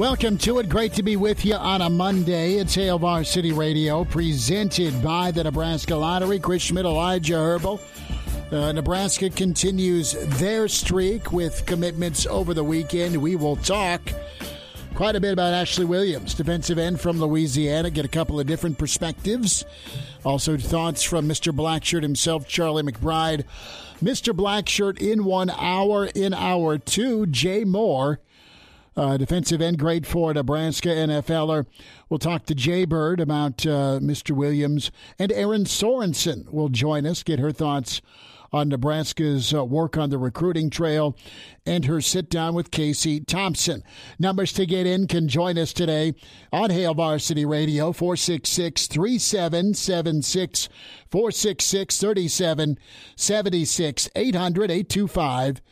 Welcome 0.00 0.38
to 0.38 0.60
it. 0.60 0.70
Great 0.70 0.94
to 0.94 1.02
be 1.02 1.16
with 1.16 1.44
you 1.44 1.56
on 1.56 1.82
a 1.82 1.90
Monday. 1.90 2.54
It's 2.54 2.74
Hail 2.74 2.98
Varsity 2.98 3.52
Radio, 3.52 4.02
presented 4.02 5.02
by 5.02 5.30
the 5.30 5.44
Nebraska 5.44 5.94
Lottery. 5.94 6.38
Chris 6.38 6.62
Schmidt, 6.62 6.86
Elijah 6.86 7.34
Herbal. 7.34 7.78
Uh, 8.50 8.72
Nebraska 8.72 9.28
continues 9.28 10.16
their 10.38 10.68
streak 10.68 11.32
with 11.32 11.66
commitments 11.66 12.26
over 12.26 12.54
the 12.54 12.64
weekend. 12.64 13.14
We 13.14 13.36
will 13.36 13.56
talk 13.56 14.00
quite 14.94 15.16
a 15.16 15.20
bit 15.20 15.34
about 15.34 15.52
Ashley 15.52 15.84
Williams, 15.84 16.32
defensive 16.32 16.78
end 16.78 16.98
from 16.98 17.20
Louisiana, 17.20 17.90
get 17.90 18.06
a 18.06 18.08
couple 18.08 18.40
of 18.40 18.46
different 18.46 18.78
perspectives. 18.78 19.66
Also, 20.24 20.56
thoughts 20.56 21.02
from 21.02 21.28
Mr. 21.28 21.52
Blackshirt 21.52 22.02
himself, 22.02 22.48
Charlie 22.48 22.84
McBride. 22.84 23.44
Mr. 24.02 24.32
Blackshirt 24.32 24.98
in 24.98 25.26
one 25.26 25.50
hour, 25.50 26.06
in 26.06 26.32
hour 26.32 26.78
two, 26.78 27.26
Jay 27.26 27.64
Moore 27.64 28.18
uh, 28.96 29.16
defensive 29.16 29.62
end, 29.62 29.78
grade 29.78 30.06
four, 30.06 30.34
Nebraska 30.34 30.88
NFLer. 30.88 31.66
We'll 32.08 32.18
talk 32.18 32.44
to 32.46 32.54
Jay 32.54 32.84
Bird 32.84 33.20
about 33.20 33.64
uh, 33.66 34.00
Mr. 34.00 34.32
Williams, 34.32 34.90
and 35.18 35.32
Erin 35.32 35.64
Sorensen 35.64 36.50
will 36.52 36.68
join 36.68 37.06
us, 37.06 37.22
get 37.22 37.38
her 37.38 37.52
thoughts 37.52 38.02
on 38.52 38.68
Nebraska's 38.68 39.54
uh, 39.54 39.64
work 39.64 39.96
on 39.96 40.10
the 40.10 40.18
recruiting 40.18 40.70
trail 40.70 41.16
and 41.64 41.84
her 41.84 42.00
sit 42.00 42.28
down 42.28 42.54
with 42.54 42.72
Casey 42.72 43.20
Thompson. 43.20 43.84
Numbers 44.18 44.52
to 44.54 44.66
get 44.66 44.86
in 44.86 45.06
can 45.06 45.28
join 45.28 45.56
us 45.56 45.72
today 45.72 46.14
on 46.52 46.70
Hail 46.70 46.94
Varsity 46.94 47.44
Radio 47.44 47.92
466 47.92 48.88
3776 48.88 50.68
466 51.10 51.98
3776 51.98 54.10
800 54.16 54.70
825 54.70 55.62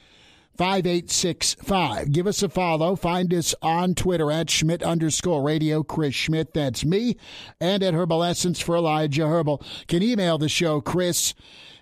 5865. 0.59 2.11
Give 2.11 2.27
us 2.27 2.43
a 2.43 2.49
follow. 2.49 2.97
Find 2.97 3.33
us 3.33 3.55
on 3.63 3.95
Twitter 3.95 4.33
at 4.33 4.51
Schmidt 4.51 4.83
underscore 4.83 5.41
radio. 5.41 5.85
Chris 5.85 6.17
Schmidt, 6.17 6.53
that's 6.53 6.85
me. 6.85 7.17
And 7.61 7.81
at 7.85 7.95
Herbal 7.95 8.25
Essence 8.25 8.59
for 8.59 8.77
Elijah 8.77 9.29
Herbal. 9.29 9.63
Can 9.87 10.03
email 10.03 10.37
the 10.37 10.49
show, 10.49 10.81
Chris 10.81 11.33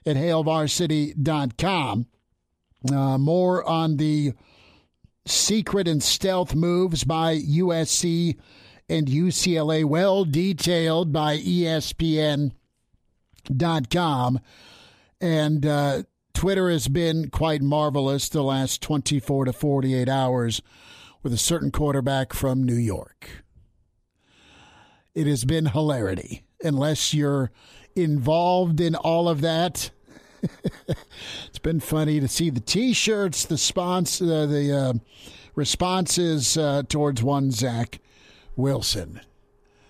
at 0.04 0.16
hailvarsity.com. 0.16 2.06
Uh, 2.92 3.19
more 3.19 3.64
on 3.64 3.97
the 3.97 4.34
secret 5.24 5.88
and 5.88 6.02
stealth 6.02 6.54
moves 6.54 7.02
by 7.02 7.38
USC 7.38 8.36
and 8.91 9.06
UCLA, 9.06 9.84
well 9.84 10.27
detailed 10.27 11.12
by 11.14 11.38
ESPN.com. 11.38 12.50
And, 15.19 15.66
uh, 15.66 16.02
Twitter 16.36 16.68
has 16.70 16.86
been 16.86 17.30
quite 17.30 17.62
marvelous 17.62 18.28
the 18.28 18.42
last 18.42 18.82
24 18.82 19.46
to 19.46 19.54
48 19.54 20.06
hours 20.06 20.60
with 21.22 21.32
a 21.32 21.38
certain 21.38 21.70
quarterback 21.70 22.34
from 22.34 22.62
New 22.62 22.74
York. 22.74 23.42
It 25.14 25.26
has 25.26 25.46
been 25.46 25.64
hilarity. 25.64 26.44
Unless 26.62 27.14
you're 27.14 27.50
involved 27.94 28.82
in 28.82 28.94
all 28.94 29.30
of 29.30 29.40
that, 29.40 29.88
it's 31.46 31.58
been 31.62 31.80
funny 31.80 32.20
to 32.20 32.28
see 32.28 32.50
the 32.50 32.60
T-shirts, 32.60 33.46
the 33.46 33.56
sponsor, 33.56 34.26
uh, 34.26 34.44
the 34.44 34.76
uh, 34.76 34.92
responses 35.54 36.58
uh, 36.58 36.82
towards 36.86 37.22
one 37.22 37.50
Zach 37.50 37.98
Wilson. 38.56 39.22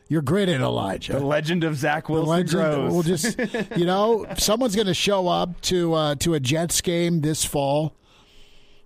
You're 0.08 0.22
gritted, 0.22 0.60
Elijah. 0.60 1.14
The 1.14 1.26
legend 1.26 1.64
of 1.64 1.76
Zach 1.76 2.08
Wilson 2.08 2.28
legend, 2.28 2.50
grows. 2.50 2.92
We'll 2.92 3.02
just, 3.02 3.38
you 3.76 3.86
know, 3.86 4.26
someone's 4.38 4.76
going 4.76 4.86
to 4.86 4.94
show 4.94 5.26
up 5.26 5.60
to 5.62 5.94
uh, 5.94 6.14
to 6.16 6.34
a 6.34 6.40
Jets 6.40 6.80
game 6.80 7.22
this 7.22 7.44
fall, 7.44 7.92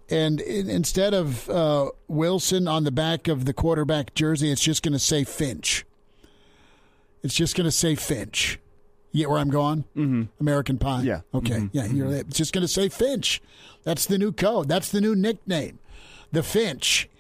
and 0.08 0.40
in, 0.40 0.70
instead 0.70 1.12
of 1.12 1.48
uh, 1.50 1.90
Wilson 2.08 2.66
on 2.66 2.84
the 2.84 2.90
back 2.90 3.28
of 3.28 3.44
the 3.44 3.52
quarterback 3.52 4.14
jersey, 4.14 4.50
it's 4.50 4.62
just 4.62 4.82
going 4.82 4.94
to 4.94 4.98
say 4.98 5.24
Finch. 5.24 5.84
It's 7.22 7.34
just 7.34 7.54
going 7.54 7.66
to 7.66 7.70
say 7.70 7.94
Finch. 7.94 8.58
You 9.12 9.24
get 9.24 9.30
where 9.30 9.38
I'm 9.38 9.50
going? 9.50 9.84
Mm-hmm. 9.96 10.22
American 10.40 10.78
Pie. 10.78 11.02
Yeah. 11.02 11.20
Okay. 11.34 11.54
Mm-hmm. 11.54 11.76
Yeah. 11.76 11.86
You're. 11.86 12.12
It's 12.14 12.38
just 12.38 12.54
going 12.54 12.62
to 12.62 12.68
say 12.68 12.88
Finch. 12.88 13.42
That's 13.82 14.06
the 14.06 14.16
new 14.16 14.32
code. 14.32 14.68
That's 14.68 14.90
the 14.90 15.02
new 15.02 15.14
nickname. 15.14 15.80
The 16.32 16.42
Finch. 16.42 17.10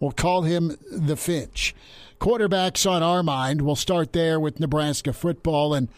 We'll 0.00 0.12
call 0.12 0.42
him 0.42 0.76
the 0.90 1.16
Finch 1.16 1.74
quarterbacks 2.22 2.88
on 2.88 3.02
our 3.02 3.20
mind. 3.24 3.62
We'll 3.62 3.74
start 3.74 4.12
there 4.12 4.38
with 4.38 4.60
Nebraska 4.60 5.12
football. 5.12 5.74
And 5.74 5.88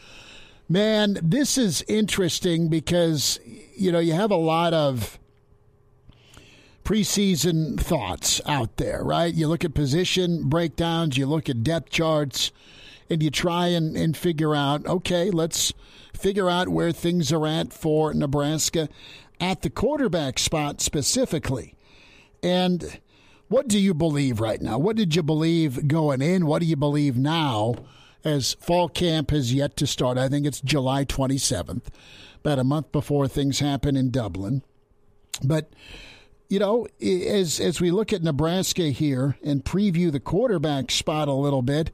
man, 0.70 1.18
this 1.22 1.58
is 1.58 1.84
interesting 1.86 2.68
because, 2.68 3.38
you 3.76 3.92
know, 3.92 3.98
you 3.98 4.14
have 4.14 4.30
a 4.30 4.36
lot 4.36 4.72
of 4.72 5.18
preseason 6.82 7.78
thoughts 7.78 8.40
out 8.46 8.78
there, 8.78 9.04
right? 9.04 9.34
You 9.34 9.48
look 9.48 9.66
at 9.66 9.74
position 9.74 10.48
breakdowns, 10.48 11.18
you 11.18 11.26
look 11.26 11.50
at 11.50 11.62
depth 11.62 11.90
charts, 11.90 12.52
and 13.10 13.22
you 13.22 13.30
try 13.30 13.66
and, 13.66 13.94
and 13.94 14.16
figure 14.16 14.54
out, 14.54 14.86
okay, 14.86 15.30
let's 15.30 15.74
figure 16.14 16.48
out 16.48 16.70
where 16.70 16.90
things 16.90 17.32
are 17.32 17.46
at 17.46 17.70
for 17.70 18.14
Nebraska 18.14 18.88
at 19.40 19.60
the 19.60 19.68
quarterback 19.68 20.38
spot 20.38 20.80
specifically. 20.80 21.74
And 22.42 22.98
what 23.48 23.68
do 23.68 23.78
you 23.78 23.94
believe 23.94 24.40
right 24.40 24.60
now? 24.60 24.78
What 24.78 24.96
did 24.96 25.14
you 25.14 25.22
believe 25.22 25.88
going 25.88 26.22
in? 26.22 26.46
What 26.46 26.60
do 26.60 26.66
you 26.66 26.76
believe 26.76 27.16
now 27.16 27.76
as 28.24 28.54
fall 28.54 28.88
camp 28.88 29.30
has 29.30 29.52
yet 29.52 29.76
to 29.76 29.86
start? 29.86 30.18
I 30.18 30.28
think 30.28 30.46
it's 30.46 30.60
July 30.60 31.04
27th, 31.04 31.86
about 32.40 32.58
a 32.58 32.64
month 32.64 32.90
before 32.92 33.28
things 33.28 33.60
happen 33.60 33.96
in 33.96 34.10
Dublin. 34.10 34.62
But 35.42 35.70
you 36.48 36.58
know, 36.58 36.86
as 37.00 37.58
as 37.60 37.80
we 37.80 37.90
look 37.90 38.12
at 38.12 38.22
Nebraska 38.22 38.84
here 38.84 39.36
and 39.42 39.64
preview 39.64 40.12
the 40.12 40.20
quarterback 40.20 40.90
spot 40.90 41.28
a 41.28 41.32
little 41.32 41.62
bit, 41.62 41.90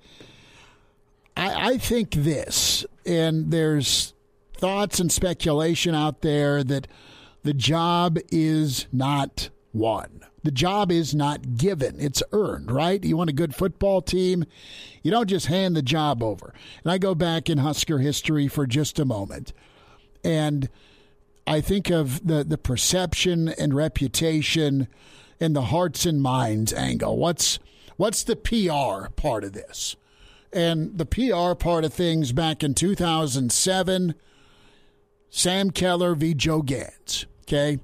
I, 1.37 1.72
I 1.72 1.78
think 1.78 2.10
this, 2.10 2.84
and 3.06 3.50
there's 3.50 4.12
thoughts 4.55 5.00
and 5.00 5.10
speculation 5.10 5.94
out 5.94 6.21
there 6.21 6.62
that 6.65 6.87
the 7.43 7.55
job 7.55 8.19
is 8.31 8.87
not 8.93 9.49
won. 9.72 10.21
The 10.43 10.51
job 10.51 10.91
is 10.91 11.15
not 11.15 11.56
given, 11.56 12.01
it's 12.01 12.23
earned, 12.33 12.71
right? 12.71 13.03
You 13.05 13.17
want 13.17 13.31
a 13.31 13.34
good 13.34 13.55
football 13.55 14.01
team, 14.01 14.45
you 15.03 15.11
don't 15.11 15.28
just 15.28 15.47
hand 15.47 15.77
the 15.77 15.83
job 15.83 16.23
over. 16.23 16.55
And 16.83 16.91
I 16.91 16.99
go 16.99 17.15
back 17.15 17.51
in 17.51 17.59
Husker 17.59 17.99
history 17.99 18.49
for 18.49 18.67
just 18.67 18.99
a 18.99 19.05
moment. 19.05 19.53
And 20.25 20.69
I 21.47 21.61
think 21.61 21.91
of 21.91 22.27
the, 22.27 22.45
the 22.45 22.59
perception 22.59 23.49
and 23.49 23.75
reputation 23.75 24.89
and 25.41 25.56
the 25.56 25.62
hearts 25.62 26.06
and 26.06 26.23
minds 26.23 26.72
angle. 26.72 27.17
What's 27.17 27.59
what's 27.97 28.22
the 28.22 28.37
PR 28.37 29.11
part 29.15 29.45
of 29.45 29.53
this? 29.53 29.97
And 30.53 30.99
the 30.99 31.07
PR 31.07 31.55
part 31.55 31.84
of 31.84 31.95
things 31.95 32.33
back 32.33 32.62
in 32.62 32.75
2007, 32.75 34.15
Sam 35.31 35.71
Keller 35.71 36.15
v. 36.15 36.34
Joe 36.34 36.62
Ganz. 36.62 37.27
Okay. 37.43 37.78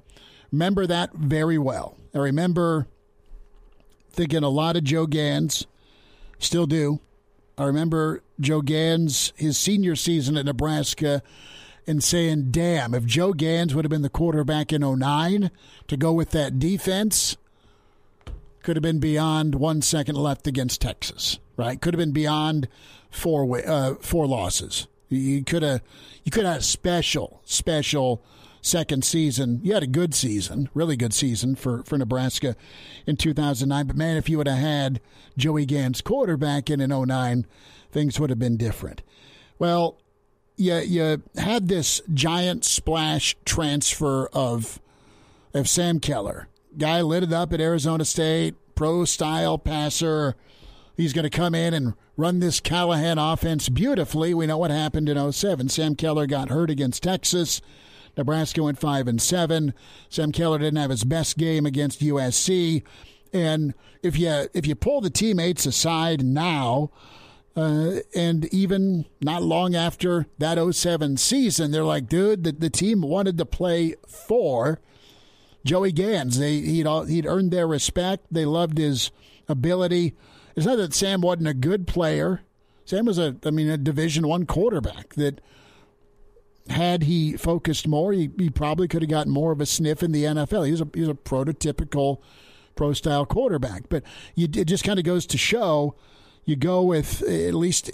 Remember 0.51 0.85
that 0.87 1.13
very 1.13 1.57
well. 1.57 1.97
I 2.17 2.21
remember 2.21 2.87
thinking 4.11 4.41
a 4.41 4.49
lot 4.49 4.75
of 4.75 4.83
Joe 4.83 5.05
Ganz, 5.05 5.67
still 6.39 6.65
do. 6.65 6.99
I 7.59 7.65
remember 7.65 8.23
Joe 8.39 8.61
Ganz, 8.61 9.33
his 9.35 9.55
senior 9.55 9.95
season 9.95 10.35
at 10.35 10.45
Nebraska, 10.45 11.21
and 11.85 12.03
saying, 12.03 12.49
damn, 12.49 12.95
if 12.95 13.05
Joe 13.05 13.33
Ganz 13.33 13.75
would 13.75 13.85
have 13.85 13.91
been 13.91 14.01
the 14.01 14.09
quarterback 14.09 14.73
in 14.73 14.81
09 14.81 15.51
to 15.87 15.97
go 15.97 16.11
with 16.11 16.31
that 16.31 16.57
defense, 16.57 17.37
could 18.63 18.75
have 18.75 18.83
been 18.83 18.99
beyond 18.99 19.53
one 19.53 19.83
second 19.83 20.15
left 20.15 20.47
against 20.47 20.81
Texas, 20.81 21.37
right? 21.55 21.79
Could 21.79 21.93
have 21.93 21.99
been 21.99 22.13
beyond 22.13 22.67
four 23.11 23.61
uh, 23.63 23.93
four 24.01 24.25
losses. 24.25 24.87
You 25.07 25.43
could 25.43 25.61
have 25.61 25.81
you 26.23 26.31
could 26.31 26.45
have 26.45 26.65
special 26.65 27.41
special 27.45 28.23
second 28.67 29.03
season. 29.03 29.59
You 29.63 29.73
had 29.73 29.83
a 29.83 29.87
good 29.87 30.13
season, 30.13 30.69
really 30.73 30.95
good 30.95 31.13
season 31.13 31.55
for, 31.55 31.83
for 31.83 31.97
Nebraska 31.97 32.55
in 33.05 33.17
2009. 33.17 33.87
But 33.87 33.95
man, 33.95 34.17
if 34.17 34.29
you 34.29 34.37
would 34.37 34.47
have 34.47 34.59
had 34.59 35.01
Joey 35.37 35.65
Ganz 35.65 36.01
quarterback 36.01 36.69
in 36.69 36.81
an 36.81 36.89
09, 36.89 37.45
things 37.91 38.19
would 38.19 38.29
have 38.29 38.39
been 38.39 38.57
different. 38.57 39.01
Well, 39.57 39.97
you, 40.55 40.75
you 40.77 41.23
had 41.37 41.67
this 41.67 42.01
giant 42.13 42.65
splash 42.65 43.35
transfer 43.45 44.27
of 44.33 44.79
of 45.53 45.67
Sam 45.67 45.99
Keller. 45.99 46.49
Guy 46.77 47.01
lit 47.01 47.23
it 47.23 47.33
up 47.33 47.51
at 47.53 47.61
Arizona 47.61 48.05
State, 48.05 48.53
pro 48.75 49.05
style 49.05 49.57
passer, 49.57 50.35
he's 50.97 51.13
going 51.13 51.23
to 51.23 51.29
come 51.29 51.55
in 51.55 51.73
and 51.73 51.93
run 52.17 52.39
this 52.39 52.59
Callahan 52.59 53.17
offense 53.17 53.69
beautifully. 53.69 54.33
We 54.33 54.47
know 54.47 54.57
what 54.57 54.71
happened 54.71 55.07
in 55.07 55.31
07. 55.31 55.69
Sam 55.69 55.95
Keller 55.95 56.25
got 56.25 56.49
hurt 56.49 56.69
against 56.69 57.03
Texas. 57.03 57.61
Nebraska 58.17 58.63
went 58.63 58.79
5 58.79 59.07
and 59.07 59.21
7. 59.21 59.73
Sam 60.09 60.31
Keller 60.31 60.57
didn't 60.57 60.79
have 60.79 60.89
his 60.89 61.03
best 61.03 61.37
game 61.37 61.65
against 61.65 62.01
USC. 62.01 62.83
And 63.33 63.73
if 64.01 64.17
you 64.17 64.47
if 64.53 64.65
you 64.65 64.75
pull 64.75 65.01
the 65.01 65.09
teammates 65.09 65.65
aside 65.65 66.23
now, 66.23 66.91
uh, 67.55 67.97
and 68.15 68.45
even 68.53 69.05
not 69.21 69.43
long 69.43 69.75
after 69.75 70.27
that 70.37 70.57
07 70.73 71.17
season, 71.17 71.71
they're 71.71 71.83
like, 71.83 72.07
dude, 72.07 72.43
the, 72.43 72.51
the 72.51 72.69
team 72.69 73.01
wanted 73.01 73.37
to 73.37 73.45
play 73.45 73.95
for 74.07 74.79
Joey 75.65 75.91
Ganz. 75.91 76.39
They 76.39 76.59
he'd 76.59 76.87
he'd 77.07 77.25
earned 77.25 77.51
their 77.51 77.67
respect. 77.67 78.27
They 78.31 78.45
loved 78.45 78.77
his 78.77 79.11
ability. 79.47 80.15
It's 80.55 80.65
not 80.65 80.77
that 80.77 80.93
Sam 80.93 81.21
wasn't 81.21 81.49
a 81.49 81.53
good 81.53 81.87
player. 81.87 82.41
Sam 82.85 83.05
was 83.05 83.19
a, 83.19 83.35
I 83.45 83.51
mean, 83.51 83.69
a 83.69 83.77
Division 83.77 84.27
One 84.27 84.45
quarterback 84.45 85.15
that 85.15 85.41
had 86.69 87.03
he 87.03 87.37
focused 87.37 87.87
more, 87.87 88.13
he, 88.13 88.29
he 88.37 88.49
probably 88.49 88.87
could 88.87 89.01
have 89.01 89.09
gotten 89.09 89.31
more 89.31 89.51
of 89.51 89.61
a 89.61 89.65
sniff 89.65 90.03
in 90.03 90.11
the 90.11 90.23
NFL. 90.23 90.65
He 90.65 90.71
was 90.71 90.81
a, 90.81 90.87
he 90.93 91.01
was 91.01 91.09
a 91.09 91.13
prototypical 91.13 92.19
pro 92.75 92.93
style 92.93 93.25
quarterback. 93.25 93.89
But 93.89 94.03
you, 94.35 94.45
it 94.45 94.65
just 94.65 94.83
kind 94.83 94.99
of 94.99 95.05
goes 95.05 95.25
to 95.27 95.37
show 95.37 95.95
you 96.45 96.55
go 96.55 96.81
with 96.81 97.21
at 97.23 97.53
least 97.53 97.91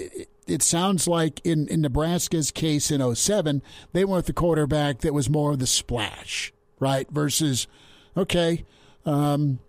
it 0.47 0.61
sounds 0.61 1.07
like 1.07 1.41
in, 1.43 1.67
in 1.67 1.81
Nebraska's 1.81 2.51
case 2.51 2.91
in 2.91 3.15
07, 3.15 3.61
they 3.93 4.05
went 4.05 4.17
with 4.17 4.25
the 4.27 4.33
quarterback 4.33 4.99
that 4.99 5.13
was 5.13 5.29
more 5.29 5.51
of 5.51 5.59
the 5.59 5.67
splash, 5.67 6.53
right? 6.79 7.09
Versus, 7.09 7.67
okay, 8.15 8.65
um, 9.05 9.59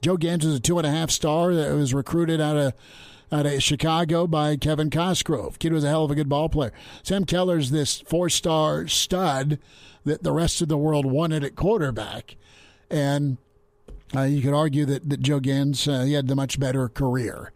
Joe 0.00 0.16
Ganz 0.16 0.44
is 0.44 0.56
a 0.56 0.60
two 0.60 0.78
and 0.78 0.86
a 0.86 0.90
half 0.90 1.10
star 1.10 1.54
that 1.54 1.74
was 1.74 1.92
recruited 1.92 2.40
out 2.40 2.56
of 2.56 2.72
out 3.32 3.46
of 3.46 3.62
Chicago 3.62 4.26
by 4.26 4.56
Kevin 4.56 4.90
Cosgrove. 4.90 5.58
Kid 5.58 5.72
was 5.72 5.84
a 5.84 5.88
hell 5.88 6.04
of 6.04 6.10
a 6.10 6.14
good 6.14 6.28
ball 6.28 6.48
player. 6.48 6.72
Sam 7.02 7.24
Keller's 7.24 7.70
this 7.70 8.00
four 8.00 8.28
star 8.28 8.86
stud 8.86 9.58
that 10.04 10.22
the 10.22 10.32
rest 10.32 10.62
of 10.62 10.68
the 10.68 10.78
world 10.78 11.04
wanted 11.06 11.42
at 11.42 11.56
quarterback. 11.56 12.36
And 12.90 13.38
uh, 14.14 14.22
you 14.22 14.40
could 14.42 14.54
argue 14.54 14.84
that, 14.86 15.08
that 15.08 15.20
Joe 15.20 15.40
Ganz, 15.40 15.88
uh, 15.88 16.02
he 16.02 16.12
had 16.12 16.28
the 16.28 16.36
much 16.36 16.60
better 16.60 16.88
career. 16.88 17.52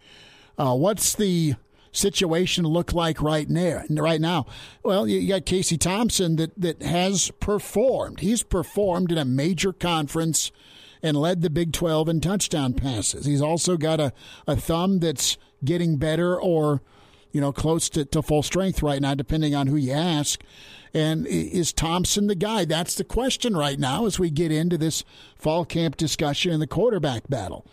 Uh, 0.59 0.75
what's 0.75 1.15
the 1.15 1.55
situation 1.93 2.65
look 2.65 2.93
like 2.93 3.23
right 3.23 3.49
now? 3.49 3.83
Right 3.89 4.21
now, 4.21 4.47
well, 4.83 5.07
you 5.07 5.29
got 5.29 5.47
Casey 5.47 5.79
Thompson 5.79 6.37
that 6.37 6.53
that 6.61 6.83
has 6.83 7.31
performed. 7.41 8.21
He's 8.21 8.43
performed 8.43 9.13
in 9.13 9.19
a 9.19 9.25
major 9.25 9.73
conference 9.73 10.51
and 11.03 11.17
led 11.17 11.43
the 11.43 11.51
Big 11.51 11.73
12 11.73 12.09
in 12.09 12.21
touchdown 12.21 12.75
passes. 12.75 13.27
He's 13.27 13.43
also 13.43 13.77
got 13.77 14.01
a, 14.01 14.13
a 14.47 14.57
thumb 14.57 14.99
that's 14.99 15.37
getting 15.65 15.97
better 15.97 16.39
or 16.41 16.83
you 17.33 17.41
know 17.41 17.53
close 17.53 17.89
to, 17.91 18.05
to 18.07 18.23
full 18.23 18.43
strength 18.43 18.83
right 18.83 19.01
now, 19.01 19.15
depending 19.15 19.55
on 19.55 19.67
who 19.67 19.77
you 19.77 19.93
ask. 19.93 20.41
And 20.93 21.27
is 21.27 21.73
Thompson 21.73 22.27
the 22.27 22.35
guy? 22.35 22.65
That's 22.65 22.97
the 22.97 23.05
question 23.05 23.57
right 23.57 23.79
now 23.79 24.07
as 24.07 24.19
we 24.19 24.29
get 24.31 24.51
into 24.51 24.77
this 24.77 25.05
fall 25.37 25.65
camp 25.65 25.97
discussion 25.97 26.53
and 26.53 26.61
the 26.61 26.67
quarterback 26.67 27.29
battle. 27.29 27.65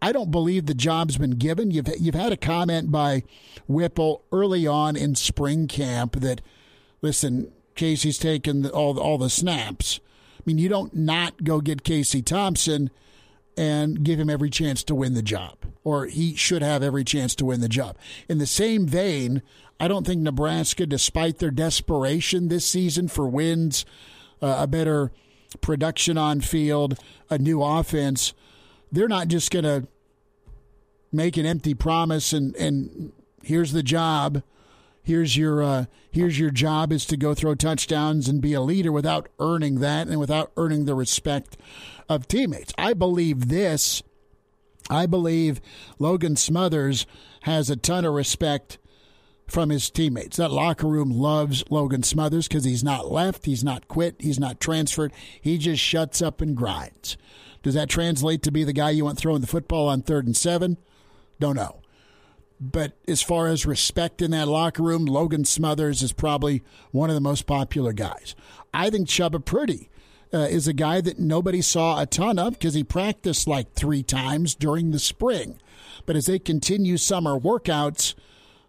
I 0.00 0.10
don't 0.10 0.32
believe 0.32 0.66
the 0.66 0.74
job's 0.74 1.16
been 1.18 1.32
given. 1.32 1.70
You've 1.70 1.88
you've 2.00 2.14
had 2.14 2.32
a 2.32 2.36
comment 2.36 2.90
by 2.90 3.22
Whipple 3.68 4.24
early 4.32 4.66
on 4.66 4.96
in 4.96 5.14
spring 5.14 5.68
camp 5.68 6.20
that, 6.20 6.40
listen, 7.02 7.52
Casey's 7.76 8.18
taken 8.18 8.66
all 8.66 8.98
all 8.98 9.16
the 9.16 9.30
snaps. 9.30 10.00
I 10.42 10.44
mean, 10.46 10.58
you 10.58 10.68
don't 10.68 10.94
not 10.94 11.44
go 11.44 11.60
get 11.60 11.84
Casey 11.84 12.20
Thompson 12.20 12.90
and 13.56 14.02
give 14.02 14.18
him 14.18 14.28
every 14.28 14.50
chance 14.50 14.82
to 14.84 14.94
win 14.94 15.14
the 15.14 15.22
job, 15.22 15.56
or 15.84 16.06
he 16.06 16.34
should 16.34 16.62
have 16.62 16.82
every 16.82 17.04
chance 17.04 17.34
to 17.36 17.44
win 17.44 17.60
the 17.60 17.68
job. 17.68 17.96
In 18.28 18.38
the 18.38 18.46
same 18.46 18.86
vein, 18.86 19.42
I 19.78 19.88
don't 19.88 20.06
think 20.06 20.22
Nebraska, 20.22 20.86
despite 20.86 21.38
their 21.38 21.50
desperation 21.50 22.48
this 22.48 22.66
season 22.66 23.08
for 23.08 23.28
wins, 23.28 23.84
uh, 24.40 24.56
a 24.60 24.66
better 24.66 25.12
production 25.60 26.18
on 26.18 26.40
field, 26.40 26.98
a 27.30 27.38
new 27.38 27.62
offense, 27.62 28.32
they're 28.90 29.08
not 29.08 29.28
just 29.28 29.50
going 29.50 29.64
to 29.64 29.86
make 31.12 31.36
an 31.36 31.46
empty 31.46 31.74
promise 31.74 32.32
and 32.32 32.56
and 32.56 33.12
here's 33.42 33.72
the 33.72 33.82
job 33.82 34.42
here's 35.02 35.36
your 35.36 35.62
uh, 35.62 35.84
here's 36.10 36.38
your 36.38 36.50
job 36.50 36.92
is 36.92 37.04
to 37.06 37.16
go 37.16 37.34
throw 37.34 37.54
touchdowns 37.54 38.28
and 38.28 38.40
be 38.40 38.54
a 38.54 38.60
leader 38.60 38.92
without 38.92 39.28
earning 39.38 39.80
that 39.80 40.08
and 40.08 40.18
without 40.18 40.52
earning 40.56 40.84
the 40.84 40.94
respect 40.94 41.56
of 42.08 42.28
teammates. 42.28 42.72
I 42.78 42.94
believe 42.94 43.48
this. 43.48 44.02
I 44.90 45.06
believe 45.06 45.60
Logan 45.98 46.36
Smothers 46.36 47.06
has 47.42 47.70
a 47.70 47.76
ton 47.76 48.04
of 48.04 48.14
respect 48.14 48.78
from 49.46 49.70
his 49.70 49.90
teammates. 49.90 50.38
That 50.38 50.50
locker 50.50 50.86
room 50.86 51.10
loves 51.10 51.64
Logan 51.70 52.02
Smothers 52.02 52.48
because 52.48 52.64
he's 52.64 52.82
not 52.82 53.10
left, 53.10 53.44
he's 53.44 53.62
not 53.62 53.88
quit, 53.88 54.16
he's 54.18 54.40
not 54.40 54.60
transferred. 54.60 55.12
He 55.40 55.58
just 55.58 55.82
shuts 55.82 56.22
up 56.22 56.40
and 56.40 56.56
grinds. 56.56 57.16
Does 57.62 57.74
that 57.74 57.88
translate 57.88 58.42
to 58.42 58.50
be 58.50 58.64
the 58.64 58.72
guy 58.72 58.90
you 58.90 59.04
want 59.04 59.18
throwing 59.18 59.40
the 59.40 59.46
football 59.46 59.88
on 59.88 60.02
third 60.02 60.26
and 60.26 60.36
seven? 60.36 60.78
Don't 61.38 61.56
know. 61.56 61.81
But 62.64 62.92
as 63.08 63.20
far 63.20 63.48
as 63.48 63.66
respect 63.66 64.22
in 64.22 64.30
that 64.30 64.46
locker 64.46 64.84
room, 64.84 65.04
Logan 65.04 65.44
Smothers 65.44 66.00
is 66.00 66.12
probably 66.12 66.62
one 66.92 67.10
of 67.10 67.14
the 67.14 67.20
most 67.20 67.44
popular 67.44 67.92
guys. 67.92 68.36
I 68.72 68.88
think 68.88 69.08
Chubba 69.08 69.44
Purdy 69.44 69.90
uh, 70.32 70.46
is 70.48 70.68
a 70.68 70.72
guy 70.72 71.00
that 71.00 71.18
nobody 71.18 71.60
saw 71.60 72.00
a 72.00 72.06
ton 72.06 72.38
of 72.38 72.52
because 72.52 72.74
he 72.74 72.84
practiced 72.84 73.48
like 73.48 73.72
three 73.72 74.04
times 74.04 74.54
during 74.54 74.92
the 74.92 75.00
spring. 75.00 75.58
But 76.06 76.14
as 76.14 76.26
they 76.26 76.38
continue 76.38 76.98
summer 76.98 77.36
workouts, 77.36 78.14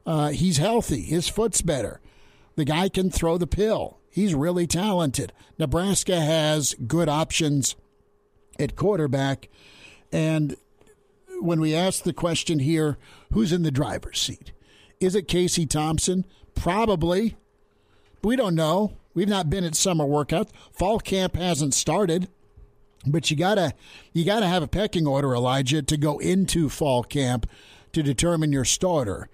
uh, 0.07 0.30
he's 0.30 0.57
healthy. 0.57 1.01
His 1.01 1.30
foot's 1.30 1.62
better. 1.62 2.01
The 2.56 2.66
guy 2.66 2.90
can 2.90 3.12
throw 3.12 3.38
the 3.38 3.45
pill. 3.45 4.00
He's 4.10 4.34
really 4.34 4.66
talented. 4.66 5.34
Nebraska 5.60 6.19
has 6.19 6.74
good 6.88 7.10
options 7.10 7.75
at 8.60 8.75
quarterback. 8.75 9.50
And 10.12 10.56
when 11.44 11.60
we 11.60 11.75
ask 11.75 12.04
the 12.04 12.13
question 12.13 12.60
here, 12.60 12.98
who's 13.31 13.51
in 13.51 13.63
the 13.63 13.72
driver's 13.72 14.19
seat? 14.19 14.51
Is 15.00 15.16
it 15.16 15.28
Casey 15.28 15.66
Thompson? 15.66 16.25
Probably. 16.56 17.36
We 18.24 18.36
don't 18.36 18.56
know. 18.56 18.94
We've 19.13 19.28
not 19.28 19.50
been 19.50 19.63
at 19.63 19.75
summer 19.75 20.06
workout. 20.06 20.50
Fall 20.72 21.00
camp 21.00 21.36
hasn't 21.36 21.74
started. 21.74 22.30
But 23.06 23.30
you 23.30 23.36
gotta 23.36 23.74
you 24.13 24.24
gotta 24.24 24.48
have 24.48 24.63
a 24.63 24.68
pecking 24.68 25.06
order, 25.06 25.34
Elijah, 25.36 25.81
to 25.81 25.98
go 25.98 26.19
into 26.19 26.69
fall 26.69 27.04
camp 27.04 27.50
to 27.92 28.01
determine 28.01 28.54
your 28.54 28.66
starter. 28.66 29.30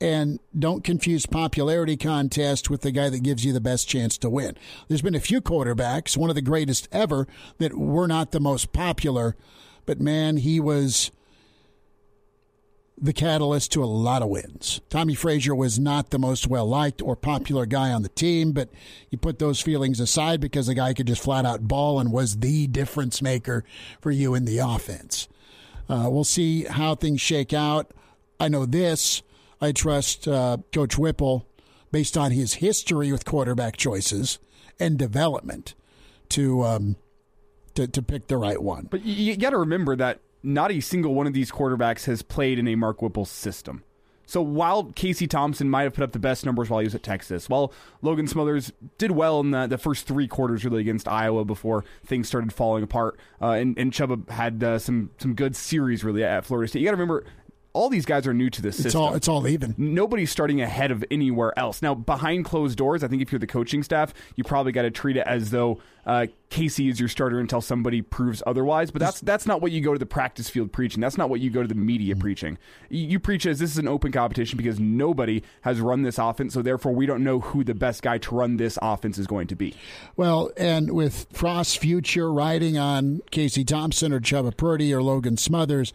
And 0.00 0.40
don't 0.58 0.82
confuse 0.82 1.26
popularity 1.26 1.98
contest 1.98 2.70
with 2.70 2.80
the 2.80 2.90
guy 2.90 3.10
that 3.10 3.22
gives 3.22 3.44
you 3.44 3.52
the 3.52 3.60
best 3.60 3.86
chance 3.86 4.16
to 4.18 4.30
win. 4.30 4.56
There's 4.88 5.02
been 5.02 5.14
a 5.14 5.20
few 5.20 5.42
quarterbacks, 5.42 6.16
one 6.16 6.30
of 6.30 6.36
the 6.36 6.40
greatest 6.40 6.88
ever, 6.90 7.26
that 7.58 7.76
were 7.76 8.06
not 8.06 8.30
the 8.30 8.40
most 8.40 8.72
popular, 8.72 9.36
but 9.84 10.00
man, 10.00 10.38
he 10.38 10.58
was 10.58 11.10
the 13.00 13.12
catalyst 13.12 13.72
to 13.72 13.82
a 13.82 13.86
lot 13.86 14.22
of 14.22 14.28
wins. 14.28 14.80
Tommie 14.90 15.14
Frazier 15.14 15.54
was 15.54 15.78
not 15.78 16.10
the 16.10 16.18
most 16.18 16.46
well 16.46 16.66
liked 16.66 17.00
or 17.00 17.16
popular 17.16 17.64
guy 17.64 17.90
on 17.90 18.02
the 18.02 18.10
team, 18.10 18.52
but 18.52 18.68
you 19.08 19.16
put 19.16 19.38
those 19.38 19.60
feelings 19.60 20.00
aside 20.00 20.40
because 20.40 20.66
the 20.66 20.74
guy 20.74 20.92
could 20.92 21.06
just 21.06 21.22
flat 21.22 21.46
out 21.46 21.66
ball 21.66 21.98
and 21.98 22.12
was 22.12 22.38
the 22.38 22.66
difference 22.66 23.22
maker 23.22 23.64
for 24.00 24.10
you 24.10 24.34
in 24.34 24.44
the 24.44 24.58
offense. 24.58 25.28
Uh, 25.88 26.08
we'll 26.10 26.24
see 26.24 26.64
how 26.64 26.94
things 26.94 27.20
shake 27.20 27.52
out. 27.52 27.92
I 28.38 28.48
know 28.48 28.66
this. 28.66 29.22
I 29.60 29.72
trust 29.72 30.28
uh, 30.28 30.58
Coach 30.72 30.98
Whipple 30.98 31.46
based 31.90 32.16
on 32.16 32.32
his 32.32 32.54
history 32.54 33.10
with 33.12 33.24
quarterback 33.24 33.76
choices 33.76 34.38
and 34.78 34.98
development 34.98 35.74
to 36.30 36.62
um, 36.62 36.96
to, 37.74 37.86
to 37.88 38.02
pick 38.02 38.28
the 38.28 38.36
right 38.36 38.62
one. 38.62 38.88
But 38.90 39.04
you, 39.04 39.14
you 39.14 39.36
got 39.36 39.50
to 39.50 39.58
remember 39.58 39.96
that 39.96 40.20
not 40.42 40.72
a 40.72 40.80
single 40.80 41.14
one 41.14 41.26
of 41.26 41.32
these 41.32 41.50
quarterbacks 41.50 42.06
has 42.06 42.22
played 42.22 42.58
in 42.58 42.68
a 42.68 42.74
Mark 42.74 43.02
Whipple 43.02 43.24
system. 43.24 43.84
So 44.30 44.40
while 44.40 44.84
Casey 44.92 45.26
Thompson 45.26 45.68
might 45.68 45.82
have 45.82 45.94
put 45.94 46.04
up 46.04 46.12
the 46.12 46.20
best 46.20 46.46
numbers 46.46 46.70
while 46.70 46.78
he 46.78 46.84
was 46.84 46.94
at 46.94 47.02
Texas, 47.02 47.48
while 47.48 47.72
Logan 48.00 48.28
Smothers 48.28 48.72
did 48.96 49.10
well 49.10 49.40
in 49.40 49.50
the, 49.50 49.66
the 49.66 49.76
first 49.76 50.06
three 50.06 50.28
quarters 50.28 50.64
really 50.64 50.80
against 50.80 51.08
Iowa 51.08 51.44
before 51.44 51.84
things 52.06 52.28
started 52.28 52.52
falling 52.52 52.84
apart, 52.84 53.18
uh, 53.42 53.50
and, 53.50 53.76
and 53.76 53.90
Chubba 53.90 54.30
had 54.30 54.62
uh, 54.62 54.78
some 54.78 55.10
some 55.18 55.34
good 55.34 55.56
series 55.56 56.04
really 56.04 56.22
at 56.22 56.44
Florida 56.44 56.68
State. 56.68 56.78
You 56.78 56.84
got 56.84 56.92
to 56.92 56.96
remember 56.98 57.24
all 57.72 57.88
these 57.88 58.04
guys 58.04 58.26
are 58.26 58.34
new 58.34 58.50
to 58.50 58.62
this 58.62 58.76
it's 58.76 58.84
system. 58.84 59.00
All, 59.00 59.14
it's 59.14 59.28
all 59.28 59.46
even. 59.46 59.74
Nobody's 59.78 60.30
starting 60.30 60.60
ahead 60.60 60.90
of 60.90 61.04
anywhere 61.10 61.56
else. 61.58 61.82
Now, 61.82 61.94
behind 61.94 62.44
closed 62.44 62.76
doors, 62.76 63.04
I 63.04 63.08
think 63.08 63.22
if 63.22 63.30
you're 63.30 63.38
the 63.38 63.46
coaching 63.46 63.82
staff, 63.82 64.12
you 64.34 64.42
probably 64.42 64.72
got 64.72 64.82
to 64.82 64.90
treat 64.90 65.16
it 65.16 65.26
as 65.26 65.50
though 65.50 65.80
uh, 66.04 66.26
Casey 66.48 66.88
is 66.88 66.98
your 66.98 67.08
starter 67.08 67.38
until 67.38 67.60
somebody 67.60 68.02
proves 68.02 68.42
otherwise. 68.44 68.90
But 68.90 69.00
that's 69.00 69.20
that's 69.20 69.46
not 69.46 69.60
what 69.60 69.70
you 69.70 69.80
go 69.80 69.92
to 69.92 69.98
the 69.98 70.06
practice 70.06 70.48
field 70.48 70.72
preaching. 70.72 71.00
That's 71.00 71.16
not 71.16 71.30
what 71.30 71.40
you 71.40 71.50
go 71.50 71.62
to 71.62 71.68
the 71.68 71.74
media 71.76 72.14
mm-hmm. 72.14 72.22
preaching. 72.22 72.58
You, 72.88 73.06
you 73.06 73.20
preach 73.20 73.46
as 73.46 73.60
this 73.60 73.70
is 73.70 73.78
an 73.78 73.86
open 73.86 74.10
competition 74.10 74.56
because 74.56 74.80
nobody 74.80 75.42
has 75.60 75.80
run 75.80 76.02
this 76.02 76.18
offense, 76.18 76.54
so 76.54 76.62
therefore 76.62 76.92
we 76.92 77.06
don't 77.06 77.22
know 77.22 77.38
who 77.38 77.62
the 77.62 77.74
best 77.74 78.02
guy 78.02 78.18
to 78.18 78.34
run 78.34 78.56
this 78.56 78.78
offense 78.82 79.16
is 79.16 79.28
going 79.28 79.46
to 79.46 79.54
be. 79.54 79.74
Well, 80.16 80.50
and 80.56 80.90
with 80.90 81.26
Frost's 81.32 81.76
future 81.76 82.32
riding 82.32 82.78
on 82.78 83.20
Casey 83.30 83.64
Thompson 83.64 84.12
or 84.12 84.20
Chubba 84.20 84.56
Purdy 84.56 84.92
or 84.92 85.02
Logan 85.02 85.36
Smothers 85.36 85.92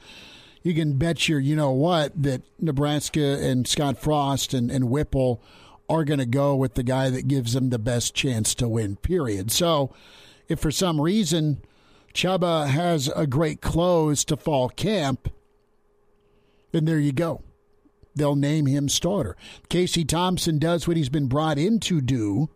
you 0.66 0.74
can 0.74 0.98
bet 0.98 1.30
your 1.30 1.40
you 1.40 1.56
know 1.56 1.70
what 1.70 2.12
that 2.24 2.42
Nebraska 2.60 3.38
and 3.40 3.68
Scott 3.68 4.00
Frost 4.00 4.52
and, 4.52 4.72
and 4.72 4.90
Whipple 4.90 5.40
are 5.88 6.04
going 6.04 6.18
to 6.18 6.26
go 6.26 6.56
with 6.56 6.74
the 6.74 6.82
guy 6.82 7.12
that 7.12 7.28
gives 7.28 7.54
them 7.54 7.70
the 7.70 7.78
best 7.78 8.16
chance 8.16 8.56
to 8.56 8.68
win. 8.68 8.96
Period. 8.96 9.52
So, 9.52 9.94
if 10.48 10.60
for 10.60 10.72
some 10.72 11.00
reason 11.00 11.62
Chubba 12.16 12.68
has 12.68 13.10
a 13.16 13.28
great 13.28 13.62
close 13.62 14.26
to 14.26 14.36
fall 14.36 14.70
camp, 14.70 15.32
then 16.72 16.86
there 16.86 17.00
you 17.00 17.12
go. 17.12 17.44
They'll 18.16 18.36
name 18.36 18.66
him 18.66 18.90
starter. 18.90 19.38
Casey 19.70 20.04
Thompson 20.04 20.58
does 20.58 20.88
what 20.88 20.98
he's 20.98 21.10
been 21.10 21.28
brought 21.28 21.60
in 21.60 21.80
to 21.82 22.02
do. 22.02 22.50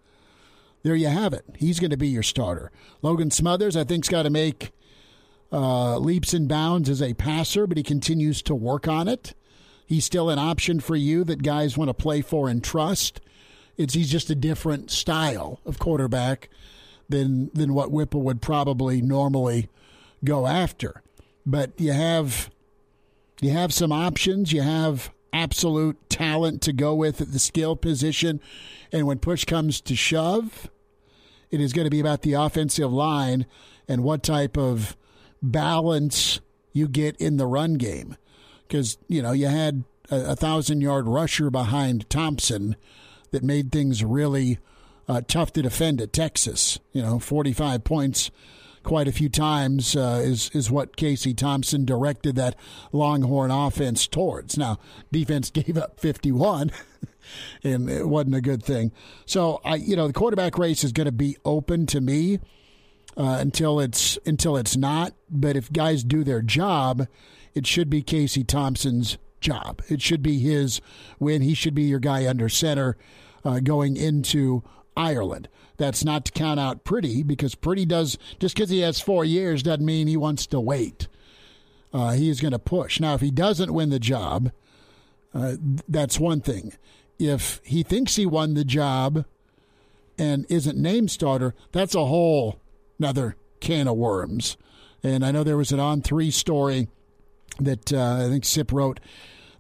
There 0.81 0.95
you 0.95 1.09
have 1.09 1.33
it. 1.33 1.45
He's 1.57 1.79
going 1.79 1.91
to 1.91 1.97
be 1.97 2.07
your 2.07 2.23
starter. 2.23 2.71
Logan 3.03 3.29
Smothers, 3.29 3.77
I 3.77 3.83
think, 3.83 4.05
has 4.05 4.09
got 4.09 4.23
to 4.23 4.31
make 4.31 4.71
uh, 5.51 5.97
leaps 5.97 6.33
and 6.33 6.47
bounds 6.47 6.89
as 6.89 7.01
a 7.01 7.13
passer, 7.13 7.65
but 7.67 7.77
he 7.77 7.83
continues 7.83 8.41
to 8.43 8.55
work 8.55 8.87
on 8.87 9.07
it. 9.07 9.33
He's 9.85 10.05
still 10.05 10.29
an 10.29 10.37
option 10.37 10.79
for 10.79 10.95
you 10.95 11.23
that 11.23 11.41
guys 11.41 11.77
want 11.77 11.89
to 11.89 11.93
play 11.93 12.21
for 12.21 12.47
and 12.47 12.63
trust. 12.63 13.21
It's 13.77 13.93
he's 13.93 14.11
just 14.11 14.29
a 14.29 14.35
different 14.35 14.91
style 14.91 15.59
of 15.65 15.79
quarterback 15.79 16.49
than 17.07 17.49
than 17.53 17.73
what 17.73 17.91
Whipple 17.91 18.21
would 18.21 18.41
probably 18.41 19.01
normally 19.01 19.69
go 20.23 20.45
after. 20.45 21.01
But 21.45 21.71
you 21.77 21.93
have 21.93 22.51
you 23.41 23.51
have 23.51 23.73
some 23.73 23.91
options. 23.91 24.51
You 24.51 24.61
have 24.61 25.11
absolute 25.33 26.09
talent 26.09 26.61
to 26.63 26.73
go 26.73 26.93
with 26.93 27.21
at 27.21 27.31
the 27.31 27.39
skill 27.39 27.75
position. 27.75 28.41
And 28.91 29.07
when 29.07 29.19
push 29.19 29.45
comes 29.45 29.81
to 29.81 29.95
shove, 29.95 30.69
it 31.51 31.61
is 31.61 31.73
going 31.73 31.85
to 31.85 31.91
be 31.91 31.99
about 31.99 32.21
the 32.21 32.33
offensive 32.33 32.91
line 32.91 33.45
and 33.87 34.03
what 34.03 34.23
type 34.23 34.57
of 34.57 34.95
balance 35.41 36.39
you 36.73 36.87
get 36.87 37.15
in 37.17 37.37
the 37.37 37.47
run 37.47 37.75
game. 37.75 38.15
Because, 38.67 38.97
you 39.07 39.21
know, 39.21 39.31
you 39.31 39.47
had 39.47 39.83
a, 40.11 40.31
a 40.31 40.35
thousand 40.35 40.81
yard 40.81 41.07
rusher 41.07 41.49
behind 41.49 42.09
Thompson 42.09 42.75
that 43.31 43.43
made 43.43 43.71
things 43.71 44.03
really 44.03 44.59
uh, 45.07 45.21
tough 45.27 45.51
to 45.53 45.61
defend 45.61 46.01
at 46.01 46.13
Texas. 46.13 46.79
You 46.91 47.01
know, 47.01 47.19
45 47.19 47.83
points 47.83 48.31
quite 48.83 49.07
a 49.07 49.11
few 49.11 49.29
times 49.29 49.95
uh, 49.95 50.21
is 50.23 50.49
is 50.53 50.71
what 50.71 50.95
Casey 50.95 51.33
Thompson 51.33 51.85
directed 51.85 52.35
that 52.35 52.55
Longhorn 52.91 53.51
offense 53.51 54.07
towards. 54.07 54.57
Now, 54.57 54.79
defense 55.11 55.49
gave 55.51 55.77
up 55.77 55.99
51, 55.99 56.71
and 57.63 57.89
it 57.89 58.07
wasn't 58.07 58.35
a 58.35 58.41
good 58.41 58.63
thing. 58.63 58.91
So, 59.25 59.61
I 59.65 59.75
you 59.75 59.95
know 59.95 60.07
the 60.07 60.13
quarterback 60.13 60.57
race 60.57 60.83
is 60.83 60.91
going 60.91 61.05
to 61.05 61.11
be 61.11 61.37
open 61.43 61.85
to 61.87 62.01
me 62.01 62.39
uh, 63.19 63.37
until 63.39 63.79
it's 63.79 64.17
until 64.25 64.55
it's 64.55 64.77
not. 64.77 65.13
But 65.29 65.57
if 65.57 65.71
guys 65.71 66.03
do 66.03 66.23
their 66.23 66.41
job, 66.41 67.07
it 67.53 67.67
should 67.67 67.89
be 67.89 68.01
Casey 68.01 68.43
Thompson's 68.43 69.17
job. 69.41 69.81
It 69.89 70.01
should 70.01 70.23
be 70.23 70.39
his 70.39 70.79
win. 71.19 71.41
He 71.41 71.53
should 71.53 71.75
be 71.75 71.83
your 71.83 71.99
guy 71.99 72.27
under 72.27 72.47
center 72.47 72.97
uh, 73.43 73.59
going 73.59 73.97
into 73.97 74.63
Ireland. 74.95 75.49
That's 75.77 76.03
not 76.03 76.25
to 76.25 76.31
count 76.31 76.59
out 76.59 76.83
Purdy 76.83 77.21
because 77.23 77.55
Purdy 77.55 77.85
does 77.85 78.17
just 78.39 78.55
because 78.55 78.69
he 78.69 78.79
has 78.79 78.99
four 79.01 79.25
years 79.25 79.63
doesn't 79.63 79.85
mean 79.85 80.07
he 80.07 80.17
wants 80.17 80.47
to 80.47 80.59
wait. 80.59 81.07
Uh, 81.91 82.11
he 82.11 82.29
is 82.29 82.39
going 82.39 82.51
to 82.51 82.59
push. 82.59 82.99
Now, 82.99 83.15
if 83.15 83.21
he 83.21 83.31
doesn't 83.31 83.73
win 83.73 83.89
the 83.89 83.99
job, 83.99 84.51
uh, 85.33 85.55
that's 85.87 86.19
one 86.19 86.39
thing. 86.39 86.73
If 87.17 87.61
he 87.63 87.81
thinks 87.83 88.15
he 88.15 88.25
won 88.25 88.53
the 88.53 88.63
job 88.63 89.25
and 90.17 90.45
isn't 90.49 90.77
named 90.77 91.11
starter, 91.11 91.55
that's 91.71 91.95
a 91.95 92.05
whole 92.05 92.59
another 92.99 93.35
can 93.59 93.87
of 93.87 93.97
worms. 93.97 94.57
And 95.03 95.25
I 95.25 95.31
know 95.31 95.43
there 95.43 95.57
was 95.57 95.71
an 95.71 95.79
On3 95.79 96.31
story 96.31 96.87
that 97.59 97.93
uh, 97.93 98.25
I 98.25 98.29
think 98.29 98.45
Sip 98.45 98.71
wrote 98.71 98.99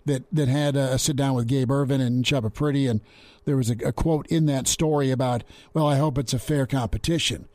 that 0.05 0.23
that 0.31 0.47
had 0.47 0.75
a 0.75 0.97
sit 0.97 1.15
down 1.15 1.35
with 1.35 1.47
Gabe 1.47 1.71
Ervin 1.71 2.01
and 2.01 2.23
Chubba 2.23 2.53
Purdy, 2.53 2.87
and 2.87 3.01
there 3.45 3.57
was 3.57 3.69
a, 3.69 3.75
a, 3.85 3.91
quote 3.91 4.27
in 4.27 4.45
that 4.47 4.67
story 4.67 5.11
about, 5.11 5.43
well, 5.73 5.87
I 5.87 5.97
hope 5.97 6.17
it's 6.17 6.33
a 6.33 6.39
fair 6.39 6.65
competition. 6.65 7.47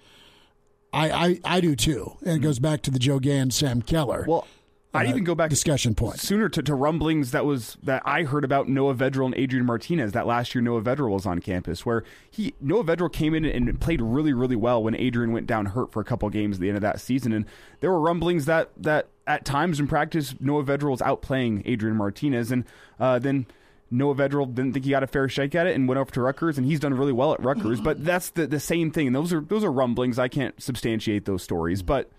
I 0.92 1.10
I, 1.10 1.40
I 1.44 1.60
do 1.60 1.74
too, 1.74 2.16
and 2.24 2.36
it 2.36 2.40
goes 2.40 2.58
back 2.58 2.82
to 2.82 2.90
the 2.90 2.98
Joe 2.98 3.18
Ganz, 3.18 3.56
Sam 3.56 3.82
Keller. 3.82 4.24
Well, 4.28 4.46
I'd 4.94 5.06
uh, 5.06 5.10
even 5.10 5.24
go 5.24 5.34
back 5.34 5.50
discussion 5.50 5.94
point 5.94 6.20
sooner 6.20 6.48
to, 6.48 6.62
to 6.62 6.74
rumblings 6.74 7.32
that 7.32 7.44
was 7.44 7.76
that 7.82 8.02
I 8.04 8.22
heard 8.22 8.44
about 8.44 8.68
Noah 8.68 8.94
Vedral 8.94 9.26
and 9.26 9.34
Adrian 9.34 9.66
Martinez 9.66 10.12
that 10.12 10.26
last 10.26 10.54
year 10.54 10.62
Noah 10.62 10.82
Vedral 10.82 11.10
was 11.10 11.26
on 11.26 11.40
campus 11.40 11.84
where 11.84 12.04
he 12.30 12.54
Noah 12.60 12.84
Vedral 12.84 13.12
came 13.12 13.34
in 13.34 13.44
and 13.44 13.80
played 13.80 14.00
really 14.00 14.32
really 14.32 14.56
well 14.56 14.82
when 14.82 14.94
Adrian 14.94 15.32
went 15.32 15.46
down 15.46 15.66
hurt 15.66 15.92
for 15.92 16.00
a 16.00 16.04
couple 16.04 16.28
games 16.30 16.56
at 16.56 16.60
the 16.60 16.68
end 16.68 16.76
of 16.76 16.82
that 16.82 17.00
season 17.00 17.32
and 17.32 17.44
there 17.80 17.90
were 17.90 18.00
rumblings 18.00 18.46
that 18.46 18.70
that 18.76 19.08
at 19.26 19.44
times 19.44 19.80
in 19.80 19.88
practice 19.88 20.34
Noah 20.40 20.64
Vedral 20.64 20.90
was 20.90 21.00
outplaying 21.00 21.62
Adrian 21.64 21.96
Martinez 21.96 22.50
and 22.50 22.64
uh, 23.00 23.18
then 23.18 23.46
Noah 23.90 24.14
Vedral 24.14 24.52
didn't 24.52 24.72
think 24.72 24.84
he 24.84 24.90
got 24.90 25.02
a 25.02 25.06
fair 25.06 25.28
shake 25.28 25.54
at 25.54 25.66
it 25.66 25.76
and 25.76 25.86
went 25.86 25.98
over 25.98 26.10
to 26.10 26.22
Rutgers, 26.22 26.58
and 26.58 26.66
he's 26.66 26.80
done 26.80 26.94
really 26.94 27.12
well 27.12 27.32
at 27.32 27.42
Rutgers. 27.42 27.80
But 27.80 28.04
that's 28.04 28.30
the, 28.30 28.46
the 28.46 28.58
same 28.58 28.90
thing. 28.90 29.06
And 29.06 29.14
those 29.14 29.32
are 29.32 29.40
those 29.40 29.62
are 29.62 29.70
rumblings. 29.70 30.18
I 30.18 30.26
can't 30.26 30.60
substantiate 30.60 31.26
those 31.26 31.42
stories, 31.42 31.82
but 31.82 32.10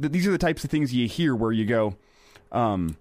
th- 0.00 0.12
these 0.12 0.26
are 0.26 0.32
the 0.32 0.38
types 0.38 0.64
of 0.64 0.70
things 0.70 0.92
you 0.92 1.06
hear 1.06 1.36
where 1.36 1.52
you 1.52 1.64
go, 1.64 1.94
um, 2.52 2.96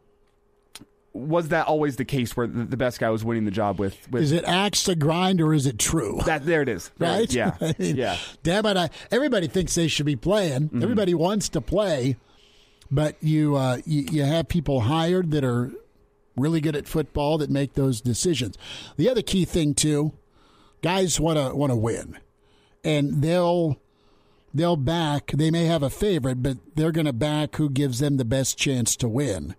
was 1.13 1.49
that 1.49 1.67
always 1.67 1.97
the 1.97 2.05
case 2.05 2.37
where 2.37 2.47
the, 2.47 2.77
best 2.77 2.99
guy 2.99 3.09
was 3.09 3.23
winning 3.23 3.43
the 3.43 3.51
job 3.51 3.79
with, 3.79 4.09
with? 4.09 4.23
Is 4.23 4.31
it 4.31 4.45
axe 4.45 4.83
to 4.83 4.95
grind 4.95 5.41
or 5.41 5.53
is 5.53 5.65
it 5.65 5.77
true? 5.77 6.21
That 6.25 6.45
there 6.45 6.61
it 6.61 6.69
is, 6.69 6.89
right? 6.97 7.31
Yeah, 7.31 7.55
I 7.61 7.75
mean, 7.77 7.97
yeah. 7.97 8.17
Damn 8.43 8.65
it! 8.65 8.77
I, 8.77 8.89
everybody 9.11 9.47
thinks 9.47 9.75
they 9.75 9.89
should 9.89 10.05
be 10.05 10.15
playing. 10.15 10.69
Mm-hmm. 10.69 10.81
Everybody 10.83 11.13
wants 11.13 11.49
to 11.49 11.61
play, 11.61 12.15
but 12.89 13.17
you, 13.21 13.55
uh, 13.57 13.79
you 13.85 14.05
you 14.09 14.23
have 14.23 14.47
people 14.47 14.81
hired 14.81 15.31
that 15.31 15.43
are 15.43 15.71
really 16.37 16.61
good 16.61 16.77
at 16.77 16.87
football 16.87 17.37
that 17.39 17.49
make 17.49 17.73
those 17.73 17.99
decisions. 17.99 18.57
The 18.95 19.09
other 19.09 19.21
key 19.21 19.43
thing 19.43 19.73
too, 19.73 20.13
guys 20.81 21.19
want 21.19 21.37
to 21.37 21.53
want 21.53 21.71
to 21.71 21.77
win, 21.77 22.19
and 22.85 23.21
they'll 23.21 23.80
they'll 24.53 24.75
back. 24.75 25.31
They 25.35 25.51
may 25.51 25.65
have 25.65 25.83
a 25.83 25.89
favorite, 25.89 26.43
but 26.43 26.57
they're 26.75 26.91
going 26.91 27.05
to 27.05 27.13
back 27.13 27.55
who 27.55 27.69
gives 27.69 27.99
them 27.99 28.17
the 28.17 28.25
best 28.25 28.57
chance 28.57 28.95
to 28.97 29.07
win. 29.07 29.55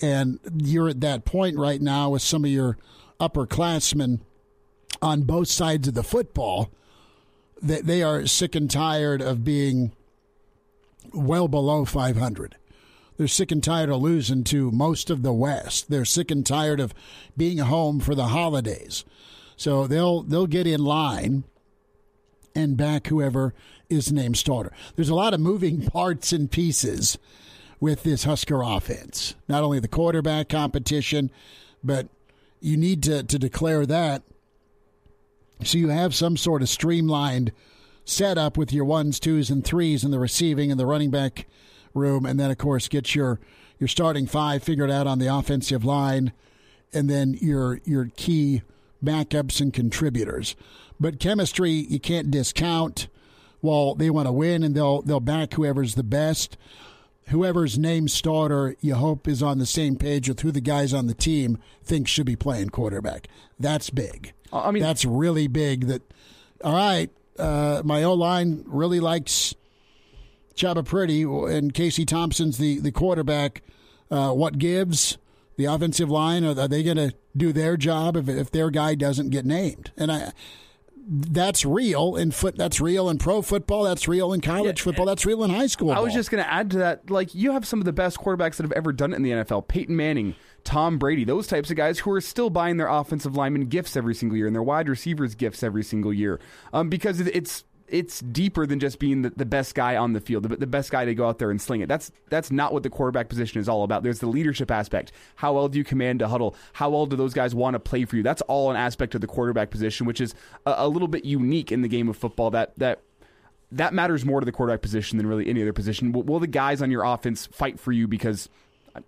And 0.00 0.38
you're 0.56 0.88
at 0.88 1.00
that 1.00 1.24
point 1.24 1.56
right 1.56 1.80
now 1.80 2.10
with 2.10 2.22
some 2.22 2.44
of 2.44 2.50
your 2.50 2.78
upperclassmen 3.20 4.20
on 5.00 5.22
both 5.22 5.48
sides 5.48 5.88
of 5.88 5.94
the 5.94 6.02
football 6.02 6.70
that 7.62 7.86
they 7.86 8.02
are 8.02 8.26
sick 8.26 8.54
and 8.54 8.70
tired 8.70 9.22
of 9.22 9.44
being 9.44 9.92
well 11.12 11.48
below 11.48 11.84
500. 11.84 12.56
They're 13.16 13.28
sick 13.28 13.52
and 13.52 13.62
tired 13.62 13.90
of 13.90 14.02
losing 14.02 14.42
to 14.44 14.72
most 14.72 15.08
of 15.08 15.22
the 15.22 15.32
West. 15.32 15.88
They're 15.88 16.04
sick 16.04 16.30
and 16.30 16.44
tired 16.44 16.80
of 16.80 16.92
being 17.36 17.58
home 17.58 18.00
for 18.00 18.14
the 18.14 18.26
holidays. 18.26 19.04
So 19.56 19.86
they'll 19.86 20.22
they'll 20.22 20.48
get 20.48 20.66
in 20.66 20.82
line 20.82 21.44
and 22.56 22.76
back 22.76 23.06
whoever 23.06 23.54
is 23.88 24.12
named 24.12 24.36
starter. 24.36 24.72
There's 24.96 25.08
a 25.08 25.14
lot 25.14 25.34
of 25.34 25.40
moving 25.40 25.82
parts 25.86 26.32
and 26.32 26.50
pieces 26.50 27.18
with 27.80 28.02
this 28.02 28.24
Husker 28.24 28.62
offense. 28.62 29.34
Not 29.48 29.62
only 29.62 29.80
the 29.80 29.88
quarterback 29.88 30.48
competition, 30.48 31.30
but 31.82 32.08
you 32.60 32.76
need 32.76 33.02
to, 33.02 33.22
to 33.22 33.38
declare 33.38 33.84
that 33.86 34.22
so 35.62 35.78
you 35.78 35.88
have 35.88 36.14
some 36.14 36.36
sort 36.36 36.62
of 36.62 36.68
streamlined 36.68 37.52
setup 38.04 38.56
with 38.56 38.72
your 38.72 38.84
ones, 38.84 39.20
twos, 39.20 39.50
and 39.50 39.64
threes 39.64 40.04
in 40.04 40.10
the 40.10 40.18
receiving 40.18 40.70
and 40.70 40.78
the 40.78 40.86
running 40.86 41.10
back 41.10 41.46
room, 41.94 42.26
and 42.26 42.38
then 42.38 42.50
of 42.50 42.58
course 42.58 42.88
get 42.88 43.14
your 43.14 43.40
your 43.78 43.88
starting 43.88 44.26
five 44.26 44.62
figured 44.62 44.90
out 44.90 45.06
on 45.06 45.18
the 45.18 45.26
offensive 45.26 45.84
line, 45.84 46.32
and 46.92 47.08
then 47.08 47.34
your 47.40 47.80
your 47.84 48.10
key 48.16 48.62
backups 49.02 49.60
and 49.60 49.72
contributors. 49.72 50.56
But 50.98 51.20
chemistry 51.20 51.70
you 51.70 52.00
can't 52.00 52.30
discount. 52.30 53.08
Well, 53.64 53.94
they 53.94 54.10
want 54.10 54.28
to 54.28 54.32
win, 54.32 54.62
and 54.62 54.74
they'll 54.74 55.00
they'll 55.00 55.20
back 55.20 55.54
whoever's 55.54 55.94
the 55.94 56.02
best. 56.02 56.58
Whoever's 57.28 57.78
named 57.78 58.10
starter, 58.10 58.76
you 58.82 58.94
hope 58.94 59.26
is 59.26 59.42
on 59.42 59.56
the 59.56 59.64
same 59.64 59.96
page 59.96 60.28
with 60.28 60.40
who 60.40 60.52
the 60.52 60.60
guys 60.60 60.92
on 60.92 61.06
the 61.06 61.14
team 61.14 61.56
think 61.82 62.06
should 62.06 62.26
be 62.26 62.36
playing 62.36 62.68
quarterback. 62.68 63.26
That's 63.58 63.88
big. 63.88 64.34
I 64.52 64.70
mean, 64.70 64.82
that's 64.82 65.06
really 65.06 65.46
big. 65.46 65.86
That 65.86 66.02
all 66.62 66.74
right. 66.74 67.10
Uh, 67.38 67.80
my 67.86 68.02
O 68.02 68.12
line 68.12 68.64
really 68.66 69.00
likes 69.00 69.54
Chubba 70.54 70.84
Purdy 70.84 71.22
and 71.22 71.72
Casey 71.72 72.04
Thompson's 72.04 72.58
the, 72.58 72.80
the 72.80 72.92
quarterback. 72.92 73.62
Uh, 74.10 74.32
what 74.32 74.58
gives? 74.58 75.16
The 75.56 75.64
offensive 75.64 76.10
line, 76.10 76.44
are, 76.44 76.58
are 76.58 76.68
they 76.68 76.82
going 76.82 76.96
to 76.98 77.14
do 77.34 77.52
their 77.52 77.76
job 77.76 78.16
if, 78.16 78.28
if 78.28 78.50
their 78.50 78.70
guy 78.70 78.94
doesn't 78.94 79.30
get 79.30 79.46
named? 79.46 79.90
And 79.96 80.12
I, 80.12 80.32
that's 81.06 81.64
real 81.64 82.16
in 82.16 82.30
foot. 82.30 82.56
That's 82.56 82.80
real 82.80 83.08
in 83.10 83.18
pro 83.18 83.42
football. 83.42 83.84
That's 83.84 84.08
real 84.08 84.32
in 84.32 84.40
college 84.40 84.80
yeah, 84.80 84.84
football. 84.84 85.06
That's 85.06 85.26
real 85.26 85.44
in 85.44 85.50
high 85.50 85.66
school. 85.66 85.90
I 85.90 85.96
ball. 85.96 86.04
was 86.04 86.14
just 86.14 86.30
going 86.30 86.42
to 86.42 86.50
add 86.50 86.70
to 86.72 86.78
that. 86.78 87.10
Like 87.10 87.34
you 87.34 87.52
have 87.52 87.66
some 87.66 87.78
of 87.78 87.84
the 87.84 87.92
best 87.92 88.18
quarterbacks 88.18 88.56
that 88.56 88.64
have 88.64 88.72
ever 88.72 88.92
done 88.92 89.12
it 89.12 89.16
in 89.16 89.22
the 89.22 89.30
NFL. 89.30 89.68
Peyton 89.68 89.96
Manning, 89.96 90.34
Tom 90.64 90.98
Brady, 90.98 91.24
those 91.24 91.46
types 91.46 91.70
of 91.70 91.76
guys 91.76 91.98
who 92.00 92.10
are 92.12 92.20
still 92.20 92.50
buying 92.50 92.78
their 92.78 92.88
offensive 92.88 93.36
linemen 93.36 93.66
gifts 93.66 93.96
every 93.96 94.14
single 94.14 94.36
year 94.36 94.46
and 94.46 94.56
their 94.56 94.62
wide 94.62 94.88
receivers 94.88 95.34
gifts 95.34 95.62
every 95.62 95.82
single 95.82 96.12
year. 96.12 96.40
Um, 96.72 96.88
because 96.88 97.20
it's 97.20 97.64
it's 97.88 98.20
deeper 98.20 98.66
than 98.66 98.80
just 98.80 98.98
being 98.98 99.22
the, 99.22 99.30
the 99.30 99.44
best 99.44 99.74
guy 99.74 99.96
on 99.96 100.14
the 100.14 100.20
field, 100.20 100.44
the, 100.44 100.56
the, 100.56 100.66
best 100.66 100.90
guy 100.90 101.04
to 101.04 101.14
go 101.14 101.28
out 101.28 101.38
there 101.38 101.50
and 101.50 101.60
sling 101.60 101.80
it. 101.80 101.88
That's 101.88 102.10
that's 102.30 102.50
not 102.50 102.72
what 102.72 102.82
the 102.82 102.90
quarterback 102.90 103.28
position 103.28 103.60
is 103.60 103.68
all 103.68 103.84
about. 103.84 104.02
There's 104.02 104.20
the 104.20 104.26
leadership 104.26 104.70
aspect. 104.70 105.12
How 105.36 105.52
well 105.52 105.68
do 105.68 105.78
you 105.78 105.84
command 105.84 106.22
a 106.22 106.28
huddle? 106.28 106.56
How 106.72 106.90
well 106.90 107.06
do 107.06 107.16
those 107.16 107.34
guys 107.34 107.54
want 107.54 107.74
to 107.74 107.80
play 107.80 108.04
for 108.04 108.16
you? 108.16 108.22
That's 108.22 108.42
all 108.42 108.70
an 108.70 108.76
aspect 108.76 109.14
of 109.14 109.20
the 109.20 109.26
quarterback 109.26 109.70
position, 109.70 110.06
which 110.06 110.20
is 110.20 110.34
a, 110.66 110.74
a 110.78 110.88
little 110.88 111.08
bit 111.08 111.24
unique 111.24 111.70
in 111.70 111.82
the 111.82 111.88
game 111.88 112.08
of 112.08 112.16
football. 112.16 112.50
That 112.50 112.72
that 112.78 113.00
that 113.70 113.92
matters 113.92 114.24
more 114.24 114.40
to 114.40 114.46
the 114.46 114.52
quarterback 114.52 114.82
position 114.82 115.18
than 115.18 115.26
really 115.26 115.48
any 115.48 115.60
other 115.60 115.72
position. 115.72 116.12
Will, 116.12 116.22
will 116.22 116.40
the 116.40 116.46
guys 116.46 116.80
on 116.80 116.90
your 116.90 117.04
offense 117.04 117.46
fight 117.46 117.78
for 117.78 117.92
you 117.92 118.08
because 118.08 118.48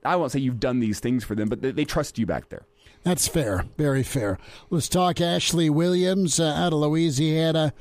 I 0.05 0.17
won't 0.17 0.33
say 0.33 0.41
you've 0.41 0.61
done 0.61 0.81
these 0.81 1.01
things 1.01 1.25
for 1.25 1.35
them, 1.35 1.49
but 1.49 1.63
they, 1.63 1.85
trust 1.85 2.19
you 2.19 2.27
back 2.27 2.49
there? 2.49 2.67
That's 3.05 3.29
fair, 3.29 3.65
very 3.77 4.03
fair. 4.03 4.39
Let's 4.69 4.89
talk 4.89 5.21
Ashley 5.21 5.71
Williams 5.71 6.41
uh, 6.41 6.53
out 6.53 6.73
of 6.73 6.81
Louisiana. 6.81 7.73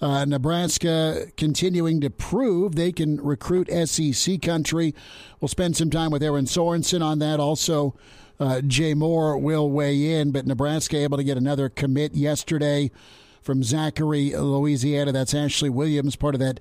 Uh, 0.00 0.24
Nebraska 0.26 1.26
continuing 1.36 2.00
to 2.02 2.10
prove 2.10 2.74
they 2.74 2.92
can 2.92 3.20
recruit 3.20 3.70
SEC 3.88 4.42
country. 4.42 4.94
We'll 5.40 5.48
spend 5.48 5.76
some 5.76 5.90
time 5.90 6.10
with 6.10 6.22
Erin 6.22 6.44
Sorensen 6.44 7.02
on 7.02 7.18
that. 7.20 7.40
Also, 7.40 7.94
uh, 8.38 8.60
Jay 8.60 8.92
Moore 8.92 9.38
will 9.38 9.70
weigh 9.70 10.12
in, 10.12 10.32
but 10.32 10.46
Nebraska 10.46 10.98
able 10.98 11.16
to 11.16 11.24
get 11.24 11.38
another 11.38 11.68
commit 11.68 12.14
yesterday 12.14 12.90
from 13.40 13.62
Zachary, 13.62 14.34
Louisiana. 14.36 15.12
That's 15.12 15.32
Ashley 15.32 15.70
Williams, 15.70 16.16
part 16.16 16.34
of 16.34 16.40
that 16.40 16.60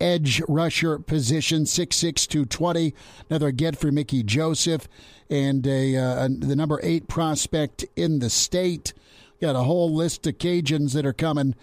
edge 0.00 0.42
rusher 0.46 0.98
position, 0.98 1.64
6'6", 1.64 2.28
220. 2.28 2.94
Another 3.30 3.50
get 3.50 3.76
for 3.76 3.90
Mickey 3.90 4.22
Joseph, 4.22 4.86
and 5.28 5.66
a, 5.66 5.96
uh, 5.96 6.28
the 6.28 6.54
number 6.54 6.78
eight 6.82 7.08
prospect 7.08 7.84
in 7.96 8.20
the 8.20 8.30
state. 8.30 8.92
Got 9.40 9.56
a 9.56 9.64
whole 9.64 9.92
list 9.92 10.26
of 10.26 10.38
Cajuns 10.38 10.92
that 10.92 11.04
are 11.04 11.12
coming 11.12 11.54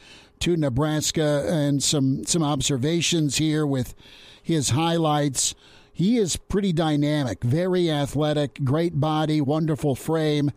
to 0.43 0.57
Nebraska 0.57 1.45
and 1.47 1.81
some 1.81 2.25
some 2.25 2.43
observations 2.43 3.37
here 3.37 3.65
with 3.65 3.95
his 4.41 4.71
highlights. 4.71 5.55
He 5.93 6.17
is 6.17 6.35
pretty 6.35 6.73
dynamic, 6.73 7.41
very 7.43 7.89
athletic, 7.89 8.61
great 8.61 8.99
body, 8.99 9.39
wonderful 9.39 9.95
frame, 9.95 10.51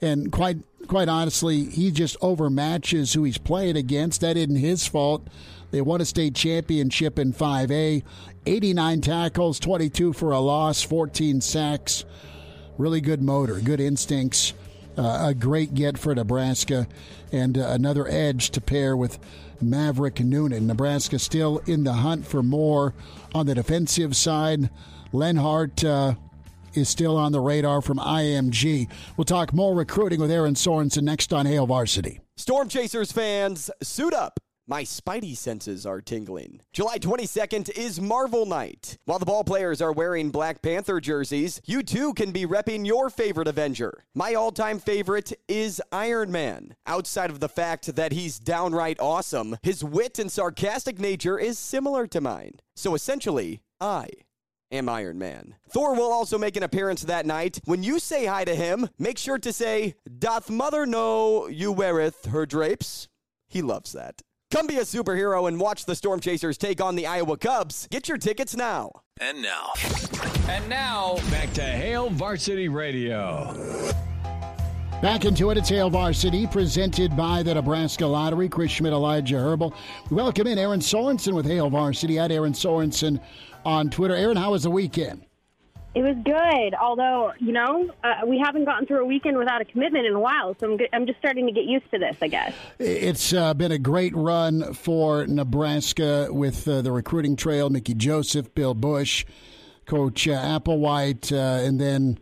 and 0.00 0.32
quite 0.32 0.56
quite 0.86 1.10
honestly, 1.10 1.64
he 1.64 1.90
just 1.90 2.18
overmatches 2.20 3.14
who 3.14 3.24
he's 3.24 3.36
playing 3.36 3.76
against. 3.76 4.22
That 4.22 4.38
isn't 4.38 4.56
his 4.56 4.86
fault. 4.86 5.26
They 5.70 5.82
won 5.82 6.00
a 6.00 6.06
state 6.06 6.34
championship 6.34 7.18
in 7.18 7.34
5A. 7.34 8.02
89 8.46 9.00
tackles, 9.02 9.58
22 9.58 10.14
for 10.14 10.30
a 10.30 10.40
loss, 10.40 10.80
14 10.80 11.42
sacks. 11.42 12.06
Really 12.78 13.02
good 13.02 13.20
motor, 13.20 13.60
good 13.60 13.80
instincts. 13.80 14.54
Uh, 14.96 15.26
a 15.28 15.34
great 15.34 15.74
get 15.74 15.98
for 15.98 16.14
Nebraska 16.14 16.86
and 17.30 17.58
uh, 17.58 17.66
another 17.68 18.08
edge 18.08 18.50
to 18.50 18.60
pair 18.60 18.96
with 18.96 19.18
Maverick 19.60 20.20
Noonan. 20.20 20.66
Nebraska 20.66 21.18
still 21.18 21.58
in 21.66 21.84
the 21.84 21.94
hunt 21.94 22.26
for 22.26 22.42
more 22.42 22.94
on 23.34 23.46
the 23.46 23.54
defensive 23.54 24.16
side. 24.16 24.70
Lenhart 25.12 25.84
uh, 25.84 26.14
is 26.74 26.88
still 26.88 27.16
on 27.16 27.32
the 27.32 27.40
radar 27.40 27.80
from 27.80 27.98
IMG. 27.98 28.88
We'll 29.16 29.24
talk 29.24 29.52
more 29.52 29.74
recruiting 29.74 30.20
with 30.20 30.30
Erin 30.30 30.54
Sorensen 30.54 31.02
next 31.02 31.32
on 31.32 31.46
Hail 31.46 31.66
Varsity. 31.66 32.20
Storm 32.36 32.68
Chasers 32.68 33.12
fans, 33.12 33.70
suit 33.82 34.12
up. 34.14 34.40
My 34.68 34.82
spidey 34.82 35.36
senses 35.36 35.86
are 35.86 36.00
tingling. 36.00 36.60
July 36.72 36.98
22nd 36.98 37.70
is 37.78 38.00
Marvel 38.00 38.46
Night. 38.46 38.98
While 39.04 39.20
the 39.20 39.24
ball 39.24 39.44
players 39.44 39.80
are 39.80 39.92
wearing 39.92 40.30
Black 40.30 40.60
Panther 40.60 40.98
jerseys, 40.98 41.60
you 41.66 41.84
too 41.84 42.12
can 42.14 42.32
be 42.32 42.46
repping 42.46 42.84
your 42.84 43.08
favorite 43.08 43.46
Avenger. 43.46 44.04
My 44.12 44.34
all 44.34 44.50
time 44.50 44.80
favorite 44.80 45.32
is 45.46 45.80
Iron 45.92 46.32
Man. 46.32 46.74
Outside 46.84 47.30
of 47.30 47.38
the 47.38 47.48
fact 47.48 47.94
that 47.94 48.10
he's 48.10 48.40
downright 48.40 48.98
awesome, 48.98 49.56
his 49.62 49.84
wit 49.84 50.18
and 50.18 50.32
sarcastic 50.32 50.98
nature 50.98 51.38
is 51.38 51.60
similar 51.60 52.08
to 52.08 52.20
mine. 52.20 52.58
So 52.74 52.96
essentially, 52.96 53.60
I 53.80 54.08
am 54.72 54.88
Iron 54.88 55.16
Man. 55.16 55.54
Thor 55.68 55.94
will 55.94 56.10
also 56.10 56.38
make 56.38 56.56
an 56.56 56.64
appearance 56.64 57.02
that 57.02 57.24
night. 57.24 57.60
When 57.66 57.84
you 57.84 58.00
say 58.00 58.26
hi 58.26 58.44
to 58.44 58.54
him, 58.56 58.88
make 58.98 59.18
sure 59.18 59.38
to 59.38 59.52
say, 59.52 59.94
Doth 60.18 60.50
mother 60.50 60.86
know 60.86 61.46
you 61.46 61.70
weareth 61.70 62.24
her 62.26 62.46
drapes? 62.46 63.06
He 63.46 63.62
loves 63.62 63.92
that. 63.92 64.22
Come 64.56 64.68
be 64.68 64.78
a 64.78 64.84
superhero 64.84 65.48
and 65.48 65.60
watch 65.60 65.84
the 65.84 65.94
Storm 65.94 66.18
Chasers 66.18 66.56
take 66.56 66.80
on 66.80 66.96
the 66.96 67.06
Iowa 67.06 67.36
Cubs. 67.36 67.86
Get 67.90 68.08
your 68.08 68.16
tickets 68.16 68.56
now. 68.56 68.90
And 69.20 69.42
now. 69.42 69.74
And 70.48 70.66
now, 70.66 71.16
back 71.30 71.52
to 71.52 71.62
Hail 71.62 72.08
Varsity 72.08 72.70
Radio. 72.70 73.54
Back 75.02 75.26
into 75.26 75.50
it, 75.50 75.58
it's 75.58 75.68
Hail 75.68 75.90
Varsity, 75.90 76.46
presented 76.46 77.14
by 77.14 77.42
the 77.42 77.52
Nebraska 77.52 78.06
Lottery. 78.06 78.48
Chris 78.48 78.70
Schmidt, 78.70 78.94
Elijah 78.94 79.36
Herbal. 79.36 79.74
We 80.08 80.16
welcome 80.16 80.46
in 80.46 80.56
Erin 80.56 80.80
Sorensen 80.80 81.34
with 81.34 81.44
Hail 81.44 81.68
Varsity 81.68 82.18
at 82.18 82.32
Erin 82.32 82.54
Sorensen 82.54 83.20
on 83.66 83.90
Twitter. 83.90 84.16
Erin, 84.16 84.38
how 84.38 84.52
was 84.52 84.62
the 84.62 84.70
weekend? 84.70 85.26
It 85.96 86.02
was 86.02 86.16
good, 86.26 86.74
although 86.78 87.32
you 87.38 87.52
know 87.52 87.90
uh, 88.04 88.26
we 88.26 88.38
haven't 88.38 88.66
gotten 88.66 88.86
through 88.86 89.00
a 89.00 89.06
weekend 89.06 89.38
without 89.38 89.62
a 89.62 89.64
commitment 89.64 90.04
in 90.04 90.12
a 90.12 90.20
while, 90.20 90.54
so 90.60 90.70
I'm, 90.70 90.78
I'm 90.92 91.06
just 91.06 91.18
starting 91.20 91.46
to 91.46 91.52
get 91.52 91.64
used 91.64 91.90
to 91.90 91.98
this. 91.98 92.18
I 92.20 92.28
guess 92.28 92.52
it's 92.78 93.32
uh, 93.32 93.54
been 93.54 93.72
a 93.72 93.78
great 93.78 94.14
run 94.14 94.74
for 94.74 95.26
Nebraska 95.26 96.28
with 96.30 96.68
uh, 96.68 96.82
the 96.82 96.92
recruiting 96.92 97.34
trail. 97.34 97.70
Mickey 97.70 97.94
Joseph, 97.94 98.54
Bill 98.54 98.74
Bush, 98.74 99.24
Coach 99.86 100.28
uh, 100.28 100.32
Applewhite, 100.32 101.32
uh, 101.32 101.66
and 101.66 101.80
then 101.80 102.18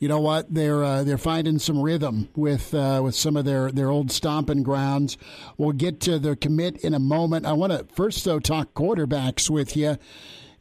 you 0.00 0.08
know 0.08 0.18
what 0.18 0.52
they're 0.52 0.82
uh, 0.82 1.04
they're 1.04 1.16
finding 1.16 1.60
some 1.60 1.80
rhythm 1.80 2.28
with 2.34 2.72
with 2.72 3.14
some 3.14 3.36
of 3.36 3.44
their 3.44 3.70
their 3.70 3.90
old 3.90 4.10
stomping 4.10 4.64
grounds. 4.64 5.18
We'll 5.56 5.70
get 5.70 6.00
to 6.00 6.18
the 6.18 6.34
commit 6.34 6.78
in 6.78 6.94
a 6.94 6.98
moment. 6.98 7.46
I 7.46 7.52
want 7.52 7.70
to 7.70 7.86
first 7.94 8.24
though 8.24 8.40
talk 8.40 8.74
quarterbacks 8.74 9.48
with 9.48 9.76
you 9.76 9.98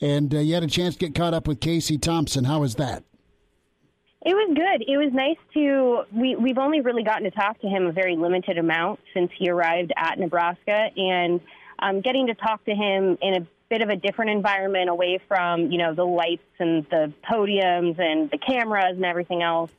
and 0.02 0.34
uh, 0.34 0.40
you 0.40 0.54
had 0.54 0.64
a 0.64 0.68
chance 0.68 0.96
to 0.96 1.00
get 1.00 1.16
caught 1.16 1.34
up 1.34 1.48
with 1.48 1.60
Casey 1.60 1.98
Thompson. 1.98 2.44
How 2.44 2.60
was 2.60 2.76
that? 2.76 3.04
It 4.26 4.34
was 4.34 4.56
good. 4.56 4.86
It 4.88 4.98
was 4.98 5.12
nice 5.14 5.38
to 5.54 6.04
we 6.18 6.36
we've 6.36 6.58
only 6.58 6.80
really 6.80 7.04
gotten 7.04 7.24
to 7.24 7.32
talk 7.32 7.60
to 7.60 7.68
him 7.68 7.88
a 7.88 7.92
very 7.92 8.16
limited 8.16 8.58
amount 8.58 9.02
since 9.14 9.32
he 9.38 9.50
arrived 9.50 9.92
at 9.98 10.18
Nebraska, 10.18 10.90
and 10.96 11.42
um, 11.80 12.00
getting 12.00 12.28
to 12.28 12.34
talk 12.34 12.64
to 12.66 12.72
him 12.72 13.18
in 13.22 13.42
a 13.42 13.48
bit 13.70 13.82
of 13.82 13.90
a 13.90 13.98
different 13.98 14.32
environment, 14.32 14.90
away 14.90 15.20
from 15.28 15.72
you 15.72 15.78
know 15.78 15.94
the 15.94 16.06
lights 16.06 16.44
and 16.60 16.86
the 16.90 17.12
podiums 17.30 18.00
and 18.00 18.32
the 18.32 18.38
cameras 18.38 18.96
and 18.96 19.04
everything 19.04 19.44
else. 19.44 19.72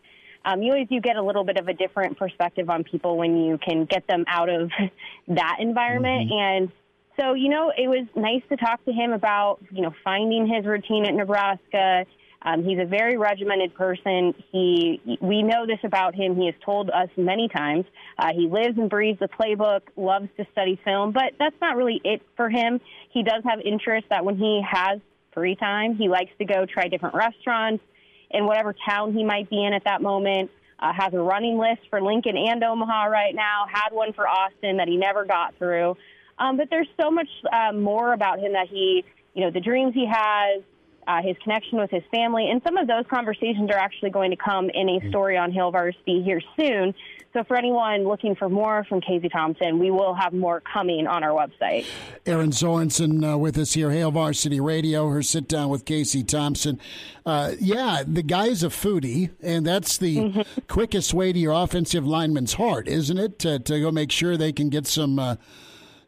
Um, 0.45 0.63
you 0.63 0.73
always 0.73 0.89
you 0.91 1.01
get 1.01 1.17
a 1.17 1.23
little 1.23 1.45
bit 1.45 1.57
of 1.57 1.69
a 1.69 1.73
different 1.73 2.19
perspective 2.19 2.69
on 2.69 2.85
people 2.85 3.17
when 3.17 3.45
you 3.45 3.57
can 3.57 3.87
get 3.87 4.07
them 4.07 4.25
out 4.29 4.51
of 4.51 4.71
that 5.29 5.57
environment 5.59 6.31
mm-hmm. 6.31 6.65
and 6.65 6.73
so, 7.19 7.35
you 7.35 7.49
know, 7.49 7.73
it 7.77 7.89
was 7.89 8.07
nice 8.17 8.43
to 8.49 8.57
talk 8.57 8.85
to 8.87 8.93
him 8.93 9.13
about, 9.13 9.59
you 9.71 9.83
know, 9.83 9.95
finding 10.03 10.47
his 10.47 10.65
routine 10.65 11.07
at 11.07 11.15
Nebraska. 11.15 12.07
Um, 12.43 12.63
he's 12.63 12.79
a 12.79 12.85
very 12.85 13.17
regimented 13.17 13.75
person. 13.75 14.35
He, 14.53 15.01
we 15.21 15.43
know 15.43 15.65
this 15.67 15.79
about 15.83 16.15
him. 16.15 16.37
He 16.37 16.47
has 16.47 16.55
told 16.65 16.91
us 16.91 17.09
many 17.17 17.49
times. 17.49 17.87
Uh, 18.19 18.33
he 18.35 18.49
lives 18.49 18.77
and 18.77 18.91
breathes 18.91 19.19
the 19.19 19.29
playbook, 19.29 19.81
loves 19.97 20.29
to 20.37 20.47
study 20.53 20.79
film, 20.85 21.13
but 21.13 21.33
that's 21.39 21.57
not 21.61 21.77
really 21.77 22.01
it 22.05 22.21
for 22.37 22.51
him. 22.51 22.81
He 23.11 23.23
does 23.23 23.43
have 23.45 23.61
interests 23.61 24.09
that 24.11 24.25
when 24.25 24.37
he 24.37 24.61
has 24.69 25.01
free 25.33 25.57
time, 25.57 25.97
he 25.97 26.09
likes 26.09 26.33
to 26.39 26.45
go 26.45 26.67
try 26.67 26.89
different 26.89 27.15
restaurants 27.15 27.83
in 28.31 28.47
whatever 28.47 28.75
town 28.89 29.15
he 29.15 29.25
might 29.25 29.49
be 29.49 29.65
in 29.65 29.73
at 29.73 29.85
that 29.85 30.03
moment. 30.03 30.51
Uh, 30.79 30.93
has 30.93 31.15
a 31.15 31.19
running 31.19 31.57
list 31.57 31.81
for 31.89 32.03
Lincoln 32.03 32.37
and 32.37 32.63
Omaha 32.63 33.05
right 33.05 33.35
now. 33.35 33.65
Had 33.73 33.93
one 33.93 34.13
for 34.13 34.29
Austin 34.29 34.79
that 34.79 34.89
he 34.89 34.97
never 34.97 35.25
got 35.25 35.55
through. 35.57 35.97
Um, 36.39 36.57
but 36.57 36.69
there's 36.71 36.89
so 37.01 37.11
much 37.11 37.29
uh, 37.53 37.73
more 37.73 38.13
about 38.13 38.41
him 38.41 38.53
that 38.53 38.69
he, 38.69 39.05
you 39.35 39.45
know, 39.45 39.51
the 39.51 39.61
dreams 39.61 39.95
he 39.95 40.07
has, 40.07 40.63
uh, 41.07 41.23
his 41.23 41.37
connection 41.43 41.79
with 41.79 41.91
his 41.91 42.03
family, 42.11 42.49
and 42.51 42.63
some 42.65 42.77
of 42.77 42.87
those 42.87 43.05
conversations 43.11 43.71
are 43.71 43.79
actually 43.79 44.11
going 44.11 44.31
to 44.31 44.37
come 44.37 44.71
in 44.71 44.89
a 44.89 44.93
mm-hmm. 44.93 45.11
story 45.11 45.37
on 45.37 45.53
Hail 45.53 45.71
Varsity 45.71 46.23
here 46.23 46.41
soon. 46.57 46.95
So 47.35 47.43
for 47.43 47.57
anyone 47.57 48.05
looking 48.05 48.37
for 48.37 48.49
more 48.49 48.85
from 48.85 49.01
Casey 49.01 49.29
Thompson, 49.29 49.81
we 49.81 49.91
will 49.91 50.15
have 50.15 50.33
more 50.33 50.61
coming 50.61 51.09
on 51.09 51.25
our 51.25 51.33
website. 51.33 51.85
Erin 52.25 52.51
Sorensen 52.51 53.29
uh, 53.29 53.37
with 53.37 53.59
us 53.59 53.73
here, 53.73 53.91
Hail 53.91 54.13
Varsity 54.13 54.61
Radio. 54.61 55.09
Her 55.09 55.21
sit 55.21 55.49
down 55.49 55.69
with 55.69 55.85
Casey 55.85 56.23
Thompson. 56.23 56.79
Uh, 57.27 57.55
yeah, 57.59 58.05
the 58.07 58.23
guy's 58.23 58.63
a 58.63 58.69
foodie, 58.69 59.31
and 59.43 59.67
that's 59.67 59.99
the 59.99 60.17
mm-hmm. 60.17 60.61
quickest 60.69 61.13
way 61.13 61.33
to 61.33 61.39
your 61.39 61.53
offensive 61.53 62.07
lineman's 62.07 62.55
heart, 62.55 62.87
isn't 62.87 63.19
it? 63.19 63.41
To, 63.41 63.59
to 63.59 63.81
go 63.81 63.91
make 63.91 64.13
sure 64.13 64.37
they 64.37 64.53
can 64.53 64.69
get 64.69 64.87
some 64.87 65.19
uh, 65.19 65.35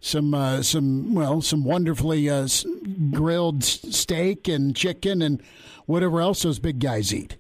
some 0.01 0.35
uh, 0.35 0.63
some 0.63 1.15
well 1.15 1.41
some 1.41 1.65
wonderfully 1.65 2.29
uh, 2.29 2.49
grilled 3.13 3.65
steak 3.65 4.49
and 4.49 4.75
chicken 4.77 5.23
and 5.23 5.43
whatever 5.87 6.21
else 6.21 6.43
those 6.43 6.59
big 6.59 6.79
guys 6.79 7.13
eat. 7.15 7.37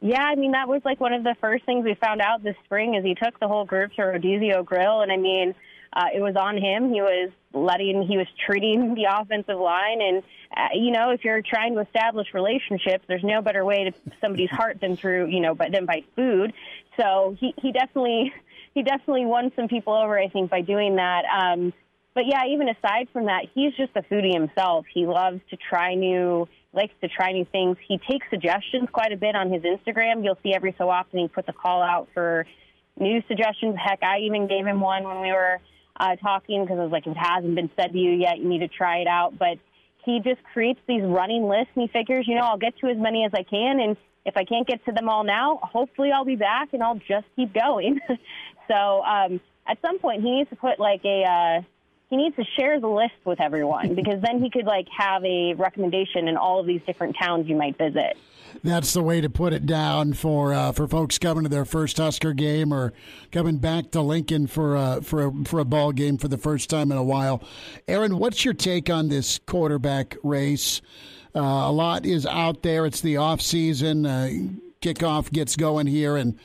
Yeah, 0.00 0.22
I 0.22 0.34
mean 0.34 0.52
that 0.52 0.68
was 0.68 0.82
like 0.84 1.00
one 1.00 1.12
of 1.12 1.24
the 1.24 1.36
first 1.40 1.64
things 1.66 1.84
we 1.84 1.94
found 1.94 2.20
out 2.20 2.42
this 2.42 2.56
spring 2.64 2.94
is 2.94 3.04
he 3.04 3.14
took 3.14 3.38
the 3.38 3.48
whole 3.48 3.64
group 3.64 3.92
to 3.94 4.02
Rodizio 4.02 4.64
Grill, 4.64 5.02
and 5.02 5.12
I 5.12 5.16
mean 5.16 5.54
uh, 5.92 6.06
it 6.14 6.20
was 6.20 6.36
on 6.36 6.56
him. 6.56 6.92
He 6.92 7.00
was 7.00 7.30
letting 7.52 8.06
he 8.08 8.16
was 8.16 8.26
treating 8.46 8.94
the 8.94 9.04
offensive 9.10 9.58
line, 9.58 10.00
and 10.00 10.22
uh, 10.56 10.68
you 10.74 10.90
know 10.90 11.10
if 11.10 11.24
you're 11.24 11.42
trying 11.42 11.74
to 11.74 11.80
establish 11.80 12.28
relationships, 12.32 13.04
there's 13.08 13.24
no 13.24 13.42
better 13.42 13.64
way 13.64 13.90
to 13.90 13.92
somebody's 14.20 14.50
heart 14.50 14.80
than 14.80 14.96
through 14.96 15.26
you 15.26 15.40
know 15.40 15.54
but 15.54 15.72
than 15.72 15.84
by 15.84 16.02
food. 16.16 16.52
So 16.98 17.36
he 17.38 17.54
he 17.60 17.72
definitely 17.72 18.32
he 18.74 18.82
definitely 18.82 19.26
won 19.26 19.52
some 19.56 19.68
people 19.68 19.94
over, 19.94 20.18
I 20.18 20.28
think, 20.28 20.50
by 20.50 20.60
doing 20.60 20.96
that. 20.96 21.24
Um, 21.24 21.72
but 22.14 22.24
yeah, 22.26 22.46
even 22.46 22.68
aside 22.68 23.08
from 23.12 23.26
that, 23.26 23.46
he's 23.54 23.72
just 23.76 23.92
a 23.94 24.02
foodie 24.02 24.32
himself. 24.32 24.84
He 24.92 25.06
loves 25.06 25.40
to 25.50 25.56
try 25.56 25.94
new, 25.94 26.48
likes 26.72 26.94
to 27.02 27.08
try 27.08 27.32
new 27.32 27.44
things. 27.52 27.76
He 27.86 27.98
takes 27.98 28.26
suggestions 28.30 28.88
quite 28.92 29.12
a 29.12 29.16
bit 29.16 29.34
on 29.36 29.52
his 29.52 29.62
Instagram. 29.62 30.24
You'll 30.24 30.38
see 30.42 30.52
every 30.54 30.74
so 30.78 30.90
often 30.90 31.20
he 31.20 31.28
puts 31.28 31.48
a 31.48 31.52
call 31.52 31.82
out 31.82 32.08
for 32.12 32.46
new 32.98 33.22
suggestions. 33.28 33.76
Heck, 33.78 34.02
I 34.02 34.20
even 34.20 34.48
gave 34.48 34.66
him 34.66 34.80
one 34.80 35.04
when 35.04 35.20
we 35.20 35.28
were 35.28 35.60
uh, 35.98 36.16
talking 36.16 36.64
because 36.64 36.78
I 36.78 36.82
was 36.82 36.92
like, 36.92 37.06
it 37.06 37.16
hasn't 37.16 37.54
been 37.54 37.70
said 37.76 37.92
to 37.92 37.98
you 37.98 38.12
yet, 38.12 38.38
you 38.38 38.48
need 38.48 38.60
to 38.60 38.68
try 38.68 38.98
it 38.98 39.06
out. 39.06 39.38
But 39.38 39.58
he 40.04 40.20
just 40.20 40.42
creates 40.52 40.80
these 40.88 41.02
running 41.02 41.48
lists 41.48 41.70
and 41.74 41.82
he 41.82 41.88
figures, 41.88 42.26
you 42.26 42.34
know, 42.34 42.42
I'll 42.42 42.58
get 42.58 42.76
to 42.78 42.88
as 42.88 42.96
many 42.96 43.24
as 43.24 43.32
I 43.34 43.42
can. 43.44 43.80
And 43.80 43.96
if 44.24 44.36
I 44.36 44.44
can't 44.44 44.66
get 44.66 44.84
to 44.86 44.92
them 44.92 45.08
all 45.08 45.24
now, 45.24 45.60
hopefully 45.62 46.10
I'll 46.12 46.24
be 46.24 46.36
back 46.36 46.72
and 46.72 46.82
I'll 46.82 47.00
just 47.08 47.26
keep 47.36 47.54
going. 47.54 48.00
so 48.70 49.02
um, 49.02 49.40
at 49.66 49.78
some 49.82 49.98
point, 49.98 50.22
he 50.22 50.30
needs 50.30 50.50
to 50.50 50.56
put 50.56 50.78
like 50.78 51.04
a, 51.04 51.22
uh, 51.24 51.62
he 52.08 52.16
needs 52.16 52.36
to 52.36 52.44
share 52.58 52.80
the 52.80 52.88
list 52.88 53.14
with 53.24 53.40
everyone 53.40 53.94
because 53.94 54.20
then 54.22 54.42
he 54.42 54.50
could 54.50 54.66
like 54.66 54.86
have 54.96 55.24
a 55.24 55.54
recommendation 55.54 56.28
in 56.28 56.36
all 56.36 56.60
of 56.60 56.66
these 56.66 56.80
different 56.86 57.16
towns 57.20 57.48
you 57.48 57.56
might 57.56 57.78
visit. 57.78 58.16
That's 58.64 58.92
the 58.92 59.02
way 59.02 59.20
to 59.20 59.30
put 59.30 59.52
it 59.52 59.64
down 59.64 60.14
for 60.14 60.52
uh, 60.52 60.72
for 60.72 60.88
folks 60.88 61.18
coming 61.18 61.44
to 61.44 61.48
their 61.48 61.64
first 61.64 61.98
Husker 61.98 62.32
game 62.32 62.74
or 62.74 62.92
coming 63.30 63.58
back 63.58 63.92
to 63.92 64.00
Lincoln 64.00 64.48
for 64.48 64.74
a, 64.74 65.00
for 65.02 65.26
a, 65.26 65.32
for 65.44 65.60
a 65.60 65.64
ball 65.64 65.92
game 65.92 66.18
for 66.18 66.26
the 66.26 66.36
first 66.36 66.68
time 66.68 66.90
in 66.90 66.98
a 66.98 67.02
while. 67.04 67.42
Erin, 67.86 68.18
what's 68.18 68.44
your 68.44 68.54
take 68.54 68.90
on 68.90 69.08
this 69.08 69.38
quarterback 69.46 70.16
race? 70.24 70.82
Uh, 71.34 71.40
a 71.40 71.72
lot 71.72 72.04
is 72.04 72.26
out 72.26 72.62
there. 72.62 72.86
It's 72.86 73.00
the 73.00 73.18
off 73.18 73.40
season. 73.40 74.04
Uh, 74.04 74.30
kickoff 74.82 75.30
gets 75.30 75.54
going 75.54 75.86
here 75.86 76.16
and 76.16 76.36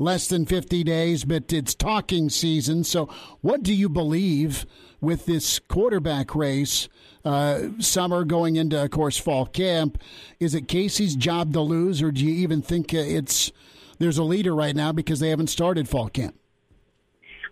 less 0.00 0.26
than 0.26 0.46
50 0.46 0.82
days, 0.82 1.24
but 1.24 1.52
it's 1.52 1.74
talking 1.74 2.30
season. 2.30 2.82
So, 2.82 3.06
what 3.42 3.62
do 3.62 3.72
you 3.72 3.88
believe 3.88 4.66
with 5.00 5.26
this 5.26 5.60
quarterback 5.60 6.34
race? 6.34 6.88
Uh, 7.22 7.68
summer 7.78 8.24
going 8.24 8.56
into, 8.56 8.82
of 8.82 8.90
course, 8.90 9.18
fall 9.18 9.44
camp. 9.44 9.98
Is 10.40 10.54
it 10.54 10.68
Casey's 10.68 11.14
job 11.14 11.52
to 11.52 11.60
lose, 11.60 12.00
or 12.02 12.10
do 12.10 12.24
you 12.24 12.34
even 12.36 12.62
think 12.62 12.94
it's 12.94 13.52
there's 13.98 14.16
a 14.16 14.24
leader 14.24 14.54
right 14.54 14.74
now 14.74 14.90
because 14.90 15.20
they 15.20 15.28
haven't 15.28 15.48
started 15.48 15.86
fall 15.86 16.08
camp? 16.08 16.34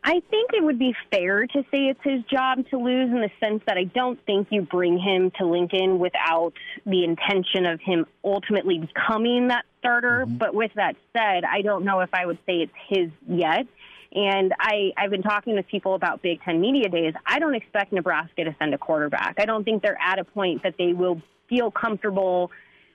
I 0.04 0.22
think 0.30 0.52
it 0.54 0.64
would 0.64 0.78
be 0.78 0.94
fair 1.12 1.46
to 1.46 1.62
say 1.70 1.88
it's 1.88 2.00
his 2.02 2.22
job 2.24 2.66
to 2.70 2.78
lose 2.78 3.10
in 3.10 3.20
the 3.20 3.30
sense 3.44 3.62
that 3.66 3.76
I 3.76 3.84
don't 3.84 4.18
think 4.24 4.48
you 4.50 4.62
bring 4.62 4.98
him 4.98 5.30
to 5.38 5.44
Lincoln 5.44 5.98
without 5.98 6.54
the 6.86 7.04
intention 7.04 7.66
of 7.66 7.80
him 7.80 8.06
ultimately 8.24 8.78
becoming 8.78 9.48
that 9.48 9.66
starter. 9.78 10.24
Mm-hmm. 10.26 10.36
But 10.36 10.54
with 10.54 10.72
that 10.74 10.96
said, 11.12 11.44
I 11.44 11.62
don't 11.62 11.84
know 11.84 12.00
if 12.00 12.10
I 12.12 12.26
would 12.26 12.38
say 12.46 12.62
it's 12.62 12.72
his 12.88 13.10
yet. 13.26 13.66
And 14.14 14.54
I, 14.58 14.92
I've 14.96 15.10
been 15.10 15.22
talking 15.22 15.54
with 15.54 15.66
people 15.68 15.94
about 15.94 16.22
Big 16.22 16.42
Ten 16.42 16.60
Media 16.60 16.88
Days. 16.88 17.14
I 17.26 17.38
don't 17.38 17.54
expect 17.54 17.92
Nebraska 17.92 18.44
to 18.44 18.56
send 18.58 18.72
a 18.72 18.78
quarterback. 18.78 19.34
I 19.38 19.44
don't 19.44 19.64
think 19.64 19.82
they're 19.82 20.00
at 20.00 20.18
a 20.18 20.24
point 20.24 20.62
that 20.62 20.76
they 20.78 20.94
will 20.94 21.20
feel 21.48 21.70
comfortable 21.70 22.50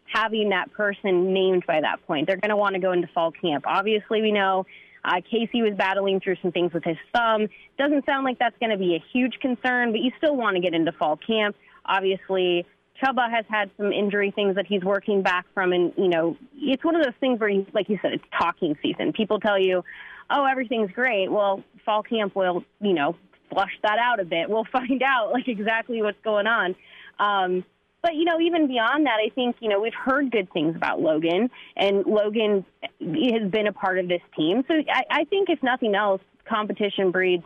having 0.06 0.50
that 0.50 0.72
person 0.74 1.34
named 1.34 1.66
by 1.68 1.82
that 1.82 2.06
point. 2.08 2.28
They're 2.28 2.38
going 2.38 2.50
to 2.50 2.58
want 2.58 2.74
to 2.74 2.80
go 2.80 2.92
into 2.92 3.08
fall 3.08 3.32
camp. 3.32 3.66
Obviously, 3.68 4.22
we 4.22 4.32
know 4.32 4.66
uh, 5.06 5.22
Casey 5.30 5.62
was 5.62 5.76
battling 5.76 6.20
through 6.20 6.38
some 6.42 6.52
things 6.52 6.74
with 6.74 6.84
his 6.84 6.98
thumb. 7.14 7.48
Doesn't 7.78 8.06
sound 8.06 8.26
like 8.26 8.40
that's 8.40 8.58
going 8.60 8.72
to 8.72 8.78
be 8.78 8.96
a 8.96 9.04
huge 9.12 9.40
concern, 9.40 9.92
but 9.92 10.02
you 10.02 10.12
still 10.18 10.36
want 10.36 10.56
to 10.56 10.62
get 10.62 10.74
into 10.74 10.92
fall 10.92 11.18
camp. 11.18 11.56
Obviously, 11.86 12.66
Chubba 13.02 13.30
has 13.30 13.46
had 13.50 13.72
some 13.78 13.92
injury 13.92 14.32
things 14.32 14.56
that 14.56 14.68
he's 14.68 14.84
working 14.84 15.22
back 15.22 15.46
from, 15.54 15.74
and 15.74 15.94
you 15.98 16.08
know, 16.08 16.38
it's 16.56 16.84
one 16.84 16.96
of 16.96 17.04
those 17.04 17.16
things 17.20 17.40
where, 17.40 17.50
you, 17.50 17.66
like 17.74 17.90
you 17.90 17.98
said, 18.02 18.14
it's 18.14 18.24
talking 18.38 18.78
season. 18.82 19.14
People 19.14 19.40
tell 19.40 19.60
you, 19.60 19.84
"Oh, 20.30 20.46
everything's 20.46 20.92
great." 20.92 21.32
Well, 21.32 21.64
fall 21.86 22.04
camp 22.04 22.36
will, 22.36 22.64
you 22.80 22.94
know, 22.94 23.16
flush 23.52 23.72
that 23.84 23.98
out 24.00 24.20
a 24.20 24.26
bit. 24.26 24.50
We'll 24.50 24.66
find 24.72 25.02
out 25.04 25.32
like 25.32 25.48
exactly 25.48 26.02
what's 26.02 26.22
going 26.24 26.48
on. 26.48 26.76
Um, 27.20 27.64
but, 28.02 28.16
you 28.16 28.26
know, 28.26 28.40
even 28.42 28.68
beyond 28.68 29.06
that, 29.06 29.20
I 29.26 29.30
think, 29.30 29.56
you 29.62 29.70
know, 29.70 29.80
we've 29.80 29.94
heard 29.94 30.30
good 30.30 30.52
things 30.52 30.76
about 30.76 31.00
Logan, 31.00 31.50
and 31.78 32.06
Logan 32.06 32.66
has 33.00 33.50
been 33.50 33.68
a 33.68 33.72
part 33.72 33.98
of 33.98 34.10
this 34.10 34.22
team. 34.36 34.66
So 34.68 34.74
I, 34.74 35.04
I 35.10 35.24
think, 35.24 35.50
if 35.50 35.64
nothing 35.64 35.96
else, 35.96 36.22
competition 36.44 37.12
breeds 37.12 37.46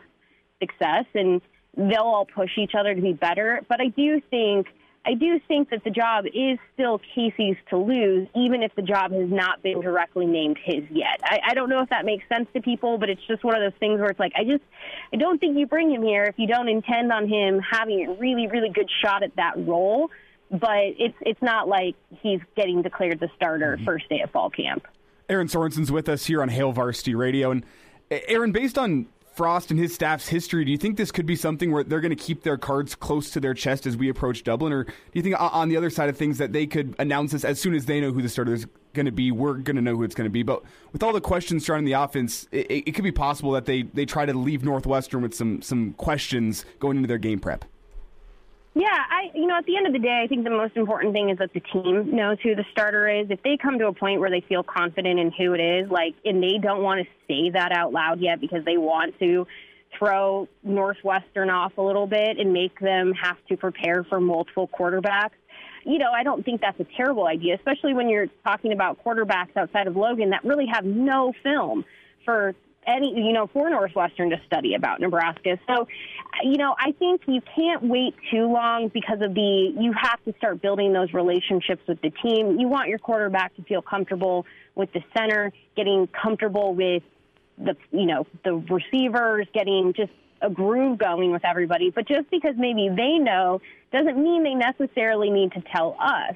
success, 0.60 1.06
and 1.14 1.42
they'll 1.76 2.02
all 2.02 2.26
push 2.26 2.58
each 2.58 2.72
other 2.78 2.96
to 2.96 3.02
be 3.02 3.14
better. 3.14 3.62
But 3.70 3.80
I 3.82 3.88
do 3.90 4.20
think. 4.30 4.68
I 5.08 5.14
do 5.14 5.40
think 5.48 5.70
that 5.70 5.86
the 5.86 5.90
job 5.90 6.26
is 6.26 6.60
still 6.74 7.00
Casey's 7.16 7.56
to 7.70 7.78
lose, 7.78 8.28
even 8.36 8.62
if 8.62 8.76
the 8.76 8.82
job 8.82 9.14
has 9.14 9.30
not 9.30 9.64
been 9.64 9.80
directly 9.80 10.26
named 10.26 10.58
his 10.62 10.84
yet. 10.92 11.22
I, 11.24 11.40
I 11.50 11.54
don't 11.54 11.70
know 11.70 11.82
if 11.82 11.90
that 11.90 12.04
makes 12.04 12.28
sense 12.28 12.50
to 12.54 12.62
people, 12.62 12.98
but 12.98 13.10
it's 13.10 13.26
just 13.26 13.42
one 13.44 13.56
of 13.56 13.62
those 13.62 13.80
things 13.80 14.02
where 14.02 14.10
it's 14.10 14.20
like, 14.20 14.34
I 14.36 14.44
just, 14.44 14.64
I 15.14 15.16
don't 15.16 15.40
think 15.40 15.58
you 15.58 15.66
bring 15.66 15.90
him 15.90 16.04
here 16.04 16.26
if 16.26 16.36
you 16.38 16.46
don't 16.46 16.68
intend 16.68 17.14
on 17.14 17.30
him 17.30 17.60
having 17.60 18.06
a 18.06 18.20
really, 18.20 18.48
really 18.48 18.70
good 18.70 18.90
shot 19.02 19.24
at 19.24 19.36
that 19.38 19.54
role 19.58 20.12
but 20.50 20.96
it's 20.98 21.18
it's 21.20 21.42
not 21.42 21.68
like 21.68 21.96
he's 22.22 22.40
getting 22.56 22.82
declared 22.82 23.20
the 23.20 23.30
starter 23.36 23.76
mm-hmm. 23.76 23.84
first 23.84 24.08
day 24.08 24.22
of 24.22 24.32
fall 24.32 24.50
camp. 24.50 24.88
Erin 25.28 25.50
Sorensen's 25.50 25.92
with 25.92 26.08
us 26.08 26.26
here 26.26 26.42
on 26.42 26.48
Hail 26.48 26.72
Varsity 26.72 27.16
Radio, 27.16 27.52
and 27.52 27.66
Erin, 28.10 28.54
based 28.54 28.78
on 28.78 29.08
Frost 29.38 29.70
and 29.70 29.80
his 29.80 29.94
staff's 29.94 30.28
history, 30.28 30.66
do 30.66 30.72
you 30.72 30.80
think 30.80 30.98
this 30.98 31.12
could 31.12 31.28
be 31.28 31.36
something 31.36 31.72
where 31.72 31.84
they're 31.84 32.02
going 32.02 32.10
to 32.10 32.16
keep 32.16 32.42
their 32.42 32.58
cards 32.58 32.96
close 32.96 33.30
to 33.30 33.40
their 33.40 33.54
chest 33.54 33.86
as 33.86 33.96
we 33.96 34.10
approach 34.10 34.44
Dublin, 34.44 34.74
or 34.74 34.86
do 34.86 34.92
you 35.14 35.22
think 35.22 35.36
on 35.40 35.70
the 35.70 35.78
other 35.78 35.92
side 35.92 36.10
of 36.10 36.18
things 36.18 36.40
that 36.40 36.54
they 36.54 36.66
could 36.66 36.96
announce 36.98 37.34
this 37.34 37.46
as 37.46 37.60
soon 37.60 37.76
as 37.76 37.86
they 37.86 38.02
know 38.02 38.12
who 38.12 38.24
the 38.24 38.30
starter 38.30 38.56
is 38.56 38.66
going 38.94 39.06
to 39.06 39.12
be? 39.12 39.32
We're 39.32 39.54
going 39.54 39.76
to 39.76 39.82
know 39.84 39.96
who 39.96 40.02
it's 40.02 40.16
going 40.16 40.26
to 40.26 40.32
be, 40.32 40.42
but 40.42 40.64
with 40.92 41.04
all 41.04 41.14
the 41.14 41.22
questions 41.22 41.68
surrounding 41.68 41.86
the 41.86 42.02
offense, 42.02 42.48
it, 42.52 42.88
it 42.88 42.92
could 42.96 43.04
be 43.04 43.12
possible 43.12 43.52
that 43.52 43.66
they 43.66 43.84
they 43.84 44.08
try 44.08 44.26
to 44.26 44.34
leave 44.34 44.64
Northwestern 44.64 45.22
with 45.22 45.36
some 45.36 45.62
some 45.62 45.94
questions 45.94 46.66
going 46.80 46.98
into 46.98 47.08
their 47.08 47.20
game 47.20 47.40
prep. 47.40 47.64
Yeah, 48.78 48.90
I 48.92 49.32
you 49.34 49.48
know 49.48 49.58
at 49.58 49.66
the 49.66 49.76
end 49.76 49.88
of 49.88 49.94
the 49.94 49.98
day, 50.00 50.22
I 50.24 50.28
think 50.28 50.44
the 50.44 50.52
most 50.52 50.78
important 50.78 51.12
thing 51.12 51.32
is 51.32 51.40
that 51.40 51.52
the 51.52 51.62
team 51.62 52.16
knows 52.16 52.38
who 52.44 52.54
the 52.54 52.64
starter 52.72 53.10
is. 53.10 53.26
If 53.32 53.42
they 53.42 53.58
come 53.58 53.80
to 53.80 53.88
a 53.88 53.94
point 53.94 54.20
where 54.20 54.30
they 54.30 54.42
feel 54.48 54.62
confident 54.62 55.20
in 55.20 55.32
who 55.32 55.54
it 55.54 55.60
is, 55.60 55.90
like 55.90 56.14
and 56.24 56.44
they 56.44 56.60
don't 56.62 56.84
want 56.84 57.02
to 57.02 57.08
say 57.28 57.50
that 57.50 57.72
out 57.72 57.92
loud 57.92 58.20
yet 58.20 58.40
because 58.40 58.64
they 58.66 58.78
want 58.78 59.18
to 59.18 59.48
throw 59.98 60.48
Northwestern 60.62 61.50
off 61.50 61.76
a 61.80 61.82
little 61.82 62.06
bit 62.06 62.38
and 62.38 62.54
make 62.54 62.80
them 62.80 63.14
have 63.14 63.38
to 63.50 63.58
prepare 63.58 64.04
for 64.04 64.20
multiple 64.20 64.68
quarterbacks. 64.68 65.32
You 65.84 65.98
know, 65.98 66.12
I 66.12 66.22
don't 66.22 66.46
think 66.46 66.62
that's 66.62 66.80
a 66.80 66.86
terrible 66.96 67.26
idea, 67.26 67.56
especially 67.56 67.96
when 67.96 68.10
you're 68.10 68.28
talking 68.46 68.74
about 68.74 69.04
quarterbacks 69.04 69.58
outside 69.58 69.88
of 69.88 69.96
Logan 69.96 70.30
that 70.30 70.46
really 70.46 70.68
have 70.72 70.86
no 70.86 71.34
film 71.42 71.84
for 72.26 72.54
any, 72.88 73.14
you 73.16 73.34
know, 73.34 73.48
for 73.48 73.70
Northwestern 73.70 74.30
to 74.30 74.38
study 74.48 74.76
about 74.76 75.00
Nebraska. 75.00 75.60
So, 75.68 75.88
you 76.44 76.58
know, 76.58 76.76
I 76.80 76.94
think 76.94 77.22
you 77.28 77.42
can't 77.56 77.84
wait 77.84 78.16
too 78.32 78.52
long 78.52 78.88
because 78.88 79.22
of 79.22 79.34
the, 79.34 79.74
you 79.78 79.94
have 79.94 80.24
to 80.26 80.34
start 80.38 80.62
building 80.62 80.94
those 80.94 81.14
relationships 81.14 81.82
with 81.88 82.02
the 82.02 82.12
team. 82.24 82.60
You 82.60 82.68
want 82.68 82.88
your 82.88 83.00
quarterback 83.00 83.56
to 83.58 83.64
feel 83.64 83.82
comfortable 83.82 84.46
with 84.76 84.92
the 84.94 85.04
center, 85.16 85.52
getting 85.76 86.08
comfortable 86.08 86.74
with 86.74 87.04
the, 87.58 87.76
you 87.92 88.06
know, 88.06 88.26
the 88.44 88.54
receivers, 88.54 89.48
getting 89.54 89.94
just 89.94 90.12
a 90.42 90.50
groove 90.50 90.98
going 90.98 91.32
with 91.32 91.44
everybody. 91.44 91.90
But 91.90 92.08
just 92.08 92.30
because 92.30 92.54
maybe 92.58 92.90
they 92.90 93.18
know 93.18 93.60
doesn't 93.92 94.18
mean 94.18 94.44
they 94.44 94.54
necessarily 94.54 95.30
need 95.30 95.52
to 95.54 95.62
tell 95.76 95.98
us. 96.00 96.36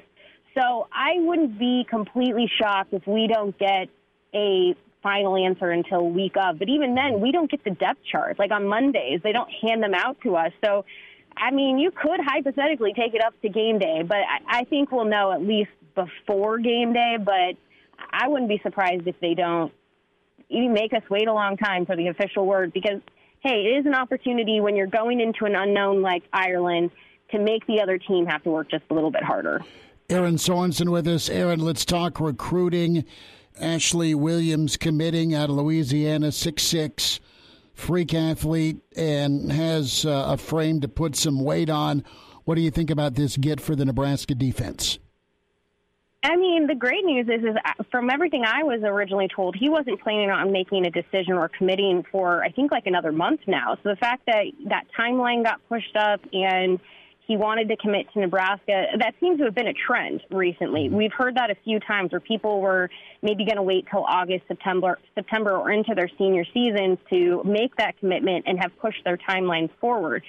So 0.58 0.88
I 0.92 1.14
wouldn't 1.18 1.58
be 1.58 1.86
completely 1.88 2.50
shocked 2.60 2.92
if 2.92 3.06
we 3.06 3.26
don't 3.26 3.56
get 3.58 3.88
a 4.34 4.74
final 5.02 5.36
answer 5.36 5.70
until 5.70 6.08
week 6.08 6.34
of. 6.36 6.58
But 6.58 6.68
even 6.68 6.94
then, 6.94 7.20
we 7.20 7.32
don't 7.32 7.50
get 7.50 7.64
the 7.64 7.70
depth 7.70 8.00
chart. 8.10 8.38
Like 8.38 8.50
on 8.50 8.66
Mondays, 8.66 9.20
they 9.22 9.32
don't 9.32 9.50
hand 9.62 9.82
them 9.82 9.94
out 9.94 10.16
to 10.22 10.36
us. 10.36 10.52
So, 10.64 10.84
I 11.36 11.50
mean, 11.50 11.78
you 11.78 11.90
could 11.90 12.20
hypothetically 12.24 12.92
take 12.94 13.14
it 13.14 13.24
up 13.24 13.34
to 13.42 13.48
game 13.48 13.78
day, 13.78 14.02
but 14.06 14.18
I, 14.18 14.60
I 14.60 14.64
think 14.64 14.92
we'll 14.92 15.04
know 15.04 15.32
at 15.32 15.42
least 15.42 15.70
before 15.94 16.58
game 16.58 16.92
day. 16.92 17.16
But 17.18 17.56
I 18.10 18.28
wouldn't 18.28 18.48
be 18.48 18.60
surprised 18.62 19.06
if 19.06 19.18
they 19.20 19.34
don't 19.34 19.72
even 20.48 20.72
make 20.72 20.92
us 20.92 21.02
wait 21.10 21.28
a 21.28 21.32
long 21.32 21.56
time 21.56 21.86
for 21.86 21.96
the 21.96 22.08
official 22.08 22.46
word 22.46 22.72
because, 22.72 23.00
hey, 23.40 23.64
it 23.66 23.78
is 23.80 23.86
an 23.86 23.94
opportunity 23.94 24.60
when 24.60 24.76
you're 24.76 24.86
going 24.86 25.20
into 25.20 25.46
an 25.46 25.54
unknown 25.56 26.02
like 26.02 26.22
Ireland 26.32 26.90
to 27.30 27.38
make 27.38 27.66
the 27.66 27.80
other 27.80 27.98
team 27.98 28.26
have 28.26 28.42
to 28.44 28.50
work 28.50 28.70
just 28.70 28.84
a 28.90 28.94
little 28.94 29.10
bit 29.10 29.24
harder. 29.24 29.62
Erin 30.08 30.36
Sorensen 30.36 30.90
with 30.90 31.08
us. 31.08 31.30
Erin, 31.30 31.60
let's 31.60 31.84
talk 31.86 32.20
recruiting. 32.20 33.04
Ashley 33.60 34.14
Williams 34.14 34.76
committing 34.76 35.34
out 35.34 35.50
of 35.50 35.56
Louisiana, 35.56 36.32
six 36.32 36.62
six, 36.62 37.20
freak 37.74 38.14
athlete, 38.14 38.78
and 38.96 39.52
has 39.52 40.04
uh, 40.04 40.24
a 40.28 40.36
frame 40.36 40.80
to 40.80 40.88
put 40.88 41.16
some 41.16 41.42
weight 41.42 41.70
on. 41.70 42.04
What 42.44 42.56
do 42.56 42.60
you 42.60 42.70
think 42.70 42.90
about 42.90 43.14
this 43.14 43.36
get 43.36 43.60
for 43.60 43.76
the 43.76 43.84
Nebraska 43.84 44.34
defense? 44.34 44.98
I 46.24 46.36
mean, 46.36 46.68
the 46.68 46.74
great 46.76 47.04
news 47.04 47.26
is, 47.26 47.42
is 47.42 47.56
uh, 47.64 47.82
from 47.90 48.08
everything 48.08 48.44
I 48.46 48.62
was 48.62 48.80
originally 48.84 49.28
told, 49.34 49.56
he 49.56 49.68
wasn't 49.68 50.00
planning 50.00 50.30
on 50.30 50.52
making 50.52 50.86
a 50.86 50.90
decision 50.90 51.32
or 51.32 51.48
committing 51.48 52.04
for, 52.12 52.44
I 52.44 52.50
think, 52.50 52.70
like 52.70 52.86
another 52.86 53.10
month 53.10 53.40
now. 53.48 53.76
So 53.82 53.88
the 53.88 53.96
fact 53.96 54.26
that 54.26 54.44
that 54.68 54.84
timeline 54.96 55.42
got 55.42 55.60
pushed 55.68 55.96
up 55.96 56.20
and 56.32 56.78
he 57.26 57.36
wanted 57.36 57.68
to 57.68 57.76
commit 57.76 58.12
to 58.12 58.20
Nebraska. 58.20 58.86
That 58.98 59.14
seems 59.20 59.38
to 59.38 59.44
have 59.44 59.54
been 59.54 59.68
a 59.68 59.74
trend 59.74 60.22
recently. 60.30 60.86
Mm-hmm. 60.86 60.96
We've 60.96 61.12
heard 61.12 61.36
that 61.36 61.50
a 61.50 61.54
few 61.64 61.78
times 61.80 62.12
where 62.12 62.20
people 62.20 62.60
were 62.60 62.90
maybe 63.22 63.44
going 63.44 63.56
to 63.56 63.62
wait 63.62 63.86
till 63.90 64.04
August, 64.04 64.44
September, 64.48 64.98
September, 65.14 65.56
or 65.56 65.70
into 65.70 65.94
their 65.94 66.10
senior 66.18 66.44
seasons 66.52 66.98
to 67.10 67.42
make 67.44 67.76
that 67.76 67.98
commitment 67.98 68.44
and 68.46 68.58
have 68.58 68.72
pushed 68.80 69.04
their 69.04 69.16
timeline 69.16 69.70
forward. 69.80 70.22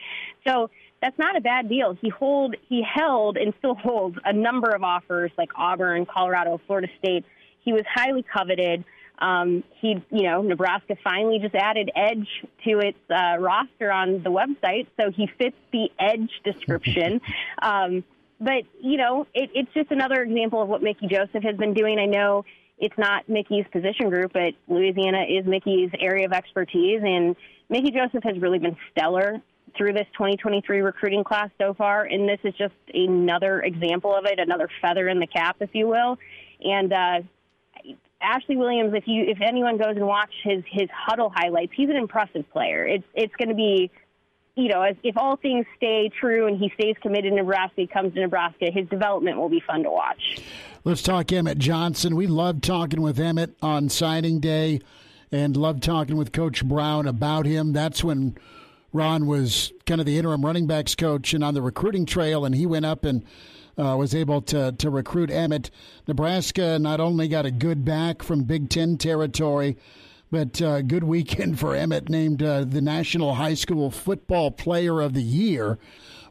So 0.46 0.70
that's 1.02 1.18
not 1.18 1.36
a 1.36 1.42
bad 1.42 1.68
deal. 1.68 1.98
He 2.00 2.10
hold 2.10 2.56
he 2.70 2.82
held 2.82 3.38
and 3.38 3.54
still 3.60 3.76
holds 3.76 4.18
a 4.24 4.32
number 4.32 4.70
of 4.70 4.84
offers 4.84 5.32
like 5.38 5.50
Auburn, 5.56 6.06
Colorado, 6.06 6.62
Florida 6.66 6.88
State. 7.00 7.26
He 7.62 7.74
was 7.74 7.84
highly 7.94 8.24
coveted. 8.24 8.86
Um, 9.24 9.64
he, 9.80 10.04
you 10.12 10.24
know, 10.24 10.42
Nebraska 10.42 10.98
finally 11.02 11.40
just 11.40 11.56
added 11.56 11.90
edge 11.96 12.28
to 12.66 12.80
its 12.80 12.98
uh, 13.10 13.38
roster 13.40 13.90
on 13.90 14.22
the 14.22 14.30
website, 14.30 14.88
so 15.00 15.12
he 15.12 15.30
fits 15.38 15.56
the 15.72 15.90
edge 15.98 16.30
description. 16.44 17.22
um, 17.62 18.04
but 18.42 18.64
you 18.82 18.98
know, 18.98 19.26
it, 19.34 19.50
it's 19.56 19.74
just 19.74 19.92
another 19.92 20.22
example 20.24 20.62
of 20.62 20.68
what 20.68 20.84
Mickey 20.84 21.08
Joseph 21.08 21.42
has 21.42 21.56
been 21.56 21.74
doing. 21.74 22.00
I 22.00 22.06
know 22.06 22.44
it's 22.78 22.98
not 22.98 23.30
Mickey's 23.30 23.66
position 23.72 24.10
group, 24.10 24.34
but 24.34 24.56
Louisiana 24.68 25.24
is 25.30 25.46
Mickey's 25.46 25.92
area 25.98 26.26
of 26.26 26.34
expertise, 26.34 27.00
and 27.02 27.38
Mickey 27.70 27.92
Joseph 27.92 28.26
has 28.26 28.38
really 28.42 28.60
been 28.60 28.76
stellar 28.92 29.42
through 29.78 29.94
this 29.94 30.08
2023 30.14 30.82
recruiting 30.82 31.24
class 31.24 31.50
so 31.58 31.74
far, 31.74 32.04
and 32.04 32.28
this 32.28 32.40
is 32.44 32.54
just 32.56 32.74
another 32.94 33.62
example 33.62 34.14
of 34.14 34.26
it, 34.26 34.38
another 34.38 34.68
feather 34.82 35.08
in 35.08 35.22
the 35.22 35.28
cap, 35.28 35.56
if 35.62 35.70
you 35.74 35.88
will. 35.88 36.18
And 36.62 36.92
uh, 36.92 37.20
Ashley 38.24 38.56
Williams, 38.56 38.94
if 38.94 39.04
you 39.08 39.26
if 39.28 39.40
anyone 39.42 39.78
goes 39.78 39.96
and 39.96 40.08
watch 40.08 40.32
his 40.44 40.64
his 40.72 40.90
Hudl 40.90 41.32
highlights, 41.34 41.74
he's 41.76 41.90
an 41.90 41.98
impressive 41.98 42.50
player. 42.52 42.86
It's 42.86 43.04
it's 43.14 43.36
going 43.36 43.50
to 43.50 43.56
be, 43.56 43.92
you 44.56 44.70
know, 44.70 44.82
if, 44.84 44.98
if 45.04 45.18
all 45.18 45.36
things 45.36 45.66
stay 45.78 46.10
true 46.20 46.48
and 46.48 46.58
he 46.58 46.72
stays 46.80 46.96
committed 47.02 47.32
to 47.32 47.36
Nebraska, 47.36 47.82
he 47.82 47.88
comes 47.88 48.14
to 48.14 48.22
Nebraska, 48.22 48.72
his 48.74 48.88
development 48.88 49.38
will 49.38 49.50
be 49.50 49.62
fun 49.66 49.84
to 49.84 49.92
watch. 49.92 50.40
Let's 50.84 51.02
talk 51.02 51.32
Emmett 51.32 51.60
Johnson. 51.60 52.16
We 52.16 52.28
love 52.28 52.62
talking 52.62 53.02
with 53.02 53.20
Emmett 53.20 53.56
on 53.62 53.90
signing 53.90 54.40
day, 54.40 54.82
and 55.32 55.56
love 55.56 55.82
talking 55.82 56.18
with 56.18 56.32
Coach 56.32 56.66
Brown 56.66 57.08
about 57.08 57.46
him. 57.46 57.74
That's 57.74 58.04
when 58.04 58.38
Ron 58.92 59.26
was 59.26 59.74
kind 59.86 60.00
of 60.00 60.06
the 60.06 60.18
interim 60.18 60.46
running 60.46 60.68
backs 60.68 60.96
coach 60.96 61.34
and 61.34 61.44
on 61.44 61.54
the 61.54 61.62
recruiting 61.62 62.06
trail, 62.06 62.46
and 62.46 62.54
he 62.54 62.66
went 62.66 62.86
up 62.86 63.06
and 63.06 63.26
uh, 63.78 63.96
was 63.98 64.14
able 64.14 64.42
to, 64.42 64.72
to 64.74 64.90
recruit 64.90 65.32
Emmett. 65.32 65.70
Nebraska 66.08 66.78
not 66.80 67.00
only 67.00 67.28
got 67.28 67.46
a 67.46 67.52
good 67.52 67.84
back 67.84 68.22
from 68.22 68.44
Big 68.44 68.70
Ten 68.70 68.98
territory, 68.98 69.78
but 70.32 70.62
uh, 70.62 70.82
good 70.82 71.04
weekend 71.04 71.60
for 71.62 71.76
Emmett, 71.76 72.10
named 72.10 72.42
uh, 72.42 72.64
the 72.64 72.82
National 72.82 73.36
High 73.36 73.54
School 73.54 73.92
Football 73.92 74.52
Player 74.52 75.02
of 75.02 75.14
the 75.14 75.24
Year. 75.24 75.78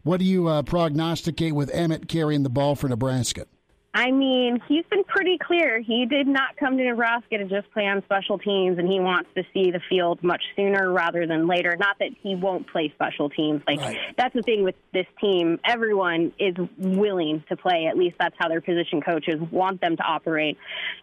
What 0.02 0.18
do 0.18 0.26
you 0.26 0.48
uh, 0.48 0.62
prognosticate 0.62 1.54
with 1.54 1.70
Emmett 1.72 2.08
carrying 2.08 2.42
the 2.42 2.50
ball 2.50 2.74
for 2.74 2.88
Nebraska? 2.88 3.46
I 3.94 4.10
mean, 4.10 4.58
he's 4.68 4.84
been 4.90 5.04
pretty 5.04 5.36
clear. 5.36 5.80
He 5.80 6.06
did 6.06 6.26
not 6.26 6.56
come 6.56 6.78
to 6.78 6.84
Nebraska 6.84 7.36
to 7.36 7.44
just 7.44 7.70
play 7.72 7.86
on 7.86 8.02
special 8.04 8.38
teams, 8.38 8.78
and 8.78 8.90
he 8.90 9.00
wants 9.00 9.28
to 9.36 9.42
see 9.52 9.70
the 9.70 9.80
field 9.90 10.22
much 10.22 10.42
sooner 10.56 10.90
rather 10.90 11.26
than 11.26 11.46
later. 11.46 11.76
Not 11.78 11.98
that 11.98 12.08
he 12.22 12.34
won't 12.34 12.66
play 12.70 12.90
special 12.94 13.28
teams. 13.28 13.60
Like 13.66 13.80
right. 13.80 13.98
that's 14.16 14.34
the 14.34 14.40
thing 14.40 14.64
with 14.64 14.76
this 14.94 15.06
team. 15.20 15.60
Everyone 15.68 16.32
is 16.38 16.54
willing 16.78 17.44
to 17.50 17.56
play. 17.56 17.86
At 17.86 17.98
least 17.98 18.16
that's 18.18 18.34
how 18.38 18.48
their 18.48 18.62
position 18.62 19.02
coaches 19.02 19.36
want 19.50 19.82
them 19.82 19.98
to 19.98 20.02
operate. 20.02 20.56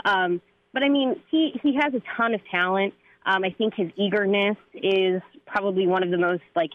Um, 0.04 0.41
but 0.73 0.82
I 0.82 0.89
mean, 0.89 1.21
he 1.30 1.60
he 1.62 1.75
has 1.75 1.93
a 1.93 2.02
ton 2.17 2.34
of 2.34 2.41
talent. 2.49 2.95
Um, 3.23 3.43
I 3.43 3.52
think 3.52 3.75
his 3.75 3.91
eagerness 3.97 4.58
is 4.73 5.21
probably 5.45 5.86
one 5.86 6.02
of 6.02 6.10
the 6.10 6.17
most 6.17 6.43
like 6.56 6.71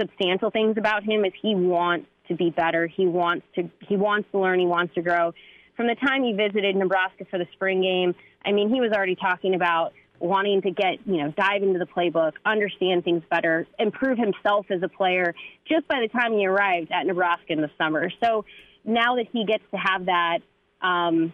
substantial 0.00 0.50
things 0.50 0.78
about 0.78 1.02
him. 1.02 1.26
Is 1.26 1.32
he 1.42 1.54
wants 1.54 2.06
to 2.28 2.34
be 2.34 2.50
better. 2.50 2.86
He 2.86 3.06
wants 3.06 3.46
to 3.54 3.70
he 3.80 3.96
wants 3.96 4.28
to 4.32 4.38
learn. 4.38 4.58
He 4.58 4.66
wants 4.66 4.94
to 4.94 5.02
grow. 5.02 5.32
From 5.76 5.86
the 5.86 5.94
time 5.94 6.22
he 6.22 6.32
visited 6.32 6.74
Nebraska 6.76 7.26
for 7.30 7.38
the 7.38 7.46
spring 7.52 7.82
game, 7.82 8.14
I 8.44 8.52
mean, 8.52 8.68
he 8.70 8.80
was 8.80 8.92
already 8.92 9.14
talking 9.14 9.54
about 9.54 9.92
wanting 10.18 10.62
to 10.62 10.70
get 10.70 10.98
you 11.04 11.22
know 11.22 11.32
dive 11.36 11.62
into 11.62 11.78
the 11.78 11.86
playbook, 11.86 12.32
understand 12.44 13.04
things 13.04 13.22
better, 13.30 13.66
improve 13.78 14.18
himself 14.18 14.66
as 14.70 14.82
a 14.82 14.88
player. 14.88 15.34
Just 15.68 15.86
by 15.88 16.00
the 16.00 16.08
time 16.08 16.32
he 16.32 16.46
arrived 16.46 16.90
at 16.92 17.06
Nebraska 17.06 17.52
in 17.52 17.60
the 17.60 17.70
summer, 17.78 18.10
so 18.22 18.44
now 18.84 19.16
that 19.16 19.26
he 19.32 19.44
gets 19.44 19.64
to 19.70 19.76
have 19.76 20.06
that. 20.06 20.38
Um, 20.80 21.32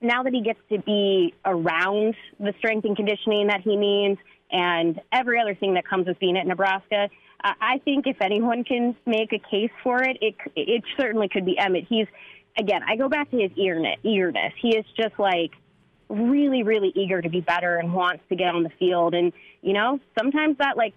now 0.00 0.22
that 0.22 0.32
he 0.32 0.42
gets 0.42 0.60
to 0.70 0.78
be 0.78 1.34
around 1.44 2.14
the 2.38 2.54
strength 2.58 2.84
and 2.84 2.96
conditioning 2.96 3.48
that 3.48 3.62
he 3.62 3.74
needs 3.74 4.20
and 4.50 5.00
every 5.12 5.40
other 5.40 5.54
thing 5.54 5.74
that 5.74 5.86
comes 5.86 6.06
with 6.06 6.18
being 6.18 6.36
at 6.36 6.46
Nebraska, 6.46 7.10
I 7.42 7.80
think 7.84 8.06
if 8.06 8.20
anyone 8.20 8.64
can 8.64 8.96
make 9.06 9.32
a 9.32 9.38
case 9.38 9.70
for 9.82 10.02
it, 10.02 10.18
it 10.20 10.34
it 10.56 10.82
certainly 10.98 11.28
could 11.28 11.44
be 11.44 11.56
Emmett. 11.56 11.86
He's 11.88 12.06
again, 12.58 12.82
I 12.86 12.96
go 12.96 13.08
back 13.08 13.30
to 13.30 13.38
his 13.38 13.52
eagerness. 13.54 13.98
Eagerness. 14.02 14.52
He 14.60 14.76
is 14.76 14.84
just 14.96 15.18
like 15.18 15.52
really, 16.08 16.62
really 16.62 16.92
eager 16.94 17.22
to 17.22 17.28
be 17.28 17.40
better 17.40 17.76
and 17.76 17.92
wants 17.92 18.24
to 18.30 18.36
get 18.36 18.54
on 18.54 18.64
the 18.64 18.72
field. 18.78 19.14
And 19.14 19.32
you 19.62 19.72
know, 19.72 20.00
sometimes 20.18 20.58
that 20.58 20.76
like 20.76 20.94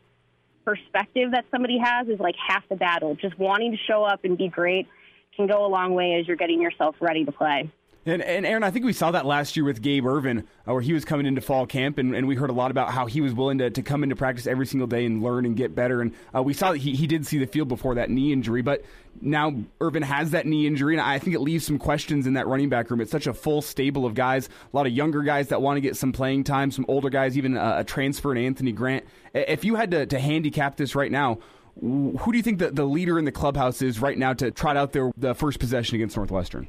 perspective 0.65 1.31
that 1.31 1.45
somebody 1.51 1.77
has 1.77 2.07
is 2.07 2.19
like 2.19 2.35
half 2.35 2.67
the 2.69 2.75
battle. 2.75 3.15
Just 3.15 3.37
wanting 3.37 3.71
to 3.71 3.77
show 3.77 4.03
up 4.03 4.23
and 4.23 4.37
be 4.37 4.47
great 4.47 4.87
can 5.35 5.47
go 5.47 5.65
a 5.65 5.69
long 5.69 5.93
way 5.93 6.15
as 6.19 6.27
you're 6.27 6.37
getting 6.37 6.61
yourself 6.61 6.95
ready 6.99 7.23
to 7.25 7.31
play. 7.31 7.71
And, 8.03 8.23
and 8.23 8.47
Erin, 8.47 8.63
I 8.63 8.71
think 8.71 8.83
we 8.83 8.93
saw 8.93 9.11
that 9.11 9.27
last 9.27 9.55
year 9.55 9.63
with 9.63 9.79
Gabe 9.81 10.07
Ervin, 10.07 10.47
uh, 10.67 10.73
where 10.73 10.81
he 10.81 10.91
was 10.91 11.05
coming 11.05 11.27
into 11.27 11.39
fall 11.39 11.67
camp, 11.67 11.99
and, 11.99 12.15
and 12.15 12.27
we 12.27 12.35
heard 12.35 12.49
a 12.49 12.53
lot 12.53 12.71
about 12.71 12.89
how 12.89 13.05
he 13.05 13.21
was 13.21 13.31
willing 13.31 13.59
to, 13.59 13.69
to 13.69 13.83
come 13.83 14.01
into 14.01 14.15
practice 14.15 14.47
every 14.47 14.65
single 14.65 14.87
day 14.87 15.05
and 15.05 15.21
learn 15.21 15.45
and 15.45 15.55
get 15.55 15.75
better. 15.75 16.01
And 16.01 16.13
uh, 16.35 16.41
we 16.41 16.55
saw 16.55 16.71
that 16.71 16.79
he, 16.79 16.95
he 16.95 17.05
did 17.05 17.27
see 17.27 17.37
the 17.37 17.45
field 17.45 17.67
before 17.67 17.93
that 17.95 18.09
knee 18.09 18.33
injury, 18.33 18.63
but 18.63 18.83
now 19.21 19.53
Ervin 19.79 20.01
has 20.01 20.31
that 20.31 20.47
knee 20.47 20.65
injury, 20.65 20.95
and 20.95 21.01
I 21.01 21.19
think 21.19 21.35
it 21.35 21.41
leaves 21.41 21.63
some 21.63 21.77
questions 21.77 22.25
in 22.25 22.33
that 22.33 22.47
running 22.47 22.69
back 22.69 22.89
room. 22.89 23.01
It's 23.01 23.11
such 23.11 23.27
a 23.27 23.35
full 23.35 23.61
stable 23.61 24.07
of 24.07 24.15
guys, 24.15 24.47
a 24.47 24.75
lot 24.75 24.87
of 24.87 24.93
younger 24.93 25.21
guys 25.21 25.49
that 25.49 25.61
want 25.61 25.77
to 25.77 25.81
get 25.81 25.95
some 25.95 26.11
playing 26.11 26.43
time, 26.43 26.71
some 26.71 26.85
older 26.87 27.11
guys, 27.11 27.37
even 27.37 27.55
a, 27.55 27.77
a 27.79 27.83
transfer 27.83 28.31
in 28.31 28.43
Anthony 28.43 28.71
Grant. 28.71 29.05
If 29.35 29.63
you 29.63 29.75
had 29.75 29.91
to, 29.91 30.07
to 30.07 30.19
handicap 30.19 30.75
this 30.75 30.95
right 30.95 31.11
now, 31.11 31.37
who 31.79 32.31
do 32.31 32.35
you 32.35 32.43
think 32.43 32.59
that 32.59 32.75
the 32.75 32.85
leader 32.85 33.19
in 33.19 33.25
the 33.25 33.31
clubhouse 33.31 33.83
is 33.83 33.99
right 34.01 34.17
now 34.17 34.33
to 34.33 34.49
trot 34.49 34.75
out 34.75 34.91
their 34.91 35.11
the 35.17 35.35
first 35.35 35.59
possession 35.59 35.95
against 35.95 36.17
Northwestern? 36.17 36.67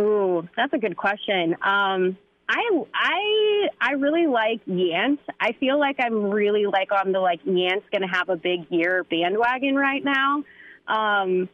Ooh, 0.00 0.48
that's 0.56 0.72
a 0.72 0.78
good 0.78 0.96
question. 0.96 1.54
Um, 1.62 2.16
I 2.48 2.84
I 2.94 3.68
I 3.80 3.92
really 3.92 4.26
like 4.26 4.64
Yance. 4.66 5.18
I 5.38 5.52
feel 5.52 5.78
like 5.78 5.96
I'm 6.00 6.30
really 6.30 6.66
like 6.66 6.90
on 6.90 7.12
the 7.12 7.20
like 7.20 7.44
Yance 7.44 7.82
going 7.92 8.02
to 8.02 8.08
have 8.08 8.28
a 8.28 8.36
big 8.36 8.66
year 8.70 9.04
bandwagon 9.04 9.76
right 9.76 10.02
now. 10.02 10.42
Um, 10.88 11.48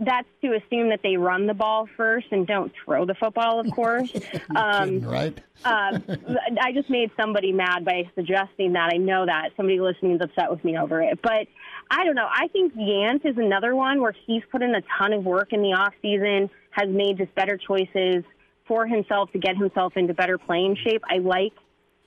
that's 0.00 0.26
to 0.40 0.54
assume 0.54 0.88
that 0.88 1.00
they 1.02 1.16
run 1.16 1.46
the 1.46 1.54
ball 1.54 1.86
first 1.96 2.26
and 2.30 2.46
don't 2.46 2.72
throw 2.84 3.04
the 3.04 3.14
football, 3.14 3.60
of 3.60 3.70
course. 3.70 4.10
um, 4.56 5.00
right? 5.00 5.38
uh, 5.64 5.98
I 6.60 6.72
just 6.72 6.88
made 6.88 7.10
somebody 7.20 7.52
mad 7.52 7.84
by 7.84 8.10
suggesting 8.14 8.72
that. 8.72 8.90
I 8.94 8.96
know 8.96 9.26
that 9.26 9.50
somebody 9.56 9.78
listening 9.78 10.12
is 10.12 10.22
upset 10.22 10.50
with 10.50 10.64
me 10.64 10.78
over 10.78 11.02
it, 11.02 11.20
but 11.22 11.46
I 11.90 12.04
don't 12.04 12.14
know. 12.14 12.28
I 12.30 12.46
think 12.48 12.74
Yant 12.74 13.26
is 13.26 13.36
another 13.36 13.74
one 13.74 14.00
where 14.00 14.14
he's 14.26 14.42
put 14.52 14.62
in 14.62 14.74
a 14.74 14.82
ton 14.96 15.12
of 15.12 15.24
work 15.24 15.52
in 15.52 15.60
the 15.60 15.72
off 15.72 15.92
season 16.00 16.48
has 16.70 16.88
made 16.88 17.18
just 17.18 17.34
better 17.34 17.56
choices 17.56 18.24
for 18.68 18.86
himself 18.86 19.32
to 19.32 19.38
get 19.38 19.56
himself 19.56 19.96
into 19.96 20.14
better 20.14 20.38
playing 20.38 20.76
shape. 20.84 21.02
I 21.10 21.18
like 21.18 21.52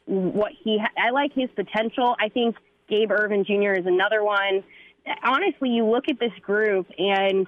what 0.05 0.53
he 0.63 0.77
ha- 0.79 0.93
I 0.97 1.09
like 1.11 1.33
his 1.33 1.49
potential. 1.53 2.15
I 2.17 2.29
think 2.29 2.55
Gabe 2.87 3.11
Ervin 3.11 3.43
Jr. 3.43 3.73
is 3.73 3.85
another 3.85 4.23
one. 4.23 4.63
Honestly, 5.21 5.69
you 5.69 5.85
look 5.85 6.07
at 6.07 6.17
this 6.17 6.31
group 6.41 6.87
and 6.97 7.45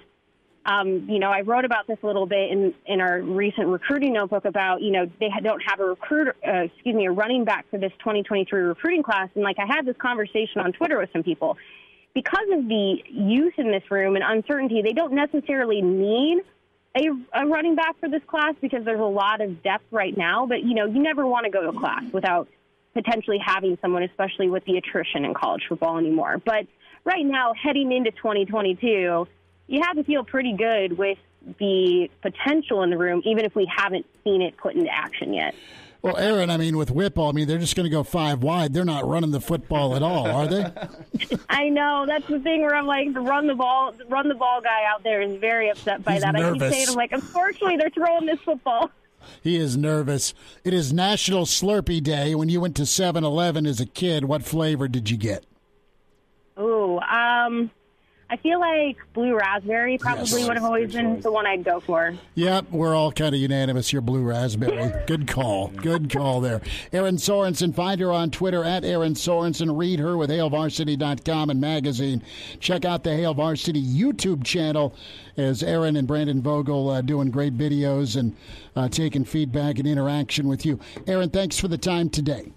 um, 0.66 1.08
you 1.08 1.20
know, 1.20 1.30
I 1.30 1.42
wrote 1.42 1.64
about 1.64 1.86
this 1.88 2.00
a 2.02 2.08
little 2.08 2.26
bit 2.26 2.50
in, 2.52 2.74
in 2.88 3.00
our 3.00 3.22
recent 3.22 3.68
recruiting 3.68 4.14
notebook 4.14 4.46
about, 4.46 4.82
you 4.82 4.92
know, 4.92 5.06
they 5.20 5.30
don't 5.44 5.62
have 5.62 5.80
a 5.80 5.86
recruiter, 5.86 6.36
uh, 6.46 6.64
excuse 6.64 6.96
me, 6.96 7.06
a 7.06 7.12
running 7.12 7.46
back 7.46 7.70
for 7.70 7.78
this 7.78 7.92
2023 8.00 8.62
recruiting 8.62 9.04
class. 9.04 9.30
And 9.36 9.44
like 9.44 9.58
I 9.60 9.68
had 9.68 9.86
this 9.86 9.96
conversation 9.98 10.62
on 10.62 10.72
Twitter 10.72 10.98
with 10.98 11.12
some 11.14 11.22
people. 11.22 11.56
Because 12.16 12.48
of 12.52 12.68
the 12.68 12.96
youth 13.12 13.54
in 13.58 13.70
this 13.72 13.84
room 13.92 14.16
and 14.16 14.24
uncertainty, 14.26 14.82
they 14.82 14.94
don't 14.94 15.14
necessarily 15.14 15.82
need 15.82 16.40
a, 16.96 17.10
a 17.34 17.46
running 17.46 17.76
back 17.76 18.00
for 18.00 18.10
this 18.10 18.24
class 18.26 18.56
because 18.62 18.84
there's 18.86 19.00
a 19.00 19.04
lot 19.04 19.42
of 19.42 19.62
depth 19.62 19.86
right 19.92 20.18
now. 20.18 20.48
But, 20.48 20.64
you 20.64 20.74
know, 20.74 20.86
you 20.86 21.04
never 21.04 21.28
want 21.28 21.46
to 21.46 21.52
go 21.52 21.72
to 21.72 21.78
class 21.78 22.04
without 22.12 22.48
potentially 22.94 23.38
having 23.46 23.78
someone, 23.82 24.02
especially 24.04 24.50
with 24.50 24.64
the 24.66 24.78
attrition 24.78 25.26
in 25.26 25.34
college 25.34 25.64
football 25.68 25.98
anymore. 25.98 26.42
But 26.44 26.66
right 27.04 27.26
now, 27.26 27.54
heading 27.54 27.92
into 27.92 28.12
2022, 28.12 29.28
you 29.68 29.82
have 29.82 29.98
to 29.98 30.04
feel 30.04 30.24
pretty 30.24 30.54
good 30.54 30.98
with 30.98 31.18
the 31.60 32.10
potential 32.22 32.82
in 32.84 32.90
the 32.90 32.98
room, 32.98 33.22
even 33.26 33.46
if 33.46 33.54
we 33.56 33.70
haven't 33.74 34.06
seen 34.24 34.42
it 34.42 34.58
put 34.58 34.76
into 34.76 34.90
action 34.90 35.34
yet. 35.34 35.54
Well, 36.02 36.18
Erin, 36.18 36.50
I 36.50 36.58
mean, 36.58 36.78
with 36.78 36.92
Whipple, 36.92 37.28
I 37.28 37.32
mean, 37.32 37.48
they're 37.48 37.58
just 37.58 37.76
going 37.76 37.86
to 37.86 37.90
go 37.90 38.04
five 38.04 38.44
wide. 38.44 38.74
They're 38.74 38.86
not 38.86 39.08
running 39.08 39.32
the 39.32 39.42
football 39.42 39.96
at 39.96 40.04
all, 40.04 40.28
are 40.30 40.48
they? 40.48 40.72
I 41.50 41.70
know 41.70 42.06
that's 42.08 42.28
the 42.28 42.40
thing 42.40 42.62
where 42.62 42.76
I'm 42.76 42.86
like, 42.86 43.14
the 43.14 43.22
run 43.22 43.48
the 43.48 43.56
ball, 43.56 43.94
run 44.08 44.28
the 44.28 44.36
ball 44.36 44.62
guy 44.62 44.84
out 44.88 45.04
there 45.04 45.22
is 45.22 45.36
very 45.38 45.70
upset 45.70 46.04
by 46.04 46.14
He's 46.14 46.22
that. 46.22 46.34
Nervous. 46.36 46.62
I 46.62 46.66
keep 46.66 46.74
saying, 46.74 46.88
I'm 46.90 46.96
like, 46.96 47.12
unfortunately, 47.12 47.78
they're 47.78 47.90
throwing 47.90 48.26
this 48.26 48.40
football. 48.42 48.92
He 49.42 49.56
is 49.56 49.76
nervous. 49.76 50.36
It 50.64 50.72
is 50.72 50.94
National 50.94 51.46
Slurpee 51.46 52.04
Day. 52.04 52.36
When 52.36 52.48
you 52.48 52.62
went 52.62 52.76
to 52.76 52.84
7-Eleven 52.84 53.66
as 53.66 53.80
a 53.80 53.88
kid, 53.88 54.26
what 54.26 54.44
flavor 54.44 54.88
did 54.88 55.10
you 55.10 55.18
get? 55.18 55.48
Ooh, 56.60 57.00
um, 57.00 57.72
I 58.36 58.38
feel 58.40 58.60
like 58.60 58.98
blue 59.14 59.34
raspberry 59.34 59.98
probably 59.98 60.24
Yes. 60.42 60.48
would 60.50 60.58
have 60.58 60.66
always 60.66 60.92
been 60.94 61.22
the 61.22 61.32
one 61.32 61.48
I'd 61.48 61.64
go 61.64 61.80
for. 61.80 62.14
Yep, 62.34 62.70
we're 62.70 62.94
all 62.94 63.14
kind 63.14 63.34
of 63.34 63.40
unanimous 63.40 63.88
here. 63.92 64.02
Blue 64.02 64.24
raspberry. 64.24 64.92
Good 65.08 65.26
call. 65.26 65.70
Good 65.70 66.10
call 66.12 66.42
there. 66.42 66.60
Erin 66.92 67.16
Sorensen, 67.16 67.74
find 67.74 68.02
her 68.02 68.12
on 68.12 68.32
Twitter 68.32 68.62
at 68.62 68.84
Erin 68.84 69.14
Sorensen. 69.14 69.78
Read 69.78 70.00
her 70.00 70.18
with 70.18 70.30
HailVarsity.com 70.32 71.50
and 71.50 71.62
magazine. 71.62 72.22
Check 72.60 72.84
out 72.84 73.06
the 73.06 73.16
Hail 73.16 73.34
Varsity 73.34 73.82
YouTube 73.82 74.44
channel 74.44 74.94
as 75.38 75.64
Erin 75.64 75.96
and 75.96 76.06
Brandon 76.06 76.42
Vogel 76.42 76.90
uh, 76.90 77.00
doing 77.02 77.32
great 77.32 77.58
videos 77.58 78.18
and 78.20 78.36
uh, 78.76 78.90
taking 78.90 79.24
feedback 79.24 79.80
and 79.80 79.88
interaction 79.88 80.50
with 80.50 80.66
you. 80.66 80.78
Erin, 81.08 81.30
thanks 81.30 81.58
for 81.58 81.70
the 81.70 81.78
time 81.78 82.10
today. 82.10 82.52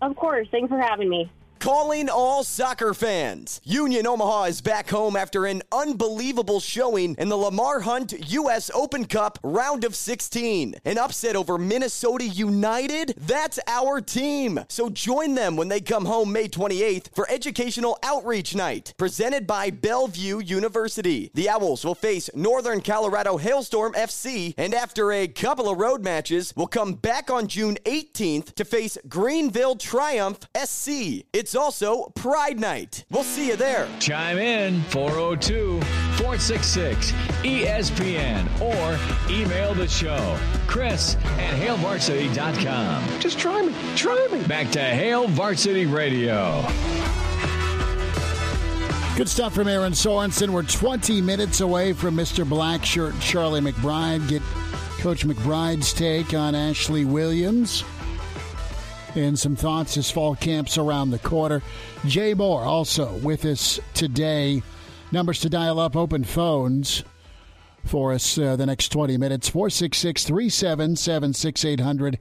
Of 0.00 0.14
course. 0.14 0.46
Thanks 0.52 0.68
for 0.68 0.78
having 0.80 1.08
me. 1.08 1.28
Calling 1.58 2.08
all 2.08 2.44
soccer 2.44 2.94
fans. 2.94 3.60
Union 3.64 4.06
Omaha 4.06 4.44
is 4.44 4.60
back 4.60 4.90
home 4.90 5.16
after 5.16 5.46
an 5.46 5.62
unbelievable 5.72 6.60
showing 6.60 7.14
in 7.18 7.28
the 7.28 7.36
Lamar 7.36 7.80
Hunt 7.80 8.12
U.S. 8.30 8.70
Open 8.74 9.04
Cup 9.06 9.38
round 9.42 9.82
of 9.82 9.96
16. 9.96 10.76
An 10.84 10.98
upset 10.98 11.34
over 11.34 11.58
Minnesota 11.58 12.24
United? 12.24 13.14
That's 13.16 13.58
our 13.66 14.00
team. 14.00 14.60
So 14.68 14.90
join 14.90 15.34
them 15.34 15.56
when 15.56 15.68
they 15.68 15.80
come 15.80 16.04
home 16.04 16.30
May 16.30 16.46
28th 16.46 17.14
for 17.14 17.28
Educational 17.30 17.98
Outreach 18.02 18.54
Night, 18.54 18.94
presented 18.96 19.46
by 19.46 19.70
Bellevue 19.70 20.38
University. 20.38 21.30
The 21.34 21.48
Owls 21.48 21.84
will 21.84 21.94
face 21.94 22.30
Northern 22.34 22.80
Colorado 22.80 23.38
Hailstorm 23.38 23.94
FC, 23.94 24.54
and 24.56 24.74
after 24.74 25.10
a 25.10 25.26
couple 25.26 25.68
of 25.68 25.78
road 25.78 26.04
matches, 26.04 26.52
will 26.54 26.66
come 26.66 26.94
back 26.94 27.30
on 27.30 27.48
June 27.48 27.76
18th 27.84 28.54
to 28.54 28.64
face 28.64 28.98
Greenville 29.08 29.76
Triumph 29.76 30.40
SC. 30.56 31.24
It's 31.32 31.45
also 31.54 32.10
Pride 32.14 32.58
Night. 32.58 33.04
We'll 33.10 33.22
see 33.22 33.48
you 33.48 33.56
there. 33.56 33.88
Chime 34.00 34.38
in 34.38 34.82
402 34.84 35.80
466 36.16 37.12
ESPN 37.42 38.48
or 38.60 38.98
email 39.30 39.74
the 39.74 39.86
show. 39.86 40.38
Chris 40.66 41.14
at 41.14 41.54
HailVarsity.com. 41.60 43.20
Just 43.20 43.38
try 43.38 43.62
me. 43.62 43.74
Try 43.94 44.28
me. 44.32 44.42
Back 44.44 44.70
to 44.72 44.80
Hail 44.80 45.28
Varsity 45.28 45.86
Radio. 45.86 46.62
Good 49.16 49.28
stuff 49.28 49.54
from 49.54 49.68
Erin 49.68 49.92
Sorensen. 49.92 50.50
We're 50.50 50.62
20 50.62 51.22
minutes 51.22 51.60
away 51.60 51.92
from 51.92 52.16
Mr. 52.16 52.44
Blackshirt 52.44 53.18
Charlie 53.20 53.60
McBride. 53.60 54.28
Get 54.28 54.42
Coach 54.98 55.26
McBride's 55.26 55.92
take 55.92 56.34
on 56.34 56.54
Ashley 56.54 57.04
Williams 57.04 57.84
and 59.16 59.38
some 59.38 59.56
thoughts 59.56 59.96
as 59.96 60.10
fall 60.10 60.36
camps 60.36 60.76
around 60.78 61.10
the 61.10 61.18
quarter. 61.18 61.62
Jay 62.06 62.34
Moore 62.34 62.62
also 62.62 63.14
with 63.18 63.44
us 63.44 63.80
today. 63.94 64.62
Numbers 65.12 65.40
to 65.40 65.48
dial 65.48 65.80
up, 65.80 65.96
open 65.96 66.24
phones 66.24 67.04
for 67.84 68.12
us 68.12 68.38
uh, 68.38 68.56
the 68.56 68.66
next 68.66 68.90
20 68.90 69.16
minutes 69.16 69.48
466 69.48 70.24
377 70.24 71.34
6800 71.34 72.18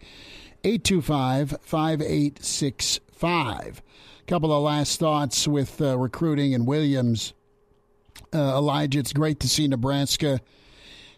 825 0.63 1.58
5865. 1.62 3.81
Couple 4.27 4.53
of 4.53 4.63
last 4.63 4.99
thoughts 4.99 5.47
with 5.47 5.79
uh, 5.81 5.97
recruiting 5.97 6.53
and 6.53 6.65
Williams. 6.65 7.34
Uh, 8.34 8.58
Elijah, 8.58 8.99
it's 8.99 9.13
great 9.13 9.39
to 9.39 9.47
see 9.47 9.67
Nebraska 9.67 10.41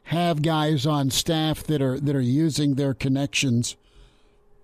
have 0.08 0.42
guys 0.42 0.86
on 0.86 1.10
staff 1.10 1.63
that 1.63 1.82
are 1.82 2.00
that 2.00 2.16
are 2.16 2.22
using 2.22 2.76
their 2.76 2.94
connections. 2.94 3.76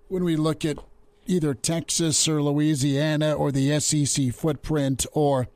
When 0.07 0.23
we 0.23 0.37
look 0.37 0.63
at 0.63 0.77
either 1.25 1.53
Texas 1.53 2.27
or 2.27 2.41
Louisiana 2.41 3.33
or 3.33 3.51
the 3.51 3.79
SEC 3.79 4.33
footprint 4.33 5.05
or 5.13 5.47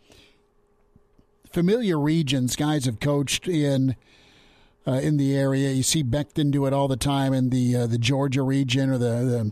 familiar 1.51 1.99
regions, 1.99 2.55
guys 2.55 2.85
have 2.85 2.99
coached 2.99 3.47
in 3.47 3.95
uh, 4.87 4.93
in 4.93 5.17
the 5.17 5.35
area. 5.35 5.71
You 5.71 5.83
see 5.83 6.03
Beckton 6.03 6.51
do 6.51 6.65
it 6.65 6.73
all 6.73 6.87
the 6.87 6.97
time 6.97 7.33
in 7.33 7.49
the 7.49 7.75
uh, 7.75 7.87
the 7.87 7.97
Georgia 7.97 8.41
region 8.41 8.89
or 8.89 8.97
the, 8.97 9.05
the 9.05 9.51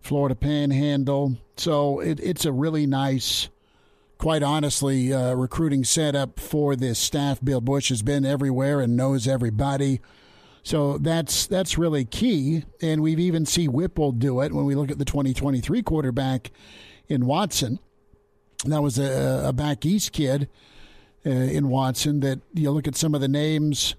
Florida 0.00 0.34
Panhandle. 0.34 1.36
So 1.56 2.00
it, 2.00 2.18
it's 2.20 2.44
a 2.44 2.52
really 2.52 2.86
nice, 2.86 3.48
quite 4.16 4.42
honestly, 4.42 5.12
uh, 5.12 5.34
recruiting 5.34 5.84
setup 5.84 6.40
for 6.40 6.76
this 6.76 6.98
staff. 6.98 7.40
Bill 7.42 7.60
Busch 7.60 7.90
has 7.90 8.02
been 8.02 8.24
everywhere 8.24 8.80
and 8.80 8.96
knows 8.96 9.28
everybody. 9.28 10.00
So 10.68 10.98
that's 10.98 11.46
that's 11.46 11.78
really 11.78 12.04
key, 12.04 12.62
and 12.82 13.00
we've 13.00 13.18
even 13.18 13.46
seen 13.46 13.72
Whipple 13.72 14.12
do 14.12 14.42
it 14.42 14.52
when 14.52 14.66
we 14.66 14.74
look 14.74 14.90
at 14.90 14.98
the 14.98 15.06
2023 15.06 15.82
quarterback 15.82 16.50
in 17.08 17.24
Watson. 17.24 17.78
That 18.66 18.82
was 18.82 18.98
a, 18.98 19.44
a 19.46 19.52
back 19.54 19.86
east 19.86 20.12
kid 20.12 20.46
uh, 21.24 21.30
in 21.30 21.70
Watson. 21.70 22.20
That 22.20 22.40
you 22.52 22.70
look 22.70 22.86
at 22.86 22.96
some 22.96 23.14
of 23.14 23.22
the 23.22 23.28
names 23.28 23.94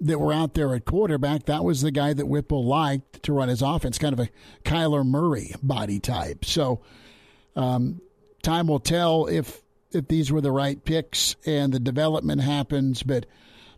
that 0.00 0.18
were 0.18 0.32
out 0.32 0.54
there 0.54 0.74
at 0.74 0.86
quarterback. 0.86 1.44
That 1.44 1.64
was 1.64 1.82
the 1.82 1.90
guy 1.90 2.14
that 2.14 2.28
Whipple 2.28 2.64
liked 2.64 3.22
to 3.24 3.34
run 3.34 3.50
his 3.50 3.60
offense, 3.60 3.98
kind 3.98 4.14
of 4.14 4.20
a 4.20 4.30
Kyler 4.64 5.04
Murray 5.04 5.52
body 5.62 6.00
type. 6.00 6.46
So 6.46 6.80
um, 7.56 8.00
time 8.42 8.68
will 8.68 8.80
tell 8.80 9.26
if 9.26 9.60
if 9.92 10.08
these 10.08 10.32
were 10.32 10.40
the 10.40 10.50
right 10.50 10.82
picks 10.82 11.36
and 11.44 11.74
the 11.74 11.78
development 11.78 12.40
happens, 12.40 13.02
but 13.02 13.26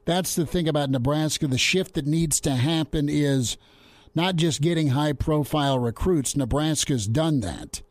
that's 0.07 0.35
the 0.35 0.47
thing 0.47 0.69
about 0.69 0.89
Nebraska. 0.89 1.47
The 1.47 1.59
shift 1.59 1.95
that 1.95 2.07
needs 2.07 2.41
to 2.41 2.53
happen 2.53 3.09
is 3.11 3.59
not 4.15 4.37
just 4.37 4.63
getting 4.63 4.89
high 4.89 5.13
profile 5.13 5.79
recruits. 5.79 6.37
Nebraska's 6.37 7.07
done 7.07 7.41
that. 7.41 7.83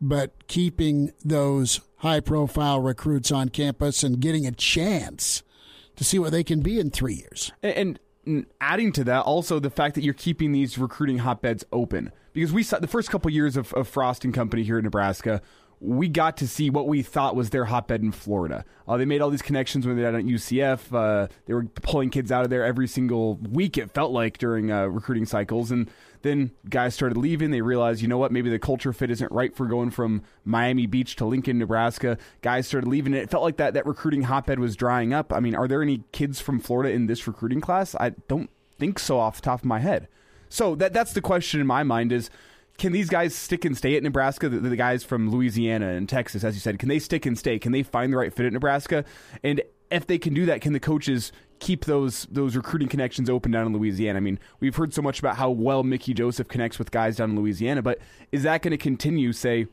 But 0.00 0.46
keeping 0.46 1.12
those 1.24 1.80
high 1.96 2.20
profile 2.20 2.80
recruits 2.80 3.30
on 3.30 3.48
campus 3.48 4.02
and 4.02 4.20
getting 4.20 4.46
a 4.46 4.52
chance 4.52 5.42
to 5.96 6.04
see 6.04 6.18
what 6.18 6.30
they 6.30 6.44
can 6.44 6.60
be 6.60 6.78
in 6.78 6.90
three 6.90 7.14
years. 7.14 7.52
And, 7.62 7.98
adding 8.60 8.92
to 8.92 9.04
that, 9.04 9.20
also 9.20 9.58
the 9.58 9.70
fact 9.70 9.94
that 9.94 10.02
you're 10.02 10.14
keeping 10.14 10.52
these 10.52 10.78
recruiting 10.78 11.18
hotbeds 11.18 11.64
open. 11.72 12.12
Because 12.32 12.52
we 12.52 12.62
saw 12.62 12.78
the 12.78 12.86
first 12.86 13.10
couple 13.10 13.30
years 13.30 13.56
of, 13.56 13.72
of 13.72 13.88
Frost 13.88 14.24
and 14.24 14.34
Company 14.34 14.62
here 14.62 14.78
in 14.78 14.84
Nebraska, 14.84 15.40
we 15.80 16.08
got 16.08 16.36
to 16.38 16.48
see 16.48 16.70
what 16.70 16.88
we 16.88 17.02
thought 17.02 17.36
was 17.36 17.50
their 17.50 17.66
hotbed 17.66 18.02
in 18.02 18.10
Florida. 18.10 18.64
Uh, 18.88 18.96
they 18.96 19.04
made 19.04 19.20
all 19.20 19.30
these 19.30 19.42
connections 19.42 19.86
when 19.86 19.96
they 19.96 20.02
were 20.02 20.08
at 20.08 20.24
UCF. 20.24 20.92
Uh, 20.92 21.28
they 21.44 21.54
were 21.54 21.64
pulling 21.64 22.10
kids 22.10 22.32
out 22.32 22.44
of 22.44 22.50
there 22.50 22.64
every 22.64 22.88
single 22.88 23.34
week, 23.36 23.76
it 23.76 23.90
felt 23.90 24.10
like, 24.10 24.38
during 24.38 24.72
uh, 24.72 24.86
recruiting 24.86 25.26
cycles. 25.26 25.70
And 25.70 25.90
then 26.22 26.52
guys 26.70 26.94
started 26.94 27.18
leaving. 27.18 27.50
They 27.50 27.60
realized, 27.60 28.00
you 28.00 28.08
know 28.08 28.16
what, 28.16 28.32
maybe 28.32 28.48
the 28.48 28.58
culture 28.58 28.92
fit 28.92 29.10
isn't 29.10 29.30
right 29.30 29.54
for 29.54 29.66
going 29.66 29.90
from 29.90 30.22
Miami 30.44 30.86
Beach 30.86 31.14
to 31.16 31.26
Lincoln, 31.26 31.58
Nebraska. 31.58 32.16
Guys 32.40 32.66
started 32.66 32.88
leaving. 32.88 33.12
It 33.12 33.30
felt 33.30 33.42
like 33.42 33.58
that, 33.58 33.74
that 33.74 33.86
recruiting 33.86 34.22
hotbed 34.22 34.58
was 34.58 34.76
drying 34.76 35.12
up. 35.12 35.32
I 35.32 35.40
mean, 35.40 35.54
are 35.54 35.68
there 35.68 35.82
any 35.82 36.04
kids 36.12 36.40
from 36.40 36.58
Florida 36.58 36.90
in 36.90 37.06
this 37.06 37.26
recruiting 37.26 37.60
class? 37.60 37.94
I 38.00 38.10
don't 38.28 38.48
think 38.78 38.98
so 38.98 39.18
off 39.18 39.36
the 39.36 39.42
top 39.42 39.60
of 39.60 39.66
my 39.66 39.80
head. 39.80 40.08
So 40.48 40.74
that 40.76 40.92
that's 40.92 41.12
the 41.12 41.20
question 41.20 41.60
in 41.60 41.66
my 41.66 41.82
mind 41.82 42.12
is 42.12 42.30
can 42.78 42.92
these 42.92 43.08
guys 43.08 43.34
stick 43.34 43.64
and 43.64 43.76
stay 43.76 43.96
at 43.96 44.02
Nebraska? 44.02 44.48
The, 44.48 44.58
the, 44.58 44.76
guys 44.76 45.04
from 45.04 45.30
Louisiana 45.30 45.88
and 45.88 46.08
Texas, 46.08 46.44
as 46.44 46.54
you 46.54 46.60
said, 46.60 46.78
can 46.78 46.88
they 46.88 46.98
stick 46.98 47.26
and 47.26 47.38
stay? 47.38 47.58
Can 47.58 47.72
they 47.72 47.82
find 47.82 48.12
the 48.12 48.16
right 48.16 48.32
fit 48.32 48.46
at 48.46 48.52
Nebraska? 48.52 49.04
And 49.42 49.62
if 49.90 50.06
they 50.06 50.18
can 50.18 50.34
do 50.34 50.46
that, 50.46 50.60
can 50.60 50.72
the 50.72 50.80
coaches 50.80 51.32
keep 51.58 51.86
those 51.86 52.26
those 52.30 52.54
recruiting 52.54 52.88
connections 52.88 53.30
open 53.30 53.52
down 53.52 53.66
in 53.66 53.72
Louisiana? 53.72 54.18
I 54.18 54.20
mean, 54.20 54.38
we've 54.60 54.76
heard 54.76 54.92
so 54.92 55.02
much 55.02 55.18
about 55.18 55.36
how 55.36 55.50
well 55.50 55.82
Mickey 55.82 56.12
Joseph 56.12 56.48
connects 56.48 56.78
with 56.78 56.90
guys 56.90 57.16
down 57.16 57.30
in 57.30 57.36
Louisiana, 57.36 57.82
but 57.82 57.98
is 58.32 58.42
that 58.42 58.62
going 58.62 58.72
to 58.72 58.78
continue? 58.78 59.32
Say, 59.32 59.66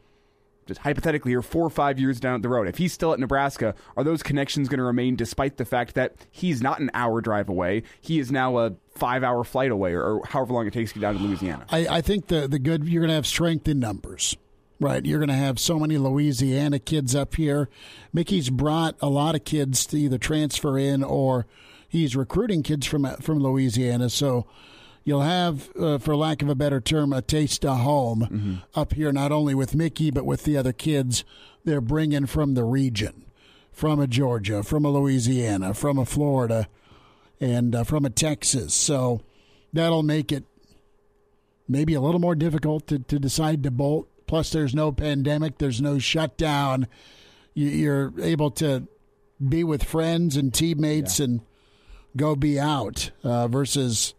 just 0.66 0.82
hypothetically, 0.82 1.32
here 1.32 1.42
four 1.42 1.66
or 1.66 1.70
five 1.70 2.00
years 2.00 2.20
down 2.20 2.42
the 2.42 2.50
road, 2.50 2.68
if 2.68 2.78
he's 2.78 2.94
still 2.94 3.14
at 3.14 3.20
Nebraska, 3.20 3.76
are 3.98 4.04
those 4.04 4.24
connections 4.24 4.68
going 4.70 4.80
to 4.80 4.84
remain 4.84 5.16
despite 5.16 5.58
the 5.58 5.66
fact 5.66 5.96
that 5.96 6.16
he's 6.32 6.62
not 6.62 6.80
an 6.80 6.90
hour 6.94 7.22
drive 7.22 7.50
away? 7.50 7.84
He 8.02 8.20
is 8.20 8.32
now 8.32 8.58
a 8.58 8.74
five 8.96 9.24
hour 9.24 9.44
flight 9.44 9.72
away, 9.72 9.94
or, 9.94 10.04
or 10.04 10.26
however 10.26 10.54
long 10.54 10.68
it 10.68 10.74
takes 10.74 10.92
to 10.94 11.00
get 11.00 11.02
down 11.02 11.18
to 11.18 11.24
Louisiana. 11.24 11.66
I, 11.70 11.88
I 11.88 12.02
think 12.02 12.28
the 12.28 12.48
the 12.48 12.60
good 12.60 12.88
you're 12.88 13.02
going 13.02 13.10
to 13.10 13.16
have 13.16 13.28
strength 13.28 13.68
in 13.68 13.80
numbers. 13.80 14.38
Right, 14.80 15.06
you're 15.06 15.20
going 15.20 15.30
to 15.30 15.36
have 15.36 15.60
so 15.60 15.80
many 15.80 15.98
Louisiana 15.98 16.78
kids 16.78 17.16
up 17.16 17.36
here. 17.36 17.70
Mickey's 18.12 18.50
brought 18.50 18.96
a 19.02 19.08
lot 19.08 19.34
of 19.34 19.46
kids 19.46 19.86
to 19.86 19.98
either 19.98 20.18
transfer 20.18 20.78
in 20.78 21.04
or 21.04 21.46
he's 21.88 22.18
recruiting 22.18 22.64
kids 22.64 22.86
from 22.86 23.06
from 23.22 23.40
Louisiana. 23.40 24.10
So 24.10 24.46
you'll 25.04 25.22
have, 25.22 25.70
uh, 25.78 25.98
for 25.98 26.16
lack 26.16 26.42
of 26.42 26.50
a 26.50 26.56
better 26.56 26.80
term, 26.80 27.14
a 27.14 27.22
taste 27.22 27.66
of 27.66 27.80
home 27.80 28.22
mm-hmm. 28.22 28.54
up 28.76 28.94
here, 28.94 29.12
not 29.12 29.32
only 29.32 29.56
with 29.56 29.76
Mickey, 29.76 30.12
but 30.12 30.26
with 30.26 30.44
the 30.44 30.58
other 30.58 30.74
kids 30.74 31.24
they're 31.66 31.82
bringing 31.82 32.26
from 32.26 32.54
the 32.54 32.64
region, 32.64 33.26
from 33.72 34.00
a 34.00 34.08
Georgia, 34.08 34.64
from 34.64 34.86
a 34.86 34.90
Louisiana, 34.90 35.74
from 35.74 35.98
a 35.98 36.06
Florida, 36.06 36.68
and 37.40 37.76
uh, 37.76 37.84
from 37.84 38.06
a 38.06 38.10
Texas. 38.10 38.74
So 38.74 39.22
that'll 39.72 40.04
make 40.04 40.32
it 40.32 40.44
maybe 41.68 41.94
a 41.94 42.02
little 42.02 42.20
more 42.20 42.36
difficult 42.36 42.88
to, 42.88 43.00
to 43.00 43.20
decide 43.20 43.64
to 43.64 43.72
bolt. 43.72 44.08
Plus, 44.28 44.52
there's 44.52 44.74
no 44.74 44.92
pandemic, 44.92 45.58
there's 45.58 45.82
no 45.82 46.00
shutdown. 46.00 46.88
You're 47.54 48.14
able 48.20 48.52
to 48.52 48.88
be 49.48 49.64
with 49.64 49.84
friends 49.84 50.38
and 50.38 50.54
teammates 50.54 51.20
yeah. 51.20 51.26
and 51.26 51.42
go 52.16 52.36
be 52.36 52.60
out 52.60 53.12
uh, 53.24 53.48
versus 53.48 54.14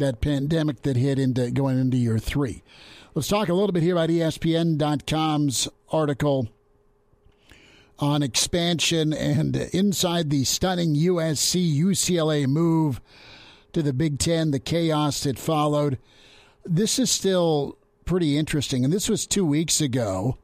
that 0.00 0.20
pandemic 0.20 0.82
that 0.82 0.96
hit 0.96 1.18
into 1.18 1.50
going 1.50 1.78
into 1.78 1.96
year 1.96 2.18
three. 2.18 2.62
Let's 3.14 3.28
talk 3.28 3.48
a 3.48 3.54
little 3.54 3.72
bit 3.72 3.82
here 3.82 3.94
about 3.94 4.08
ESPN.com's 4.08 5.68
article 5.90 6.48
on 7.98 8.22
expansion 8.22 9.12
and 9.12 9.56
inside 9.56 10.30
the 10.30 10.44
stunning 10.44 10.94
USC 10.94 11.78
UCLA 11.78 12.46
move 12.46 13.00
to 13.72 13.82
the 13.82 13.92
Big 13.92 14.18
Ten, 14.18 14.50
the 14.50 14.58
chaos 14.58 15.22
that 15.24 15.38
followed. 15.38 15.98
This 16.64 16.98
is 16.98 17.10
still 17.10 17.78
pretty 18.04 18.36
interesting. 18.36 18.84
And 18.84 18.92
this 18.92 19.08
was 19.08 19.26
two 19.26 19.44
weeks 19.44 19.80
ago. 19.80 20.38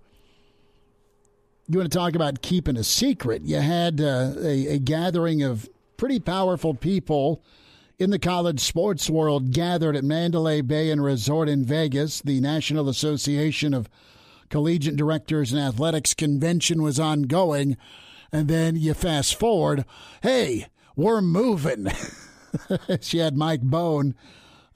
You 1.69 1.79
want 1.79 1.91
to 1.91 1.99
talk 1.99 2.15
about 2.15 2.43
keeping 2.43 2.77
a 2.77 2.85
secret? 2.85 3.43
You 3.43 3.57
had 3.57 4.01
uh, 4.01 4.35
a, 4.39 4.75
a 4.75 4.79
gathering 4.79 5.43
of 5.43 5.69
pretty 5.97 6.21
powerful 6.21 6.75
people 6.75 7.43
in 7.99 8.11
the 8.11 8.19
college 8.19 8.61
sports 8.61 9.09
world 9.09 9.53
gathered 9.53 9.97
at 9.97 10.05
Mandalay 10.05 10.61
Bay 10.61 10.91
and 10.91 11.03
Resort 11.03 11.49
in 11.49 11.65
Vegas. 11.65 12.21
The 12.21 12.41
National 12.41 12.89
Association 12.89 13.73
of 13.73 13.89
Collegiate 14.51 14.97
Directors 14.97 15.53
and 15.53 15.61
Athletics 15.61 16.13
convention 16.13 16.83
was 16.83 17.01
ongoing. 17.01 17.77
And 18.31 18.49
then 18.49 18.77
you 18.77 18.93
fast 18.93 19.39
forward, 19.39 19.85
hey, 20.23 20.67
we're 20.95 21.23
moving. 21.23 21.89
she 23.01 23.19
had 23.19 23.37
Mike 23.37 23.63
Bohn 23.63 24.15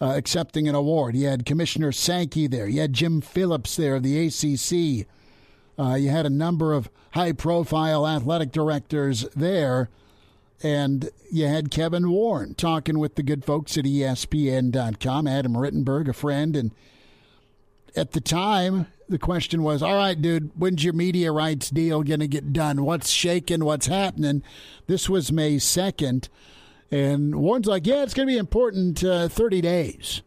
uh, 0.00 0.14
accepting 0.16 0.66
an 0.66 0.74
award. 0.74 1.14
You 1.14 1.26
had 1.26 1.44
Commissioner 1.44 1.92
Sankey 1.92 2.46
there. 2.46 2.68
You 2.68 2.80
had 2.80 2.94
Jim 2.94 3.20
Phillips 3.20 3.76
there 3.76 3.96
of 3.96 4.02
the 4.02 4.26
ACC. 4.26 5.06
Uh, 5.78 5.94
you 5.94 6.08
had 6.08 6.26
a 6.26 6.30
number 6.30 6.72
of 6.72 6.90
high 7.12 7.32
profile 7.32 8.06
athletic 8.06 8.50
directors 8.50 9.26
there. 9.36 9.90
And 10.62 11.11
you 11.30 11.46
had 11.46 11.70
Kevin 11.70 12.11
Warren 12.11 12.54
talking 12.54 12.98
with 12.98 13.14
the 13.14 13.22
good 13.22 13.44
folks 13.44 13.78
at 13.78 13.84
ESPN.com, 13.84 15.26
Adam 15.26 15.54
Rittenberg, 15.54 16.08
a 16.08 16.12
friend. 16.12 16.54
And 16.54 16.70
at 17.96 18.12
the 18.12 18.20
time, 18.20 18.86
the 19.08 19.18
question 19.18 19.62
was, 19.62 19.82
all 19.82 19.96
right, 19.96 20.20
dude, 20.20 20.50
when's 20.56 20.84
your 20.84 20.92
media 20.92 21.32
rights 21.32 21.70
deal 21.70 22.02
going 22.02 22.20
to 22.20 22.28
get 22.28 22.52
done? 22.52 22.84
What's 22.84 23.11
shaking? 23.11 23.64
What's 23.64 23.86
happening? 23.86 24.42
This 24.86 25.08
was 25.08 25.32
May 25.32 25.56
2nd. 25.56 26.28
And 26.90 27.36
Warren's 27.36 27.66
like, 27.66 27.86
yeah, 27.86 28.02
it's 28.02 28.14
going 28.14 28.28
to 28.28 28.32
be 28.32 28.38
important 28.38 29.02
uh, 29.02 29.28
30 29.28 29.61
days 29.61 30.22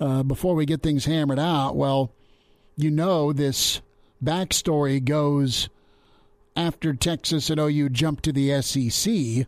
uh, 0.00 0.22
before 0.22 0.54
we 0.54 0.66
get 0.66 0.82
things 0.82 1.04
hammered 1.04 1.38
out. 1.38 1.76
Well, 1.76 2.10
you 2.76 2.90
know, 2.90 3.32
this 3.32 3.80
backstory 4.22 5.04
goes 5.04 5.68
after 6.56 6.94
Texas 6.94 7.50
and 7.50 7.60
OU 7.60 7.88
jumped 7.90 8.24
to 8.24 8.32
the 8.32 8.60
SEC. 8.62 9.46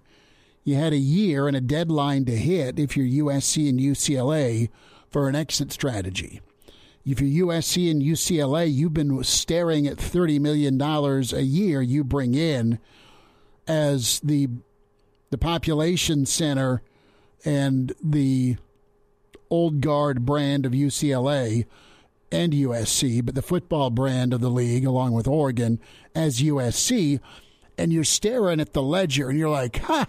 You 0.64 0.74
had 0.74 0.92
a 0.92 0.98
year 0.98 1.46
and 1.46 1.56
a 1.56 1.60
deadline 1.60 2.24
to 2.24 2.36
hit 2.36 2.78
if 2.78 2.96
you're 2.96 3.26
USC 3.26 3.68
and 3.68 3.78
UCLA 3.78 4.68
for 5.10 5.28
an 5.28 5.36
exit 5.36 5.70
strategy. 5.72 6.40
If 7.04 7.20
you're 7.20 7.46
USC 7.46 7.88
and 7.88 8.02
UCLA, 8.02 8.72
you've 8.72 8.94
been 8.94 9.22
staring 9.22 9.86
at 9.86 9.96
$30 9.96 10.40
million 10.40 10.80
a 10.82 11.40
year 11.40 11.80
you 11.80 12.02
bring 12.02 12.34
in 12.34 12.80
as 13.68 14.20
the 14.20 14.48
the 15.30 15.38
population 15.38 16.24
center 16.24 16.82
and 17.44 17.92
the 18.02 18.56
old 19.50 19.80
guard 19.80 20.24
brand 20.24 20.64
of 20.64 20.72
UCLA 20.72 21.66
and 22.30 22.52
USC, 22.52 23.24
but 23.24 23.34
the 23.34 23.42
football 23.42 23.90
brand 23.90 24.32
of 24.32 24.40
the 24.40 24.50
league, 24.50 24.84
along 24.84 25.12
with 25.12 25.28
Oregon, 25.28 25.80
as 26.14 26.40
USC. 26.40 27.20
And 27.78 27.92
you're 27.92 28.04
staring 28.04 28.60
at 28.60 28.72
the 28.72 28.82
ledger 28.82 29.28
and 29.28 29.38
you're 29.38 29.50
like, 29.50 29.78
ha, 29.78 30.06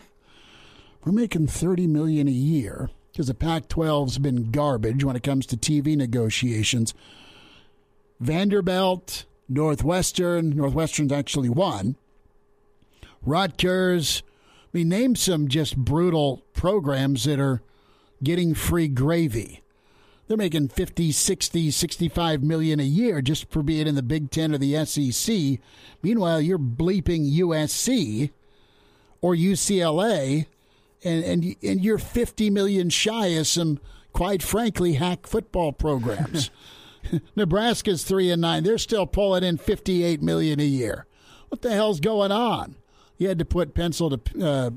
we're 1.03 1.11
making 1.11 1.47
30 1.47 1.87
million 1.87 2.27
a 2.27 2.31
year 2.31 2.89
because 3.11 3.27
the 3.27 3.33
Pac 3.33 3.67
12's 3.67 4.17
been 4.19 4.51
garbage 4.51 5.03
when 5.03 5.15
it 5.15 5.23
comes 5.23 5.45
to 5.47 5.57
TV 5.57 5.97
negotiations. 5.97 6.93
Vanderbilt, 8.19 9.25
Northwestern, 9.49 10.51
Northwestern's 10.51 11.11
actually 11.11 11.49
won. 11.49 11.95
Rutgers, 13.21 14.23
I 14.73 14.77
mean, 14.77 14.89
name 14.89 15.15
some 15.15 15.47
just 15.47 15.77
brutal 15.77 16.43
programs 16.53 17.23
that 17.25 17.39
are 17.39 17.61
getting 18.23 18.53
free 18.53 18.87
gravy. 18.87 19.61
They're 20.27 20.37
making 20.37 20.69
50, 20.69 21.11
60, 21.11 21.71
65 21.71 22.43
million 22.43 22.79
a 22.79 22.83
year 22.83 23.21
just 23.21 23.49
for 23.49 23.63
being 23.63 23.87
in 23.87 23.95
the 23.95 24.03
Big 24.03 24.29
Ten 24.29 24.53
or 24.53 24.57
the 24.57 24.85
SEC. 24.85 25.59
Meanwhile, 26.01 26.41
you're 26.41 26.59
bleeping 26.59 27.31
USC 27.39 28.31
or 29.21 29.35
UCLA, 29.35 30.47
and, 31.03 31.23
and, 31.23 31.55
and 31.63 31.83
you're 31.83 31.97
50 31.97 32.49
million 32.49 32.89
shy 32.89 33.27
of 33.27 33.47
some, 33.47 33.79
quite 34.11 34.43
frankly, 34.43 34.93
hack 34.93 35.25
football 35.25 35.71
programs. 35.71 36.51
Nebraska's 37.35 38.03
three 38.03 38.29
and 38.29 38.41
nine. 38.41 38.63
They're 38.63 38.77
still 38.77 39.07
pulling 39.07 39.43
in 39.43 39.57
58 39.57 40.21
million 40.21 40.59
a 40.59 40.63
year. 40.63 41.05
What 41.47 41.61
the 41.61 41.71
hell's 41.71 42.01
going 42.01 42.33
on? 42.33 42.75
you 43.17 43.27
had 43.27 43.39
to 43.39 43.45
put 43.45 43.73
pencil 43.73 44.15
to 44.15 44.45
uh, 44.45 44.69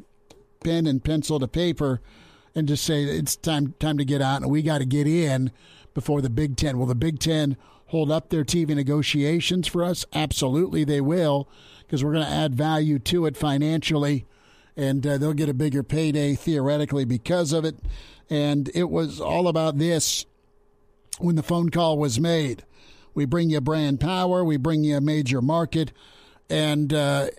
pen 0.64 0.86
and 0.86 1.04
pencil 1.04 1.38
to 1.38 1.48
paper 1.48 2.00
and 2.54 2.68
just 2.68 2.84
say 2.84 3.04
it's 3.04 3.36
time 3.36 3.74
time 3.78 3.98
to 3.98 4.04
get 4.04 4.22
out 4.22 4.42
and 4.42 4.50
we 4.50 4.62
got 4.62 4.78
to 4.78 4.84
get 4.84 5.06
in 5.06 5.50
before 5.94 6.20
the 6.20 6.30
Big 6.30 6.56
Ten. 6.56 6.78
Will 6.78 6.86
the 6.86 6.94
Big 6.94 7.18
Ten 7.18 7.56
hold 7.86 8.10
up 8.10 8.28
their 8.28 8.44
TV 8.44 8.74
negotiations 8.74 9.66
for 9.66 9.82
us? 9.82 10.04
Absolutely, 10.12 10.84
they 10.84 11.00
will 11.00 11.48
because 11.90 12.04
we're 12.04 12.12
going 12.12 12.24
to 12.24 12.32
add 12.32 12.54
value 12.54 13.00
to 13.00 13.26
it 13.26 13.36
financially, 13.36 14.24
and 14.76 15.04
uh, 15.04 15.18
they'll 15.18 15.32
get 15.32 15.48
a 15.48 15.54
bigger 15.54 15.82
payday 15.82 16.36
theoretically 16.36 17.04
because 17.04 17.52
of 17.52 17.64
it. 17.64 17.76
And 18.30 18.70
it 18.74 18.88
was 18.88 19.20
all 19.20 19.48
about 19.48 19.78
this 19.78 20.24
when 21.18 21.34
the 21.34 21.42
phone 21.42 21.70
call 21.70 21.98
was 21.98 22.20
made. 22.20 22.62
We 23.12 23.24
bring 23.24 23.50
you 23.50 23.60
brand 23.60 23.98
power. 23.98 24.44
We 24.44 24.56
bring 24.56 24.84
you 24.84 24.96
a 24.96 25.00
major 25.00 25.42
market. 25.42 25.92
And 26.48 26.94
uh, 26.94 27.30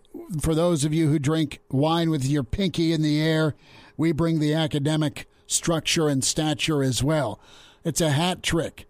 for 0.42 0.54
those 0.54 0.84
of 0.84 0.94
you 0.94 1.08
who 1.10 1.18
drink 1.18 1.60
wine 1.70 2.10
with 2.10 2.26
your 2.26 2.44
pinky 2.44 2.92
in 2.92 3.02
the 3.02 3.22
air, 3.22 3.56
we 3.98 4.12
bring 4.12 4.40
the 4.40 4.54
academic 4.54 5.28
structure 5.48 6.08
and 6.08 6.24
stature 6.24 6.84
as 6.84 7.04
well. 7.04 7.40
It's 7.84 8.02
a 8.02 8.12
hat 8.12 8.44
trick. 8.44 8.86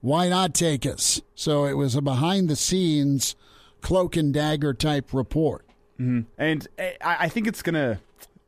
Why 0.00 0.28
not 0.28 0.54
take 0.54 0.84
us? 0.84 1.20
So 1.34 1.64
it 1.64 1.74
was 1.74 1.94
a 1.94 2.02
behind 2.02 2.48
the 2.48 2.56
scenes 2.56 3.36
cloak 3.80 4.16
and 4.16 4.32
dagger 4.32 4.74
type 4.74 5.12
report. 5.12 5.66
Mm-hmm. 6.00 6.20
And 6.38 6.68
eh, 6.78 6.92
I 7.00 7.28
think 7.28 7.46
it's 7.46 7.62
going 7.62 7.74
to 7.74 7.98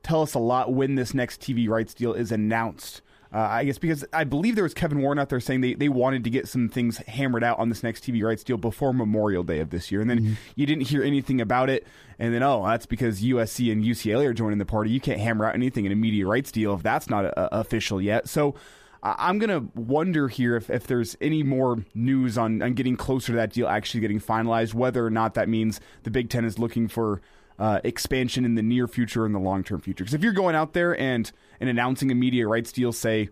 tell 0.02 0.22
us 0.22 0.34
a 0.34 0.38
lot 0.38 0.72
when 0.72 0.94
this 0.94 1.14
next 1.14 1.40
TV 1.40 1.68
rights 1.68 1.94
deal 1.94 2.12
is 2.12 2.32
announced. 2.32 3.02
Uh, 3.34 3.48
I 3.50 3.64
guess 3.64 3.78
because 3.78 4.04
I 4.12 4.22
believe 4.22 4.54
there 4.54 4.62
was 4.62 4.74
Kevin 4.74 5.00
Warren 5.00 5.18
out 5.18 5.28
there 5.28 5.40
saying 5.40 5.60
they, 5.60 5.74
they 5.74 5.88
wanted 5.88 6.22
to 6.22 6.30
get 6.30 6.46
some 6.46 6.68
things 6.68 6.98
hammered 6.98 7.42
out 7.42 7.58
on 7.58 7.68
this 7.68 7.82
next 7.82 8.04
TV 8.04 8.22
rights 8.22 8.44
deal 8.44 8.56
before 8.56 8.92
Memorial 8.92 9.42
Day 9.42 9.58
of 9.58 9.70
this 9.70 9.90
year. 9.90 10.00
And 10.00 10.08
then 10.08 10.20
mm-hmm. 10.20 10.34
you 10.54 10.66
didn't 10.66 10.84
hear 10.84 11.02
anything 11.02 11.40
about 11.40 11.68
it. 11.68 11.84
And 12.20 12.32
then, 12.32 12.44
oh, 12.44 12.64
that's 12.64 12.86
because 12.86 13.22
USC 13.22 13.72
and 13.72 13.82
UCLA 13.82 14.26
are 14.26 14.32
joining 14.32 14.58
the 14.58 14.64
party. 14.64 14.90
You 14.90 15.00
can't 15.00 15.18
hammer 15.18 15.46
out 15.46 15.54
anything 15.56 15.84
in 15.84 15.90
a 15.90 15.96
media 15.96 16.28
rights 16.28 16.52
deal 16.52 16.74
if 16.74 16.84
that's 16.84 17.10
not 17.10 17.24
a, 17.24 17.36
uh, 17.36 17.48
a 17.50 17.60
official 17.60 18.00
yet. 18.00 18.28
So 18.28 18.54
I'm 19.02 19.40
going 19.40 19.50
to 19.50 19.68
wonder 19.78 20.28
here 20.28 20.54
if, 20.56 20.70
if 20.70 20.86
there's 20.86 21.16
any 21.20 21.42
more 21.42 21.84
news 21.92 22.38
on, 22.38 22.62
on 22.62 22.74
getting 22.74 22.96
closer 22.96 23.32
to 23.32 23.36
that 23.36 23.52
deal 23.52 23.66
actually 23.66 24.00
getting 24.00 24.20
finalized, 24.20 24.74
whether 24.74 25.04
or 25.04 25.10
not 25.10 25.34
that 25.34 25.48
means 25.48 25.80
the 26.04 26.10
Big 26.10 26.30
Ten 26.30 26.44
is 26.44 26.60
looking 26.60 26.86
for 26.86 27.20
uh, 27.58 27.80
expansion 27.84 28.44
in 28.44 28.54
the 28.54 28.62
near 28.62 28.88
future 28.88 29.24
and 29.24 29.34
the 29.34 29.38
long 29.38 29.62
term 29.62 29.80
future. 29.80 30.04
Because 30.04 30.14
if 30.14 30.22
you're 30.22 30.32
going 30.32 30.54
out 30.54 30.72
there 30.72 30.98
and 30.98 31.30
and 31.60 31.68
announcing 31.68 32.10
a 32.10 32.14
media 32.14 32.46
rights 32.46 32.72
deal, 32.72 32.92
say 32.92 33.28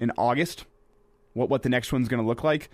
in 0.00 0.10
August, 0.16 0.64
what 1.34 1.48
what 1.48 1.62
the 1.62 1.68
next 1.68 1.92
one's 1.92 2.08
going 2.08 2.22
to 2.22 2.26
look 2.26 2.42
like, 2.42 2.70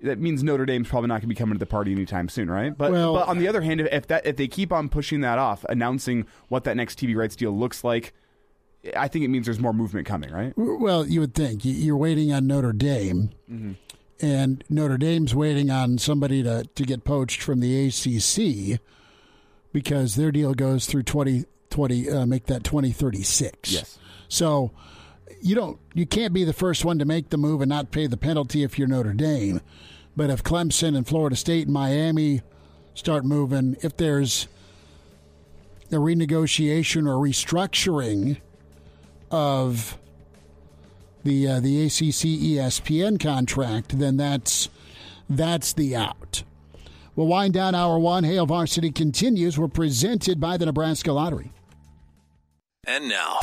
that 0.00 0.18
means 0.18 0.42
Notre 0.42 0.66
Dame's 0.66 0.88
probably 0.88 1.08
not 1.08 1.14
going 1.14 1.22
to 1.22 1.26
be 1.28 1.34
coming 1.34 1.54
to 1.54 1.58
the 1.58 1.66
party 1.66 1.92
anytime 1.92 2.28
soon, 2.28 2.50
right? 2.50 2.76
But 2.76 2.92
well, 2.92 3.14
but 3.14 3.28
on 3.28 3.38
the 3.38 3.48
other 3.48 3.60
hand, 3.60 3.80
if 3.80 4.06
that 4.08 4.26
if 4.26 4.36
they 4.36 4.48
keep 4.48 4.72
on 4.72 4.88
pushing 4.88 5.20
that 5.20 5.38
off, 5.38 5.64
announcing 5.68 6.26
what 6.48 6.64
that 6.64 6.76
next 6.76 6.98
TV 6.98 7.16
rights 7.16 7.36
deal 7.36 7.56
looks 7.56 7.84
like. 7.84 8.12
I 8.96 9.08
think 9.08 9.24
it 9.24 9.28
means 9.28 9.44
there's 9.44 9.58
more 9.58 9.72
movement 9.72 10.06
coming, 10.06 10.30
right? 10.30 10.52
Well, 10.56 11.04
you 11.04 11.18
would 11.18 11.34
think 11.34 11.62
you're 11.64 11.96
waiting 11.96 12.32
on 12.32 12.46
Notre 12.46 12.72
Dame, 12.72 13.30
mm-hmm. 13.50 13.72
and 14.24 14.62
Notre 14.70 14.96
Dame's 14.96 15.34
waiting 15.34 15.68
on 15.68 15.98
somebody 15.98 16.44
to, 16.44 16.62
to 16.76 16.82
get 16.84 17.02
poached 17.02 17.42
from 17.42 17.58
the 17.58 17.88
ACC 17.88 18.80
because 19.72 20.16
their 20.16 20.32
deal 20.32 20.54
goes 20.54 20.86
through 20.86 21.04
2020, 21.04 22.10
uh, 22.10 22.26
make 22.26 22.46
that 22.46 22.64
2036. 22.64 23.72
Yes. 23.72 23.98
So 24.28 24.72
you 25.40 25.54
don't 25.54 25.78
you 25.94 26.06
can't 26.06 26.32
be 26.32 26.44
the 26.44 26.52
first 26.52 26.84
one 26.84 26.98
to 26.98 27.04
make 27.04 27.30
the 27.30 27.36
move 27.36 27.60
and 27.60 27.68
not 27.68 27.90
pay 27.90 28.06
the 28.06 28.16
penalty 28.16 28.62
if 28.62 28.78
you're 28.78 28.88
Notre 28.88 29.12
Dame. 29.12 29.60
But 30.16 30.30
if 30.30 30.42
Clemson 30.42 30.96
and 30.96 31.06
Florida 31.06 31.36
State 31.36 31.66
and 31.66 31.74
Miami 31.74 32.42
start 32.94 33.24
moving, 33.24 33.76
if 33.82 33.96
there's 33.96 34.48
a 35.90 35.96
renegotiation 35.96 37.06
or 37.06 37.14
restructuring 37.14 38.38
of 39.30 39.96
the 41.24 41.46
uh, 41.46 41.60
the 41.60 41.84
ACC 41.84 42.40
ESPN 42.48 43.20
contract, 43.20 43.98
then 43.98 44.16
that's 44.16 44.68
that's 45.28 45.72
the 45.72 45.94
out. 45.94 46.42
We'll 47.18 47.26
wind 47.26 47.52
down 47.52 47.74
hour 47.74 47.98
one. 47.98 48.22
Hail 48.22 48.46
Varsity 48.46 48.92
continues. 48.92 49.58
We're 49.58 49.66
presented 49.66 50.38
by 50.38 50.56
the 50.56 50.66
Nebraska 50.66 51.10
Lottery. 51.10 51.50
And 52.86 53.08
now. 53.08 53.40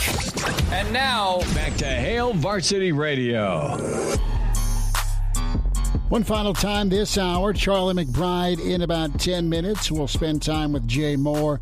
And 0.72 0.94
now, 0.94 1.40
back 1.54 1.76
to 1.80 1.86
Hail 1.86 2.32
Varsity 2.32 2.94
Radio. 2.94 3.76
One 6.08 6.24
final 6.24 6.54
time 6.54 6.88
this 6.88 7.18
hour, 7.18 7.52
Charlie 7.52 7.96
McBride 7.96 8.66
in 8.66 8.82
about 8.82 9.20
10 9.20 9.50
minutes. 9.50 9.92
We'll 9.92 10.08
spend 10.08 10.42
time 10.42 10.72
with 10.72 10.88
Jay 10.88 11.18
Moore, 11.18 11.60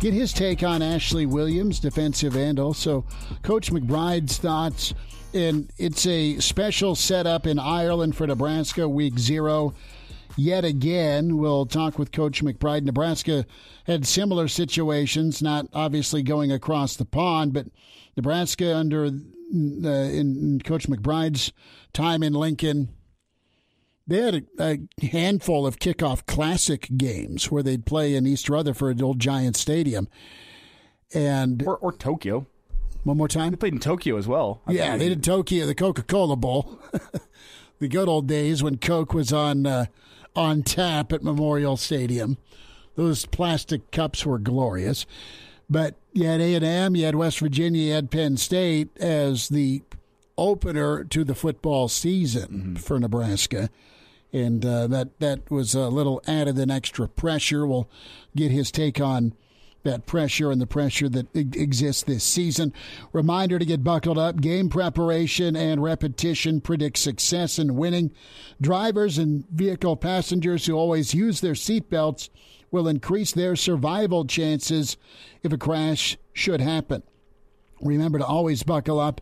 get 0.00 0.14
his 0.14 0.32
take 0.32 0.62
on 0.62 0.80
Ashley 0.80 1.26
Williams, 1.26 1.80
defensive 1.80 2.34
end. 2.34 2.58
Also, 2.58 3.04
Coach 3.42 3.70
McBride's 3.70 4.38
thoughts. 4.38 4.94
And 5.34 5.70
it's 5.76 6.06
a 6.06 6.38
special 6.38 6.94
setup 6.94 7.46
in 7.46 7.58
Ireland 7.58 8.16
for 8.16 8.26
Nebraska, 8.26 8.88
week 8.88 9.18
zero. 9.18 9.74
Yet 10.36 10.64
again, 10.64 11.36
we'll 11.36 11.66
talk 11.66 11.98
with 11.98 12.12
Coach 12.12 12.42
McBride. 12.42 12.84
Nebraska 12.84 13.46
had 13.86 14.06
similar 14.06 14.48
situations, 14.48 15.42
not 15.42 15.66
obviously 15.72 16.22
going 16.22 16.50
across 16.50 16.96
the 16.96 17.04
pond, 17.04 17.52
but 17.52 17.66
Nebraska 18.16 18.76
under 18.76 19.04
uh, 19.06 19.08
in 19.88 20.60
Coach 20.64 20.88
McBride's 20.88 21.52
time 21.92 22.22
in 22.22 22.32
Lincoln 22.32 22.88
they 24.06 24.18
had 24.18 24.46
a, 24.58 24.78
a, 25.00 25.06
handful 25.06 25.66
of 25.66 25.78
kickoff 25.78 26.26
classic 26.26 26.88
games 26.96 27.50
where 27.50 27.62
they'd 27.62 27.86
play 27.86 28.14
in 28.14 28.26
East 28.26 28.48
Rutherford, 28.48 29.00
old 29.00 29.18
Giant 29.20 29.56
Stadium, 29.56 30.08
and 31.14 31.62
or, 31.66 31.76
or 31.78 31.92
Tokyo. 31.92 32.46
One 33.04 33.16
more 33.16 33.28
time. 33.28 33.50
They 33.50 33.56
played 33.56 33.72
in 33.72 33.80
Tokyo 33.80 34.16
as 34.16 34.28
well. 34.28 34.62
I 34.66 34.72
yeah, 34.72 34.96
they 34.96 35.08
did 35.08 35.24
Tokyo, 35.24 35.66
the 35.66 35.74
Coca 35.74 36.02
Cola 36.02 36.36
Bowl, 36.36 36.80
the 37.80 37.88
good 37.88 38.08
old 38.08 38.28
days 38.28 38.62
when 38.62 38.78
Coke 38.78 39.12
was 39.12 39.32
on 39.32 39.66
uh, 39.66 39.86
on 40.34 40.62
tap 40.62 41.12
at 41.12 41.22
Memorial 41.22 41.76
Stadium. 41.76 42.38
Those 42.94 43.26
plastic 43.26 43.90
cups 43.90 44.26
were 44.26 44.38
glorious. 44.38 45.06
But 45.70 45.96
you 46.12 46.26
had 46.26 46.40
A 46.40 46.54
and 46.54 46.64
M, 46.64 46.96
you 46.96 47.06
had 47.06 47.14
West 47.14 47.38
Virginia, 47.38 47.82
you 47.82 47.92
had 47.92 48.10
Penn 48.10 48.36
State 48.36 48.96
as 48.98 49.48
the 49.48 49.82
opener 50.36 51.04
to 51.04 51.24
the 51.24 51.34
football 51.34 51.88
season 51.88 52.48
mm-hmm. 52.48 52.74
for 52.76 52.98
Nebraska 52.98 53.70
and 54.32 54.64
uh, 54.64 54.86
that 54.86 55.18
that 55.20 55.50
was 55.50 55.74
a 55.74 55.88
little 55.88 56.22
added 56.26 56.58
an 56.58 56.70
extra 56.70 57.06
pressure. 57.08 57.66
We'll 57.66 57.88
get 58.34 58.50
his 58.50 58.70
take 58.70 59.00
on 59.00 59.34
that 59.84 60.06
pressure 60.06 60.50
and 60.50 60.60
the 60.60 60.66
pressure 60.66 61.08
that 61.08 61.34
exists 61.34 62.02
this 62.02 62.24
season. 62.24 62.72
Reminder 63.12 63.58
to 63.58 63.64
get 63.64 63.84
buckled 63.84 64.18
up. 64.18 64.40
Game 64.40 64.68
preparation 64.68 65.56
and 65.56 65.82
repetition 65.82 66.60
predict 66.60 66.98
success 66.98 67.58
and 67.58 67.76
winning. 67.76 68.12
Drivers 68.60 69.18
and 69.18 69.48
vehicle 69.50 69.96
passengers 69.96 70.66
who 70.66 70.74
always 70.74 71.14
use 71.14 71.40
their 71.40 71.54
seatbelts 71.54 72.28
will 72.70 72.88
increase 72.88 73.32
their 73.32 73.56
survival 73.56 74.24
chances 74.24 74.96
if 75.42 75.52
a 75.52 75.58
crash 75.58 76.16
should 76.32 76.60
happen. 76.60 77.02
Remember 77.80 78.18
to 78.18 78.26
always 78.26 78.62
buckle 78.62 79.00
up. 79.00 79.20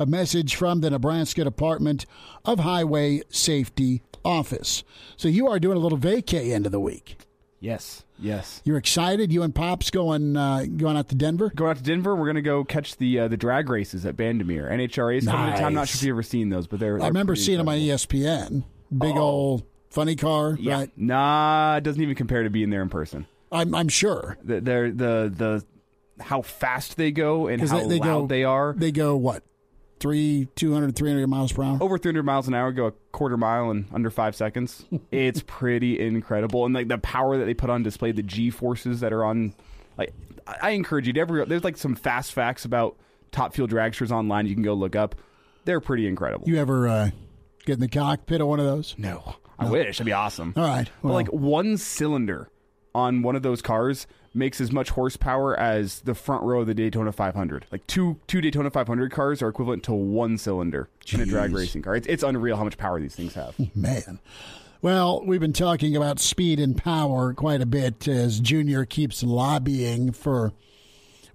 A 0.00 0.06
message 0.06 0.54
from 0.54 0.80
the 0.80 0.90
Nebraska 0.90 1.42
Department 1.42 2.06
of 2.44 2.60
Highway 2.60 3.22
Safety 3.30 4.02
office. 4.24 4.84
So 5.16 5.26
you 5.26 5.48
are 5.48 5.58
doing 5.58 5.76
a 5.76 5.80
little 5.80 5.98
vacay 5.98 6.52
end 6.52 6.66
of 6.66 6.72
the 6.72 6.78
week. 6.78 7.27
Yes, 7.60 8.04
yes. 8.18 8.62
You're 8.64 8.76
excited. 8.76 9.32
You 9.32 9.42
and 9.42 9.54
Pops 9.54 9.90
going 9.90 10.36
uh, 10.36 10.64
going 10.76 10.96
out 10.96 11.08
to 11.08 11.14
Denver. 11.14 11.50
Going 11.54 11.72
out 11.72 11.76
to 11.78 11.82
Denver. 11.82 12.14
We're 12.14 12.26
going 12.26 12.36
to 12.36 12.42
go 12.42 12.64
catch 12.64 12.96
the 12.96 13.20
uh, 13.20 13.28
the 13.28 13.36
drag 13.36 13.68
races 13.68 14.06
at 14.06 14.16
Bandimere. 14.16 14.70
NHRA 14.70 15.18
is 15.18 15.24
nice. 15.24 15.34
coming 15.34 15.52
to 15.52 15.58
town. 15.58 15.66
I'm 15.66 15.74
not 15.74 15.88
sure 15.88 15.98
if 15.98 16.02
you've 16.02 16.14
ever 16.14 16.22
seen 16.22 16.50
those, 16.50 16.66
but 16.66 16.78
they're. 16.78 16.98
they're 16.98 17.04
I 17.04 17.08
remember 17.08 17.34
seeing 17.34 17.58
incredible. 17.58 17.84
them 17.84 18.52
on 18.52 18.62
ESPN. 18.62 18.64
Big 18.96 19.16
oh. 19.16 19.20
old 19.20 19.64
funny 19.90 20.16
car. 20.16 20.56
Yeah. 20.60 20.74
Right? 20.74 20.90
Nah, 20.96 21.76
it 21.76 21.84
doesn't 21.84 22.00
even 22.00 22.14
compare 22.14 22.44
to 22.44 22.50
being 22.50 22.70
there 22.70 22.82
in 22.82 22.88
person. 22.88 23.26
I'm 23.50 23.74
I'm 23.74 23.88
sure. 23.88 24.38
The, 24.44 24.60
they're 24.60 24.90
the 24.90 25.32
the 25.34 25.64
how 26.22 26.42
fast 26.42 26.96
they 26.96 27.10
go 27.10 27.46
and 27.46 27.66
how 27.66 27.80
they, 27.80 27.88
they 27.88 27.98
loud 27.98 28.20
go, 28.22 28.26
they 28.26 28.44
are. 28.44 28.74
They 28.76 28.92
go 28.92 29.16
what 29.16 29.42
three, 30.00 30.48
200, 30.56 30.94
300 30.94 31.26
miles 31.26 31.52
per 31.52 31.62
hour? 31.62 31.78
Over 31.80 31.98
300 31.98 32.22
miles 32.22 32.48
an 32.48 32.54
hour, 32.54 32.72
go 32.72 32.86
a 32.86 32.92
quarter 33.12 33.36
mile 33.36 33.70
in 33.70 33.86
under 33.92 34.10
five 34.10 34.34
seconds. 34.34 34.84
it's 35.10 35.42
pretty 35.46 35.98
incredible. 36.00 36.64
And 36.64 36.74
like 36.74 36.88
the 36.88 36.98
power 36.98 37.38
that 37.38 37.44
they 37.44 37.54
put 37.54 37.70
on 37.70 37.82
display, 37.82 38.12
the 38.12 38.22
G 38.22 38.50
forces 38.50 39.00
that 39.00 39.12
are 39.12 39.24
on, 39.24 39.54
like, 39.96 40.12
I 40.46 40.70
encourage 40.70 41.06
you 41.06 41.12
to 41.14 41.20
ever, 41.20 41.44
there's 41.44 41.64
like 41.64 41.76
some 41.76 41.94
fast 41.94 42.32
facts 42.32 42.64
about 42.64 42.96
top 43.32 43.54
fuel 43.54 43.68
dragsters 43.68 44.10
online 44.10 44.46
you 44.46 44.54
can 44.54 44.62
go 44.62 44.74
look 44.74 44.96
up. 44.96 45.14
They're 45.64 45.80
pretty 45.80 46.06
incredible. 46.06 46.48
You 46.48 46.56
ever 46.56 46.88
uh, 46.88 47.10
get 47.66 47.74
in 47.74 47.80
the 47.80 47.88
cockpit 47.88 48.40
of 48.40 48.48
one 48.48 48.58
of 48.60 48.66
those? 48.66 48.94
No. 48.96 49.36
I 49.58 49.66
no. 49.66 49.72
wish. 49.72 49.98
That'd 49.98 50.06
be 50.06 50.12
awesome. 50.12 50.54
All 50.56 50.64
right. 50.64 50.88
Well. 51.02 51.12
But 51.12 51.14
like 51.14 51.28
one 51.28 51.76
cylinder 51.76 52.48
on 52.98 53.22
one 53.22 53.36
of 53.36 53.42
those 53.42 53.62
cars 53.62 54.06
makes 54.34 54.60
as 54.60 54.72
much 54.72 54.90
horsepower 54.90 55.58
as 55.58 56.00
the 56.00 56.14
front 56.14 56.42
row 56.42 56.60
of 56.60 56.66
the 56.66 56.74
Daytona 56.74 57.12
500. 57.12 57.66
Like 57.70 57.86
two 57.86 58.18
two 58.26 58.40
Daytona 58.40 58.70
500 58.70 59.10
cars 59.12 59.40
are 59.40 59.48
equivalent 59.48 59.82
to 59.84 59.92
one 59.92 60.36
cylinder 60.36 60.88
Jeez. 61.04 61.14
in 61.14 61.20
a 61.20 61.26
drag 61.26 61.52
racing 61.52 61.82
car. 61.82 61.96
It's, 61.96 62.06
it's 62.06 62.22
unreal 62.22 62.56
how 62.56 62.64
much 62.64 62.76
power 62.76 63.00
these 63.00 63.14
things 63.14 63.34
have. 63.34 63.54
Man. 63.74 64.18
Well, 64.82 65.24
we've 65.24 65.40
been 65.40 65.52
talking 65.52 65.96
about 65.96 66.20
speed 66.20 66.60
and 66.60 66.76
power 66.76 67.34
quite 67.34 67.60
a 67.60 67.66
bit 67.66 68.06
as 68.06 68.38
Junior 68.38 68.84
keeps 68.84 69.22
lobbying 69.22 70.12
for 70.12 70.52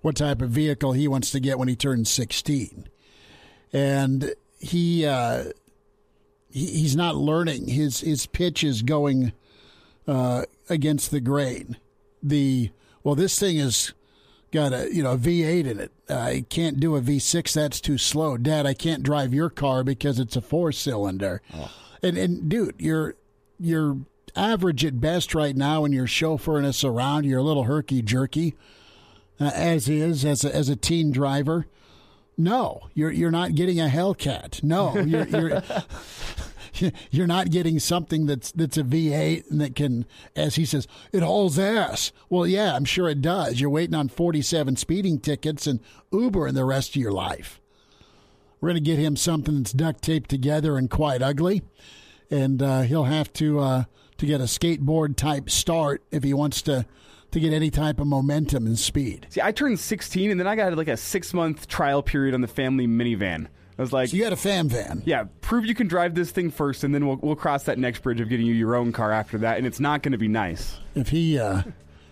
what 0.01 0.15
type 0.15 0.41
of 0.41 0.49
vehicle 0.49 0.93
he 0.93 1.07
wants 1.07 1.31
to 1.31 1.39
get 1.39 1.59
when 1.59 1.67
he 1.67 1.75
turns 1.75 2.09
16. 2.09 2.87
And 3.73 4.33
he, 4.59 5.05
uh, 5.05 5.45
he 6.49 6.67
he's 6.67 6.95
not 6.95 7.15
learning. 7.15 7.67
His 7.67 7.99
his 8.01 8.27
pitch 8.27 8.63
is 8.63 8.81
going 8.81 9.33
uh, 10.07 10.43
against 10.69 11.11
the 11.11 11.19
grain. 11.19 11.77
The 12.21 12.71
well, 13.03 13.15
this 13.15 13.37
thing 13.37 13.57
has 13.57 13.93
got 14.51 14.71
a 14.71 14.93
you 14.93 15.03
know 15.03 15.13
a 15.13 15.17
V8 15.17 15.65
in 15.65 15.79
it. 15.79 15.91
I 16.09 16.45
can't 16.49 16.79
do 16.79 16.95
a 16.95 17.01
V6. 17.01 17.53
That's 17.53 17.81
too 17.81 17.97
slow. 17.97 18.37
Dad, 18.37 18.65
I 18.65 18.73
can't 18.73 19.03
drive 19.03 19.33
your 19.33 19.49
car 19.49 19.83
because 19.83 20.19
it's 20.19 20.35
a 20.35 20.41
four 20.41 20.71
cylinder. 20.71 21.41
Oh. 21.53 21.71
And 22.01 22.17
and 22.17 22.49
dude, 22.49 22.75
you're 22.77 23.15
you're 23.59 23.97
average 24.35 24.83
at 24.83 24.99
best 24.99 25.35
right 25.35 25.55
now 25.55 25.85
and 25.85 25.93
you're 25.93 26.07
chauffeuring 26.07 26.65
us 26.65 26.83
around. 26.83 27.25
You're 27.25 27.39
a 27.39 27.43
little 27.43 27.63
herky 27.63 28.01
jerky, 28.01 28.55
uh, 29.39 29.51
as 29.53 29.89
is 29.89 30.23
as 30.25 30.43
a, 30.43 30.55
as 30.55 30.69
a 30.69 30.75
teen 30.75 31.11
driver. 31.11 31.67
No, 32.37 32.81
you're 32.93 33.11
you're 33.11 33.31
not 33.31 33.55
getting 33.55 33.79
a 33.79 33.85
Hellcat. 33.85 34.63
No, 34.63 34.97
you're, 34.97 35.27
you're 35.27 35.63
you're 37.11 37.27
not 37.27 37.51
getting 37.51 37.79
something 37.79 38.25
that's 38.25 38.51
that's 38.51 38.77
a 38.77 38.83
V8 38.83 39.49
and 39.49 39.61
that 39.61 39.75
can, 39.75 40.05
as 40.35 40.55
he 40.55 40.65
says, 40.65 40.87
it 41.11 41.23
hauls 41.23 41.59
ass. 41.59 42.11
Well, 42.29 42.47
yeah, 42.47 42.75
I'm 42.75 42.85
sure 42.85 43.09
it 43.09 43.21
does. 43.21 43.59
You're 43.59 43.69
waiting 43.69 43.95
on 43.95 44.09
47 44.09 44.75
speeding 44.75 45.19
tickets 45.19 45.67
and 45.67 45.79
Uber 46.11 46.47
in 46.47 46.55
the 46.55 46.65
rest 46.65 46.91
of 46.91 46.95
your 46.97 47.11
life. 47.11 47.59
We're 48.59 48.69
going 48.69 48.83
to 48.83 48.89
get 48.89 48.99
him 48.99 49.15
something 49.15 49.57
that's 49.57 49.73
duct 49.73 50.01
taped 50.01 50.29
together 50.29 50.77
and 50.77 50.89
quite 50.89 51.21
ugly, 51.21 51.63
and 52.31 52.61
uh, 52.61 52.81
he'll 52.81 53.03
have 53.03 53.33
to 53.33 53.59
uh, 53.59 53.83
to 54.17 54.25
get 54.25 54.39
a 54.39 54.45
skateboard 54.45 55.17
type 55.17 55.49
start 55.49 56.01
if 56.11 56.23
he 56.23 56.33
wants 56.33 56.61
to 56.63 56.85
to 57.31 57.39
get 57.39 57.51
any 57.51 57.71
type 57.71 57.99
of 57.99 58.07
momentum 58.07 58.65
and 58.65 58.77
speed. 58.77 59.25
See, 59.29 59.41
I 59.41 59.51
turned 59.51 59.79
16 59.79 60.31
and 60.31 60.39
then 60.39 60.47
I 60.47 60.55
got 60.55 60.75
like 60.77 60.87
a 60.87 60.95
six 60.95 61.33
month 61.33 61.67
trial 61.67 62.03
period 62.03 62.33
on 62.33 62.41
the 62.41 62.47
family 62.47 62.87
minivan. 62.87 63.47
I 63.77 63.81
was 63.81 63.91
like, 63.91 64.09
so 64.09 64.17
you 64.17 64.23
had 64.23 64.33
a 64.33 64.37
fam 64.37 64.69
van. 64.69 65.01
Yeah, 65.05 65.25
prove 65.41 65.65
you 65.65 65.73
can 65.73 65.87
drive 65.87 66.13
this 66.13 66.31
thing 66.31 66.51
first, 66.51 66.83
and 66.83 66.93
then 66.93 67.07
we'll 67.07 67.17
we'll 67.17 67.35
cross 67.35 67.63
that 67.63 67.79
next 67.79 68.03
bridge 68.03 68.21
of 68.21 68.29
getting 68.29 68.45
you 68.45 68.53
your 68.53 68.75
own 68.75 68.91
car 68.91 69.11
after 69.11 69.37
that, 69.39 69.57
and 69.57 69.65
it's 69.65 69.79
not 69.79 70.03
going 70.03 70.11
to 70.11 70.17
be 70.17 70.27
nice. 70.27 70.79
If 70.93 71.09
he 71.09 71.39
uh, 71.39 71.63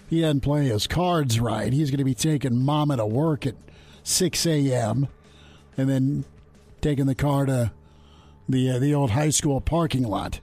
he 0.09 0.22
doesn't 0.22 0.41
play 0.41 0.66
his 0.66 0.88
cards 0.88 1.39
right, 1.39 1.72
he's 1.72 1.91
going 1.91 1.99
to 1.99 2.03
be 2.03 2.16
taking 2.16 2.57
mama 2.57 2.97
to 2.97 3.05
work 3.05 3.45
at 3.45 3.55
six 4.03 4.45
a.m. 4.45 5.07
and 5.78 5.88
then 5.88 6.26
taking 6.82 7.05
the 7.05 7.16
car 7.16 7.45
to 7.45 7.72
the 8.49 8.72
uh, 8.72 8.80
the 8.80 8.93
old 8.95 9.12
high 9.12 9.30
school 9.30 9.62
parking 9.62 10.03
lot. 10.03 10.39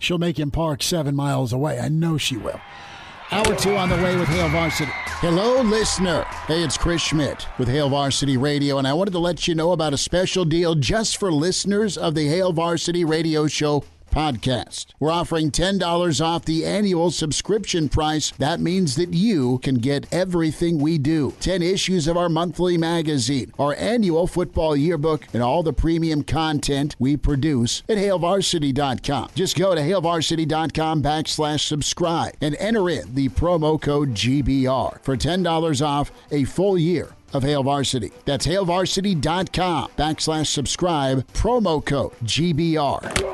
She'll 0.00 0.18
make 0.18 0.38
him 0.38 0.50
park 0.50 0.82
seven 0.82 1.14
miles 1.14 1.52
away. 1.52 1.78
I 1.78 1.88
know 1.88 2.18
she 2.18 2.36
will. 2.36 2.60
Hour 3.30 3.54
two 3.56 3.76
on 3.76 3.88
the 3.88 3.96
way 3.96 4.16
with 4.16 4.28
Hail 4.28 4.48
Varsity. 4.50 4.92
Hello, 4.94 5.62
listener. 5.62 6.22
Hey, 6.46 6.62
it's 6.62 6.76
Chris 6.76 7.00
Schmitz 7.02 7.46
with 7.58 7.68
Hail 7.68 7.88
Varsity 7.88 8.36
Radio, 8.36 8.78
and 8.78 8.86
I 8.86 8.92
wanted 8.92 9.12
to 9.12 9.18
let 9.18 9.48
you 9.48 9.54
know 9.54 9.72
about 9.72 9.94
a 9.94 9.98
special 9.98 10.44
deal 10.44 10.74
just 10.74 11.16
for 11.16 11.32
listeners 11.32 11.96
of 11.96 12.14
the 12.14 12.28
Hail 12.28 12.52
Varsity 12.52 13.04
Radio 13.04 13.46
Show 13.46 13.82
podcast. 14.14 14.86
We're 15.00 15.10
offering 15.10 15.50
$10 15.50 16.24
off 16.24 16.44
the 16.44 16.64
annual 16.64 17.10
subscription 17.10 17.88
price. 17.88 18.30
That 18.38 18.60
means 18.60 18.94
that 18.94 19.12
you 19.12 19.58
can 19.58 19.76
get 19.76 20.12
everything 20.12 20.78
we 20.78 20.98
do 20.98 21.34
10 21.40 21.62
issues 21.62 22.06
of 22.06 22.16
our 22.16 22.28
monthly 22.28 22.78
magazine, 22.78 23.52
our 23.58 23.74
annual 23.74 24.26
football 24.26 24.76
yearbook, 24.76 25.26
and 25.32 25.42
all 25.42 25.62
the 25.62 25.72
premium 25.72 26.22
content 26.22 26.94
we 26.98 27.16
produce 27.16 27.82
at 27.88 27.98
HailVarsity.com. 27.98 29.30
Just 29.34 29.58
go 29.58 29.74
to 29.74 29.80
HailVarsity.com 29.80 31.02
backslash 31.02 31.60
subscribe 31.60 32.34
and 32.40 32.54
enter 32.56 32.88
in 32.88 33.14
the 33.14 33.28
promo 33.30 33.80
code 33.80 34.10
GBR 34.14 35.02
for 35.02 35.16
$10 35.16 35.84
off 35.84 36.12
a 36.30 36.44
full 36.44 36.78
year 36.78 37.14
of 37.32 37.42
Hail 37.42 37.64
Varsity. 37.64 38.12
That's 38.24 38.46
HailVarsity.com 38.46 39.90
backslash 39.98 40.46
subscribe, 40.46 41.26
promo 41.32 41.84
code 41.84 42.12
GBR. 42.22 43.33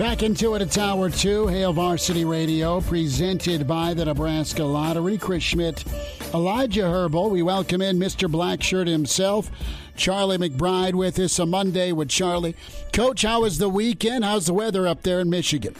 Back 0.00 0.22
into 0.22 0.54
it, 0.54 0.62
it's 0.62 0.78
hour 0.78 1.10
two, 1.10 1.46
Hail 1.48 1.74
Varsity 1.74 2.24
Radio, 2.24 2.80
presented 2.80 3.66
by 3.66 3.92
the 3.92 4.06
Nebraska 4.06 4.64
Lottery. 4.64 5.18
Chris 5.18 5.42
Schmitz, 5.42 5.84
Elijah 6.32 6.88
Herbal. 6.88 7.28
We 7.28 7.42
welcome 7.42 7.82
in 7.82 7.98
Mr. 7.98 8.26
Blackshirt 8.26 8.86
himself, 8.86 9.50
Charlie 9.96 10.38
McBride, 10.38 10.94
with 10.94 11.18
us 11.18 11.38
a 11.38 11.44
Monday 11.44 11.92
with 11.92 12.08
Charlie. 12.08 12.56
Coach, 12.94 13.20
how 13.20 13.42
was 13.42 13.58
the 13.58 13.68
weekend? 13.68 14.24
How's 14.24 14.46
the 14.46 14.54
weather 14.54 14.88
up 14.88 15.02
there 15.02 15.20
in 15.20 15.28
Michigan? 15.28 15.74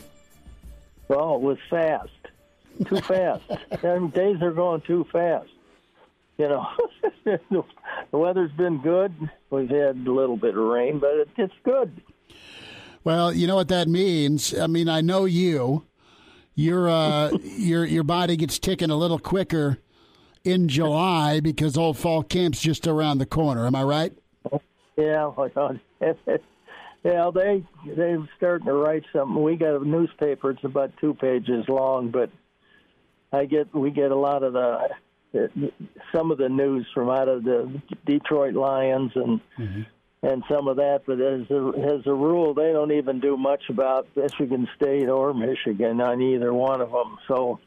Well, 1.08 1.36
it 1.36 1.40
was 1.40 1.58
fast, 1.70 2.10
too 2.90 2.96
fast. 3.00 3.48
Days 4.12 4.42
are 4.42 4.52
going 4.52 4.82
too 4.82 5.06
fast. 5.10 5.48
You 6.36 6.48
know, 6.50 6.66
the 7.24 7.64
weather's 8.18 8.52
been 8.52 8.82
good. 8.82 9.14
We've 9.48 9.70
had 9.70 9.96
a 10.06 10.12
little 10.12 10.36
bit 10.36 10.58
of 10.58 10.62
rain, 10.62 10.98
but 10.98 11.26
it's 11.38 11.54
good. 11.64 12.02
Well, 13.02 13.32
you 13.32 13.46
know 13.46 13.56
what 13.56 13.68
that 13.68 13.88
means. 13.88 14.56
I 14.58 14.66
mean, 14.66 14.88
I 14.88 15.00
know 15.00 15.24
you. 15.24 15.86
Your 16.54 16.88
uh, 16.88 17.30
your 17.42 17.84
your 17.84 18.04
body 18.04 18.36
gets 18.36 18.58
ticking 18.58 18.90
a 18.90 18.96
little 18.96 19.18
quicker 19.18 19.78
in 20.44 20.68
July 20.68 21.40
because 21.40 21.76
old 21.76 21.98
fall 21.98 22.22
camp's 22.22 22.60
just 22.60 22.86
around 22.86 23.18
the 23.18 23.26
corner. 23.26 23.66
Am 23.66 23.74
I 23.74 23.82
right? 23.82 24.12
Yeah, 24.96 25.30
yeah. 27.02 27.30
They 27.34 27.64
they're 27.86 28.28
starting 28.36 28.66
to 28.66 28.74
write 28.74 29.04
something. 29.12 29.42
We 29.42 29.56
got 29.56 29.80
a 29.80 29.88
newspaper. 29.88 30.50
It's 30.50 30.64
about 30.64 30.92
two 31.00 31.14
pages 31.14 31.64
long, 31.68 32.10
but 32.10 32.30
I 33.32 33.46
get 33.46 33.74
we 33.74 33.90
get 33.90 34.10
a 34.10 34.16
lot 34.16 34.42
of 34.42 34.52
the 34.52 34.88
some 36.12 36.30
of 36.30 36.38
the 36.38 36.48
news 36.48 36.86
from 36.92 37.08
out 37.08 37.28
of 37.28 37.44
the 37.44 37.80
Detroit 38.04 38.54
Lions 38.54 39.12
and. 39.14 39.40
Mm-hmm 39.58 39.82
and 40.22 40.42
some 40.50 40.68
of 40.68 40.76
that. 40.76 41.02
But 41.06 41.20
as 41.20 41.50
a, 41.50 41.98
as 41.98 42.06
a 42.06 42.14
rule, 42.14 42.54
they 42.54 42.72
don't 42.72 42.92
even 42.92 43.20
do 43.20 43.36
much 43.36 43.62
about 43.68 44.08
Michigan 44.16 44.68
State 44.76 45.08
or 45.08 45.32
Michigan 45.34 46.00
on 46.00 46.20
either 46.20 46.52
one 46.52 46.80
of 46.80 46.90
them. 46.90 47.18
So, 47.28 47.58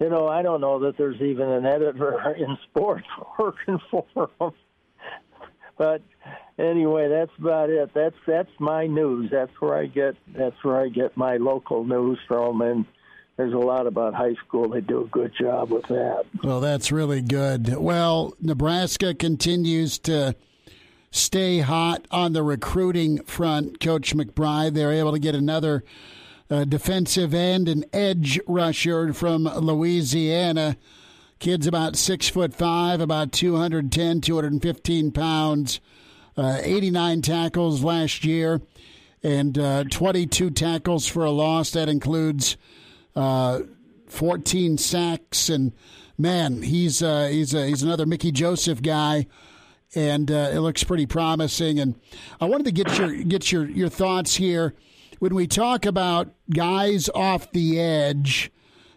you 0.00 0.08
know, 0.08 0.28
I 0.28 0.42
don't 0.42 0.60
know 0.60 0.80
that 0.80 0.96
there's 0.96 1.20
even 1.20 1.48
an 1.48 1.66
editor 1.66 2.34
in 2.38 2.56
sports 2.68 3.06
working 3.38 3.78
for 3.90 4.30
them. 4.38 4.52
But 5.78 6.00
anyway, 6.58 7.08
that's 7.08 7.32
about 7.38 7.68
it. 7.68 7.90
That's 7.92 8.16
that's 8.26 8.48
my 8.58 8.86
news. 8.86 9.30
That's 9.30 9.52
where 9.60 9.76
I 9.76 9.84
get 9.84 10.16
that's 10.34 10.56
where 10.64 10.80
I 10.80 10.88
get 10.88 11.18
my 11.18 11.36
local 11.36 11.84
news 11.84 12.18
from, 12.26 12.62
and 12.62 12.86
there's 13.36 13.52
a 13.52 13.58
lot 13.58 13.86
about 13.86 14.14
high 14.14 14.34
school. 14.46 14.70
They 14.70 14.80
do 14.80 15.02
a 15.02 15.06
good 15.06 15.32
job 15.38 15.70
with 15.70 15.86
that. 15.88 16.24
Well, 16.42 16.60
that's 16.60 16.90
really 16.90 17.20
good. 17.20 17.76
Well, 17.76 18.34
Nebraska 18.40 19.14
continues 19.14 19.98
to 20.00 20.34
stay 21.16 21.60
hot 21.60 22.06
on 22.10 22.32
the 22.32 22.42
recruiting 22.42 23.22
front, 23.24 23.80
Coach 23.80 24.14
McBride. 24.14 24.74
They're 24.74 24.92
able 24.92 25.12
to 25.12 25.18
get 25.18 25.34
another 25.34 25.82
uh, 26.50 26.64
defensive 26.64 27.34
end, 27.34 27.68
an 27.68 27.84
edge 27.92 28.38
rusher 28.46 29.12
from 29.12 29.44
Louisiana. 29.44 30.76
Kid's 31.38 31.66
about 31.66 31.96
six 31.96 32.28
foot 32.28 32.54
five, 32.54 33.00
about 33.00 33.32
210, 33.32 34.20
215 34.20 35.12
pounds, 35.12 35.80
uh, 36.36 36.60
89 36.62 37.22
tackles 37.22 37.82
last 37.82 38.24
year, 38.24 38.60
and 39.22 39.58
uh, 39.58 39.84
22 39.84 40.50
tackles 40.50 41.06
for 41.06 41.24
a 41.24 41.30
loss. 41.30 41.72
That 41.72 41.88
includes 41.88 42.56
uh, 43.14 43.60
14 44.06 44.78
sacks. 44.78 45.48
And 45.48 45.72
man, 46.16 46.62
he's 46.62 47.02
uh, 47.02 47.28
he's 47.30 47.52
he's 47.52 47.82
another 47.82 48.06
Mickey 48.06 48.32
Joseph 48.32 48.80
guy 48.80 49.26
and 49.96 50.30
uh, 50.30 50.50
it 50.52 50.58
looks 50.60 50.84
pretty 50.84 51.06
promising. 51.06 51.80
And 51.80 51.98
I 52.40 52.44
wanted 52.44 52.64
to 52.64 52.72
get 52.72 52.96
your 52.98 53.16
get 53.24 53.50
your 53.50 53.68
your 53.68 53.88
thoughts 53.88 54.36
here 54.36 54.74
when 55.18 55.34
we 55.34 55.46
talk 55.46 55.86
about 55.86 56.32
guys 56.50 57.08
off 57.14 57.50
the 57.50 57.80
edge. 57.80 58.52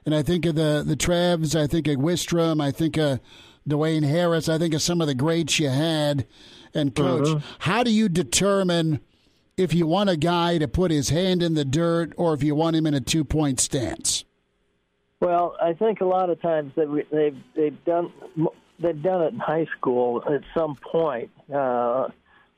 And 0.06 0.14
I 0.14 0.22
think 0.22 0.46
of 0.46 0.56
the 0.56 0.84
the 0.86 0.98
Trevs, 0.98 1.60
I 1.60 1.66
think 1.66 1.88
of 1.88 1.96
Wistrom, 1.96 2.62
I 2.62 2.72
think 2.72 2.98
of 2.98 3.20
Dwayne 3.68 4.04
Harris, 4.04 4.50
I 4.50 4.58
think 4.58 4.74
of 4.74 4.82
some 4.82 5.02
of 5.02 5.08
the 5.08 5.16
greats 5.16 5.60
you 5.60 5.70
had. 5.70 6.28
And 6.74 6.94
coach, 6.94 7.28
uh-huh. 7.28 7.40
how 7.60 7.84
do 7.84 7.92
you 7.92 8.10
determine 8.10 9.00
if 9.58 9.74
you 9.74 9.88
want 9.88 10.10
a 10.10 10.18
guy 10.18 10.60
to 10.60 10.68
put 10.68 10.92
his 10.92 11.10
hand 11.10 11.42
in 11.42 11.56
the 11.56 11.66
dirt 11.66 12.14
or 12.16 12.34
if 12.36 12.44
you 12.44 12.54
want 12.54 12.76
him 12.76 12.86
in 12.86 12.94
a 12.94 13.02
two 13.02 13.24
point 13.24 13.60
stance? 13.60 14.26
Well, 15.20 15.56
I 15.62 15.74
think 15.74 16.02
a 16.02 16.06
lot 16.06 16.30
of 16.30 16.42
times 16.42 16.74
they've 16.76 17.10
they've, 17.12 17.38
they've 17.56 17.86
done 17.86 18.12
they've 18.80 19.02
done 19.02 19.22
it 19.24 19.34
in 19.34 19.40
high 19.40 19.68
school 19.78 20.24
at 20.26 20.42
some 20.58 20.76
point. 20.76 21.30
Uh, 21.54 22.10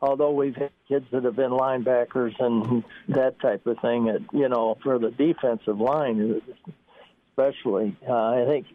although 0.01 0.31
we've 0.31 0.55
had 0.55 0.71
kids 0.87 1.05
that 1.11 1.23
have 1.23 1.35
been 1.35 1.51
linebackers 1.51 2.33
and 2.39 2.83
that 3.09 3.39
type 3.39 3.65
of 3.67 3.77
thing, 3.79 4.09
at, 4.09 4.21
you 4.33 4.49
know, 4.49 4.77
for 4.83 4.99
the 4.99 5.11
defensive 5.11 5.79
line, 5.79 6.41
especially. 7.29 7.95
Uh, 8.07 8.13
I 8.13 8.45
think 8.47 8.67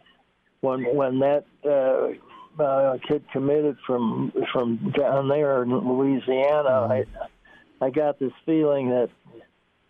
when 0.61 0.95
when 0.95 1.19
that 1.19 1.45
uh, 1.65 2.63
uh, 2.63 2.97
kid 3.07 3.23
committed 3.31 3.77
from 3.85 4.31
from 4.51 4.93
down 4.97 5.27
there 5.27 5.63
in 5.63 5.69
Louisiana, 5.69 6.69
mm-hmm. 6.69 6.91
I 7.81 7.85
I 7.85 7.89
got 7.89 8.19
this 8.19 8.33
feeling 8.45 8.89
that 8.89 9.09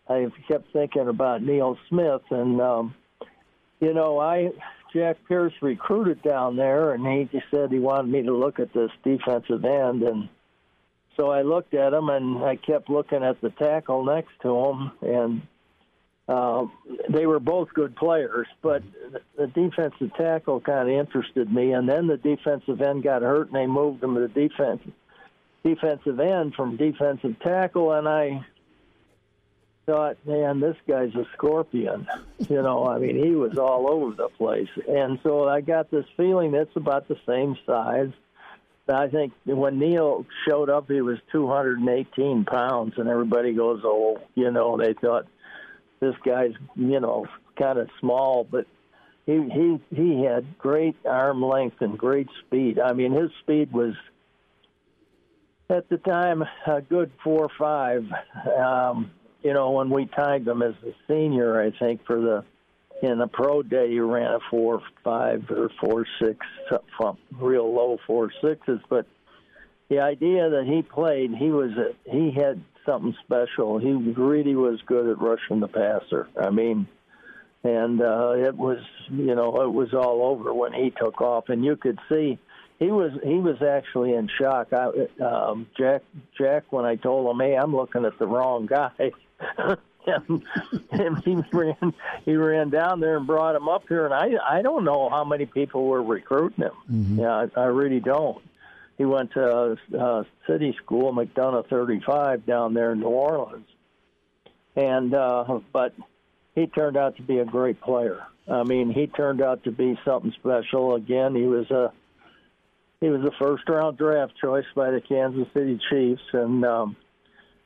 I 0.09 0.27
kept 0.47 0.71
thinking 0.73 1.07
about 1.07 1.41
Neil 1.41 1.77
Smith, 1.89 2.21
and 2.29 2.59
um, 2.61 2.95
you 3.79 3.93
know, 3.93 4.19
I 4.19 4.51
Jack 4.93 5.17
Pierce 5.27 5.53
recruited 5.61 6.21
down 6.21 6.55
there, 6.55 6.93
and 6.93 7.05
he 7.05 7.29
just 7.31 7.49
said 7.51 7.71
he 7.71 7.79
wanted 7.79 8.11
me 8.11 8.23
to 8.23 8.35
look 8.35 8.59
at 8.59 8.73
this 8.73 8.91
defensive 9.03 9.63
end, 9.65 10.03
and 10.03 10.29
so 11.15 11.31
I 11.31 11.41
looked 11.41 11.73
at 11.73 11.93
him, 11.93 12.09
and 12.09 12.43
I 12.43 12.55
kept 12.55 12.89
looking 12.89 13.23
at 13.23 13.41
the 13.41 13.49
tackle 13.49 14.05
next 14.05 14.31
to 14.43 14.55
him, 14.55 14.91
and 15.01 15.41
uh, 16.27 16.65
they 17.09 17.25
were 17.25 17.39
both 17.39 17.69
good 17.73 17.95
players, 17.95 18.47
but 18.61 18.83
the 19.37 19.47
defensive 19.47 20.11
tackle 20.15 20.59
kind 20.61 20.89
of 20.89 20.95
interested 20.95 21.51
me, 21.51 21.71
and 21.71 21.87
then 21.87 22.07
the 22.07 22.17
defensive 22.17 22.81
end 22.81 23.03
got 23.03 23.21
hurt, 23.21 23.47
and 23.47 23.55
they 23.55 23.67
moved 23.67 24.03
him 24.03 24.15
to 24.15 24.21
the 24.21 24.27
defense 24.27 24.81
defensive 25.63 26.19
end 26.19 26.53
from 26.55 26.77
defensive 26.77 27.35
tackle, 27.41 27.91
and 27.93 28.07
I 28.07 28.45
thought, 29.87 30.17
man, 30.25 30.59
this 30.59 30.75
guy's 30.87 31.15
a 31.15 31.25
scorpion. 31.33 32.05
You 32.49 32.61
know, 32.61 32.85
I 32.85 32.99
mean, 32.99 33.15
he 33.23 33.31
was 33.31 33.57
all 33.57 33.89
over 33.89 34.13
the 34.13 34.27
place. 34.37 34.69
And 34.87 35.17
so 35.23 35.47
I 35.47 35.61
got 35.61 35.89
this 35.89 36.05
feeling 36.15 36.51
that's 36.51 36.75
about 36.75 37.07
the 37.07 37.17
same 37.25 37.57
size. 37.65 38.11
I 38.89 39.07
think 39.07 39.33
when 39.45 39.79
Neil 39.79 40.25
showed 40.47 40.69
up, 40.69 40.87
he 40.87 41.01
was 41.01 41.17
218 41.31 42.45
pounds, 42.45 42.93
and 42.97 43.09
everybody 43.09 43.53
goes, 43.53 43.81
oh, 43.83 44.19
you 44.35 44.51
know, 44.51 44.77
they 44.77 44.93
thought 44.93 45.25
this 45.99 46.15
guy's, 46.23 46.53
you 46.75 46.99
know, 46.99 47.25
kind 47.57 47.79
of 47.79 47.89
small, 47.99 48.45
but 48.49 48.65
he 49.25 49.33
he 49.33 49.79
he 49.93 50.23
had 50.23 50.57
great 50.57 50.95
arm 51.05 51.43
length 51.43 51.81
and 51.81 51.97
great 51.97 52.29
speed. 52.45 52.79
I 52.79 52.93
mean, 52.93 53.11
his 53.11 53.29
speed 53.41 53.73
was 53.73 53.93
at 55.69 55.89
the 55.89 55.97
time 55.97 56.43
a 56.65 56.81
good 56.81 57.11
four 57.23 57.49
five. 57.59 58.05
Um, 58.57 59.11
you 59.47 59.53
know, 59.53 59.71
when 59.71 59.89
we 59.89 60.07
tagged 60.07 60.45
him 60.45 60.61
as 60.61 60.73
a 60.85 60.91
senior, 61.07 61.61
I 61.61 61.71
think 61.71 62.05
for 62.05 62.19
the 62.19 62.43
in 63.01 63.17
the 63.17 63.27
pro 63.27 63.63
day 63.63 63.91
he 63.91 63.99
ran 64.01 64.33
a 64.33 64.39
four 64.51 64.81
five 65.05 65.49
or 65.49 65.69
four 65.79 66.05
six, 66.21 66.45
real 67.39 67.73
low 67.73 67.97
four 68.05 68.29
sixes. 68.43 68.81
But 68.89 69.05
the 69.87 70.01
idea 70.01 70.49
that 70.49 70.65
he 70.65 70.81
played, 70.81 71.33
he 71.33 71.49
was 71.49 71.71
a, 71.77 71.93
he 72.11 72.31
had 72.31 72.61
something 72.85 73.15
special. 73.23 73.77
He 73.77 73.93
really 73.93 74.53
was 74.53 74.81
good 74.85 75.09
at 75.09 75.21
rushing 75.21 75.61
the 75.61 75.69
passer. 75.69 76.27
I 76.37 76.49
mean, 76.49 76.85
and 77.63 78.01
uh, 78.01 78.31
it 78.31 78.57
was 78.57 78.79
you 79.09 79.33
know 79.33 79.61
it 79.61 79.71
was 79.71 79.93
all 79.93 80.23
over 80.23 80.53
when 80.53 80.73
he 80.73 80.89
took 80.89 81.21
off, 81.21 81.47
and 81.47 81.63
you 81.63 81.77
could 81.77 81.99
see 82.11 82.37
he 82.79 82.91
was 82.91 83.13
he 83.23 83.35
was 83.35 83.61
actually 83.61 84.13
in 84.13 84.27
shock. 84.37 84.73
I, 84.73 85.23
um, 85.23 85.67
Jack 85.79 86.01
Jack 86.37 86.65
when 86.73 86.83
I 86.83 86.97
told 86.97 87.33
him, 87.33 87.39
hey, 87.39 87.55
I'm 87.55 87.73
looking 87.73 88.03
at 88.03 88.19
the 88.19 88.27
wrong 88.27 88.65
guy. 88.65 88.91
and, 89.57 90.43
and 90.91 91.23
he 91.23 91.37
ran 91.51 91.93
he 92.25 92.35
ran 92.35 92.69
down 92.69 92.99
there 92.99 93.17
and 93.17 93.27
brought 93.27 93.55
him 93.55 93.67
up 93.67 93.83
here 93.87 94.05
and 94.05 94.13
I 94.13 94.31
I 94.43 94.61
don't 94.61 94.83
know 94.83 95.09
how 95.09 95.23
many 95.23 95.45
people 95.45 95.85
were 95.85 96.03
recruiting 96.03 96.65
him. 96.65 96.71
Mm-hmm. 96.91 97.19
Yeah, 97.19 97.47
I, 97.55 97.61
I 97.61 97.65
really 97.65 97.99
don't. 97.99 98.43
He 98.97 99.05
went 99.05 99.33
to 99.33 99.77
uh, 99.97 100.23
city 100.47 100.75
school, 100.83 101.13
McDonough 101.13 101.69
35 101.69 102.45
down 102.47 102.73
there 102.73 102.93
in 102.93 102.99
New 102.99 103.07
Orleans. 103.07 103.67
And 104.75 105.13
uh 105.13 105.59
but 105.71 105.93
he 106.55 106.67
turned 106.67 106.97
out 106.97 107.17
to 107.17 107.21
be 107.21 107.39
a 107.39 107.45
great 107.45 107.79
player. 107.81 108.23
I 108.49 108.63
mean, 108.63 108.91
he 108.91 109.07
turned 109.07 109.41
out 109.41 109.63
to 109.65 109.71
be 109.71 109.99
something 110.05 110.31
special. 110.39 110.95
Again, 110.95 111.35
he 111.35 111.43
was 111.43 111.69
a 111.69 111.91
he 113.01 113.09
was 113.09 113.21
a 113.23 113.31
first 113.37 113.67
round 113.69 113.97
draft 113.97 114.33
choice 114.41 114.65
by 114.75 114.91
the 114.91 115.01
Kansas 115.01 115.47
City 115.53 115.79
Chiefs, 115.89 116.23
and 116.33 116.65
um, 116.65 116.95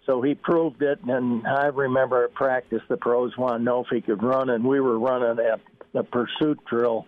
so 0.05 0.21
he 0.21 0.35
proved 0.35 0.81
it. 0.81 0.99
And 1.03 1.45
I 1.45 1.67
remember 1.67 2.23
at 2.23 2.33
practice, 2.33 2.81
the 2.89 2.97
pros 2.97 3.37
wanted 3.37 3.59
to 3.59 3.63
know 3.63 3.83
if 3.83 3.87
he 3.91 4.01
could 4.01 4.23
run, 4.23 4.49
and 4.49 4.63
we 4.63 4.79
were 4.79 4.99
running 4.99 5.37
a, 5.39 5.99
a 5.99 6.03
pursuit 6.03 6.59
drill, 6.65 7.07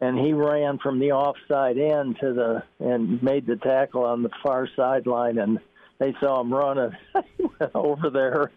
and 0.00 0.18
he 0.18 0.32
ran 0.32 0.78
from 0.78 0.98
the 0.98 1.12
offside 1.12 1.78
end 1.78 2.16
to 2.20 2.32
the 2.32 2.62
and 2.84 3.22
made 3.22 3.46
the 3.46 3.56
tackle 3.56 4.04
on 4.04 4.22
the 4.22 4.30
far 4.42 4.68
sideline, 4.76 5.38
and 5.38 5.58
they 5.98 6.14
saw 6.20 6.40
him 6.40 6.52
running. 6.52 6.92
over 7.74 8.10
there 8.10 8.50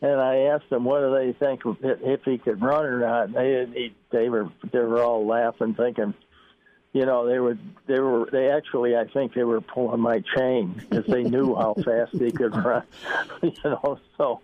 and 0.00 0.20
I 0.20 0.36
asked 0.54 0.70
them 0.70 0.84
what 0.84 1.00
do 1.00 1.14
they 1.14 1.32
think 1.32 1.62
if 1.82 2.20
he 2.24 2.38
could 2.38 2.62
run 2.62 2.84
or 2.84 3.00
not. 3.00 3.32
They 3.32 3.66
he, 3.74 3.94
they 4.10 4.28
were 4.28 4.48
they 4.72 4.78
were 4.78 5.02
all 5.02 5.26
laughing, 5.26 5.74
thinking, 5.74 6.14
you 6.92 7.04
know, 7.04 7.26
they 7.26 7.38
were 7.38 7.58
they 7.86 8.00
were 8.00 8.28
they 8.30 8.50
actually 8.50 8.96
I 8.96 9.04
think 9.06 9.34
they 9.34 9.44
were 9.44 9.60
pulling 9.60 10.00
my 10.00 10.22
chain 10.36 10.74
because 10.78 11.06
they 11.06 11.22
knew 11.22 11.54
how 11.54 11.74
fast 11.84 12.18
they 12.18 12.30
could 12.30 12.54
run. 12.56 12.84
you 13.42 13.52
know, 13.64 13.98
so 14.16 14.40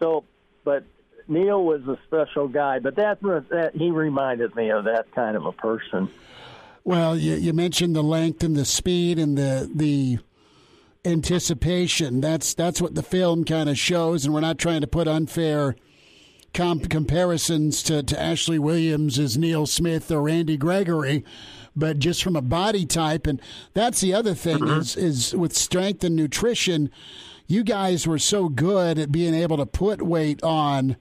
so 0.00 0.24
but 0.64 0.84
Neil 1.28 1.64
was 1.64 1.82
a 1.88 1.98
special 2.06 2.48
guy, 2.48 2.78
but 2.78 2.96
that 2.96 3.20
that 3.22 3.72
he 3.74 3.90
reminded 3.90 4.54
me 4.54 4.70
of 4.70 4.84
that 4.84 5.12
kind 5.14 5.36
of 5.36 5.46
a 5.46 5.52
person. 5.52 6.08
Well, 6.84 7.16
you, 7.16 7.34
you 7.34 7.52
mentioned 7.52 7.96
the 7.96 8.02
length 8.02 8.44
and 8.44 8.56
the 8.56 8.64
speed 8.64 9.18
and 9.18 9.36
the 9.36 9.70
the 9.72 10.18
anticipation. 11.04 12.20
That's 12.20 12.54
that's 12.54 12.80
what 12.80 12.94
the 12.94 13.02
film 13.02 13.44
kind 13.44 13.68
of 13.68 13.78
shows, 13.78 14.24
and 14.24 14.34
we're 14.34 14.40
not 14.40 14.58
trying 14.58 14.82
to 14.82 14.86
put 14.86 15.08
unfair 15.08 15.76
comp- 16.56 16.88
comparisons 16.88 17.82
to, 17.84 18.02
to 18.02 18.20
Ashley 18.20 18.58
Williams 18.58 19.18
as 19.18 19.36
Neil 19.36 19.66
Smith 19.66 20.10
or 20.10 20.22
Randy 20.22 20.56
Gregory, 20.56 21.24
but 21.76 21.98
just 21.98 22.24
from 22.24 22.34
a 22.34 22.42
body 22.42 22.86
type. 22.86 23.26
And 23.26 23.40
that's 23.74 24.00
the 24.00 24.14
other 24.14 24.34
thing 24.34 24.58
mm-hmm. 24.58 24.80
is 24.80 24.96
is 24.96 25.36
with 25.36 25.54
strength 25.54 26.02
and 26.02 26.16
nutrition, 26.16 26.90
you 27.46 27.62
guys 27.62 28.06
were 28.06 28.18
so 28.18 28.48
good 28.48 28.98
at 28.98 29.12
being 29.12 29.34
able 29.34 29.58
to 29.58 29.66
put 29.66 30.02
weight 30.02 30.42
on 30.42 30.96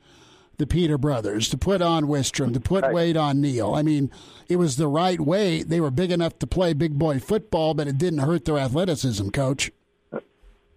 the 0.58 0.68
Peter 0.68 0.98
brothers, 0.98 1.50
to 1.50 1.58
put 1.58 1.82
on 1.82 2.06
Wistrom, 2.06 2.54
to 2.54 2.60
put 2.60 2.84
right. 2.84 2.94
weight 2.94 3.18
on 3.18 3.42
Neil. 3.42 3.74
I 3.74 3.82
mean, 3.82 4.12
it 4.48 4.58
was 4.58 4.78
the 4.78 4.88
right 4.88 5.20
weight. 5.20 5.70
They 5.70 5.82
were 5.82 5.92
big 5.92 6.12
enough 6.12 6.40
to 6.40 6.48
play 6.48 6.74
big 6.74 6.98
boy 7.00 7.20
football, 7.20 7.74
but 7.74 7.88
it 7.88 7.98
didn't 7.98 8.20
hurt 8.20 8.46
their 8.46 8.58
athleticism, 8.58 9.30
coach. 9.30 9.72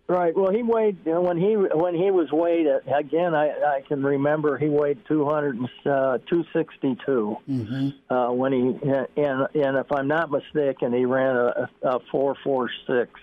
Right. 0.09 0.35
Well, 0.35 0.51
he 0.51 0.63
weighed 0.63 0.97
you 1.05 1.13
know, 1.13 1.21
when 1.21 1.37
he 1.37 1.53
when 1.53 1.95
he 1.95 2.11
was 2.11 2.33
weighed 2.33 2.67
again. 2.67 3.35
I 3.35 3.51
I 3.51 3.83
can 3.87 4.03
remember 4.03 4.57
he 4.57 4.69
weighed 4.69 5.05
two 5.07 5.27
hundred 5.27 5.59
uh, 5.85 6.17
two 6.27 6.47
sixty 6.51 6.97
two 7.05 7.37
mm-hmm. 7.47 7.91
uh, 8.13 8.33
when 8.33 8.53
he 8.55 8.89
and 9.21 9.47
and 9.55 9.77
if 9.77 9.93
I'm 9.93 10.09
not 10.09 10.31
mistaken, 10.31 10.95
he 10.95 11.05
ran 11.05 11.37
a, 11.37 11.69
a 11.83 12.01
four 12.11 12.37
four 12.43 12.71
six 12.87 13.21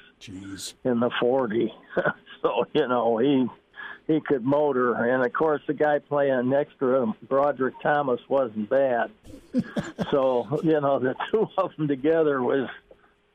in 0.83 0.99
the 0.99 1.09
forty. 1.19 1.73
so 2.43 2.67
you 2.73 2.87
know 2.87 3.17
he 3.17 3.47
he 4.05 4.19
could 4.19 4.45
motor, 4.45 4.93
and 4.93 5.25
of 5.25 5.33
course 5.33 5.63
the 5.65 5.73
guy 5.73 5.97
playing 5.97 6.49
next 6.49 6.77
to 6.77 6.93
him, 6.93 7.15
Broderick 7.27 7.81
Thomas, 7.81 8.21
wasn't 8.29 8.69
bad. 8.69 9.09
so 10.11 10.59
you 10.63 10.79
know 10.79 10.99
the 10.99 11.15
two 11.31 11.47
of 11.57 11.75
them 11.77 11.87
together 11.87 12.43
was 12.43 12.69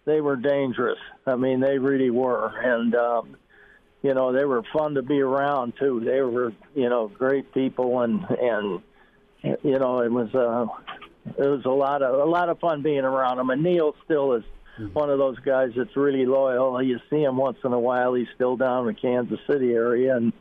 they 0.05 0.21
were 0.21 0.37
dangerous. 0.37 0.99
I 1.27 1.37
mean, 1.37 1.61
they 1.61 1.79
really 1.79 2.11
were, 2.11 2.49
and 2.63 2.95
um, 2.95 3.37
you 4.03 4.15
know 4.15 4.33
they 4.33 4.45
were 4.45 4.63
fun 4.73 4.95
to 4.95 5.03
be 5.03 5.21
around 5.21 5.75
too. 5.79 6.01
They 6.05 6.21
were 6.21 6.53
you 6.75 6.89
know 6.89 7.09
great 7.09 7.53
people, 7.53 8.01
and 8.01 8.25
and 8.31 8.81
you 9.63 9.79
know 9.79 10.01
it 10.01 10.11
was 10.11 10.35
uh, 10.35 10.67
it 11.39 11.49
was 11.49 11.65
a 11.65 11.71
lot 11.71 12.03
of 12.03 12.19
a 12.21 12.31
lot 12.31 12.49
of 12.49 12.59
fun 12.59 12.83
being 12.83 13.05
around 13.05 13.37
them. 13.37 13.51
And 13.51 13.63
Neil 13.63 13.95
still 14.05 14.35
is 14.35 14.45
mm-hmm. 14.79 14.93
one 14.93 15.11
of 15.11 15.19
those 15.19 15.39
guys 15.41 15.71
that's 15.77 15.97
really 15.97 16.27
loyal. 16.27 16.83
You 16.83 16.99
see 17.11 17.23
him 17.23 17.37
once 17.37 17.59
in 17.65 17.73
a 17.73 17.81
while. 17.81 18.15
He's 18.15 18.29
still 18.35 18.57
down 18.57 18.89
in 18.89 18.95
the 18.95 19.01
Kansas 19.01 19.41
City 19.47 19.73
area 19.73 20.17
and 20.17 20.33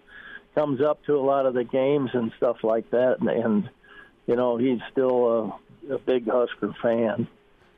comes 0.55 0.81
up 0.81 1.03
to 1.05 1.15
a 1.15 1.21
lot 1.21 1.45
of 1.45 1.53
the 1.53 1.63
games 1.63 2.09
and 2.13 2.31
stuff 2.37 2.57
like 2.63 2.89
that. 2.91 3.19
And, 3.19 3.29
and 3.29 3.69
you 4.25 4.35
know 4.35 4.57
he's 4.57 4.79
still 4.91 5.59
a, 5.89 5.95
a 5.95 5.99
big 5.99 6.27
Husker 6.29 6.73
fan. 6.81 7.27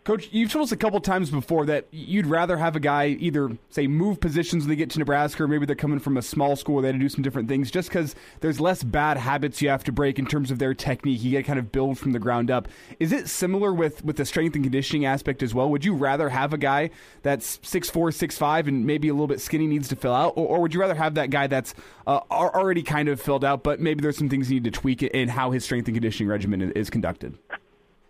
Coach, 0.03 0.29
you've 0.31 0.51
told 0.51 0.63
us 0.63 0.71
a 0.71 0.77
couple 0.77 0.99
times 0.99 1.29
before 1.29 1.67
that 1.67 1.85
you'd 1.91 2.25
rather 2.25 2.57
have 2.57 2.75
a 2.75 2.79
guy 2.79 3.09
either 3.19 3.55
say 3.69 3.85
move 3.85 4.19
positions 4.19 4.63
when 4.63 4.69
they 4.69 4.75
get 4.75 4.89
to 4.89 4.97
Nebraska, 4.97 5.43
or 5.43 5.47
maybe 5.47 5.67
they're 5.67 5.75
coming 5.75 5.99
from 5.99 6.17
a 6.17 6.23
small 6.23 6.55
school 6.55 6.75
where 6.75 6.81
they 6.81 6.87
had 6.87 6.95
to 6.95 6.99
do 6.99 7.07
some 7.07 7.21
different 7.21 7.47
things, 7.47 7.69
just 7.69 7.87
because 7.87 8.15
there's 8.39 8.59
less 8.59 8.81
bad 8.81 9.17
habits 9.17 9.61
you 9.61 9.69
have 9.69 9.83
to 9.83 9.91
break 9.91 10.17
in 10.17 10.25
terms 10.25 10.49
of 10.49 10.57
their 10.57 10.73
technique. 10.73 11.21
You 11.21 11.29
get 11.29 11.37
to 11.37 11.43
kind 11.43 11.59
of 11.59 11.71
build 11.71 11.99
from 11.99 12.13
the 12.13 12.19
ground 12.19 12.49
up. 12.49 12.67
Is 12.99 13.11
it 13.11 13.29
similar 13.29 13.71
with 13.71 14.03
with 14.03 14.17
the 14.17 14.25
strength 14.25 14.55
and 14.55 14.65
conditioning 14.65 15.05
aspect 15.05 15.43
as 15.43 15.53
well? 15.53 15.69
Would 15.69 15.85
you 15.85 15.93
rather 15.93 16.29
have 16.29 16.51
a 16.51 16.57
guy 16.57 16.89
that's 17.21 17.59
six 17.61 17.87
four, 17.87 18.11
six 18.11 18.35
five, 18.39 18.67
and 18.67 18.87
maybe 18.87 19.07
a 19.07 19.13
little 19.13 19.27
bit 19.27 19.39
skinny 19.39 19.67
needs 19.67 19.87
to 19.89 19.95
fill 19.95 20.15
out, 20.15 20.33
or, 20.35 20.47
or 20.47 20.61
would 20.61 20.73
you 20.73 20.79
rather 20.79 20.95
have 20.95 21.13
that 21.13 21.29
guy 21.29 21.45
that's 21.45 21.75
uh, 22.07 22.21
already 22.31 22.81
kind 22.81 23.07
of 23.07 23.21
filled 23.21 23.45
out, 23.45 23.61
but 23.61 23.79
maybe 23.79 24.01
there's 24.01 24.17
some 24.17 24.29
things 24.29 24.49
you 24.49 24.59
need 24.59 24.73
to 24.73 24.79
tweak 24.79 25.03
in 25.03 25.29
how 25.29 25.51
his 25.51 25.63
strength 25.63 25.87
and 25.87 25.95
conditioning 25.95 26.27
regimen 26.27 26.71
is 26.71 26.89
conducted? 26.89 27.37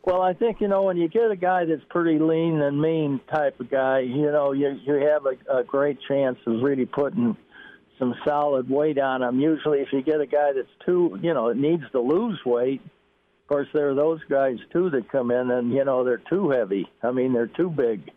Well, 0.03 0.21
I 0.21 0.33
think 0.33 0.61
you 0.61 0.67
know 0.67 0.83
when 0.83 0.97
you 0.97 1.07
get 1.07 1.29
a 1.29 1.35
guy 1.35 1.65
that's 1.65 1.83
pretty 1.89 2.17
lean 2.17 2.59
and 2.59 2.81
mean 2.81 3.21
type 3.31 3.59
of 3.59 3.69
guy, 3.69 3.99
you 3.99 4.31
know 4.31 4.51
you 4.51 4.79
you 4.83 4.93
have 4.95 5.25
a, 5.25 5.59
a 5.59 5.63
great 5.63 5.99
chance 6.07 6.39
of 6.47 6.61
really 6.63 6.87
putting 6.87 7.37
some 7.99 8.15
solid 8.25 8.67
weight 8.67 8.97
on 8.97 9.21
him. 9.21 9.39
Usually, 9.39 9.79
if 9.79 9.89
you 9.93 10.01
get 10.01 10.19
a 10.19 10.25
guy 10.25 10.53
that's 10.55 10.67
too, 10.85 11.19
you 11.21 11.35
know, 11.35 11.49
it 11.49 11.57
needs 11.57 11.83
to 11.91 11.99
lose 11.99 12.39
weight, 12.43 12.81
of 12.83 13.47
course 13.47 13.67
there 13.73 13.91
are 13.91 13.95
those 13.95 14.19
guys 14.27 14.57
too 14.73 14.89
that 14.89 15.11
come 15.11 15.29
in 15.29 15.51
and 15.51 15.71
you 15.71 15.85
know 15.85 16.03
they're 16.03 16.17
too 16.17 16.49
heavy. 16.49 16.89
I 17.03 17.11
mean 17.11 17.31
they're 17.33 17.45
too 17.45 17.69
big, 17.69 18.09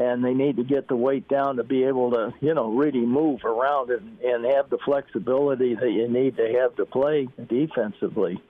and 0.00 0.24
they 0.24 0.34
need 0.34 0.56
to 0.56 0.64
get 0.64 0.88
the 0.88 0.96
weight 0.96 1.28
down 1.28 1.54
to 1.56 1.62
be 1.62 1.84
able 1.84 2.10
to 2.10 2.34
you 2.40 2.52
know 2.52 2.72
really 2.72 3.06
move 3.06 3.44
around 3.44 3.90
and, 3.90 4.18
and 4.22 4.44
have 4.44 4.70
the 4.70 4.78
flexibility 4.84 5.76
that 5.76 5.92
you 5.92 6.08
need 6.08 6.36
to 6.38 6.58
have 6.60 6.74
to 6.76 6.84
play 6.84 7.28
defensively. 7.48 8.42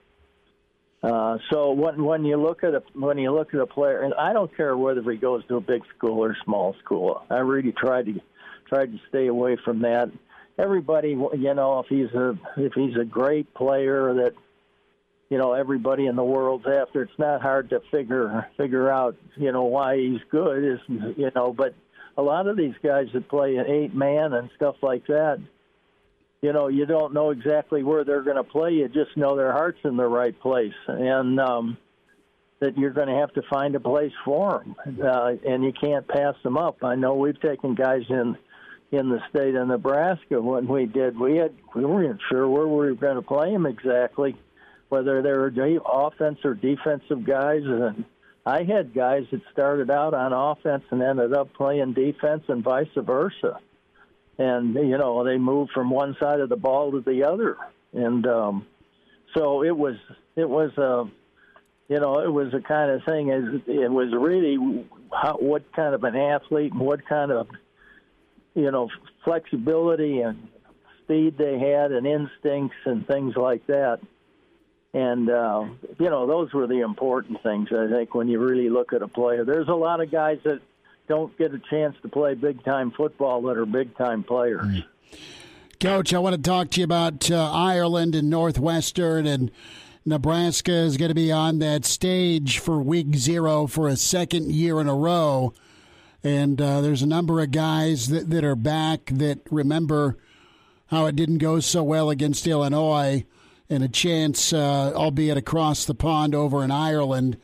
Uh, 1.03 1.37
so 1.51 1.73
when 1.73 2.01
when 2.01 2.23
you 2.23 2.37
look 2.37 2.63
at 2.63 2.73
a 2.73 2.81
when 2.93 3.17
you 3.17 3.31
look 3.31 3.53
at 3.53 3.59
a 3.59 3.67
player, 3.67 4.03
and 4.03 4.13
I 4.13 4.31
don't 4.31 4.55
care 4.55 4.77
whether 4.77 5.01
he 5.11 5.17
goes 5.17 5.45
to 5.47 5.57
a 5.57 5.61
big 5.61 5.81
school 5.97 6.23
or 6.23 6.35
small 6.45 6.75
school. 6.83 7.21
I 7.29 7.39
really 7.39 7.73
tried 7.73 8.05
to 8.05 8.21
tried 8.69 8.93
to 8.93 8.99
stay 9.09 9.27
away 9.27 9.57
from 9.65 9.81
that. 9.81 10.09
Everybody, 10.57 11.09
you 11.09 11.53
know, 11.53 11.79
if 11.79 11.87
he's 11.87 12.13
a 12.13 12.39
if 12.55 12.71
he's 12.73 12.95
a 12.95 13.03
great 13.03 13.53
player 13.53 14.13
that 14.13 14.31
you 15.29 15.37
know 15.37 15.51
everybody 15.51 16.05
in 16.05 16.15
the 16.15 16.23
world's 16.23 16.65
after, 16.65 17.01
it's 17.01 17.19
not 17.19 17.41
hard 17.41 17.69
to 17.71 17.81
figure 17.91 18.47
figure 18.55 18.89
out 18.89 19.17
you 19.35 19.51
know 19.51 19.63
why 19.63 19.97
he's 19.97 20.21
good. 20.31 20.63
Is 20.63 20.79
you 20.87 21.31
know, 21.35 21.51
but 21.51 21.75
a 22.15 22.21
lot 22.21 22.47
of 22.47 22.55
these 22.55 22.75
guys 22.81 23.07
that 23.13 23.27
play 23.27 23.57
an 23.57 23.65
eight 23.67 23.93
man 23.93 24.31
and 24.31 24.49
stuff 24.55 24.75
like 24.81 25.05
that 25.07 25.41
you 26.43 26.51
know, 26.51 26.67
you 26.67 26.85
don't 26.85 27.13
know 27.13 27.29
exactly 27.29 27.83
where 27.83 28.03
they're 28.03 28.21
going 28.21 28.35
to 28.35 28.43
play. 28.43 28.73
You 28.73 28.89
just 28.89 29.15
know 29.15 29.37
their 29.37 29.53
heart's 29.53 29.79
in 29.85 29.95
the 29.95 30.05
right 30.05 30.37
place, 30.41 30.73
and 30.87 31.39
um, 31.39 31.77
that 32.59 32.77
you're 32.77 32.91
going 32.91 33.07
to 33.07 33.15
have 33.15 33.33
to 33.35 33.41
find 33.49 33.73
a 33.75 33.79
place 33.79 34.11
for 34.25 34.61
them, 34.61 34.75
uh, 35.01 35.35
and 35.47 35.63
you 35.63 35.71
can't 35.71 36.05
pass 36.05 36.35
them 36.43 36.57
up. 36.57 36.83
I 36.83 36.95
know 36.95 37.15
we've 37.15 37.39
taken 37.39 37.75
guys 37.75 38.03
in 38.09 38.37
in 38.91 39.09
the 39.09 39.21
state 39.29 39.55
of 39.55 39.69
Nebraska 39.69 40.41
when 40.41 40.67
we 40.67 40.85
did. 40.85 41.17
We 41.17 41.37
had 41.37 41.55
we 41.73 41.85
weren't 41.85 42.19
sure 42.29 42.49
where 42.49 42.67
we 42.67 42.87
were 42.87 42.93
going 42.93 43.15
to 43.15 43.21
play 43.21 43.53
them 43.53 43.65
exactly, 43.65 44.35
whether 44.89 45.21
they 45.21 45.31
were 45.31 45.49
offense 45.85 46.39
or 46.43 46.55
defensive 46.55 47.23
guys, 47.25 47.61
and 47.63 48.03
I 48.45 48.63
had 48.63 48.93
guys 48.93 49.23
that 49.31 49.41
started 49.53 49.89
out 49.89 50.13
on 50.13 50.33
offense 50.33 50.83
and 50.91 51.01
ended 51.01 51.33
up 51.33 51.53
playing 51.53 51.93
defense, 51.93 52.43
and 52.49 52.61
vice 52.61 52.87
versa 52.97 53.61
and 54.37 54.73
you 54.75 54.97
know 54.97 55.23
they 55.23 55.37
moved 55.37 55.71
from 55.71 55.89
one 55.89 56.15
side 56.19 56.39
of 56.39 56.49
the 56.49 56.55
ball 56.55 56.91
to 56.91 57.01
the 57.01 57.23
other, 57.23 57.57
and 57.93 58.25
um, 58.25 58.67
so 59.35 59.63
it 59.63 59.75
was 59.75 59.95
it 60.35 60.49
was 60.49 60.71
a 60.77 61.01
uh, 61.01 61.05
you 61.87 61.99
know 61.99 62.19
it 62.19 62.31
was 62.31 62.53
a 62.53 62.61
kind 62.61 62.91
of 62.91 63.03
thing 63.03 63.31
as 63.31 63.43
it 63.67 63.91
was 63.91 64.11
really 64.13 64.85
how, 65.11 65.37
what 65.37 65.71
kind 65.73 65.93
of 65.93 66.03
an 66.03 66.15
athlete 66.15 66.71
and 66.71 66.81
what 66.81 67.05
kind 67.05 67.31
of 67.31 67.47
you 68.55 68.71
know 68.71 68.89
flexibility 69.23 70.21
and 70.21 70.47
speed 71.03 71.37
they 71.37 71.59
had 71.59 71.91
and 71.91 72.07
instincts 72.07 72.77
and 72.85 73.05
things 73.07 73.35
like 73.35 73.65
that. 73.67 73.99
And 74.95 75.29
uh, 75.29 75.65
you 75.99 76.09
know 76.09 76.27
those 76.27 76.53
were 76.53 76.67
the 76.67 76.81
important 76.81 77.41
things 77.43 77.69
I 77.71 77.87
think 77.87 78.13
when 78.13 78.27
you 78.27 78.39
really 78.39 78.69
look 78.69 78.93
at 78.93 79.01
a 79.01 79.07
player. 79.07 79.43
There's 79.43 79.67
a 79.67 79.75
lot 79.75 80.01
of 80.01 80.11
guys 80.11 80.39
that 80.43 80.61
don't 81.07 81.37
get 81.37 81.53
a 81.53 81.59
chance 81.69 81.95
to 82.01 82.09
play 82.09 82.33
big 82.33 82.63
time 82.63 82.91
football 82.91 83.41
that 83.43 83.57
are 83.57 83.65
big 83.65 83.95
time 83.97 84.23
players. 84.23 84.83
Coach, 85.79 86.13
I 86.13 86.19
want 86.19 86.35
to 86.35 86.41
talk 86.41 86.69
to 86.71 86.79
you 86.79 86.85
about 86.85 87.29
uh, 87.29 87.51
Ireland 87.51 88.15
and 88.15 88.29
Northwestern 88.29 89.25
and 89.25 89.51
Nebraska 90.05 90.71
is 90.71 90.97
going 90.97 91.09
to 91.09 91.15
be 91.15 91.31
on 91.31 91.59
that 91.59 91.85
stage 91.85 92.59
for 92.59 92.81
week 92.81 93.15
zero 93.15 93.67
for 93.67 93.87
a 93.87 93.95
second 93.95 94.51
year 94.51 94.79
in 94.79 94.87
a 94.87 94.95
row. 94.95 95.53
And 96.23 96.61
uh, 96.61 96.81
there's 96.81 97.01
a 97.01 97.07
number 97.07 97.41
of 97.41 97.51
guys 97.51 98.07
that, 98.09 98.29
that 98.29 98.43
are 98.45 98.55
back 98.55 99.05
that 99.07 99.39
remember 99.51 100.17
how 100.87 101.05
it 101.05 101.15
didn't 101.15 101.39
go 101.39 101.59
so 101.59 101.83
well 101.83 102.09
against 102.09 102.47
Illinois. 102.47 103.25
and 103.69 103.83
a 103.83 103.87
chance, 103.87 104.53
uh, 104.53 104.93
albeit 104.93 105.37
across 105.37 105.85
the 105.85 105.95
pond 105.95 106.35
over 106.35 106.63
in 106.63 106.71
Ireland, 106.71 107.37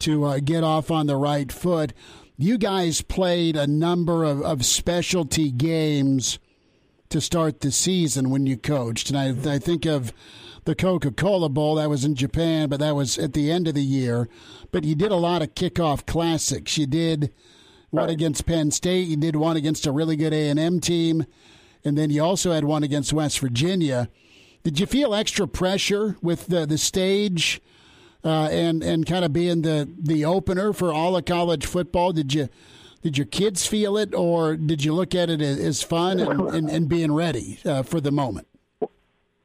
to 0.00 0.24
uh, 0.24 0.38
get 0.40 0.62
off 0.64 0.90
on 0.90 1.06
the 1.06 1.16
right 1.16 1.50
foot. 1.50 1.92
You 2.42 2.56
guys 2.56 3.02
played 3.02 3.54
a 3.54 3.66
number 3.66 4.24
of, 4.24 4.40
of 4.40 4.64
specialty 4.64 5.50
games 5.50 6.38
to 7.10 7.20
start 7.20 7.60
the 7.60 7.70
season 7.70 8.30
when 8.30 8.46
you 8.46 8.56
coached. 8.56 9.10
And 9.10 9.18
I, 9.46 9.56
I 9.56 9.58
think 9.58 9.84
of 9.84 10.10
the 10.64 10.74
Coca 10.74 11.10
Cola 11.10 11.50
Bowl, 11.50 11.74
that 11.74 11.90
was 11.90 12.02
in 12.02 12.14
Japan, 12.14 12.70
but 12.70 12.80
that 12.80 12.96
was 12.96 13.18
at 13.18 13.34
the 13.34 13.50
end 13.50 13.68
of 13.68 13.74
the 13.74 13.82
year. 13.82 14.26
But 14.72 14.84
you 14.84 14.94
did 14.94 15.12
a 15.12 15.16
lot 15.16 15.42
of 15.42 15.54
kickoff 15.54 16.06
classics. 16.06 16.78
You 16.78 16.86
did 16.86 17.30
one 17.90 18.04
right. 18.04 18.10
against 18.10 18.46
Penn 18.46 18.70
State, 18.70 19.08
you 19.08 19.18
did 19.18 19.36
one 19.36 19.58
against 19.58 19.84
a 19.84 19.92
really 19.92 20.16
good 20.16 20.32
A&M 20.32 20.80
team, 20.80 21.26
and 21.84 21.98
then 21.98 22.08
you 22.08 22.24
also 22.24 22.52
had 22.52 22.64
one 22.64 22.82
against 22.82 23.12
West 23.12 23.38
Virginia. 23.40 24.08
Did 24.62 24.80
you 24.80 24.86
feel 24.86 25.14
extra 25.14 25.46
pressure 25.46 26.16
with 26.22 26.46
the, 26.46 26.64
the 26.64 26.78
stage 26.78 27.60
uh, 28.24 28.48
and, 28.50 28.82
and 28.82 29.06
kind 29.06 29.24
of 29.24 29.32
being 29.32 29.62
the, 29.62 29.88
the 29.98 30.24
opener 30.24 30.72
for 30.72 30.92
all 30.92 31.16
of 31.16 31.24
college 31.24 31.66
football? 31.66 32.12
Did 32.12 32.34
you 32.34 32.48
did 33.02 33.16
your 33.16 33.26
kids 33.26 33.66
feel 33.66 33.96
it, 33.96 34.14
or 34.14 34.56
did 34.56 34.84
you 34.84 34.92
look 34.92 35.14
at 35.14 35.30
it 35.30 35.40
as 35.40 35.82
fun 35.82 36.20
and, 36.20 36.40
and, 36.50 36.68
and 36.68 36.88
being 36.88 37.12
ready 37.12 37.58
uh, 37.64 37.82
for 37.82 37.98
the 37.98 38.12
moment? 38.12 38.46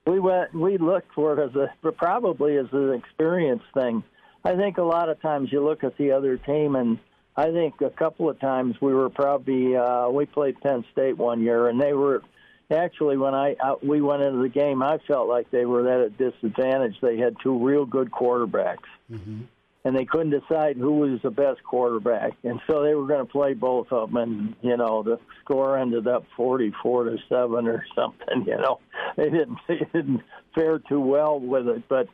We 0.05 0.19
went. 0.19 0.53
We 0.53 0.77
looked 0.77 1.13
for 1.13 1.39
it 1.39 1.43
as 1.43 1.55
a 1.55 1.91
probably 1.93 2.57
as 2.57 2.67
an 2.73 2.93
experience 2.93 3.63
thing. 3.73 4.03
I 4.43 4.55
think 4.55 4.77
a 4.77 4.83
lot 4.83 5.09
of 5.09 5.21
times 5.21 5.51
you 5.51 5.63
look 5.63 5.83
at 5.83 5.97
the 5.97 6.11
other 6.11 6.37
team, 6.37 6.75
and 6.75 6.99
I 7.35 7.51
think 7.51 7.81
a 7.81 7.89
couple 7.89 8.29
of 8.29 8.39
times 8.39 8.75
we 8.81 8.93
were 8.93 9.09
probably 9.09 9.75
uh, 9.75 10.09
we 10.09 10.25
played 10.25 10.59
Penn 10.59 10.83
State 10.91 11.17
one 11.17 11.41
year, 11.41 11.69
and 11.69 11.81
they 11.81 11.93
were 11.93 12.23
actually 12.71 13.17
when 13.17 13.33
I, 13.33 13.55
I 13.61 13.75
we 13.81 14.01
went 14.01 14.21
into 14.21 14.41
the 14.41 14.49
game, 14.49 14.81
I 14.81 14.97
felt 15.07 15.27
like 15.27 15.51
they 15.51 15.65
were 15.65 15.87
at 15.89 16.07
a 16.07 16.09
disadvantage. 16.09 16.95
They 17.01 17.17
had 17.17 17.35
two 17.41 17.63
real 17.63 17.85
good 17.85 18.11
quarterbacks. 18.11 18.89
Mm-hmm 19.11 19.43
and 19.85 19.95
they 19.95 20.03
couldn't 20.03 20.31
decide 20.31 20.77
who 20.77 20.93
was 20.93 21.21
the 21.21 21.29
best 21.29 21.63
quarterback, 21.63 22.33
and 22.43 22.59
so 22.65 22.81
they 22.81 22.95
were 22.95 23.05
going 23.05 23.23
to 23.25 23.31
play 23.31 23.53
both 23.53 23.91
of 23.91 24.09
them. 24.09 24.17
And 24.17 24.55
you 24.61 24.75
know, 24.75 25.03
the 25.03 25.19
score 25.41 25.77
ended 25.77 26.07
up 26.07 26.25
forty-four 26.35 27.03
to 27.05 27.17
seven 27.29 27.67
or 27.67 27.85
something. 27.95 28.45
You 28.47 28.57
know, 28.57 28.79
they 29.15 29.29
didn't 29.29 29.59
they 29.67 29.87
didn't 29.93 30.21
fare 30.53 30.79
too 30.79 30.99
well 30.99 31.39
with 31.39 31.69
it, 31.69 31.83
but. 31.87 32.09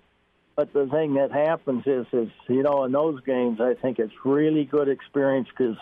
But 0.53 0.73
the 0.73 0.85
thing 0.87 1.13
that 1.13 1.31
happens 1.31 1.83
is, 1.87 2.05
is 2.11 2.27
you 2.49 2.61
know, 2.61 2.83
in 2.83 2.91
those 2.91 3.21
games, 3.21 3.61
I 3.61 3.73
think 3.73 3.99
it's 3.99 4.13
really 4.25 4.65
good 4.65 4.89
experience 4.89 5.47
because 5.47 5.77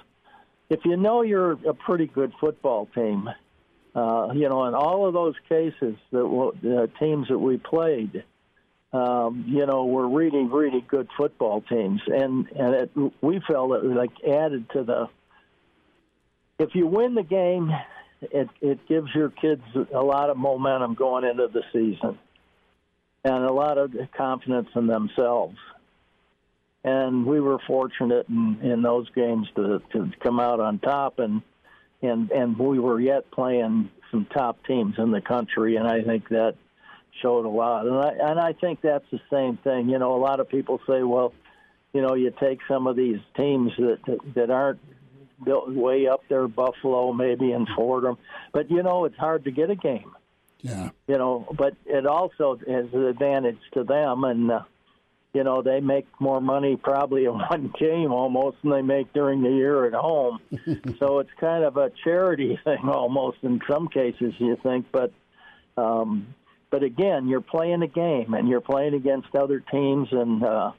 if 0.70 0.82
you 0.86 0.96
know 0.96 1.24
you're 1.24 1.54
a 1.68 1.74
pretty 1.74 2.06
good 2.06 2.32
football 2.40 2.88
team, 2.94 3.28
uh, 3.96 4.30
you 4.34 4.48
know, 4.48 4.66
in 4.66 4.76
all 4.76 5.08
of 5.08 5.14
those 5.14 5.36
cases, 5.48 5.96
that 6.12 6.52
the 6.62 6.90
teams 7.00 7.28
that 7.30 7.40
we 7.40 7.58
played, 7.58 8.24
um, 8.94 9.46
you 9.48 9.66
know, 9.66 9.86
were 9.86 10.08
really, 10.08 10.44
really 10.44 10.82
good 10.88 11.08
football 11.18 11.62
teams, 11.62 12.02
and 12.08 12.48
and 12.56 12.76
it, 12.76 12.92
we 13.22 13.42
felt 13.48 13.72
it 13.72 13.86
like 13.86 14.12
added 14.28 14.70
to 14.72 14.84
the. 14.84 15.10
If 16.60 16.76
you 16.76 16.86
win 16.86 17.16
the 17.16 17.24
game, 17.24 17.72
it 18.22 18.50
it 18.62 18.88
gives 18.88 19.08
your 19.16 19.30
kids 19.30 19.64
a 19.94 20.02
lot 20.02 20.30
of 20.30 20.38
momentum 20.38 20.94
going 20.94 21.24
into 21.24 21.48
the 21.48 21.64
season, 21.74 22.20
and 23.24 23.44
a 23.44 23.52
lot 23.52 23.78
of 23.78 23.92
confidence 24.16 24.70
in 24.76 24.88
themselves. 24.88 25.58
And 26.84 27.26
we 27.26 27.42
were 27.42 27.60
fortunate 27.68 28.30
in, 28.30 28.60
in 28.62 28.82
those 28.82 29.10
games 29.12 29.48
to 29.56 29.82
to 29.94 30.12
come 30.22 30.40
out 30.40 30.60
on 30.60 30.80
top, 30.80 31.18
and 31.20 31.42
and 32.02 32.32
and 32.32 32.58
we 32.58 32.80
were 32.80 33.00
yet 33.00 33.30
playing 33.32 33.90
some 34.12 34.26
top 34.26 34.66
teams 34.66 34.96
in 34.98 35.12
the 35.12 35.22
country, 35.22 35.76
and 35.76 35.88
I 35.88 36.02
think 36.02 36.30
that 36.30 36.56
showed 37.22 37.46
a 37.46 37.50
lot. 37.50 37.86
And 37.86 37.96
I 37.96 38.30
and 38.30 38.40
I 38.40 38.54
think 38.54 38.82
that's 38.82 39.06
the 39.12 39.22
same 39.32 39.58
thing. 39.58 39.90
You 39.90 40.00
know, 40.00 40.16
a 40.16 40.22
lot 40.22 40.40
of 40.40 40.50
people 40.50 40.80
say, 40.88 41.04
well, 41.04 41.34
you 41.94 42.02
know, 42.02 42.16
you 42.16 42.34
take 42.40 42.60
some 42.68 42.88
of 42.88 42.96
these 42.96 43.20
teams 43.36 43.72
that 43.78 44.20
that 44.36 44.50
aren't 44.50 44.80
built 45.44 45.72
way 45.72 46.08
up 46.08 46.22
there, 46.30 46.48
Buffalo 46.48 47.14
maybe 47.14 47.52
and 47.52 47.68
Fordham, 47.76 48.18
but 48.52 48.70
you 48.70 48.84
know, 48.84 49.06
it's 49.06 49.18
hard 49.18 49.46
to 49.46 49.52
get 49.52 49.70
a 49.70 49.76
game. 49.76 50.12
Yeah. 50.62 50.90
You 51.08 51.18
know, 51.18 51.48
but 51.58 51.76
it 51.86 52.06
also 52.06 52.58
has 52.68 52.88
an 52.94 53.06
advantage 53.06 53.60
to 53.74 53.84
them, 53.84 54.26
and 54.26 54.52
uh, 54.52 54.62
you 55.34 55.44
know 55.44 55.62
they 55.62 55.80
make 55.80 56.08
more 56.20 56.42
money 56.42 56.76
probably 56.76 57.26
in 57.26 57.34
one 57.50 57.74
game 57.80 58.12
almost 58.12 58.58
than 58.62 58.72
they 58.72 58.82
make 58.82 59.14
during 59.14 59.42
the 59.42 59.50
year 59.50 59.86
at 59.86 59.94
home. 59.94 60.40
so 61.00 61.20
it's 61.20 61.30
kind 61.40 61.64
of 61.64 61.78
a 61.78 61.92
charity 62.04 62.60
thing 62.64 62.90
almost 62.90 63.38
in 63.44 63.60
some 63.70 63.88
cases, 63.88 64.34
you 64.38 64.58
think, 64.64 64.86
but. 64.92 65.12
Um, 65.78 66.36
but 66.72 66.84
again, 66.84 67.28
you're 67.28 67.42
playing 67.42 67.82
a 67.82 67.88
game 67.88 68.34
and 68.34 68.48
you're 68.48 68.62
playing 68.62 68.94
against 68.94 69.36
other 69.36 69.60
teams. 69.60 70.08
And 70.12 70.44
uh, 70.44 70.72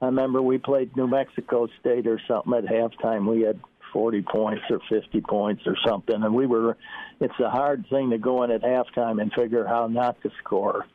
I 0.00 0.06
remember 0.06 0.42
we 0.42 0.58
played 0.58 0.96
New 0.96 1.06
Mexico 1.06 1.68
State 1.78 2.06
or 2.06 2.20
something 2.26 2.52
at 2.54 2.64
halftime. 2.64 3.30
We 3.30 3.42
had 3.42 3.60
40 3.92 4.22
points 4.22 4.62
or 4.70 4.80
50 4.88 5.20
points 5.22 5.62
or 5.66 5.76
something, 5.86 6.22
and 6.22 6.34
we 6.34 6.46
were. 6.46 6.76
It's 7.20 7.38
a 7.38 7.50
hard 7.50 7.86
thing 7.90 8.10
to 8.10 8.18
go 8.18 8.42
in 8.44 8.50
at 8.50 8.62
halftime 8.62 9.20
and 9.20 9.32
figure 9.32 9.66
how 9.66 9.86
not 9.88 10.20
to 10.22 10.30
score. 10.42 10.86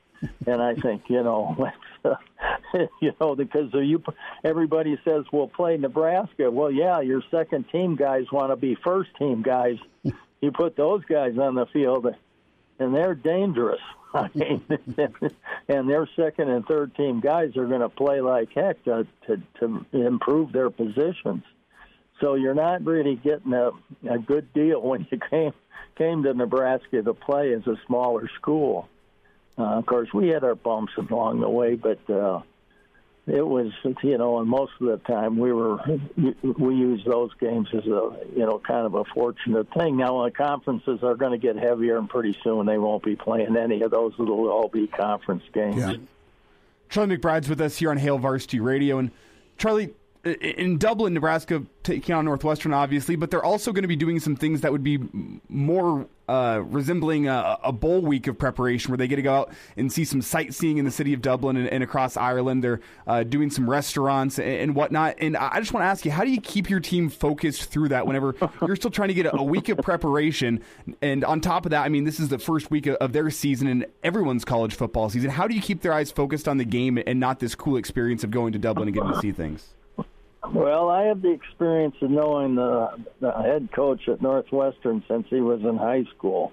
And 0.45 0.61
I 0.61 0.75
think 0.75 1.03
you 1.09 1.23
know, 1.23 1.71
you 3.01 3.13
know, 3.19 3.35
because 3.35 3.71
you 3.73 4.03
everybody 4.43 4.97
says 5.03 5.25
we'll 5.31 5.47
play 5.47 5.77
Nebraska. 5.77 6.49
Well, 6.51 6.71
yeah, 6.71 7.01
your 7.01 7.21
second 7.31 7.65
team 7.71 7.95
guys 7.95 8.25
want 8.31 8.51
to 8.51 8.55
be 8.55 8.77
first 8.83 9.09
team 9.17 9.41
guys. 9.41 9.77
You 10.41 10.51
put 10.51 10.75
those 10.75 11.03
guys 11.05 11.39
on 11.39 11.55
the 11.55 11.65
field, 11.67 12.05
and 12.77 12.93
they're 12.93 13.15
dangerous. 13.15 13.79
I 14.13 14.29
mean, 14.35 14.63
and 15.67 15.89
their 15.89 16.07
second 16.15 16.49
and 16.49 16.65
third 16.65 16.93
team 16.95 17.19
guys 17.19 17.57
are 17.57 17.65
going 17.65 17.81
to 17.81 17.89
play 17.89 18.21
like 18.21 18.49
heck 18.53 18.83
to, 18.83 19.07
to 19.25 19.41
to 19.59 19.85
improve 19.91 20.51
their 20.51 20.69
positions. 20.69 21.43
So 22.21 22.35
you're 22.35 22.53
not 22.53 22.85
really 22.85 23.15
getting 23.15 23.53
a 23.53 23.71
a 24.09 24.19
good 24.19 24.53
deal 24.53 24.81
when 24.81 25.07
you 25.09 25.19
came 25.29 25.53
came 25.97 26.23
to 26.23 26.33
Nebraska 26.33 27.01
to 27.01 27.13
play 27.13 27.53
as 27.53 27.65
a 27.67 27.75
smaller 27.87 28.29
school. 28.39 28.87
Uh, 29.57 29.63
of 29.63 29.85
course, 29.85 30.13
we 30.13 30.29
had 30.29 30.43
our 30.43 30.55
bumps 30.55 30.93
along 30.97 31.39
the 31.39 31.49
way, 31.49 31.75
but 31.75 32.09
uh, 32.09 32.41
it 33.27 33.45
was 33.45 33.71
you 34.03 34.17
know 34.17 34.39
and 34.39 34.47
most 34.47 34.73
of 34.79 34.87
the 34.87 34.97
time 34.97 35.37
we 35.37 35.51
were 35.51 35.79
we 36.43 36.75
use 36.75 37.03
those 37.05 37.31
games 37.39 37.67
as 37.73 37.85
a 37.85 38.11
you 38.35 38.45
know 38.45 38.59
kind 38.59 38.85
of 38.85 38.93
a 38.93 39.03
fortunate 39.05 39.67
thing. 39.73 39.97
Now 39.97 40.23
the 40.23 40.31
conferences 40.31 40.99
are 41.01 41.15
going 41.15 41.31
to 41.31 41.37
get 41.37 41.55
heavier 41.55 41.97
and 41.97 42.09
pretty 42.09 42.37
soon 42.43 42.65
they 42.65 42.77
won't 42.77 43.03
be 43.03 43.15
playing 43.15 43.57
any 43.57 43.81
of 43.81 43.91
those 43.91 44.13
it'll 44.19 44.49
all 44.49 44.67
be 44.67 44.87
conference 44.87 45.43
games. 45.53 45.77
Yeah. 45.77 45.95
charlie 46.89 47.17
mcbride's 47.17 47.49
with 47.49 47.61
us 47.61 47.77
here 47.77 47.89
on 47.89 47.97
hail 47.97 48.19
varsity 48.19 48.59
radio. 48.59 48.99
And 48.99 49.11
charlie 49.57 49.93
in 50.23 50.77
Dublin, 50.79 51.13
Nebraska, 51.13 51.63
taking 51.83 52.15
on 52.15 52.25
Northwestern, 52.25 52.73
obviously, 52.73 53.15
but 53.15 53.29
they're 53.29 53.43
also 53.43 53.71
going 53.71 53.83
to 53.83 53.87
be 53.87 53.95
doing 53.95 54.19
some 54.19 54.35
things 54.35 54.61
that 54.61 54.71
would 54.71 54.83
be 54.83 54.99
more 55.49 56.07
uh, 56.27 56.61
resembling 56.65 57.27
a, 57.27 57.59
a, 57.63 57.71
bowl 57.71 58.01
week 58.01 58.25
of 58.27 58.37
preparation, 58.37 58.91
where 58.91 58.97
they 58.97 59.07
get 59.07 59.17
to 59.17 59.21
go 59.21 59.33
out 59.33 59.53
and 59.77 59.91
see 59.91 60.03
some 60.03 60.21
sightseeing 60.21 60.77
in 60.77 60.85
the 60.85 60.91
city 60.91 61.13
of 61.13 61.21
Dublin 61.21 61.55
and, 61.55 61.67
and 61.67 61.83
across 61.83 62.17
Ireland. 62.17 62.63
They're 62.63 62.79
uh, 63.05 63.23
doing 63.23 63.51
some 63.51 63.69
restaurants 63.69 64.39
and, 64.39 64.47
and, 64.47 64.75
whatnot. 64.75 65.15
And 65.19 65.37
I 65.37 65.59
just 65.59 65.71
want 65.71 65.83
to 65.83 65.87
ask 65.87 66.03
you, 66.03 66.11
how 66.11 66.23
do 66.23 66.31
you 66.31 66.41
keep 66.41 66.69
your 66.69 66.79
team 66.79 67.09
focused 67.09 67.65
through 67.65 67.89
that 67.89 68.07
whenever 68.07 68.35
you're 68.65 68.75
still 68.75 68.89
trying 68.89 69.09
to 69.09 69.13
get 69.13 69.27
a, 69.27 69.35
a, 69.37 69.43
week 69.43 69.69
of 69.69 69.77
preparation? 69.77 70.61
And 71.01 71.23
on 71.23 71.41
top 71.41 71.65
of 71.65 71.69
that, 71.71 71.83
I 71.83 71.89
mean, 71.89 72.05
this 72.05 72.19
is 72.19 72.29
the 72.29 72.39
first 72.39 72.71
week 72.71 72.87
of, 72.87 72.95
of 72.95 73.13
their 73.13 73.29
season 73.29 73.67
and 73.67 73.85
everyone's 74.03 74.45
college 74.45 74.73
football 74.73 75.09
season. 75.09 75.29
How 75.29 75.47
do 75.47 75.53
you 75.53 75.61
keep 75.61 75.81
their 75.81 75.93
eyes 75.93 76.11
focused 76.11 76.47
on 76.47 76.57
the 76.57 76.65
game 76.65 76.97
and 77.05 77.19
not 77.19 77.39
this 77.39 77.53
cool 77.53 77.77
experience 77.77 78.23
of 78.23 78.31
going 78.31 78.53
to 78.53 78.59
Dublin 78.59 78.87
and 78.87 78.95
getting 78.95 79.13
to 79.13 79.19
see 79.19 79.31
things? 79.31 79.74
Well, 80.53 80.89
I 80.89 81.03
have 81.03 81.21
the 81.21 81.31
experience 81.31 81.95
of 82.01 82.11
knowing 82.11 82.55
the, 82.55 83.03
the 83.19 83.31
head 83.31 83.69
coach 83.73 84.07
at 84.07 84.21
Northwestern 84.21 85.03
since 85.07 85.27
he 85.29 85.41
was 85.41 85.61
in 85.61 85.77
high 85.77 86.05
school. 86.15 86.51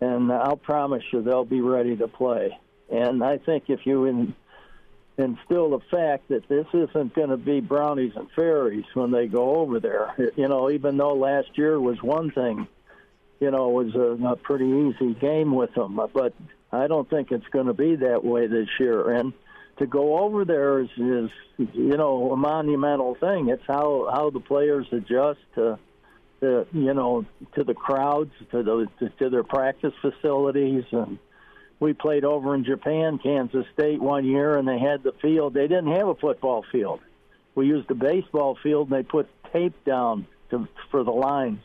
And 0.00 0.32
I'll 0.32 0.56
promise 0.56 1.04
you 1.12 1.22
they'll 1.22 1.44
be 1.44 1.60
ready 1.60 1.96
to 1.96 2.08
play. 2.08 2.58
And 2.90 3.22
I 3.22 3.38
think 3.38 3.64
if 3.68 3.84
you 3.84 4.06
in, 4.06 4.34
instill 5.18 5.70
the 5.70 5.80
fact 5.90 6.28
that 6.28 6.48
this 6.48 6.66
isn't 6.72 7.14
going 7.14 7.28
to 7.28 7.36
be 7.36 7.60
brownies 7.60 8.12
and 8.16 8.30
fairies 8.32 8.86
when 8.94 9.10
they 9.10 9.26
go 9.26 9.56
over 9.56 9.78
there, 9.78 10.14
you 10.36 10.48
know, 10.48 10.70
even 10.70 10.96
though 10.96 11.14
last 11.14 11.56
year 11.56 11.78
was 11.78 12.02
one 12.02 12.30
thing, 12.30 12.66
you 13.40 13.50
know, 13.50 13.68
was 13.68 13.94
a, 13.94 14.26
a 14.26 14.36
pretty 14.36 14.66
easy 14.66 15.14
game 15.14 15.54
with 15.54 15.74
them. 15.74 16.00
But 16.12 16.34
I 16.72 16.86
don't 16.86 17.08
think 17.08 17.30
it's 17.30 17.46
going 17.48 17.66
to 17.66 17.74
be 17.74 17.96
that 17.96 18.24
way 18.24 18.46
this 18.46 18.68
year. 18.78 19.12
And 19.12 19.32
to 19.80 19.86
go 19.86 20.18
over 20.18 20.44
there 20.44 20.80
is, 20.80 20.90
is 20.96 21.30
you 21.56 21.96
know 21.96 22.32
a 22.32 22.36
monumental 22.36 23.14
thing. 23.14 23.48
It's 23.48 23.62
how 23.66 24.08
how 24.12 24.30
the 24.30 24.40
players 24.40 24.86
adjust 24.92 25.40
to 25.54 25.78
the 26.40 26.66
you 26.72 26.92
know 26.94 27.24
to 27.54 27.64
the 27.64 27.74
crowds, 27.74 28.30
to 28.52 28.62
the 28.62 29.10
to, 29.18 29.30
their 29.30 29.42
practice 29.42 29.94
facilities, 30.02 30.84
and 30.92 31.18
we 31.80 31.94
played 31.94 32.24
over 32.24 32.54
in 32.54 32.64
Japan, 32.64 33.18
Kansas 33.22 33.64
State 33.72 34.00
one 34.00 34.26
year, 34.26 34.58
and 34.58 34.68
they 34.68 34.78
had 34.78 35.02
the 35.02 35.12
field. 35.22 35.54
They 35.54 35.66
didn't 35.66 35.92
have 35.92 36.08
a 36.08 36.14
football 36.14 36.62
field. 36.70 37.00
We 37.54 37.66
used 37.66 37.90
a 37.90 37.94
baseball 37.94 38.58
field, 38.62 38.90
and 38.90 38.98
they 38.98 39.02
put 39.02 39.28
tape 39.50 39.84
down 39.84 40.26
to, 40.50 40.68
for 40.90 41.04
the 41.04 41.10
lines, 41.10 41.62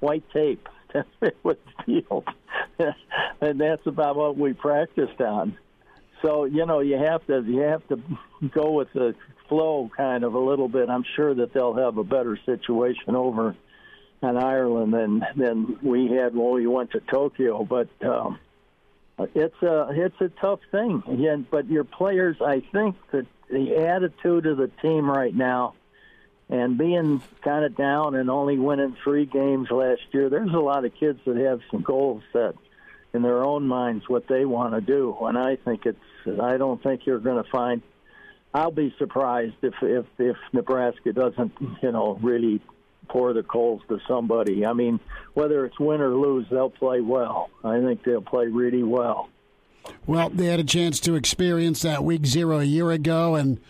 white 0.00 0.24
tape 0.32 0.68
with 1.44 1.58
the 1.64 2.02
field, 2.02 2.24
and 3.40 3.60
that's 3.60 3.86
about 3.86 4.16
what 4.16 4.36
we 4.36 4.52
practiced 4.52 5.20
on 5.20 5.56
so 6.22 6.44
you 6.44 6.64
know 6.64 6.80
you 6.80 6.96
have 6.96 7.26
to 7.26 7.42
you 7.42 7.60
have 7.62 7.86
to 7.88 8.00
go 8.50 8.70
with 8.72 8.92
the 8.92 9.14
flow 9.48 9.90
kind 9.96 10.24
of 10.24 10.34
a 10.34 10.38
little 10.38 10.68
bit. 10.68 10.88
I'm 10.88 11.04
sure 11.16 11.34
that 11.34 11.52
they'll 11.52 11.74
have 11.74 11.98
a 11.98 12.04
better 12.04 12.38
situation 12.46 13.14
over 13.14 13.54
in 14.22 14.36
Ireland 14.36 14.94
than 14.94 15.26
than 15.36 15.78
we 15.82 16.12
had 16.12 16.34
when 16.34 16.54
we 16.54 16.66
went 16.66 16.92
to 16.92 17.00
Tokyo, 17.00 17.64
but. 17.64 17.88
Um, 18.02 18.38
it's 19.34 19.62
a 19.62 19.88
it's 19.90 20.20
a 20.20 20.28
tough 20.40 20.60
thing, 20.70 21.02
yeah, 21.18 21.36
but 21.36 21.68
your 21.68 21.84
players, 21.84 22.36
I 22.40 22.60
think 22.72 22.96
that 23.12 23.26
the 23.50 23.76
attitude 23.76 24.46
of 24.46 24.56
the 24.56 24.68
team 24.80 25.08
right 25.08 25.34
now, 25.34 25.74
and 26.48 26.76
being 26.78 27.22
kind 27.42 27.64
of 27.64 27.76
down 27.76 28.14
and 28.14 28.30
only 28.30 28.58
winning 28.58 28.96
three 29.04 29.26
games 29.26 29.70
last 29.70 30.02
year, 30.12 30.28
there's 30.28 30.52
a 30.52 30.58
lot 30.58 30.84
of 30.84 30.94
kids 30.94 31.20
that 31.26 31.36
have 31.36 31.60
some 31.70 31.82
goals 31.82 32.22
set 32.32 32.54
in 33.14 33.22
their 33.22 33.44
own 33.44 33.68
minds 33.68 34.08
what 34.08 34.26
they 34.26 34.44
want 34.44 34.74
to 34.74 34.80
do, 34.80 35.16
and 35.22 35.38
I 35.38 35.56
think 35.56 35.86
it's 35.86 35.98
I 36.26 36.56
don't 36.56 36.82
think 36.82 37.06
you're 37.06 37.20
going 37.20 37.42
to 37.42 37.50
find. 37.50 37.82
I'll 38.54 38.70
be 38.70 38.94
surprised 38.98 39.54
if 39.62 39.74
if 39.82 40.06
if 40.18 40.36
Nebraska 40.52 41.12
doesn't 41.12 41.52
you 41.82 41.92
know 41.92 42.18
really 42.22 42.60
pour 43.08 43.32
the 43.32 43.42
coals 43.42 43.82
to 43.88 43.98
somebody. 44.06 44.64
I 44.64 44.72
mean, 44.72 45.00
whether 45.34 45.64
it's 45.64 45.78
win 45.78 46.00
or 46.00 46.14
lose, 46.14 46.46
they'll 46.50 46.70
play 46.70 47.00
well. 47.00 47.50
I 47.64 47.80
think 47.80 48.04
they'll 48.04 48.22
play 48.22 48.46
really 48.46 48.82
well. 48.82 49.28
Well, 50.06 50.30
they 50.30 50.46
had 50.46 50.60
a 50.60 50.64
chance 50.64 51.00
to 51.00 51.14
experience 51.14 51.82
that 51.82 52.04
week 52.04 52.26
zero 52.26 52.60
a 52.60 52.64
year 52.64 52.90
ago, 52.90 53.34
and 53.34 53.60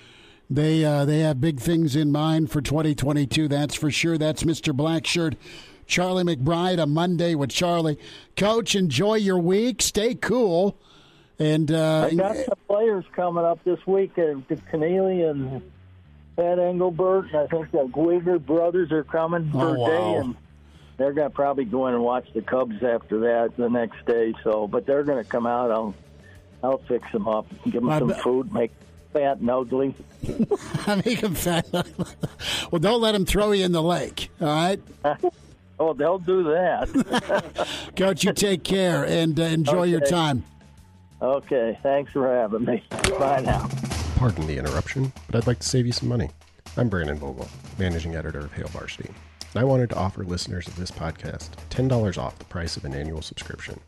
they 0.51 0.85
uh, 0.85 1.05
they 1.05 1.21
have 1.21 1.41
big 1.41 1.61
things 1.61 1.97
in 1.97 2.13
mind 2.13 2.51
for 2.51 2.61
2022. 2.61 3.49
That's 3.49 3.75
for 3.75 3.91
sure. 3.91 4.19
That's 4.19 4.43
Mr. 4.43 4.75
Blackshirt. 4.75 5.37
Charlie 5.87 6.25
McBride, 6.25 6.81
a 6.81 6.87
Monday 6.87 7.35
with 7.35 7.51
Charlie. 7.51 7.99
Coach, 8.37 8.75
enjoy 8.75 9.17
your 9.17 9.39
week. 9.39 9.83
Stay 9.83 10.15
cool. 10.15 10.79
And 11.43 11.73
uh, 11.73 12.09
I 12.11 12.15
got 12.15 12.37
some 12.37 12.59
players 12.69 13.05
coming 13.17 13.45
up 13.45 13.65
this 13.65 13.85
week. 13.87 14.13
Uh, 14.17 14.39
Keneally 14.73 15.29
and 15.29 15.61
Pat 16.37 16.59
Engelbert, 16.61 17.27
and 17.33 17.37
I 17.37 17.47
think 17.49 17.71
the 17.73 17.85
Guiger 17.89 18.45
brothers 18.45 18.93
are 18.93 19.03
coming 19.03 19.51
for 19.51 19.59
Oh, 19.71 19.75
a 19.75 19.79
wow. 19.81 19.87
day, 19.89 20.15
and 20.21 20.37
they're 20.99 21.13
going 21.13 21.29
to 21.29 21.35
probably 21.35 21.65
go 21.65 21.89
in 21.89 21.95
and 21.95 22.03
watch 22.05 22.29
the 22.33 22.43
Cubs 22.43 22.81
after 22.83 23.21
that 23.21 23.57
the 23.57 23.69
next 23.69 24.07
day. 24.07 24.35
So, 24.45 24.69
but 24.69 24.87
they're 24.87 25.03
going 25.03 25.23
to 25.23 25.29
come 25.29 25.47
out. 25.47 25.73
I'll 25.73 25.95
I'll 26.63 26.79
fix 26.79 27.11
them 27.11 27.27
up, 27.27 27.47
give 27.65 27.73
them 27.83 27.91
I 27.91 27.99
some 27.99 28.09
bet- 28.09 28.21
food, 28.23 28.53
make 28.53 28.71
fat 29.13 29.39
and 29.39 29.51
ugly. 29.51 29.97
I 30.87 30.95
make 31.05 31.19
him 31.21 31.35
fat. 31.35 31.67
well, 31.73 32.79
don't 32.79 33.01
let 33.01 33.17
him 33.17 33.27
throw 33.27 33.51
you 33.51 33.65
in 33.65 33.73
the 33.73 33.83
lake. 33.83 34.31
All 34.41 34.47
right, 34.47 34.81
Oh, 35.81 35.93
they'll 35.93 36.19
do 36.21 36.45
that. 36.45 37.57
Coach. 37.97 38.23
You 38.23 38.33
take 38.33 38.63
care 38.63 39.05
and 39.05 39.39
uh, 39.41 39.43
enjoy 39.43 39.85
your 39.85 39.99
time. 40.01 40.45
Okay, 41.23 41.79
thanks 41.85 42.11
for 42.11 42.27
having 42.27 42.65
me. 42.65 42.83
Bye 43.17 43.43
now. 43.43 43.69
Pardon 44.17 44.45
the 44.49 44.59
interruption, 44.59 45.13
but 45.27 45.37
I'd 45.37 45.47
like 45.47 45.61
to 45.61 45.69
save 45.69 45.87
you 45.87 45.93
some 45.93 46.09
money. 46.09 46.31
I'm 46.77 46.89
Brandon 46.89 47.17
Vogel, 47.17 47.49
managing 47.79 48.17
editor 48.17 48.41
of 48.41 48.53
Hail 48.53 48.67
Varsity, 48.67 49.09
and 49.09 49.61
I 49.61 49.63
wanted 49.63 49.91
to 49.91 49.97
offer 49.97 50.25
listeners 50.25 50.67
of 50.67 50.75
this 50.75 50.91
podcast 50.91 51.51
$10 51.71 52.19
off 52.19 52.41
the 52.41 52.45
price 52.47 52.77
of 52.77 52.85
an 52.85 52.95
annual 52.95 53.23
subscription. 53.23 53.79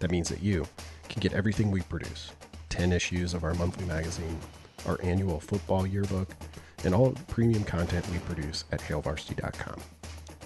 That 0.00 0.10
means 0.10 0.28
that 0.28 0.42
you 0.42 0.66
can 1.08 1.20
get 1.20 1.34
everything 1.34 1.70
we 1.70 1.82
produce 1.82 2.32
10 2.70 2.90
issues 2.90 3.32
of 3.32 3.44
our 3.44 3.54
monthly 3.54 3.86
magazine, 3.86 4.40
our 4.84 4.98
annual 5.04 5.38
football 5.38 5.86
yearbook, 5.86 6.34
and 6.82 6.96
all 6.96 7.10
the 7.10 7.22
premium 7.24 7.62
content 7.62 8.10
we 8.10 8.18
produce 8.18 8.64
at 8.72 8.80
hailvarsity.com. 8.80 9.80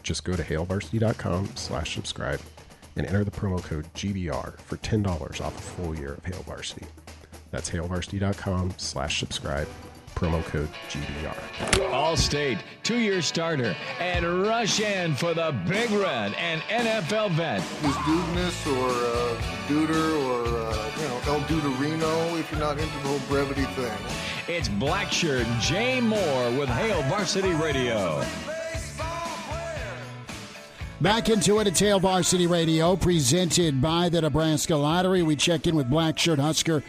Just 0.02 0.24
go 0.24 0.36
to 0.36 0.42
hailvarsity.com 0.42 1.48
slash 1.54 1.94
subscribe 1.94 2.40
and 2.96 3.06
enter 3.06 3.24
the 3.24 3.30
promo 3.30 3.62
code 3.62 3.86
GBR 3.94 4.58
for 4.60 4.76
$10 4.78 5.40
off 5.40 5.58
a 5.58 5.62
full 5.62 5.94
year 5.94 6.14
of 6.14 6.24
Hail 6.24 6.42
Varsity. 6.42 6.86
That's 7.50 7.70
hailvarsity.com 7.70 8.74
slash 8.76 9.20
subscribe, 9.20 9.68
promo 10.14 10.44
code 10.46 10.68
GBR. 10.88 11.92
All-State, 11.92 12.58
two-year 12.82 13.22
starter, 13.22 13.76
and 14.00 14.42
rush 14.42 14.80
in 14.80 15.14
for 15.14 15.34
the 15.34 15.54
Big 15.68 15.90
Red 15.90 16.34
and 16.34 16.60
NFL 16.62 17.30
vet. 17.32 17.60
is 17.60 17.96
Dudeness 18.04 18.66
or 18.66 18.88
uh, 18.90 19.40
Duder 19.68 20.16
or 20.26 20.46
uh, 20.46 20.90
you 20.96 21.08
know 21.08 21.20
El 21.26 21.40
Duderino 21.40 22.38
if 22.38 22.50
you're 22.50 22.60
not 22.60 22.78
into 22.78 22.92
the 22.98 23.08
whole 23.08 23.20
brevity 23.28 23.64
thing. 23.74 23.96
It's 24.48 24.68
Blackshirt 24.68 25.46
Jay 25.60 26.00
Moore 26.00 26.50
with 26.58 26.68
Hail 26.68 27.02
Varsity 27.02 27.52
Radio. 27.54 28.22
Back 31.00 31.28
into 31.28 31.58
it 31.60 31.66
at 31.66 31.78
Hail 31.78 32.00
Varsity 32.00 32.46
Radio, 32.46 32.96
presented 32.96 33.82
by 33.82 34.08
the 34.08 34.22
Nebraska 34.22 34.74
Lottery. 34.74 35.22
We 35.22 35.36
check 35.36 35.66
in 35.66 35.76
with 35.76 35.90
Black 35.90 36.18
Shirt 36.18 36.38
Husker 36.38 36.82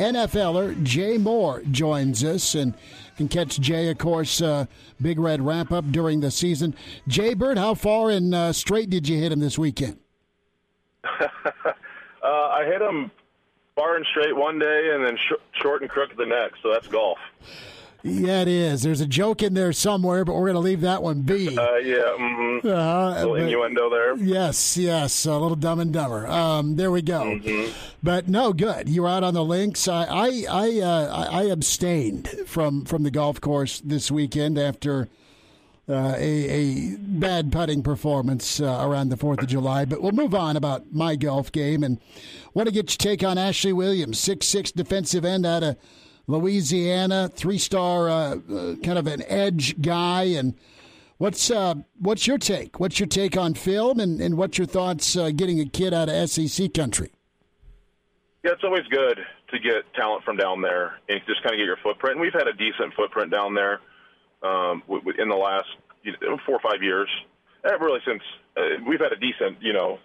NFLer 0.00 0.82
Jay 0.82 1.18
Moore 1.18 1.62
joins 1.70 2.24
us 2.24 2.54
and 2.54 2.72
can 3.18 3.28
catch 3.28 3.60
Jay, 3.60 3.90
of 3.90 3.98
course, 3.98 4.40
uh, 4.40 4.64
Big 5.02 5.18
Red 5.18 5.42
wrap 5.42 5.72
up 5.72 5.84
during 5.92 6.20
the 6.20 6.30
season. 6.30 6.74
Jay 7.06 7.34
Bird, 7.34 7.58
how 7.58 7.74
far 7.74 8.08
and 8.08 8.34
uh, 8.34 8.54
straight 8.54 8.88
did 8.88 9.06
you 9.06 9.18
hit 9.18 9.30
him 9.30 9.40
this 9.40 9.58
weekend? 9.58 9.98
Uh, 12.22 12.48
I 12.48 12.66
hit 12.66 12.82
him 12.82 13.10
far 13.74 13.96
and 13.96 14.04
straight 14.10 14.36
one 14.36 14.58
day, 14.58 14.90
and 14.92 15.02
then 15.02 15.16
sh- 15.16 15.40
short 15.62 15.80
and 15.80 15.90
crooked 15.90 16.18
the 16.18 16.26
next. 16.26 16.62
So 16.62 16.70
that's 16.70 16.86
golf. 16.86 17.18
Yeah, 18.02 18.42
it 18.42 18.48
is. 18.48 18.82
There's 18.82 19.00
a 19.00 19.06
joke 19.06 19.42
in 19.42 19.54
there 19.54 19.72
somewhere, 19.72 20.24
but 20.24 20.34
we're 20.34 20.46
going 20.46 20.54
to 20.54 20.60
leave 20.60 20.80
that 20.80 21.02
one 21.02 21.22
be. 21.22 21.48
Uh, 21.56 21.76
yeah, 21.76 21.96
mm-hmm. 22.18 22.66
Uh, 22.66 23.14
little 23.14 23.34
but- 23.34 23.42
innuendo 23.42 23.90
there. 23.90 24.16
Yes, 24.16 24.76
yes, 24.76 25.26
a 25.26 25.36
little 25.36 25.56
dumb 25.56 25.80
and 25.80 25.92
dumber. 25.92 26.26
Um, 26.26 26.76
there 26.76 26.90
we 26.90 27.02
go. 27.02 27.40
But 28.02 28.28
no, 28.28 28.52
good. 28.52 28.88
You 28.88 29.02
were 29.02 29.08
out 29.08 29.24
on 29.24 29.34
the 29.34 29.44
links. 29.44 29.86
I 29.88 30.04
I 30.04 30.44
I, 30.50 30.80
uh, 30.80 31.28
I 31.30 31.42
abstained 31.44 32.28
from 32.46 32.84
from 32.84 33.02
the 33.02 33.10
golf 33.10 33.40
course 33.40 33.80
this 33.80 34.10
weekend 34.10 34.58
after 34.58 35.08
uh, 35.88 36.14
a 36.16 36.48
a 36.48 36.96
bad 36.96 37.52
putting 37.52 37.82
performance 37.82 38.60
uh, 38.60 38.78
around 38.80 39.10
the 39.10 39.16
Fourth 39.16 39.42
of 39.42 39.48
July. 39.48 39.84
But 39.84 40.00
we'll 40.00 40.12
move 40.12 40.34
on 40.34 40.56
about 40.56 40.92
my 40.92 41.16
golf 41.16 41.52
game 41.52 41.82
and 41.82 41.98
want 42.54 42.68
to 42.68 42.72
get 42.72 42.90
your 42.90 42.96
take 42.96 43.22
on 43.22 43.36
Ashley 43.36 43.72
Williams, 43.72 44.18
six 44.18 44.46
six 44.46 44.72
defensive 44.72 45.24
end 45.24 45.44
out 45.44 45.62
of 45.62 45.76
Louisiana, 46.30 47.28
three 47.28 47.58
star 47.58 48.08
uh, 48.08 48.36
uh, 48.36 48.76
kind 48.76 48.98
of 48.98 49.06
an 49.06 49.22
edge 49.26 49.80
guy 49.80 50.24
and. 50.24 50.54
What's 51.18 51.50
uh, 51.50 51.74
what's 51.98 52.26
your 52.26 52.38
take? 52.38 52.80
What's 52.80 52.98
your 52.98 53.06
take 53.06 53.36
on 53.36 53.52
film, 53.52 54.00
and, 54.00 54.22
and 54.22 54.38
what's 54.38 54.56
your 54.56 54.66
thoughts 54.66 55.18
uh, 55.18 55.28
getting 55.28 55.60
a 55.60 55.66
kid 55.66 55.92
out 55.92 56.08
of 56.08 56.30
SEC 56.30 56.72
country? 56.72 57.12
Yeah, 58.42 58.52
it's 58.52 58.64
always 58.64 58.86
good 58.90 59.18
to 59.50 59.58
get 59.58 59.84
talent 59.94 60.24
from 60.24 60.38
down 60.38 60.62
there 60.62 60.94
and 61.10 61.20
just 61.26 61.42
kind 61.42 61.52
of 61.52 61.58
get 61.58 61.66
your 61.66 61.76
footprint. 61.82 62.16
And 62.16 62.22
we've 62.22 62.32
had 62.32 62.48
a 62.48 62.54
decent 62.54 62.94
footprint 62.94 63.30
down 63.30 63.54
there 63.54 63.80
um, 64.42 64.82
in 65.18 65.28
the 65.28 65.36
last 65.36 65.68
four 66.46 66.56
or 66.56 66.60
five 66.62 66.82
years. 66.82 67.08
Really, 67.64 68.00
since 68.06 68.22
uh, 68.56 68.80
we've 68.88 69.00
had 69.00 69.12
a 69.12 69.20
decent, 69.20 69.60
you 69.60 69.74
know, 69.74 69.98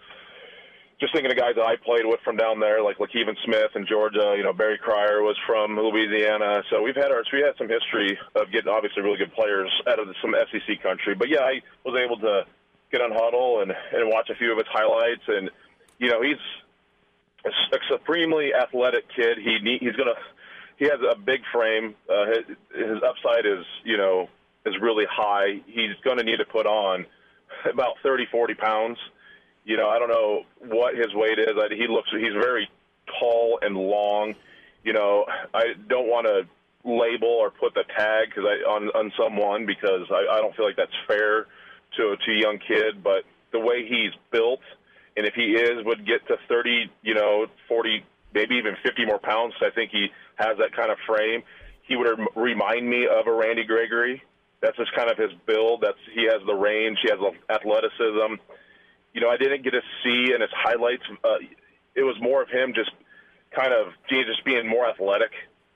just 0.99 1.13
thinking 1.13 1.31
of 1.31 1.37
guys 1.37 1.55
that 1.55 1.65
I 1.65 1.75
played 1.75 2.05
with 2.05 2.19
from 2.23 2.37
down 2.37 2.59
there, 2.59 2.81
like 2.81 2.99
Le 2.99 3.07
Kevin 3.07 3.35
Smith 3.43 3.71
in 3.75 3.85
Georgia. 3.85 4.35
You 4.37 4.43
know, 4.43 4.53
Barry 4.53 4.77
Cryer 4.77 5.21
was 5.21 5.35
from 5.45 5.75
Louisiana. 5.75 6.63
So 6.69 6.81
we've 6.81 6.95
had 6.95 7.11
our, 7.11 7.23
we 7.33 7.41
had 7.41 7.57
some 7.57 7.67
history 7.67 8.17
of 8.35 8.51
getting 8.51 8.69
obviously 8.69 9.03
really 9.03 9.17
good 9.17 9.33
players 9.33 9.71
out 9.87 9.99
of 9.99 10.07
some 10.21 10.33
SEC 10.51 10.81
country. 10.81 11.15
But 11.15 11.29
yeah, 11.29 11.41
I 11.41 11.61
was 11.83 11.99
able 11.99 12.17
to 12.19 12.45
get 12.91 13.01
on 13.01 13.11
Hudl 13.11 13.61
and 13.61 13.71
and 13.71 14.09
watch 14.09 14.29
a 14.29 14.35
few 14.35 14.51
of 14.51 14.57
his 14.57 14.67
highlights, 14.71 15.23
and 15.27 15.49
you 15.99 16.09
know, 16.09 16.21
he's 16.21 16.39
a 17.45 17.77
supremely 17.91 18.53
athletic 18.53 19.05
kid. 19.15 19.37
He 19.37 19.59
need, 19.59 19.81
he's 19.81 19.95
gonna 19.95 20.15
he 20.77 20.85
has 20.85 20.99
a 20.99 21.15
big 21.17 21.41
frame. 21.53 21.95
Uh, 22.09 22.25
his, 22.27 22.57
his 22.73 23.03
upside 23.03 23.45
is 23.45 23.65
you 23.83 23.97
know 23.97 24.29
is 24.65 24.75
really 24.81 25.05
high. 25.09 25.61
He's 25.65 25.91
to 26.03 26.23
need 26.23 26.37
to 26.37 26.45
put 26.45 26.65
on 26.65 27.05
about 27.71 27.95
thirty 28.03 28.25
forty 28.31 28.53
pounds. 28.53 28.97
You 29.65 29.77
know, 29.77 29.89
I 29.89 29.99
don't 29.99 30.09
know 30.09 30.43
what 30.59 30.95
his 30.95 31.13
weight 31.13 31.39
is. 31.39 31.55
I, 31.57 31.73
he 31.73 31.87
looks 31.87 32.09
he's 32.11 32.33
very 32.33 32.69
tall 33.19 33.59
and 33.61 33.75
long. 33.75 34.35
You 34.83 34.93
know, 34.93 35.25
I 35.53 35.73
don't 35.89 36.07
want 36.07 36.27
to 36.27 36.43
label 36.87 37.27
or 37.27 37.49
put 37.49 37.73
the 37.73 37.83
tag 37.97 38.29
because 38.29 38.45
I 38.45 38.69
on 38.69 38.89
on 38.89 39.11
someone 39.17 39.65
because 39.65 40.07
I, 40.11 40.37
I 40.37 40.39
don't 40.39 40.55
feel 40.55 40.65
like 40.65 40.77
that's 40.77 40.95
fair 41.07 41.47
to 41.97 42.15
to 42.15 42.31
a 42.31 42.39
young 42.39 42.59
kid. 42.59 43.03
But 43.03 43.23
the 43.51 43.59
way 43.59 43.87
he's 43.87 44.13
built, 44.31 44.61
and 45.17 45.25
if 45.25 45.33
he 45.33 45.53
is 45.53 45.83
would 45.83 46.05
get 46.05 46.27
to 46.27 46.37
30, 46.47 46.91
you 47.01 47.15
know, 47.15 47.47
40, 47.67 48.03
maybe 48.33 48.55
even 48.55 48.75
50 48.83 49.05
more 49.05 49.19
pounds. 49.19 49.53
I 49.61 49.71
think 49.73 49.91
he 49.91 50.07
has 50.35 50.57
that 50.59 50.75
kind 50.75 50.91
of 50.91 50.97
frame. 51.07 51.41
He 51.87 51.95
would 51.95 52.07
remind 52.35 52.87
me 52.87 53.07
of 53.07 53.27
a 53.27 53.33
Randy 53.33 53.63
Gregory. 53.63 54.21
That's 54.61 54.77
just 54.77 54.93
kind 54.93 55.09
of 55.09 55.17
his 55.17 55.31
build. 55.45 55.81
That's 55.81 55.97
he 56.13 56.25
has 56.25 56.41
the 56.45 56.53
range. 56.53 56.99
He 57.01 57.09
has 57.09 57.19
the 57.19 57.53
athleticism. 57.53 58.41
You 59.15 59.21
know, 59.21 59.29
I 59.29 59.37
didn't 59.37 59.63
get 59.63 59.71
to 59.71 59.81
see 60.03 60.33
in 60.35 60.41
his 60.41 60.51
highlights. 60.51 61.03
Uh, 61.23 61.39
it 61.95 62.03
was 62.03 62.17
more 62.19 62.43
of 62.43 62.49
him 62.49 62.73
just 62.75 62.91
kind 63.55 63.71
of 63.71 63.93
just 64.09 64.43
being 64.43 64.67
more 64.67 64.85
athletic 64.89 65.31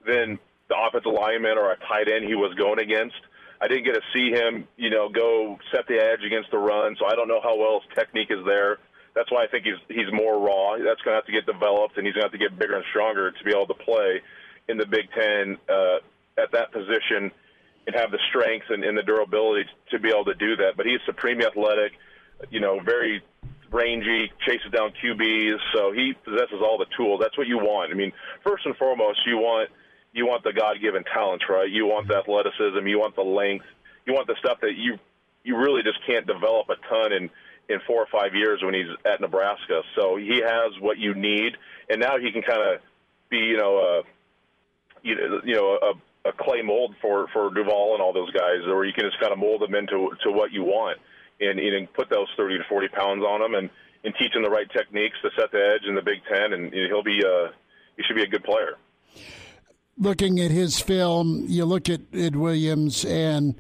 than 0.06 0.38
the 0.68 0.76
offensive 0.76 1.14
lineman 1.14 1.58
or 1.58 1.72
a 1.72 1.78
tight 1.88 2.12
end 2.12 2.26
he 2.28 2.36
was 2.36 2.54
going 2.56 2.80
against. 2.80 3.16
I 3.62 3.70
didn't 3.70 3.86
get 3.86 3.96
to 3.96 4.02
see 4.14 4.32
him, 4.32 4.68
you 4.76 4.90
know, 4.90 5.08
go 5.08 5.58
set 5.72 5.88
the 5.88 6.04
edge 6.04 6.20
against 6.26 6.52
the 6.52 6.58
run, 6.58 6.98
so 7.00 7.06
I 7.06 7.16
don't 7.16 7.30
know 7.30 7.40
how 7.42 7.58
well 7.58 7.80
his 7.80 7.96
technique 7.96 8.30
is 8.30 8.46
there. 8.46 8.78
That's 9.16 9.32
why 9.32 9.44
I 9.44 9.48
think 9.48 9.64
he's 9.64 9.80
he's 9.88 10.12
more 10.12 10.40
raw. 10.40 10.76
That's 10.78 11.02
going 11.02 11.16
to 11.16 11.20
have 11.24 11.26
to 11.26 11.32
get 11.32 11.46
developed, 11.46 11.98
and 11.98 12.06
he's 12.06 12.14
going 12.14 12.28
to 12.28 12.32
have 12.32 12.36
to 12.36 12.44
get 12.44 12.60
bigger 12.60 12.76
and 12.76 12.86
stronger 12.92 13.32
to 13.32 13.44
be 13.44 13.52
able 13.52 13.68
to 13.68 13.74
play 13.74 14.22
in 14.68 14.78
the 14.78 14.86
Big 14.86 15.08
Ten 15.16 15.58
uh, 15.68 15.98
at 16.38 16.52
that 16.52 16.72
position 16.72 17.32
and 17.88 17.96
have 17.96 18.12
the 18.12 18.20
strength 18.30 18.68
and, 18.70 18.84
and 18.84 18.98
the 18.98 19.04
durability 19.04 19.66
to 19.92 20.00
be 20.00 20.10
able 20.10 20.26
to 20.26 20.36
do 20.36 20.56
that. 20.58 20.78
But 20.78 20.86
he's 20.86 21.00
supremely 21.06 21.46
athletic, 21.46 21.94
you 22.50 22.60
know, 22.60 22.80
very 22.80 23.22
rangy, 23.72 24.32
chases 24.46 24.72
down 24.72 24.92
QBs, 25.04 25.58
so 25.74 25.92
he 25.92 26.14
possesses 26.24 26.62
all 26.62 26.78
the 26.78 26.88
tools. 26.98 27.20
That's 27.22 27.38
what 27.38 27.48
you 27.48 27.58
want. 27.58 27.92
I 27.92 27.96
mean, 27.96 28.12
first 28.44 28.66
and 28.66 28.76
foremost, 28.78 29.20
you 29.26 29.38
want 29.38 29.70
you 30.12 30.26
want 30.26 30.44
the 30.44 30.52
God-given 30.52 31.04
talents, 31.14 31.46
right? 31.48 31.70
You 31.70 31.86
want 31.86 32.08
the 32.08 32.18
athleticism, 32.18 32.88
you 32.88 32.98
want 32.98 33.16
the 33.16 33.22
length, 33.22 33.66
you 34.08 34.14
want 34.14 34.28
the 34.28 34.36
stuff 34.40 34.58
that 34.62 34.74
you 34.76 34.98
you 35.44 35.58
really 35.58 35.84
just 35.84 36.00
can't 36.06 36.26
develop 36.26 36.70
a 36.70 36.76
ton 36.90 37.14
in 37.14 37.30
in 37.70 37.80
four 37.86 38.02
or 38.02 38.08
five 38.12 38.34
years 38.34 38.62
when 38.64 38.74
he's 38.74 38.90
at 39.06 39.22
Nebraska. 39.22 39.82
So 39.96 40.18
he 40.18 40.42
has 40.44 40.74
what 40.82 40.98
you 40.98 41.14
need, 41.14 41.54
and 41.90 42.02
now 42.02 42.18
he 42.18 42.32
can 42.32 42.42
kind 42.42 42.62
of 42.62 42.82
be, 43.30 43.38
you 43.38 43.58
know, 43.58 43.78
a 43.78 44.02
you 45.02 45.16
know, 45.56 45.78
a, 45.82 46.30
a 46.30 46.34
clay 46.34 46.62
mold 46.62 46.96
for 47.02 47.28
for 47.32 47.54
Duval 47.54 47.94
and 47.94 48.02
all 48.02 48.12
those 48.12 48.32
guys, 48.32 48.66
or 48.68 48.86
you 48.86 48.94
can 48.94 49.06
just 49.06 49.20
kind 49.20 49.32
of 49.32 49.40
mold 49.40 49.62
them 49.62 49.76
into 49.76 50.10
to 50.24 50.32
what 50.32 50.52
you 50.52 50.64
want, 50.64 50.98
and 51.40 51.94
put 51.94 52.10
those 52.10 52.28
thirty 52.38 52.58
to 52.58 52.64
forty 52.70 52.88
pounds 52.88 53.24
on 53.24 53.42
him 53.42 53.56
and 53.56 53.70
and 54.04 54.14
teach 54.18 54.34
him 54.36 54.44
the 54.44 54.50
right 54.50 54.70
techniques 54.72 55.18
to 55.22 55.30
set 55.38 55.52
the 55.52 55.76
edge 55.76 55.88
in 55.88 55.96
the 55.96 56.02
Big 56.02 56.20
Ten, 56.32 56.54
and 56.54 56.74
he'll 56.74 57.04
be 57.04 57.22
uh 57.26 57.52
he 57.98 58.04
should 58.04 58.16
be 58.16 58.24
a 58.24 58.28
good 58.28 58.44
player. 58.44 58.78
Looking 59.98 60.40
at 60.40 60.52
his 60.52 60.80
film, 60.80 61.46
you 61.48 61.66
look 61.66 61.90
at 61.90 62.02
Ed 62.14 62.38
Williams 62.38 63.04
and 63.04 63.60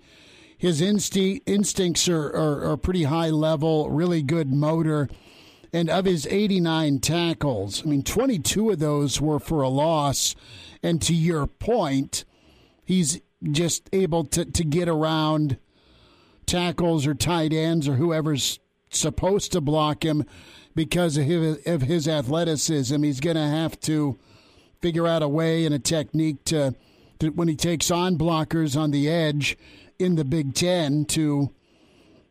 his 0.58 0.82
instinct, 0.82 1.50
instincts 1.50 2.08
are, 2.10 2.28
are, 2.28 2.72
are 2.72 2.78
pretty 2.78 3.04
high 3.04 3.30
level, 3.30 3.90
really 3.90 4.22
good 4.22 4.52
motor. 4.52 5.10
And 5.72 5.90
of 5.90 6.06
his 6.06 6.28
89 6.28 7.00
tackles, 7.00 7.84
I 7.84 7.90
mean, 7.90 8.04
22 8.04 8.72
of 8.72 8.80
those 8.80 9.22
were 9.22 9.40
for 9.40 9.62
a 9.62 9.70
loss. 9.70 10.36
And 10.84 11.02
to 11.04 11.14
your 11.14 11.48
point, 11.48 12.26
he's 12.84 13.22
just 13.52 13.90
able 13.94 14.26
to, 14.26 14.44
to 14.44 14.64
get 14.66 14.90
around 14.90 15.58
tackles 16.50 17.06
or 17.06 17.14
tight 17.14 17.54
ends 17.54 17.88
or 17.88 17.93
whoever's 17.93 18.60
supposed 18.89 19.52
to 19.52 19.62
block 19.62 20.04
him 20.04 20.26
because 20.76 21.16
of 21.18 21.26
his, 21.84 22.08
athleticism. 22.08 23.04
He's 23.04 23.20
going 23.20 23.36
to 23.36 23.47
have 23.47 23.80
to 23.82 24.18
figure 24.82 25.08
out 25.08 25.22
a 25.22 25.28
way 25.28 25.66
and 25.66 25.76
a 25.76 25.80
technique 25.80 26.43
to, 26.45 26.74
to 27.20 27.30
when 27.30 27.47
he 27.47 27.56
takes 27.56 27.91
on 27.91 28.18
blockers 28.18 28.76
on 28.76 28.91
the 28.91 29.10
edge 29.10 29.58
in 30.00 30.16
the 30.16 30.26
Big 30.26 30.56
Ten 30.56 31.06
to, 31.06 31.52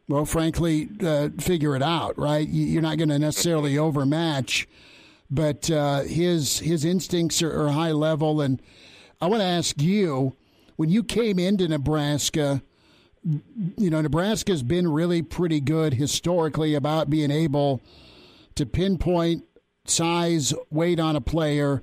well, 0.08 0.24
frankly, 0.24 0.88
uh, 1.00 1.28
figure 1.38 1.76
it 1.76 1.82
out. 1.82 2.18
Right? 2.18 2.48
You're 2.48 2.82
not 2.82 2.98
going 2.98 3.10
to 3.10 3.18
necessarily 3.18 3.78
overmatch, 3.78 4.66
but 5.30 5.70
uh, 5.70 6.00
his 6.00 6.58
his 6.60 6.84
instincts 6.84 7.42
are, 7.42 7.66
are 7.66 7.68
high 7.68 7.92
level. 7.92 8.40
And 8.40 8.60
I 9.20 9.26
want 9.26 9.42
to 9.42 9.46
ask 9.46 9.80
you, 9.80 10.34
when 10.76 10.88
you 10.88 11.04
came 11.04 11.38
into 11.38 11.68
Nebraska. 11.68 12.62
You 13.76 13.90
know, 13.90 14.00
Nebraska's 14.00 14.62
been 14.62 14.88
really 14.88 15.22
pretty 15.22 15.60
good 15.60 15.94
historically 15.94 16.74
about 16.74 17.10
being 17.10 17.30
able 17.30 17.82
to 18.54 18.64
pinpoint 18.64 19.44
size, 19.84 20.54
weight 20.70 20.98
on 20.98 21.14
a 21.16 21.20
player, 21.20 21.82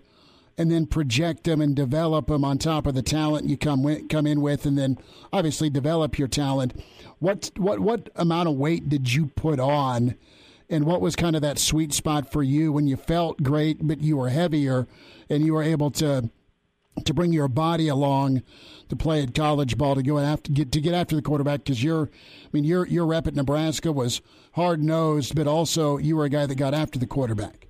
and 0.58 0.72
then 0.72 0.86
project 0.86 1.44
them 1.44 1.62
and 1.62 1.76
develop 1.76 2.28
them 2.28 2.46
on 2.46 2.58
top 2.58 2.88
of 2.88 2.96
the 2.96 3.02
talent 3.02 3.50
you 3.50 3.58
come 3.58 4.08
come 4.08 4.26
in 4.26 4.42
with, 4.42 4.66
and 4.66 4.78
then 4.78 4.98
obviously 5.34 5.70
develop 5.70 6.18
your 6.18 6.28
talent. 6.28 6.82
What 7.20 7.52
what 7.58 7.80
what 7.80 8.10
amount 8.16 8.50
of 8.50 8.56
weight 8.56 8.90
did 8.90 9.14
you 9.14 9.28
put 9.28 9.60
on, 9.60 10.16
and 10.70 10.86
what 10.86 11.02
was 11.02 11.16
kind 11.16 11.36
of 11.36 11.42
that 11.42 11.60
sweet 11.60 11.94
spot 11.94 12.32
for 12.32 12.42
you 12.42 12.72
when 12.72 12.88
you 12.88 12.96
felt 12.96 13.44
great 13.44 13.86
but 13.86 14.02
you 14.02 14.18
were 14.18 14.30
heavier, 14.30 14.88
and 15.30 15.46
you 15.46 15.54
were 15.54 15.64
able 15.64 15.92
to 15.92 16.30
to 17.04 17.14
bring 17.14 17.34
your 17.34 17.48
body 17.48 17.88
along 17.88 18.42
to 18.90 18.96
play 18.96 19.22
at 19.22 19.34
college 19.36 19.78
ball 19.78 19.96
to 19.96 20.04
go 20.04 20.18
after 20.18 20.52
get 20.52 20.72
to 20.72 20.80
get 20.80 20.94
after 20.94 21.16
the 21.16 21.22
quarterback 21.22 21.64
because 21.64 21.84
you're 21.84 22.10
I 22.44 22.48
mean 22.54 22.64
your 22.64 22.88
your 22.88 23.06
rep 23.06 23.28
at 23.28 23.36
Nebraska 23.36 23.92
was 23.92 24.22
hard 24.54 24.82
nosed, 24.82 25.36
but 25.36 25.48
also 25.48 25.98
you 25.98 26.16
were 26.16 26.26
a 26.26 26.30
guy 26.30 26.46
that 26.46 26.56
got 26.56 26.74
after 26.74 26.98
the 26.98 27.08
quarterback. 27.08 27.68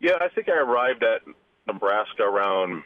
Yeah, 0.00 0.12
I 0.20 0.28
think 0.28 0.48
I 0.48 0.56
arrived 0.56 1.02
at 1.02 1.22
Nebraska 1.66 2.22
around 2.22 2.82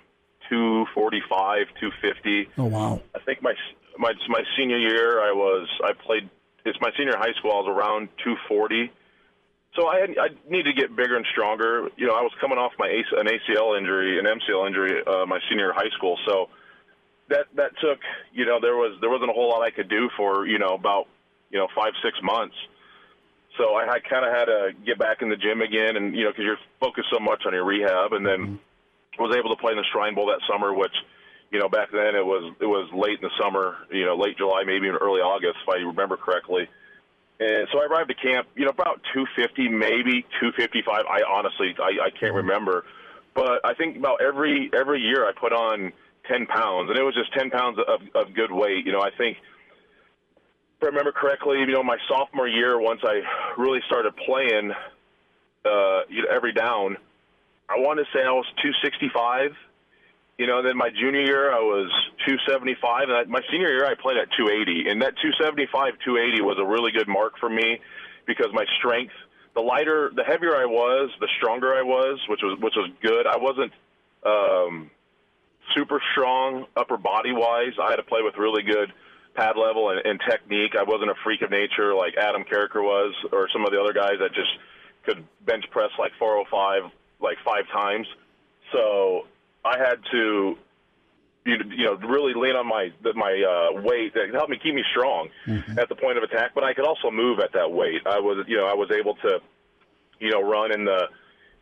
245, 0.48 1.66
250. 1.80 2.48
Oh 2.58 2.64
wow! 2.64 3.02
I 3.14 3.18
think 3.20 3.42
my 3.42 3.54
my 3.98 4.12
my 4.28 4.42
senior 4.56 4.78
year, 4.78 5.20
I 5.20 5.32
was 5.32 5.68
I 5.84 5.92
played. 5.92 6.28
It's 6.64 6.78
my 6.80 6.90
senior 6.96 7.16
high 7.16 7.32
school. 7.38 7.52
I 7.52 7.54
was 7.56 7.68
around 7.68 8.08
240. 8.24 8.90
So 9.78 9.86
I 9.86 10.00
had, 10.00 10.10
I 10.18 10.28
needed 10.50 10.74
to 10.74 10.80
get 10.80 10.96
bigger 10.96 11.14
and 11.14 11.24
stronger. 11.30 11.88
You 11.96 12.08
know, 12.08 12.14
I 12.14 12.22
was 12.22 12.32
coming 12.40 12.58
off 12.58 12.72
my 12.80 12.88
an 12.88 13.26
ACL 13.26 13.78
injury, 13.78 14.18
an 14.18 14.26
MCL 14.26 14.66
injury, 14.66 15.02
uh, 15.06 15.24
my 15.24 15.38
senior 15.48 15.72
high 15.72 15.90
school. 15.96 16.18
So 16.26 16.48
that 17.28 17.46
that 17.54 17.70
took. 17.80 18.00
You 18.32 18.44
know, 18.44 18.58
there 18.60 18.74
was 18.74 18.98
there 19.00 19.08
wasn't 19.08 19.30
a 19.30 19.32
whole 19.32 19.50
lot 19.50 19.62
I 19.62 19.70
could 19.70 19.88
do 19.88 20.10
for 20.16 20.46
you 20.48 20.58
know 20.58 20.74
about 20.74 21.06
you 21.50 21.58
know 21.58 21.68
five 21.76 21.92
six 22.02 22.18
months. 22.24 22.56
So 23.56 23.74
I, 23.74 23.86
I 23.86 23.98
kind 24.00 24.26
of 24.26 24.34
had 24.34 24.46
to 24.46 24.70
get 24.84 24.98
back 24.98 25.22
in 25.22 25.28
the 25.28 25.36
gym 25.36 25.62
again, 25.62 25.96
and 25.96 26.14
you 26.14 26.24
know, 26.24 26.30
because 26.30 26.44
you're 26.44 26.62
focused 26.80 27.08
so 27.12 27.20
much 27.20 27.42
on 27.46 27.54
your 27.54 27.64
rehab, 27.64 28.12
and 28.12 28.26
then 28.26 28.58
was 29.18 29.36
able 29.36 29.54
to 29.54 29.60
play 29.60 29.72
in 29.72 29.78
the 29.78 29.86
Shrine 29.92 30.14
Bowl 30.14 30.26
that 30.26 30.40
summer, 30.50 30.74
which 30.74 30.94
you 31.52 31.60
know 31.60 31.68
back 31.68 31.90
then 31.92 32.18
it 32.18 32.26
was 32.26 32.52
it 32.60 32.66
was 32.66 32.90
late 32.92 33.22
in 33.22 33.30
the 33.30 33.34
summer, 33.40 33.76
you 33.92 34.04
know, 34.04 34.16
late 34.16 34.38
July, 34.38 34.64
maybe 34.66 34.86
even 34.86 34.98
early 34.98 35.20
August, 35.20 35.58
if 35.62 35.68
I 35.68 35.78
remember 35.86 36.16
correctly. 36.16 36.68
And 37.40 37.68
so 37.72 37.80
I 37.80 37.86
arrived 37.86 38.10
at 38.10 38.20
camp, 38.20 38.48
you 38.56 38.64
know, 38.64 38.70
about 38.70 39.00
250, 39.14 39.68
maybe 39.68 40.26
255. 40.40 41.04
I 41.06 41.22
honestly, 41.22 41.74
I, 41.78 42.06
I 42.06 42.10
can't 42.10 42.34
remember, 42.34 42.84
but 43.34 43.60
I 43.64 43.74
think 43.74 43.96
about 43.96 44.20
every 44.20 44.70
every 44.74 45.00
year 45.00 45.24
I 45.24 45.32
put 45.38 45.52
on 45.52 45.92
10 46.26 46.46
pounds, 46.46 46.90
and 46.90 46.98
it 46.98 47.02
was 47.02 47.14
just 47.14 47.32
10 47.34 47.50
pounds 47.50 47.78
of, 47.78 48.00
of 48.14 48.34
good 48.34 48.50
weight. 48.50 48.84
You 48.84 48.92
know, 48.92 49.00
I 49.00 49.10
think 49.16 49.36
if 49.38 50.82
I 50.82 50.86
remember 50.86 51.12
correctly, 51.12 51.58
you 51.58 51.66
know, 51.66 51.82
my 51.82 51.96
sophomore 52.08 52.48
year, 52.48 52.80
once 52.80 53.00
I 53.04 53.22
really 53.56 53.80
started 53.86 54.14
playing, 54.16 54.72
uh, 55.64 56.00
you 56.08 56.22
know, 56.22 56.28
every 56.34 56.52
down, 56.52 56.96
I 57.68 57.78
want 57.78 57.98
to 57.98 58.04
say 58.12 58.24
I 58.24 58.32
was 58.32 58.46
265. 58.62 59.52
You 60.38 60.46
know, 60.46 60.62
then 60.62 60.76
my 60.76 60.88
junior 60.90 61.20
year 61.20 61.52
I 61.52 61.58
was 61.58 61.90
275, 62.26 63.08
and 63.08 63.12
I, 63.12 63.24
my 63.24 63.42
senior 63.50 63.70
year 63.74 63.84
I 63.84 63.94
played 64.00 64.16
at 64.16 64.30
280. 64.38 64.88
And 64.88 65.02
that 65.02 65.18
275, 65.18 65.98
280 66.04 66.42
was 66.42 66.58
a 66.62 66.64
really 66.64 66.92
good 66.92 67.08
mark 67.08 67.38
for 67.38 67.50
me 67.50 67.80
because 68.24 68.46
my 68.52 68.64
strength, 68.78 69.12
the 69.54 69.60
lighter, 69.60 70.12
the 70.14 70.22
heavier 70.22 70.54
I 70.54 70.64
was, 70.64 71.10
the 71.18 71.26
stronger 71.38 71.74
I 71.74 71.82
was, 71.82 72.20
which 72.28 72.40
was 72.42 72.56
which 72.60 72.74
was 72.76 72.88
good. 73.02 73.26
I 73.26 73.36
wasn't 73.36 73.72
um, 74.24 74.90
super 75.74 76.00
strong 76.12 76.66
upper 76.76 76.96
body 76.96 77.32
wise. 77.32 77.74
I 77.82 77.90
had 77.90 77.96
to 77.96 78.06
play 78.06 78.22
with 78.22 78.36
really 78.38 78.62
good 78.62 78.92
pad 79.34 79.56
level 79.56 79.90
and, 79.90 80.06
and 80.06 80.20
technique. 80.22 80.78
I 80.78 80.84
wasn't 80.84 81.10
a 81.10 81.18
freak 81.24 81.42
of 81.42 81.50
nature 81.50 81.94
like 81.94 82.14
Adam 82.16 82.44
Carriker 82.44 82.82
was, 82.82 83.14
or 83.32 83.48
some 83.52 83.64
of 83.64 83.72
the 83.72 83.80
other 83.80 83.92
guys 83.92 84.18
that 84.20 84.34
just 84.34 84.54
could 85.02 85.26
bench 85.44 85.64
press 85.72 85.90
like 85.98 86.12
405 86.18 86.92
like 87.18 87.38
five 87.44 87.66
times. 87.74 88.06
So 88.70 89.26
I 89.64 89.78
had 89.78 89.96
to, 90.12 90.56
you 91.44 91.84
know, 91.84 91.94
really 91.96 92.34
lean 92.34 92.56
on 92.56 92.66
my 92.66 92.92
my 93.14 93.32
uh, 93.42 93.80
weight 93.82 94.14
that 94.14 94.32
helped 94.32 94.50
me 94.50 94.58
keep 94.62 94.74
me 94.74 94.84
strong 94.90 95.28
mm-hmm. 95.46 95.78
at 95.78 95.88
the 95.88 95.94
point 95.94 96.18
of 96.18 96.24
attack. 96.24 96.52
But 96.54 96.64
I 96.64 96.74
could 96.74 96.86
also 96.86 97.10
move 97.10 97.40
at 97.40 97.52
that 97.52 97.70
weight. 97.72 98.02
I 98.06 98.20
was, 98.20 98.44
you 98.46 98.56
know, 98.56 98.66
I 98.66 98.74
was 98.74 98.90
able 98.90 99.14
to, 99.16 99.40
you 100.20 100.30
know, 100.30 100.42
run 100.42 100.72
in 100.72 100.84
the, 100.84 101.08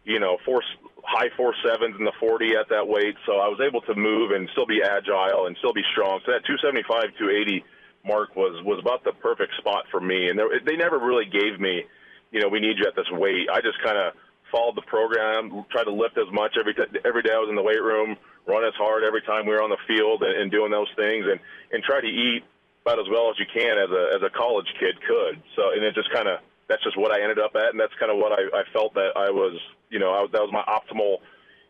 you 0.05 0.21
know, 0.21 0.39
four 0.45 0.63
high 1.05 1.31
four 1.37 1.55
sevens 1.65 1.95
in 1.99 2.05
the 2.05 2.13
forty 2.19 2.57
at 2.57 2.69
that 2.71 2.87
weight. 2.89 3.17
So 3.27 3.39
I 3.39 3.49
was 3.49 3.61
able 3.61 3.81
to 3.83 3.95
move 3.95 4.33
and 4.33 4.49
still 4.53 4.67
be 4.67 4.83
agile 4.83 5.47
and 5.47 5.57
still 5.59 5.73
be 5.73 5.85
strong. 5.93 6.21
So 6.27 6.33
that 6.33 6.45
two 6.45 6.59
seventy 6.59 6.83
five, 6.89 7.07
two 7.19 7.31
eighty 7.31 7.65
mark 8.05 8.37
was 8.37 8.63
was 8.65 8.79
about 8.79 9.05
the 9.05 9.13
perfect 9.13 9.55
spot 9.59 9.85
for 9.91 10.01
me. 10.01 10.29
And 10.29 10.39
there, 10.39 10.49
they 10.65 10.77
never 10.77 10.99
really 10.99 11.27
gave 11.27 11.61
me, 11.61 11.85
you 12.33 12.41
know, 12.41 12.49
we 12.49 12.61
need 12.61 12.79
you 12.79 12.87
at 12.87 12.95
this 12.97 13.11
weight. 13.11 13.49
I 13.53 13.61
just 13.61 13.81
kind 13.83 13.99
of 13.99 14.15
followed 14.51 14.77
the 14.77 14.87
program, 14.87 15.65
tried 15.71 15.85
to 15.85 15.93
lift 15.93 16.19
as 16.19 16.31
much 16.33 16.57
every 16.59 16.75
t- 16.75 17.01
every 17.05 17.23
day 17.23 17.33
I 17.33 17.39
was 17.39 17.49
in 17.49 17.57
the 17.57 17.63
weight 17.63 17.83
room, 17.83 18.17
run 18.47 18.65
as 18.65 18.75
hard 18.75 19.05
every 19.05 19.23
time 19.23 19.47
we 19.47 19.53
were 19.53 19.63
on 19.63 19.71
the 19.71 19.83
field, 19.87 20.23
and, 20.23 20.35
and 20.41 20.51
doing 20.51 20.71
those 20.71 20.91
things, 20.97 21.27
and 21.27 21.41
and 21.73 21.83
try 21.83 22.01
to 22.01 22.07
eat 22.07 22.43
about 22.83 22.99
as 22.99 23.07
well 23.11 23.31
as 23.31 23.37
you 23.39 23.47
can 23.53 23.79
as 23.79 23.91
a 23.91 24.17
as 24.17 24.23
a 24.23 24.31
college 24.31 24.69
kid 24.79 24.95
could. 25.07 25.43
So 25.57 25.73
and 25.75 25.83
it 25.83 25.95
just 25.95 26.13
kind 26.13 26.29
of 26.29 26.41
that's 26.69 26.83
just 26.83 26.97
what 26.97 27.13
I 27.13 27.23
ended 27.23 27.39
up 27.39 27.55
at, 27.55 27.71
and 27.71 27.81
that's 27.81 27.95
kind 27.99 28.11
of 28.11 28.19
what 28.19 28.33
I, 28.33 28.43
I 28.53 28.63
felt 28.73 28.95
that 28.95 29.11
I 29.15 29.31
was, 29.31 29.59
you 29.91 29.99
know, 29.99 30.11
I, 30.11 30.27
that 30.33 30.43
was 30.43 30.51
my 30.53 30.65
optimal, 30.67 31.19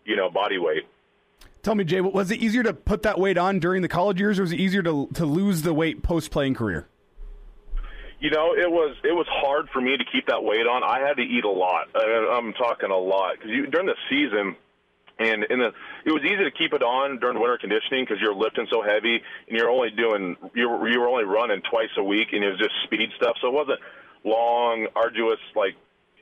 you 0.04 0.16
know, 0.16 0.30
body 0.30 0.58
weight. 0.58 0.84
Tell 1.62 1.74
me, 1.74 1.84
Jay, 1.84 2.00
was 2.00 2.30
it 2.30 2.38
easier 2.40 2.62
to 2.62 2.72
put 2.72 3.02
that 3.02 3.18
weight 3.18 3.36
on 3.36 3.58
during 3.58 3.82
the 3.82 3.88
college 3.88 4.20
years, 4.20 4.38
or 4.38 4.42
was 4.42 4.52
it 4.52 4.60
easier 4.60 4.82
to 4.82 5.08
to 5.14 5.26
lose 5.26 5.62
the 5.62 5.74
weight 5.74 6.02
post 6.02 6.30
playing 6.30 6.54
career? 6.54 6.88
You 8.18 8.30
know, 8.30 8.54
it 8.56 8.70
was 8.70 8.96
it 9.04 9.12
was 9.12 9.26
hard 9.28 9.68
for 9.72 9.80
me 9.80 9.96
to 9.96 10.04
keep 10.04 10.26
that 10.28 10.42
weight 10.42 10.66
on. 10.66 10.82
I 10.82 11.06
had 11.06 11.16
to 11.18 11.22
eat 11.22 11.44
a 11.44 11.50
lot. 11.50 11.88
I'm 11.94 12.54
talking 12.54 12.90
a 12.90 12.96
lot 12.96 13.36
because 13.36 13.50
during 13.70 13.86
the 13.86 13.96
season, 14.08 14.56
and 15.18 15.44
in 15.44 15.58
the 15.58 15.72
it 16.04 16.12
was 16.12 16.24
easy 16.24 16.44
to 16.44 16.50
keep 16.50 16.72
it 16.72 16.82
on 16.82 17.20
during 17.20 17.38
winter 17.38 17.58
conditioning 17.58 18.04
because 18.04 18.20
you're 18.20 18.34
lifting 18.34 18.66
so 18.70 18.80
heavy 18.80 19.20
and 19.48 19.58
you're 19.58 19.68
only 19.68 19.90
doing 19.90 20.36
you 20.54 20.64
you 20.88 21.00
were 21.00 21.08
only 21.08 21.24
running 21.24 21.60
twice 21.68 21.92
a 21.98 22.04
week 22.04 22.28
and 22.32 22.42
it 22.42 22.48
was 22.48 22.58
just 22.58 22.72
speed 22.84 23.10
stuff. 23.16 23.36
So 23.40 23.48
it 23.48 23.54
wasn't 23.54 23.80
long, 24.24 24.88
arduous 24.96 25.40
like 25.54 25.76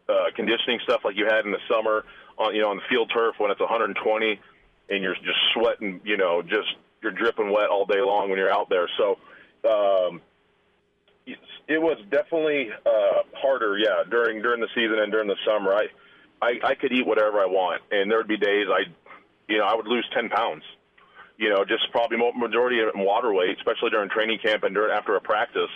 uh, 0.09 0.35
conditioning 0.35 0.81
stuff 0.83 1.03
like 1.05 1.17
you 1.17 1.27
had 1.27 1.47
in 1.47 1.53
the 1.53 1.63
summer 1.71 2.05
on 2.39 2.55
you 2.55 2.63
know 2.63 2.71
on 2.71 2.77
the 2.77 2.87
field 2.91 3.11
turf 3.15 3.37
when 3.39 3.51
it's 3.51 3.61
120 3.61 3.95
and 4.91 5.03
you're 5.03 5.15
just 5.15 5.39
sweating, 5.55 6.01
you 6.05 6.17
know, 6.17 6.43
just 6.43 6.75
you're 7.03 7.13
dripping 7.13 7.51
wet 7.51 7.71
all 7.71 7.87
day 7.87 8.01
long 8.01 8.29
when 8.29 8.39
you're 8.39 8.53
out 8.53 8.69
there. 8.69 8.89
So 8.99 9.19
um, 9.69 10.21
it 11.27 11.81
was 11.81 11.99
definitely 12.11 12.69
uh, 12.85 13.23
harder, 13.35 13.79
yeah, 13.79 14.05
during 14.11 14.43
during 14.43 14.61
the 14.61 14.69
season 14.75 14.99
and 14.99 15.11
during 15.11 15.29
the 15.29 15.37
summer. 15.47 15.73
I, 15.73 15.87
I 16.43 16.59
I 16.63 16.75
could 16.75 16.93
eat 16.93 17.07
whatever 17.07 17.41
I 17.41 17.47
want, 17.47 17.83
and 17.91 18.11
there 18.11 18.19
would 18.19 18.29
be 18.29 18.37
days 18.37 18.67
I, 18.71 18.91
you 19.49 19.59
know, 19.59 19.65
I 19.65 19.75
would 19.75 19.87
lose 19.87 20.07
10 20.15 20.29
pounds. 20.29 20.63
You 21.37 21.51
know, 21.51 21.65
just 21.65 21.91
probably 21.91 22.19
majority 22.37 22.81
of 22.81 22.89
it 22.89 22.95
in 22.95 23.05
water 23.05 23.33
weight, 23.33 23.57
especially 23.59 23.91
during 23.91 24.09
training 24.09 24.39
camp 24.39 24.63
and 24.63 24.73
during 24.73 24.97
after 24.97 25.17
a 25.17 25.21
practice 25.21 25.71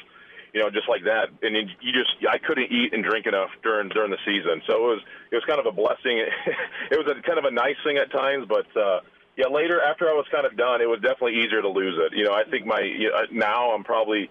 you 0.53 0.61
know, 0.61 0.71
just 0.71 0.89
like 0.89 1.05
that. 1.05 1.29
And 1.43 1.57
you 1.57 1.93
just, 1.93 2.11
I 2.29 2.39
couldn't 2.39 2.71
eat 2.73 2.93
and 2.93 3.05
drink 3.05 3.27
enough 3.27 3.51
during 3.63 3.89
during 3.89 4.11
the 4.11 4.19
season. 4.25 4.63
So 4.67 4.75
it 4.75 4.81
was 4.81 5.01
it 5.31 5.35
was 5.37 5.45
kind 5.47 5.61
of 5.61 5.67
a 5.67 5.73
blessing. 5.73 6.25
it 6.91 6.97
was 6.97 7.07
a 7.07 7.21
kind 7.23 7.39
of 7.39 7.45
a 7.45 7.51
nice 7.51 7.77
thing 7.85 7.99
at 7.99 8.11
times, 8.11 8.47
but 8.49 8.67
uh, 8.77 9.01
yeah, 9.37 9.47
later 9.47 9.81
after 9.83 10.09
I 10.09 10.13
was 10.13 10.27
kind 10.31 10.47
of 10.47 10.57
done, 10.57 10.81
it 10.81 10.89
was 10.89 11.01
definitely 11.01 11.39
easier 11.45 11.63
to 11.63 11.69
lose 11.69 11.99
it. 11.99 12.17
You 12.17 12.25
know, 12.25 12.33
I 12.33 12.45
think 12.51 12.67
my 12.67 12.81
you 12.81 13.11
know, 13.11 13.23
now 13.31 13.73
I'm 13.73 13.85
probably, 13.85 14.31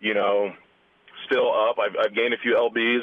you 0.00 0.14
know, 0.14 0.52
still 1.26 1.52
up. 1.52 1.76
I've, 1.78 1.96
I've 1.98 2.14
gained 2.14 2.34
a 2.34 2.38
few 2.38 2.54
lbs 2.54 3.02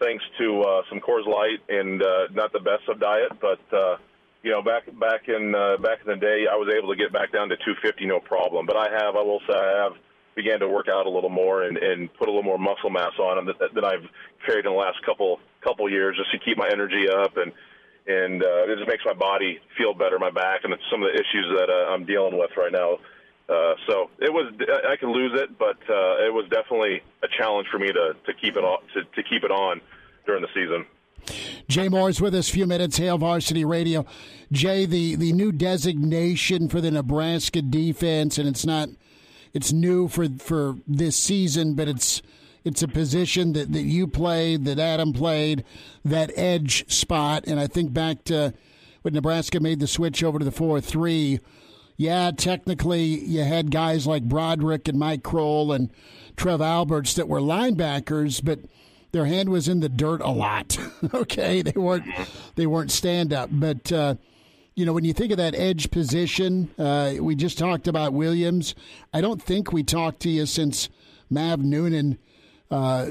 thanks 0.00 0.24
to 0.38 0.60
uh, 0.62 0.82
some 0.88 1.00
Coors 1.00 1.26
Light 1.26 1.60
and 1.68 2.02
uh, 2.02 2.28
not 2.32 2.52
the 2.52 2.60
best 2.60 2.88
of 2.88 3.00
diet, 3.00 3.32
but. 3.40 3.60
Uh, 3.72 3.96
you 4.44 4.50
know, 4.50 4.60
back 4.60 4.84
back 5.00 5.26
in 5.26 5.54
uh, 5.54 5.80
back 5.80 6.00
in 6.04 6.12
the 6.12 6.20
day, 6.20 6.44
I 6.44 6.54
was 6.54 6.68
able 6.68 6.92
to 6.92 6.96
get 7.00 7.10
back 7.10 7.32
down 7.32 7.48
to 7.48 7.56
250 7.56 8.04
no 8.04 8.20
problem. 8.20 8.66
But 8.66 8.76
I 8.76 8.92
have, 8.92 9.16
I 9.16 9.22
will 9.24 9.40
say, 9.48 9.56
I 9.56 9.88
have 9.88 9.92
began 10.36 10.60
to 10.60 10.68
work 10.68 10.86
out 10.88 11.06
a 11.06 11.10
little 11.10 11.30
more 11.30 11.62
and, 11.62 11.78
and 11.78 12.12
put 12.14 12.28
a 12.28 12.30
little 12.30 12.44
more 12.44 12.58
muscle 12.58 12.90
mass 12.90 13.12
on 13.18 13.36
them 13.36 13.54
that, 13.58 13.74
that 13.74 13.84
I've 13.84 14.04
carried 14.44 14.66
in 14.66 14.72
the 14.72 14.78
last 14.78 14.98
couple 15.06 15.38
couple 15.62 15.88
years 15.88 16.16
just 16.16 16.30
to 16.32 16.38
keep 16.44 16.58
my 16.58 16.68
energy 16.70 17.08
up 17.08 17.36
and 17.36 17.52
and 18.06 18.42
uh, 18.42 18.68
it 18.68 18.76
just 18.76 18.88
makes 18.88 19.02
my 19.06 19.14
body 19.14 19.58
feel 19.78 19.94
better, 19.94 20.18
my 20.18 20.30
back, 20.30 20.60
and 20.64 20.74
it's 20.74 20.82
some 20.92 21.02
of 21.02 21.08
the 21.08 21.16
issues 21.16 21.48
that 21.56 21.72
uh, 21.72 21.88
I'm 21.88 22.04
dealing 22.04 22.36
with 22.36 22.50
right 22.54 22.70
now. 22.70 22.98
Uh, 23.48 23.74
so 23.86 24.10
it 24.20 24.32
was 24.32 24.52
I 24.88 24.96
can 24.96 25.12
lose 25.12 25.38
it, 25.38 25.58
but 25.58 25.76
uh, 25.88 26.24
it 26.24 26.32
was 26.32 26.46
definitely 26.50 27.02
a 27.22 27.28
challenge 27.36 27.68
for 27.70 27.78
me 27.78 27.88
to, 27.88 28.14
to 28.24 28.32
keep 28.34 28.56
it 28.56 28.64
on 28.64 28.78
to, 28.94 29.02
to 29.02 29.22
keep 29.22 29.44
it 29.44 29.50
on 29.50 29.80
during 30.26 30.42
the 30.42 30.48
season. 30.54 30.86
Jay 31.68 31.88
Moore's 31.88 32.20
with 32.20 32.34
us. 32.34 32.48
A 32.48 32.52
few 32.52 32.66
minutes. 32.66 32.96
Hail 32.96 33.18
Varsity 33.18 33.64
Radio. 33.64 34.06
Jay, 34.50 34.86
the 34.86 35.14
the 35.16 35.32
new 35.32 35.52
designation 35.52 36.68
for 36.68 36.80
the 36.80 36.90
Nebraska 36.90 37.60
defense, 37.60 38.38
and 38.38 38.48
it's 38.48 38.64
not 38.64 38.88
it's 39.52 39.72
new 39.72 40.08
for 40.08 40.26
for 40.38 40.76
this 40.86 41.16
season, 41.16 41.74
but 41.74 41.86
it's 41.86 42.22
it's 42.64 42.82
a 42.82 42.88
position 42.88 43.52
that, 43.52 43.72
that 43.72 43.82
you 43.82 44.06
played, 44.06 44.64
that 44.64 44.78
Adam 44.78 45.12
played, 45.12 45.64
that 46.02 46.32
edge 46.34 46.90
spot. 46.90 47.44
And 47.46 47.60
I 47.60 47.66
think 47.66 47.92
back 47.92 48.24
to 48.24 48.54
when 49.02 49.12
Nebraska 49.12 49.60
made 49.60 49.80
the 49.80 49.86
switch 49.86 50.24
over 50.24 50.38
to 50.38 50.44
the 50.44 50.50
4 50.50 50.80
3. 50.80 51.40
Yeah, 51.96 52.32
technically, 52.32 53.04
you 53.04 53.42
had 53.44 53.70
guys 53.70 54.06
like 54.06 54.24
Broderick 54.24 54.88
and 54.88 54.98
Mike 54.98 55.22
Croel 55.22 55.74
and 55.74 55.90
Trev 56.36 56.60
Alberts 56.60 57.14
that 57.14 57.28
were 57.28 57.40
linebackers, 57.40 58.44
but 58.44 58.60
their 59.12 59.26
hand 59.26 59.48
was 59.48 59.68
in 59.68 59.78
the 59.78 59.88
dirt 59.88 60.20
a 60.20 60.30
lot. 60.30 60.76
okay, 61.14 61.62
they 61.62 61.78
weren't 61.78 62.06
they 62.56 62.66
weren't 62.66 62.90
stand 62.90 63.32
up, 63.32 63.48
but 63.52 63.92
uh, 63.92 64.16
you 64.74 64.84
know, 64.84 64.92
when 64.92 65.04
you 65.04 65.12
think 65.12 65.30
of 65.30 65.38
that 65.38 65.54
edge 65.54 65.90
position, 65.92 66.68
uh, 66.78 67.14
we 67.20 67.36
just 67.36 67.58
talked 67.58 67.86
about 67.86 68.12
Williams. 68.12 68.74
I 69.12 69.20
don't 69.20 69.40
think 69.40 69.72
we 69.72 69.84
talked 69.84 70.18
to 70.20 70.28
you 70.28 70.46
since 70.46 70.88
Mav 71.30 71.60
Noonan 71.60 72.18
uh, 72.72 73.10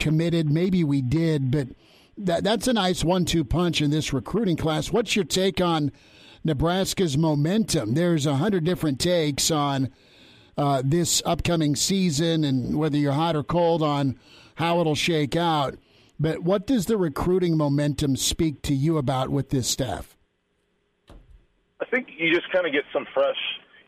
committed. 0.00 0.50
Maybe 0.50 0.82
we 0.82 1.02
did, 1.02 1.52
but 1.52 1.68
that 2.16 2.42
that's 2.42 2.66
a 2.66 2.72
nice 2.72 3.04
one-two 3.04 3.44
punch 3.44 3.80
in 3.80 3.90
this 3.90 4.12
recruiting 4.12 4.56
class. 4.56 4.90
What's 4.90 5.14
your 5.14 5.24
take 5.24 5.60
on 5.60 5.92
Nebraska's 6.44 7.16
momentum? 7.16 7.94
There's 7.94 8.26
a 8.26 8.36
hundred 8.36 8.64
different 8.64 9.00
takes 9.00 9.50
on 9.50 9.90
uh, 10.56 10.82
this 10.84 11.22
upcoming 11.24 11.76
season 11.76 12.44
and 12.44 12.76
whether 12.76 12.96
you're 12.96 13.12
hot 13.12 13.36
or 13.36 13.44
cold 13.44 13.82
on 13.82 14.18
how 14.56 14.80
it'll 14.80 14.94
shake 14.94 15.36
out. 15.36 15.78
But 16.20 16.42
what 16.42 16.66
does 16.66 16.86
the 16.86 16.96
recruiting 16.96 17.56
momentum 17.56 18.16
speak 18.16 18.62
to 18.62 18.74
you 18.74 18.98
about 18.98 19.30
with 19.30 19.50
this 19.50 19.68
staff? 19.68 20.16
I 21.80 21.84
think 21.84 22.08
you 22.18 22.34
just 22.34 22.50
kind 22.50 22.66
of 22.66 22.72
get 22.72 22.82
some 22.92 23.06
fresh, 23.14 23.36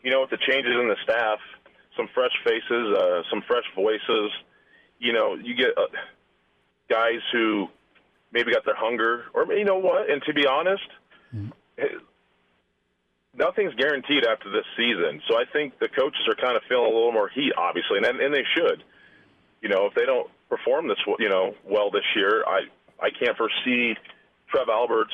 you 0.01 0.11
know, 0.11 0.21
with 0.21 0.29
the 0.29 0.37
changes 0.37 0.71
in 0.71 0.87
the 0.87 0.95
staff, 1.03 1.39
some 1.97 2.07
fresh 2.13 2.31
faces, 2.45 2.97
uh, 2.97 3.21
some 3.29 3.41
fresh 3.47 3.65
voices. 3.75 4.31
You 4.99 5.11
know, 5.11 5.35
you 5.35 5.55
get 5.55 5.77
uh, 5.77 5.87
guys 6.89 7.19
who 7.33 7.67
maybe 8.31 8.53
got 8.53 8.63
their 8.63 8.77
hunger, 8.77 9.25
or 9.33 9.51
you 9.51 9.65
know 9.65 9.77
what? 9.77 10.09
And 10.09 10.21
to 10.23 10.33
be 10.33 10.45
honest, 10.47 10.87
mm-hmm. 11.35 11.49
Nothing's 13.33 13.73
guaranteed 13.75 14.25
after 14.25 14.51
this 14.51 14.65
season. 14.77 15.21
So 15.27 15.37
I 15.37 15.45
think 15.51 15.79
the 15.79 15.87
coaches 15.87 16.27
are 16.27 16.35
kind 16.35 16.55
of 16.55 16.63
feeling 16.67 16.91
a 16.91 16.95
little 16.95 17.11
more 17.11 17.29
heat, 17.29 17.53
obviously, 17.57 17.97
and 17.97 18.05
and 18.05 18.33
they 18.33 18.45
should. 18.55 18.83
You 19.61 19.69
know, 19.69 19.85
if 19.85 19.93
they 19.93 20.05
don't 20.05 20.29
perform 20.49 20.87
this, 20.87 20.97
you 21.19 21.29
know, 21.29 21.55
well 21.63 21.91
this 21.91 22.05
year, 22.15 22.43
I 22.45 22.61
I 22.99 23.09
can't 23.09 23.37
foresee 23.37 23.95
Trev 24.49 24.69
Alberts, 24.69 25.13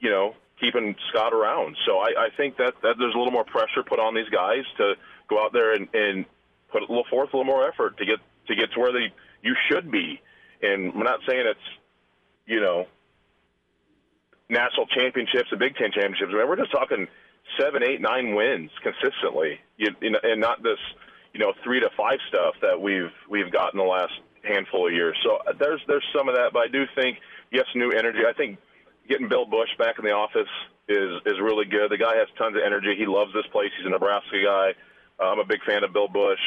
you 0.00 0.10
know, 0.10 0.34
keeping 0.60 0.94
Scott 1.10 1.32
around. 1.32 1.76
So 1.86 1.98
I, 1.98 2.26
I 2.26 2.28
think 2.36 2.56
that, 2.58 2.74
that 2.82 2.96
there's 2.98 3.14
a 3.14 3.18
little 3.18 3.32
more 3.32 3.44
pressure 3.44 3.82
put 3.86 3.98
on 3.98 4.14
these 4.14 4.28
guys 4.28 4.62
to 4.78 4.94
go 5.28 5.42
out 5.42 5.52
there 5.52 5.74
and, 5.74 5.88
and 5.94 6.24
put 6.70 6.82
a 6.82 6.86
little 6.86 7.06
forth 7.10 7.32
a 7.32 7.36
little 7.36 7.50
more 7.50 7.66
effort 7.66 7.96
to 7.98 8.04
get 8.04 8.18
to 8.48 8.54
get 8.54 8.72
to 8.72 8.80
where 8.80 8.92
they 8.92 9.12
you 9.42 9.54
should 9.70 9.90
be. 9.90 10.20
And 10.62 10.92
I'm 10.92 11.00
not 11.00 11.20
saying 11.26 11.46
it's 11.46 11.68
you 12.46 12.60
know 12.60 12.86
national 14.48 14.86
championships 14.86 15.48
and 15.50 15.58
Big 15.58 15.76
Ten 15.76 15.90
championships. 15.92 16.30
I 16.32 16.38
mean, 16.38 16.48
we're 16.48 16.56
just 16.56 16.72
talking 16.72 17.08
seven, 17.58 17.82
eight, 17.82 18.00
nine 18.00 18.34
wins 18.34 18.70
consistently, 18.82 19.60
you, 19.76 19.88
you 20.00 20.10
know, 20.10 20.18
and 20.22 20.40
not 20.40 20.62
this 20.62 20.78
you 21.32 21.40
know 21.40 21.52
three 21.62 21.80
to 21.80 21.90
five 21.96 22.18
stuff 22.28 22.54
that 22.62 22.80
we've 22.80 23.12
we've 23.28 23.52
got 23.52 23.74
in 23.74 23.78
the 23.78 23.84
last 23.84 24.12
handful 24.42 24.86
of 24.86 24.92
years. 24.92 25.16
So 25.24 25.36
uh, 25.36 25.52
there's 25.58 25.80
there's 25.86 26.04
some 26.16 26.28
of 26.28 26.36
that, 26.36 26.52
but 26.52 26.60
I 26.60 26.68
do 26.68 26.84
think 26.94 27.18
yes, 27.50 27.66
new 27.74 27.90
energy. 27.90 28.20
I 28.28 28.32
think 28.32 28.58
getting 29.08 29.28
Bill 29.28 29.44
Busch 29.44 29.70
back 29.78 29.98
in 29.98 30.04
the 30.04 30.12
office 30.12 30.50
is 30.88 31.10
is 31.26 31.34
really 31.42 31.66
good. 31.66 31.90
The 31.90 31.98
guy 31.98 32.16
has 32.16 32.28
tons 32.38 32.56
of 32.56 32.62
energy. 32.64 32.94
He 32.96 33.06
loves 33.06 33.32
this 33.34 33.46
place. 33.52 33.70
He's 33.76 33.86
a 33.86 33.90
Nebraska 33.90 34.40
guy. 34.44 34.74
Uh, 35.18 35.30
I'm 35.30 35.38
a 35.38 35.44
big 35.44 35.62
fan 35.66 35.84
of 35.84 35.92
Bill 35.92 36.08
Busch 36.08 36.40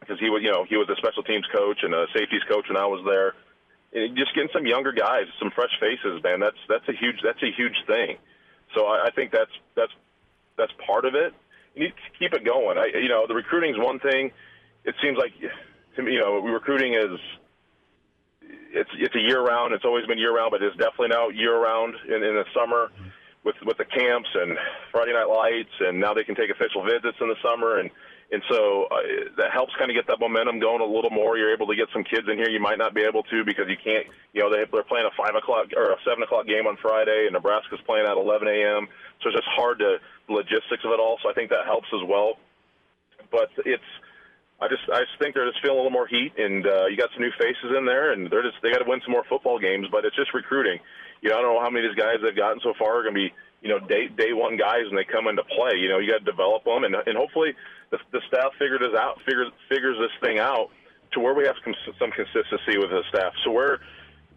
because 0.00 0.18
he 0.18 0.30
was, 0.30 0.42
you 0.42 0.50
know, 0.50 0.64
he 0.64 0.76
was 0.76 0.88
a 0.88 0.96
special 0.96 1.22
teams 1.22 1.46
coach 1.54 1.78
and 1.82 1.94
a 1.94 2.06
safeties 2.16 2.42
coach 2.48 2.64
when 2.68 2.76
I 2.76 2.86
was 2.86 3.04
there. 3.04 3.34
And 3.92 4.16
just 4.16 4.34
getting 4.34 4.50
some 4.52 4.66
younger 4.66 4.92
guys, 4.92 5.26
some 5.38 5.50
fresh 5.50 5.72
faces, 5.80 6.22
man. 6.22 6.40
That's 6.40 6.60
that's 6.68 6.88
a 6.88 6.92
huge 6.92 7.16
that's 7.22 7.42
a 7.42 7.50
huge 7.50 7.76
thing. 7.86 8.18
So 8.74 8.86
I, 8.86 9.06
I 9.06 9.10
think 9.10 9.32
that's 9.32 9.50
that's 9.76 9.92
that's 10.56 10.72
part 10.86 11.04
of 11.04 11.14
it. 11.14 11.34
You 11.74 11.84
need 11.84 11.90
to 11.90 12.18
keep 12.18 12.32
it 12.32 12.44
going. 12.44 12.78
I, 12.78 12.86
you 12.98 13.08
know, 13.08 13.26
the 13.26 13.34
recruiting 13.34 13.70
is 13.70 13.78
one 13.78 13.98
thing. 14.00 14.32
It 14.84 14.94
seems 15.02 15.16
like, 15.16 15.32
to 15.96 16.02
me, 16.02 16.14
you 16.14 16.20
know, 16.20 16.40
recruiting 16.40 16.94
is 16.94 17.18
it's 18.72 18.90
it's 18.94 19.14
a 19.14 19.20
year 19.20 19.42
round. 19.42 19.72
It's 19.72 19.84
always 19.84 20.06
been 20.06 20.18
year 20.18 20.34
round, 20.34 20.50
but 20.50 20.62
it's 20.62 20.76
definitely 20.76 21.08
now 21.08 21.28
year 21.28 21.60
round 21.60 21.94
in, 22.06 22.22
in 22.22 22.34
the 22.34 22.44
summer 22.54 22.90
with 23.44 23.56
with 23.64 23.78
the 23.78 23.84
camps 23.84 24.28
and 24.34 24.56
Friday 24.90 25.12
night 25.12 25.28
lights, 25.28 25.72
and 25.80 25.98
now 25.98 26.14
they 26.14 26.24
can 26.24 26.34
take 26.34 26.50
official 26.50 26.82
visits 26.84 27.18
in 27.20 27.28
the 27.28 27.36
summer, 27.42 27.78
and 27.78 27.90
and 28.32 28.42
so 28.48 28.86
uh, 28.90 29.34
that 29.38 29.50
helps 29.50 29.74
kind 29.74 29.90
of 29.90 29.96
get 29.96 30.06
that 30.06 30.20
momentum 30.20 30.60
going 30.60 30.80
a 30.80 30.86
little 30.86 31.10
more. 31.10 31.36
You're 31.36 31.52
able 31.52 31.66
to 31.66 31.74
get 31.74 31.88
some 31.92 32.04
kids 32.04 32.30
in 32.30 32.38
here 32.38 32.48
you 32.48 32.60
might 32.60 32.78
not 32.78 32.94
be 32.94 33.02
able 33.02 33.24
to 33.24 33.44
because 33.44 33.66
you 33.66 33.76
can't. 33.76 34.06
You 34.32 34.42
know 34.42 34.50
they 34.50 34.62
they're 34.70 34.86
playing 34.86 35.06
a 35.06 35.14
five 35.18 35.34
o'clock 35.34 35.74
or 35.76 35.90
a 35.90 35.98
seven 36.06 36.22
o'clock 36.22 36.46
game 36.46 36.66
on 36.66 36.78
Friday, 36.78 37.26
and 37.26 37.34
Nebraska's 37.34 37.82
playing 37.86 38.06
at 38.06 38.16
11 38.16 38.46
a.m. 38.46 38.86
So 39.22 39.30
it's 39.30 39.38
just 39.38 39.50
hard 39.50 39.80
to 39.80 39.98
logistics 40.28 40.86
of 40.86 40.94
it 40.94 41.02
all. 41.02 41.18
So 41.22 41.28
I 41.28 41.34
think 41.34 41.50
that 41.50 41.66
helps 41.66 41.90
as 41.90 42.06
well. 42.06 42.38
But 43.34 43.50
it's 43.66 43.90
I 44.60 44.68
just 44.68 44.84
I 44.92 45.00
just 45.00 45.16
think 45.18 45.34
they're 45.34 45.48
just 45.48 45.62
feeling 45.64 45.80
a 45.80 45.82
little 45.82 45.94
more 45.94 46.06
heat, 46.06 46.36
and 46.36 46.62
uh, 46.66 46.86
you 46.86 46.96
got 46.96 47.08
some 47.16 47.24
new 47.24 47.32
faces 47.34 47.72
in 47.72 47.82
there, 47.82 48.12
and 48.12 48.30
they're 48.30 48.46
just 48.46 48.60
they 48.62 48.70
got 48.70 48.84
to 48.84 48.88
win 48.88 49.00
some 49.02 49.12
more 49.12 49.24
football 49.24 49.58
games. 49.58 49.88
But 49.90 50.04
it's 50.04 50.14
just 50.16 50.34
recruiting. 50.34 50.78
You 51.18 51.30
know, 51.30 51.38
I 51.38 51.42
don't 51.42 51.54
know 51.54 51.64
how 51.64 51.70
many 51.70 51.86
of 51.86 51.96
these 51.96 51.98
guys 51.98 52.22
they've 52.22 52.36
gotten 52.36 52.60
so 52.62 52.74
far 52.78 53.00
are 53.00 53.02
going 53.02 53.14
to 53.14 53.22
be 53.26 53.32
you 53.64 53.72
know 53.72 53.80
day 53.80 54.08
day 54.12 54.36
one 54.36 54.60
guys 54.60 54.84
when 54.86 55.00
they 55.00 55.08
come 55.08 55.28
into 55.32 55.42
play. 55.48 55.80
You 55.80 55.88
know, 55.88 55.98
you 55.98 56.12
got 56.12 56.20
to 56.20 56.28
develop 56.28 56.64
them, 56.68 56.84
and 56.84 56.92
and 56.92 57.16
hopefully 57.16 57.56
the, 57.90 57.98
the 58.12 58.20
staff 58.28 58.52
figures 58.58 58.80
this 58.80 58.98
out 58.98 59.18
figures 59.26 59.50
figures 59.68 59.96
this 59.98 60.12
thing 60.20 60.38
out 60.38 60.70
to 61.12 61.20
where 61.20 61.34
we 61.34 61.44
have 61.44 61.56
some, 61.64 61.74
some 61.98 62.10
consistency 62.10 62.78
with 62.78 62.90
the 62.90 63.02
staff, 63.08 63.32
so 63.44 63.50
where 63.50 63.80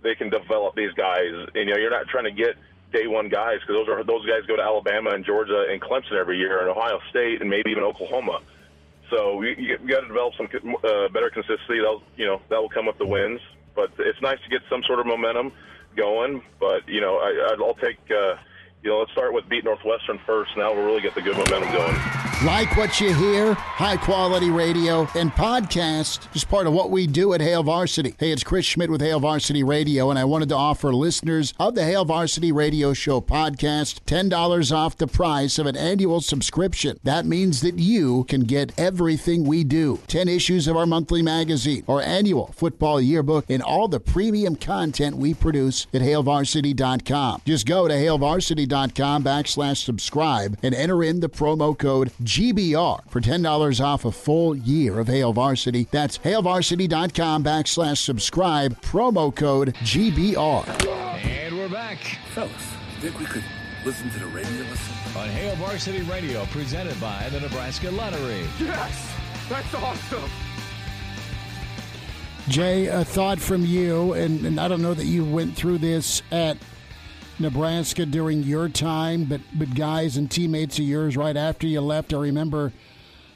they 0.02 0.16
can 0.16 0.30
develop 0.30 0.76
these 0.76 0.92
guys. 0.94 1.32
And, 1.32 1.68
you 1.68 1.74
know, 1.74 1.78
you're 1.78 1.92
not 1.92 2.08
trying 2.08 2.26
to 2.26 2.32
get 2.32 2.56
day 2.92 3.08
one 3.08 3.30
guys 3.30 3.60
because 3.62 3.86
those 3.86 3.90
are 3.90 4.04
those 4.04 4.26
guys 4.26 4.46
go 4.48 4.56
to 4.56 4.62
Alabama 4.62 5.12
and 5.12 5.26
Georgia 5.26 5.66
and 5.70 5.82
Clemson 5.82 6.14
every 6.14 6.38
year, 6.38 6.60
and 6.60 6.70
Ohio 6.70 7.00
State, 7.10 7.42
and 7.42 7.50
maybe 7.50 7.72
even 7.72 7.84
Oklahoma. 7.84 8.42
So 9.10 9.36
we, 9.36 9.56
you, 9.58 9.78
got 9.88 10.02
to 10.02 10.08
develop 10.08 10.34
some 10.36 10.48
uh, 10.84 11.08
better 11.10 11.30
consistency. 11.30 11.78
That'll, 11.78 12.02
you 12.18 12.26
know, 12.26 12.42
that 12.50 12.60
will 12.60 12.70
come 12.70 12.88
with 12.88 12.98
the 12.98 13.06
wins. 13.06 13.40
But 13.76 13.92
it's 14.00 14.22
nice 14.22 14.40
to 14.44 14.50
get 14.50 14.62
some 14.70 14.84
sort 14.84 15.00
of 15.00 15.06
momentum 15.06 15.52
going. 15.96 16.42
But 16.60 16.88
you 16.88 17.02
know, 17.02 17.18
I, 17.18 17.56
I'll 17.60 17.76
take. 17.76 18.00
Uh, 18.10 18.36
you 18.84 18.90
know, 18.90 19.00
let's 19.00 19.12
start 19.14 19.34
with 19.34 19.48
beat 19.48 19.64
Northwestern 19.64 20.20
first. 20.26 20.52
Now 20.58 20.74
we'll 20.74 20.86
really 20.86 21.02
get 21.02 21.16
the 21.16 21.22
good 21.22 21.38
momentum 21.38 21.72
going. 21.72 21.98
Like 22.44 22.76
what 22.76 23.00
you 23.00 23.14
hear? 23.14 23.54
High 23.54 23.96
quality 23.96 24.50
radio 24.50 25.08
and 25.16 25.32
podcast 25.32 26.36
is 26.36 26.44
part 26.44 26.68
of 26.68 26.74
what 26.74 26.92
we 26.92 27.08
do 27.08 27.34
at 27.34 27.40
Hail 27.40 27.64
Varsity. 27.64 28.16
Hey, 28.20 28.32
it's 28.34 28.44
Chris 28.44 28.66
Schmitz 28.66 28.92
with 28.92 29.00
Hail 29.00 29.22
Varsity 29.22 29.64
Radio, 29.64 30.10
and 30.10 30.20
I 30.20 30.26
wanted 30.26 30.50
to 30.50 30.56
offer 30.56 30.94
listeners 30.94 31.54
of 31.58 31.76
the 31.76 31.86
Hail 31.86 32.04
Varsity 32.04 32.52
Radio 32.52 32.92
Show 32.92 33.22
podcast 33.22 34.02
$10 34.02 34.76
off 34.76 34.98
the 34.98 35.08
price 35.08 35.58
of 35.58 35.68
an 35.68 35.78
annual 35.78 36.20
subscription. 36.20 37.00
That 37.04 37.26
means 37.26 37.62
that 37.62 37.80
you 37.80 38.26
can 38.26 38.42
get 38.42 38.78
everything 38.78 39.46
we 39.46 39.64
do 39.64 40.00
10 40.08 40.28
issues 40.28 40.68
of 40.68 40.76
our 40.76 40.86
monthly 40.86 41.22
magazine, 41.22 41.86
our 41.88 42.02
annual 42.02 42.48
football 42.48 43.00
yearbook, 43.00 43.46
and 43.48 43.64
all 43.64 43.88
the 43.88 44.02
premium 44.02 44.58
content 44.58 45.16
we 45.16 45.34
produce 45.34 45.88
at 45.94 46.02
hailvarsity.com. 46.02 47.42
Just 47.46 47.66
go 47.66 47.88
to 47.88 47.94
hailvarsity.com 48.74 49.24
backslash 49.24 49.78
subscribe 49.78 50.58
and 50.64 50.74
enter 50.74 51.04
in 51.04 51.20
the 51.20 51.30
promo 51.30 51.78
code 51.78 52.12
GBR 52.24 53.10
for 53.10 53.22
$10 53.22 53.84
off 53.84 54.06
a 54.06 54.12
full 54.12 54.56
year 54.56 55.00
of 55.00 55.08
Hail 55.08 55.34
Varsity. 55.34 55.88
That's 55.92 56.18
hailvarsity.com 56.20 57.44
backslash 57.44 57.98
subscribe, 57.98 58.80
promo 58.82 59.34
code 59.34 59.76
GBR. 59.76 60.88
And 61.24 61.58
we're 61.58 61.70
back 61.70 61.98
Fellas, 62.34 62.52
think 63.00 63.20
we 63.20 63.26
could 63.26 63.44
listen 63.86 64.10
to 64.12 64.20
the 64.20 64.28
radio 64.28 64.64
listen? 64.70 64.96
on 65.16 65.30
Hail 65.30 65.56
Varsity 65.58 66.02
Radio, 66.04 66.46
presented 66.46 67.00
by 67.00 67.30
the 67.30 67.40
Nebraska 67.40 67.92
Lottery. 67.92 68.46
Yes! 68.60 69.14
That's 69.50 69.74
awesome! 69.76 70.30
Jay, 72.50 72.88
a 72.88 73.06
thought 73.06 73.40
from 73.40 73.66
you, 73.66 74.14
and, 74.14 74.46
and 74.46 74.60
I 74.60 74.68
don't 74.68 74.82
know 74.82 74.94
that 74.94 75.06
you 75.06 75.24
went 75.24 75.56
through 75.56 75.78
this 75.78 76.22
at 76.32 76.58
Nebraska 77.40 78.06
during 78.06 78.44
your 78.44 78.70
time, 78.70 79.26
but 79.26 79.42
but 79.54 79.76
guys 79.76 80.18
and 80.18 80.30
teammates 80.30 80.80
of 80.80 80.86
yours 80.86 81.18
right 81.18 81.36
after 81.36 81.68
you 81.68 81.82
left, 81.82 82.14
I 82.14 82.18
remember 82.18 82.72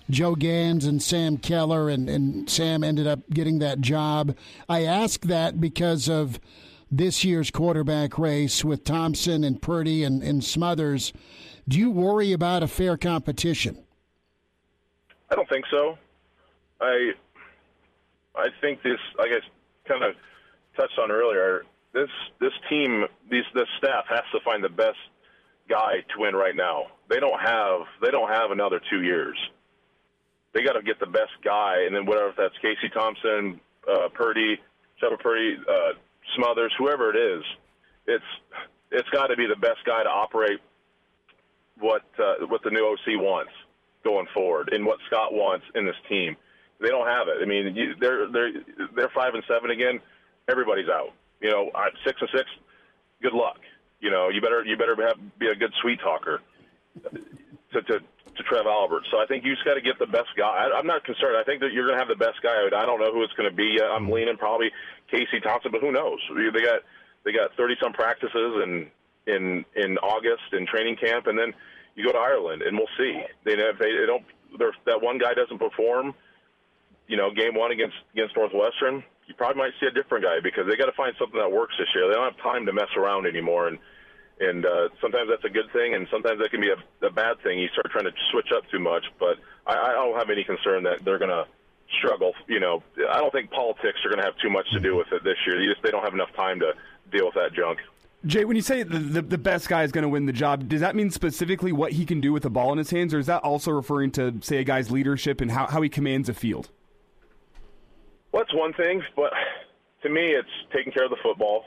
Joe 0.09 0.35
Ganz 0.35 0.85
and 0.85 1.01
Sam 1.01 1.37
Keller, 1.37 1.89
and, 1.89 2.09
and 2.09 2.49
Sam 2.49 2.83
ended 2.83 3.07
up 3.07 3.19
getting 3.29 3.59
that 3.59 3.81
job. 3.81 4.35
I 4.69 4.83
ask 4.83 5.21
that 5.21 5.59
because 5.59 6.07
of 6.07 6.39
this 6.89 7.23
year's 7.23 7.51
quarterback 7.51 8.17
race 8.17 8.63
with 8.63 8.83
Thompson 8.83 9.43
and 9.43 9.61
Purdy 9.61 10.03
and, 10.03 10.23
and 10.23 10.43
Smothers. 10.43 11.11
Do 11.67 11.77
you 11.77 11.91
worry 11.91 12.31
about 12.31 12.63
a 12.63 12.67
fair 12.67 12.95
competition? 12.95 13.83
I 15.29 15.35
don't 15.35 15.49
think 15.49 15.65
so. 15.69 15.97
I 16.79 17.11
I 18.35 18.47
think 18.61 18.83
this, 18.83 18.99
I 19.19 19.27
guess, 19.27 19.41
kind 19.85 20.03
of 20.03 20.15
touched 20.77 20.97
on 20.99 21.11
earlier. 21.11 21.63
This 21.93 22.09
this 22.39 22.53
team, 22.69 23.05
these 23.29 23.45
this 23.53 23.67
staff 23.77 24.05
has 24.09 24.23
to 24.33 24.39
find 24.43 24.63
the 24.63 24.69
best 24.69 24.97
guy 25.69 26.03
to 26.13 26.19
win 26.19 26.35
right 26.35 26.55
now. 26.55 26.87
They 27.09 27.19
don't 27.19 27.39
have 27.39 27.81
they 28.01 28.11
don't 28.11 28.29
have 28.29 28.51
another 28.51 28.81
two 28.89 29.01
years. 29.03 29.37
They 30.53 30.63
got 30.63 30.73
to 30.73 30.81
get 30.81 30.99
the 30.99 31.07
best 31.07 31.33
guy, 31.43 31.83
and 31.85 31.95
then 31.95 32.05
whatever 32.05 32.29
if 32.29 32.35
that's 32.35 32.55
Casey 32.61 32.89
Thompson, 32.93 33.59
uh, 33.87 34.09
Purdy, 34.13 34.59
Trevor 34.99 35.17
Purdy, 35.17 35.57
uh, 35.69 35.93
Smothers, 36.35 36.73
whoever 36.77 37.09
it 37.09 37.37
is, 37.37 37.43
it's 38.07 38.25
it's 38.91 39.09
got 39.09 39.27
to 39.27 39.35
be 39.35 39.47
the 39.47 39.55
best 39.55 39.79
guy 39.85 40.03
to 40.03 40.09
operate 40.09 40.59
what 41.79 42.03
uh, 42.19 42.45
what 42.47 42.63
the 42.63 42.71
new 42.71 42.85
OC 42.85 43.21
wants 43.21 43.51
going 44.03 44.27
forward 44.33 44.69
and 44.71 44.85
what 44.85 44.99
Scott 45.07 45.33
wants 45.33 45.65
in 45.75 45.85
this 45.85 45.95
team. 46.09 46.35
They 46.79 46.89
don't 46.89 47.07
have 47.07 47.27
it. 47.27 47.37
I 47.41 47.45
mean, 47.45 47.75
you, 47.75 47.95
they're 47.99 48.31
they're 48.31 48.51
they're 48.95 49.11
five 49.13 49.33
and 49.33 49.43
seven 49.47 49.71
again. 49.71 49.99
Everybody's 50.49 50.89
out. 50.89 51.11
You 51.41 51.51
know, 51.51 51.69
uh, 51.73 51.89
six 52.05 52.19
and 52.21 52.29
six. 52.35 52.49
Good 53.21 53.33
luck. 53.33 53.59
You 53.99 54.11
know, 54.11 54.29
you 54.29 54.41
better 54.41 54.63
you 54.63 54.77
better 54.77 54.95
have, 55.07 55.17
be 55.39 55.47
a 55.47 55.55
good 55.55 55.73
sweet 55.81 55.99
talker 55.99 56.41
to 57.03 57.81
to 57.81 57.99
to 58.37 58.43
Trev 58.43 58.65
Albert. 58.65 59.03
So 59.11 59.17
I 59.17 59.25
think 59.25 59.43
you 59.43 59.53
just 59.53 59.65
got 59.65 59.73
to 59.75 59.81
get 59.81 59.97
the 59.99 60.05
best 60.05 60.29
guy. 60.37 60.45
I, 60.45 60.77
I'm 60.77 60.85
not 60.85 61.03
concerned. 61.03 61.35
I 61.37 61.43
think 61.43 61.61
that 61.61 61.73
you're 61.73 61.87
going 61.87 61.97
to 61.97 62.05
have 62.05 62.09
the 62.09 62.23
best 62.23 62.41
guy. 62.41 62.53
I 62.53 62.85
don't 62.85 62.99
know 62.99 63.11
who 63.11 63.23
it's 63.23 63.33
going 63.33 63.49
to 63.49 63.55
be. 63.55 63.81
I'm 63.81 64.09
leaning 64.09 64.37
probably 64.37 64.69
Casey 65.09 65.41
Thompson, 65.41 65.71
but 65.71 65.81
who 65.81 65.91
knows? 65.91 66.19
They 66.29 66.61
got 66.61 66.81
they 67.25 67.31
got 67.33 67.53
30 67.57 67.75
some 67.81 67.93
practices 67.93 68.61
in 68.63 68.87
in 69.27 69.65
in 69.75 69.97
August 69.99 70.53
in 70.53 70.65
training 70.65 70.97
camp, 70.97 71.27
and 71.27 71.37
then 71.37 71.53
you 71.95 72.05
go 72.05 72.11
to 72.13 72.17
Ireland, 72.17 72.61
and 72.61 72.77
we'll 72.77 72.93
see. 72.97 73.21
They 73.43 73.53
if 73.53 73.77
they, 73.79 73.91
they 73.91 74.05
don't. 74.05 74.23
That 74.85 75.01
one 75.01 75.17
guy 75.17 75.33
doesn't 75.33 75.59
perform, 75.59 76.13
you 77.07 77.17
know, 77.17 77.31
game 77.31 77.53
one 77.53 77.71
against 77.71 77.97
against 78.13 78.35
Northwestern, 78.35 79.03
you 79.27 79.35
probably 79.35 79.61
might 79.61 79.73
see 79.79 79.85
a 79.85 79.91
different 79.91 80.23
guy 80.23 80.39
because 80.41 80.65
they 80.67 80.75
got 80.75 80.85
to 80.87 80.93
find 80.93 81.13
something 81.19 81.39
that 81.39 81.51
works 81.51 81.75
this 81.77 81.87
year. 81.93 82.07
They 82.07 82.15
don't 82.15 82.33
have 82.33 82.41
time 82.41 82.65
to 82.65 82.73
mess 82.73 82.89
around 82.95 83.27
anymore, 83.27 83.67
and 83.67 83.77
and 84.39 84.65
uh, 84.65 84.89
sometimes 85.01 85.29
that's 85.29 85.43
a 85.45 85.49
good 85.49 85.71
thing, 85.73 85.95
and 85.95 86.07
sometimes 86.11 86.39
that 86.39 86.51
can 86.51 86.61
be 86.61 86.69
a, 86.69 87.05
a 87.05 87.09
bad 87.09 87.41
thing. 87.41 87.59
You 87.59 87.67
start 87.69 87.91
trying 87.91 88.05
to 88.05 88.13
switch 88.31 88.51
up 88.55 88.63
too 88.69 88.79
much, 88.79 89.03
but 89.19 89.37
I, 89.65 89.73
I 89.73 89.91
don't 89.93 90.17
have 90.17 90.29
any 90.29 90.43
concern 90.43 90.83
that 90.83 91.03
they're 91.03 91.17
going 91.17 91.31
to 91.31 91.45
struggle. 91.97 92.33
You 92.47 92.59
know, 92.59 92.83
I 93.09 93.19
don't 93.19 93.31
think 93.31 93.49
politics 93.49 93.97
are 94.05 94.09
going 94.09 94.19
to 94.19 94.25
have 94.25 94.37
too 94.37 94.49
much 94.49 94.67
to 94.73 94.79
do 94.79 94.95
with 94.95 95.07
it 95.11 95.23
this 95.23 95.37
year. 95.45 95.59
You 95.59 95.71
just 95.71 95.83
they 95.83 95.91
don't 95.91 96.03
have 96.03 96.13
enough 96.13 96.33
time 96.35 96.59
to 96.59 96.73
deal 97.11 97.25
with 97.25 97.35
that 97.35 97.53
junk. 97.53 97.79
Jay, 98.25 98.45
when 98.45 98.55
you 98.55 98.61
say 98.61 98.83
the, 98.83 98.97
the, 98.97 99.21
the 99.21 99.37
best 99.37 99.69
guy 99.69 99.83
is 99.83 99.91
going 99.91 100.03
to 100.03 100.09
win 100.09 100.25
the 100.25 100.33
job, 100.33 100.67
does 100.67 100.81
that 100.81 100.95
mean 100.95 101.11
specifically 101.11 101.71
what 101.71 101.93
he 101.93 102.05
can 102.05 102.19
do 102.19 102.33
with 102.33 102.43
the 102.43 102.49
ball 102.49 102.71
in 102.71 102.77
his 102.77 102.89
hands, 102.89 103.13
or 103.13 103.19
is 103.19 103.27
that 103.27 103.43
also 103.43 103.71
referring 103.71 104.11
to, 104.11 104.35
say, 104.41 104.57
a 104.57 104.63
guy's 104.63 104.91
leadership 104.91 105.39
and 105.39 105.51
how, 105.51 105.67
how 105.67 105.81
he 105.81 105.89
commands 105.89 106.27
a 106.27 106.33
field? 106.33 106.69
Well, 108.31 108.43
that's 108.43 108.53
one 108.55 108.73
thing, 108.73 109.01
but 109.15 109.31
to 110.03 110.09
me, 110.09 110.21
it's 110.33 110.49
taking 110.75 110.91
care 110.91 111.05
of 111.05 111.11
the 111.11 111.21
football. 111.23 111.65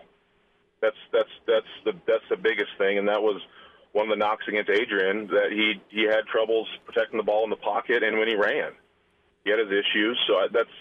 That's 0.80 0.96
that's 1.12 1.28
that's 1.46 1.72
the 1.84 1.92
that's 2.06 2.24
the 2.30 2.36
biggest 2.36 2.70
thing, 2.78 2.98
and 2.98 3.08
that 3.08 3.20
was 3.20 3.40
one 3.92 4.06
of 4.06 4.10
the 4.10 4.16
knocks 4.16 4.44
against 4.48 4.70
Adrian 4.70 5.26
that 5.28 5.50
he 5.50 5.80
he 5.88 6.04
had 6.04 6.26
troubles 6.30 6.68
protecting 6.86 7.18
the 7.18 7.24
ball 7.24 7.44
in 7.44 7.50
the 7.50 7.56
pocket 7.56 8.02
and 8.02 8.18
when 8.18 8.28
he 8.28 8.36
ran, 8.36 8.72
he 9.44 9.50
had 9.50 9.58
his 9.58 9.68
issues. 9.68 10.18
So 10.26 10.34
I, 10.34 10.46
that's 10.52 10.76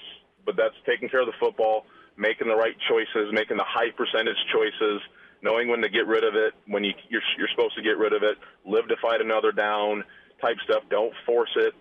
but 0.45 0.55
that's 0.55 0.75
taking 0.85 1.09
care 1.09 1.21
of 1.21 1.27
the 1.27 1.39
football, 1.39 1.85
making 2.17 2.47
the 2.47 2.55
right 2.55 2.75
choices, 2.87 3.33
making 3.33 3.57
the 3.57 3.67
high 3.67 3.91
percentage 3.91 4.39
choices, 4.53 5.01
knowing 5.41 5.67
when 5.67 5.81
to 5.81 5.89
get 5.89 6.07
rid 6.07 6.23
of 6.23 6.35
it, 6.35 6.53
when 6.67 6.83
you 6.83 6.93
you're, 7.09 7.21
you're 7.37 7.49
supposed 7.55 7.75
to 7.75 7.81
get 7.81 7.97
rid 7.97 8.13
of 8.13 8.23
it, 8.23 8.37
live 8.65 8.87
to 8.87 8.95
fight 9.01 9.21
another 9.21 9.51
down 9.51 10.03
type 10.41 10.57
stuff. 10.63 10.83
Don't 10.89 11.13
force 11.25 11.55
it, 11.57 11.73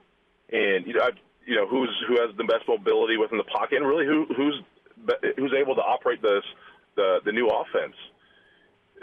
and 0.50 0.86
you 0.86 0.94
know 0.94 1.02
I, 1.02 1.10
you 1.48 1.56
know 1.56 1.66
who's 1.66 1.90
who 2.06 2.20
has 2.20 2.36
the 2.36 2.44
best 2.44 2.68
mobility 2.68 3.16
within 3.16 3.38
the 3.38 3.50
pocket, 3.50 3.78
and 3.78 3.86
really 3.88 4.06
who 4.06 4.26
who's 4.36 4.60
who's 5.36 5.54
able 5.56 5.74
to 5.74 5.82
operate 5.82 6.20
this 6.20 6.44
the 6.94 7.20
the 7.24 7.32
new 7.32 7.48
offense 7.48 7.96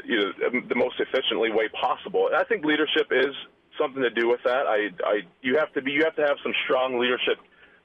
you 0.03 0.17
know 0.17 0.31
the 0.67 0.75
most 0.75 0.99
efficiently 0.99 1.51
way 1.51 1.69
possible. 1.69 2.29
I 2.35 2.43
think 2.43 2.65
leadership 2.65 3.07
is 3.11 3.33
something 3.79 4.01
to 4.01 4.09
do 4.09 4.27
with 4.27 4.41
that. 4.43 4.67
I, 4.67 4.89
I 5.05 5.21
you 5.41 5.57
have 5.57 5.71
to 5.73 5.81
be 5.81 5.91
you 5.91 6.03
have 6.03 6.15
to 6.15 6.23
have 6.23 6.37
some 6.43 6.53
strong 6.65 6.99
leadership 6.99 7.37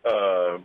uh, 0.04 0.58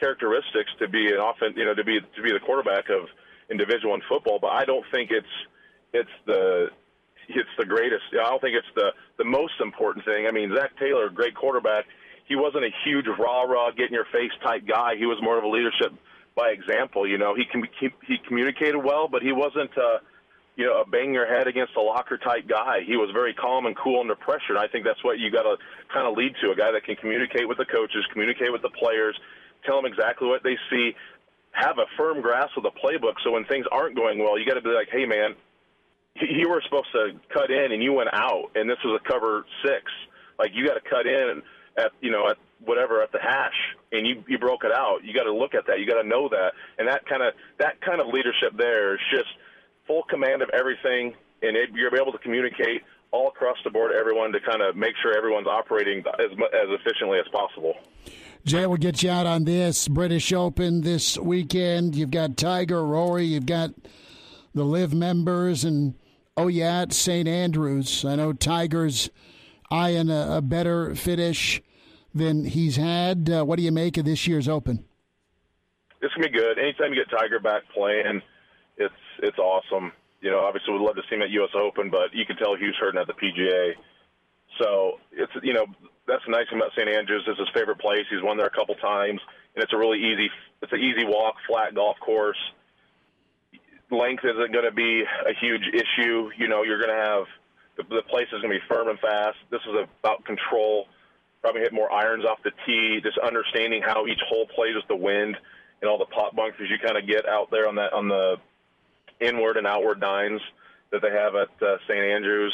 characteristics 0.00 0.70
to 0.80 0.88
be 0.88 1.12
an 1.12 1.20
offense, 1.20 1.54
you 1.56 1.64
know, 1.64 1.74
to 1.74 1.84
be 1.84 2.00
to 2.00 2.22
be 2.22 2.32
the 2.32 2.40
quarterback 2.40 2.90
of 2.90 3.08
individual 3.50 3.94
in 3.94 4.02
football. 4.08 4.38
But 4.40 4.52
I 4.52 4.64
don't 4.64 4.84
think 4.90 5.10
it's 5.10 5.34
it's 5.92 6.16
the 6.26 6.68
it's 7.28 7.54
the 7.58 7.66
greatest. 7.66 8.04
I 8.12 8.30
don't 8.30 8.40
think 8.40 8.56
it's 8.56 8.74
the 8.74 8.92
the 9.18 9.24
most 9.24 9.54
important 9.60 10.04
thing. 10.04 10.26
I 10.26 10.32
mean, 10.32 10.54
Zach 10.54 10.78
Taylor, 10.78 11.08
great 11.10 11.34
quarterback. 11.34 11.84
He 12.28 12.36
wasn't 12.36 12.64
a 12.64 12.70
huge 12.84 13.06
rah 13.18 13.42
rah, 13.42 13.70
get 13.70 13.88
in 13.88 13.94
your 13.94 14.06
face 14.12 14.32
type 14.44 14.66
guy. 14.68 14.96
He 14.96 15.06
was 15.06 15.18
more 15.22 15.38
of 15.38 15.44
a 15.44 15.48
leadership 15.48 15.92
by 16.36 16.50
example. 16.50 17.08
You 17.08 17.18
know, 17.18 17.34
he 17.34 17.44
can 17.44 17.64
he, 17.80 17.88
he 18.06 18.16
communicated 18.28 18.76
well, 18.76 19.08
but 19.08 19.22
he 19.22 19.32
wasn't 19.32 19.72
uh, 19.76 19.98
you 20.54 20.66
know 20.66 20.82
a 20.82 20.86
bang 20.86 21.14
your 21.14 21.26
head 21.26 21.48
against 21.48 21.74
a 21.76 21.80
locker 21.80 22.18
type 22.18 22.46
guy. 22.46 22.84
He 22.86 22.96
was 22.96 23.10
very 23.12 23.32
calm 23.32 23.64
and 23.64 23.76
cool 23.76 24.00
under 24.00 24.14
pressure. 24.14 24.52
And 24.52 24.58
I 24.58 24.68
think 24.68 24.84
that's 24.84 25.02
what 25.02 25.18
you 25.18 25.30
got 25.30 25.42
to 25.42 25.56
kind 25.92 26.06
of 26.06 26.16
lead 26.16 26.34
to 26.42 26.50
a 26.52 26.56
guy 26.56 26.70
that 26.70 26.84
can 26.84 26.96
communicate 26.96 27.48
with 27.48 27.56
the 27.56 27.64
coaches, 27.64 28.04
communicate 28.12 28.52
with 28.52 28.62
the 28.62 28.70
players, 28.70 29.18
tell 29.64 29.80
them 29.80 29.90
exactly 29.90 30.28
what 30.28 30.42
they 30.44 30.56
see, 30.70 30.92
have 31.52 31.78
a 31.78 31.86
firm 31.96 32.20
grasp 32.20 32.56
of 32.56 32.62
the 32.62 32.76
playbook. 32.76 33.16
So 33.24 33.32
when 33.32 33.44
things 33.46 33.64
aren't 33.72 33.96
going 33.96 34.18
well, 34.18 34.38
you 34.38 34.44
got 34.44 34.54
to 34.54 34.62
be 34.62 34.70
like, 34.70 34.88
hey 34.92 35.06
man, 35.06 35.34
you 36.20 36.48
were 36.48 36.62
supposed 36.62 36.92
to 36.92 37.18
cut 37.32 37.50
in 37.50 37.72
and 37.72 37.82
you 37.82 37.92
went 37.92 38.10
out, 38.12 38.50
and 38.54 38.68
this 38.68 38.78
was 38.84 39.00
a 39.00 39.08
cover 39.08 39.46
six. 39.64 39.90
Like 40.38 40.50
you 40.54 40.66
got 40.66 40.74
to 40.74 40.84
cut 40.88 41.06
in 41.06 41.42
at 41.78 41.92
you 42.00 42.10
know 42.10 42.28
at 42.28 42.36
whatever 42.64 43.02
at 43.02 43.12
the 43.12 43.18
hash 43.20 43.76
and 43.92 44.06
you 44.06 44.22
you 44.26 44.38
broke 44.38 44.64
it 44.64 44.72
out 44.72 45.04
you 45.04 45.14
got 45.14 45.24
to 45.24 45.32
look 45.32 45.54
at 45.54 45.66
that 45.66 45.78
you 45.78 45.86
got 45.86 46.02
to 46.02 46.08
know 46.08 46.28
that 46.28 46.52
and 46.78 46.88
that 46.88 47.06
kind 47.06 47.22
of 47.22 47.32
that 47.58 47.80
kind 47.80 48.00
of 48.00 48.08
leadership 48.08 48.52
there 48.56 48.94
is 48.94 49.00
just 49.10 49.28
full 49.86 50.02
command 50.10 50.42
of 50.42 50.50
everything 50.50 51.14
and 51.42 51.56
it, 51.56 51.70
you're 51.72 51.94
able 51.96 52.12
to 52.12 52.18
communicate 52.18 52.82
all 53.10 53.28
across 53.28 53.56
the 53.64 53.70
board 53.70 53.92
everyone 53.92 54.32
to 54.32 54.40
kind 54.40 54.60
of 54.60 54.76
make 54.76 54.94
sure 55.02 55.16
everyone's 55.16 55.46
operating 55.46 56.00
as 56.00 56.30
as 56.30 56.68
efficiently 56.80 57.18
as 57.18 57.26
possible 57.32 57.74
Jay, 58.44 58.66
we'll 58.66 58.76
get 58.76 59.02
you 59.02 59.10
out 59.10 59.26
on 59.26 59.44
this 59.44 59.88
British 59.88 60.32
Open 60.32 60.80
this 60.80 61.18
weekend. 61.18 61.94
You've 61.96 62.12
got 62.12 62.36
Tiger, 62.36 62.82
Rory, 62.84 63.24
you've 63.24 63.46
got 63.46 63.72
the 64.54 64.64
LIV 64.64 64.94
members, 64.94 65.64
and 65.64 65.94
oh 66.36 66.46
yeah, 66.46 66.82
it's 66.82 66.96
St. 66.96 67.28
Andrews. 67.28 68.04
I 68.04 68.14
know 68.14 68.32
Tiger's 68.32 69.10
eyeing 69.70 70.08
a, 70.08 70.36
a 70.36 70.40
better 70.40 70.94
finish 70.94 71.60
than 72.14 72.44
he's 72.44 72.76
had. 72.76 73.30
Uh, 73.30 73.44
what 73.44 73.56
do 73.56 73.62
you 73.62 73.72
make 73.72 73.96
of 73.96 74.04
this 74.04 74.26
year's 74.26 74.48
Open? 74.48 74.84
It's 76.00 76.14
gonna 76.14 76.28
be 76.28 76.38
good. 76.38 76.58
Anytime 76.58 76.92
you 76.92 77.04
get 77.04 77.10
Tiger 77.10 77.40
back 77.40 77.62
playing, 77.74 78.22
it's 78.76 78.94
it's 79.20 79.38
awesome. 79.38 79.92
You 80.20 80.30
know, 80.30 80.40
obviously 80.40 80.72
we'd 80.74 80.82
love 80.82 80.96
to 80.96 81.02
see 81.08 81.16
him 81.16 81.22
at 81.22 81.30
U.S. 81.30 81.50
Open, 81.54 81.90
but 81.90 82.12
you 82.12 82.24
can 82.26 82.36
tell 82.36 82.56
Hugh's 82.56 82.76
hurting 82.78 83.00
at 83.00 83.06
the 83.06 83.14
PGA. 83.14 83.72
So 84.60 84.98
it's 85.12 85.32
you 85.42 85.52
know 85.52 85.66
that's 86.06 86.22
the 86.24 86.32
nice 86.32 86.48
thing 86.48 86.58
about 86.58 86.72
St. 86.72 86.88
Andrews. 86.88 87.24
It's 87.26 87.38
his 87.38 87.48
favorite 87.54 87.78
place. 87.78 88.06
He's 88.10 88.22
won 88.22 88.36
there 88.36 88.46
a 88.46 88.50
couple 88.50 88.74
times, 88.76 89.20
and 89.54 89.62
it's 89.62 89.72
a 89.72 89.78
really 89.78 89.98
easy 89.98 90.30
it's 90.62 90.72
an 90.72 90.80
easy 90.80 91.04
walk, 91.04 91.36
flat 91.46 91.74
golf 91.74 91.98
course. 92.00 92.38
Length 93.90 94.24
isn't 94.24 94.52
going 94.52 94.64
to 94.64 94.72
be 94.72 95.02
a 95.02 95.32
huge 95.40 95.62
issue. 95.72 96.30
You 96.36 96.48
know, 96.48 96.62
you're 96.62 96.78
going 96.78 96.94
to 96.94 97.04
have 97.04 97.24
the, 97.76 97.82
the 97.94 98.02
place 98.02 98.26
is 98.32 98.42
going 98.42 98.52
to 98.52 98.58
be 98.60 98.64
firm 98.68 98.88
and 98.88 98.98
fast. 98.98 99.38
This 99.50 99.60
is 99.66 99.74
about 100.00 100.24
control. 100.24 100.86
Probably 101.40 101.60
hit 101.62 101.72
more 101.72 101.90
irons 101.92 102.24
off 102.24 102.38
the 102.42 102.50
tee. 102.66 103.00
Just 103.02 103.18
understanding 103.18 103.82
how 103.84 104.06
each 104.06 104.20
hole 104.28 104.46
plays 104.54 104.74
with 104.74 104.88
the 104.88 104.96
wind 104.96 105.36
and 105.80 105.90
all 105.90 105.98
the 105.98 106.06
pot 106.06 106.34
bunkers 106.34 106.68
you 106.70 106.76
kind 106.84 106.98
of 106.98 107.06
get 107.06 107.28
out 107.28 107.50
there 107.50 107.68
on 107.68 107.76
that 107.76 107.92
on 107.92 108.08
the 108.08 108.36
inward 109.20 109.56
and 109.56 109.66
outward 109.66 110.00
nines 110.00 110.40
that 110.90 111.02
they 111.02 111.10
have 111.10 111.34
at 111.34 111.50
uh, 111.62 111.76
St. 111.86 111.98
Andrews. 111.98 112.52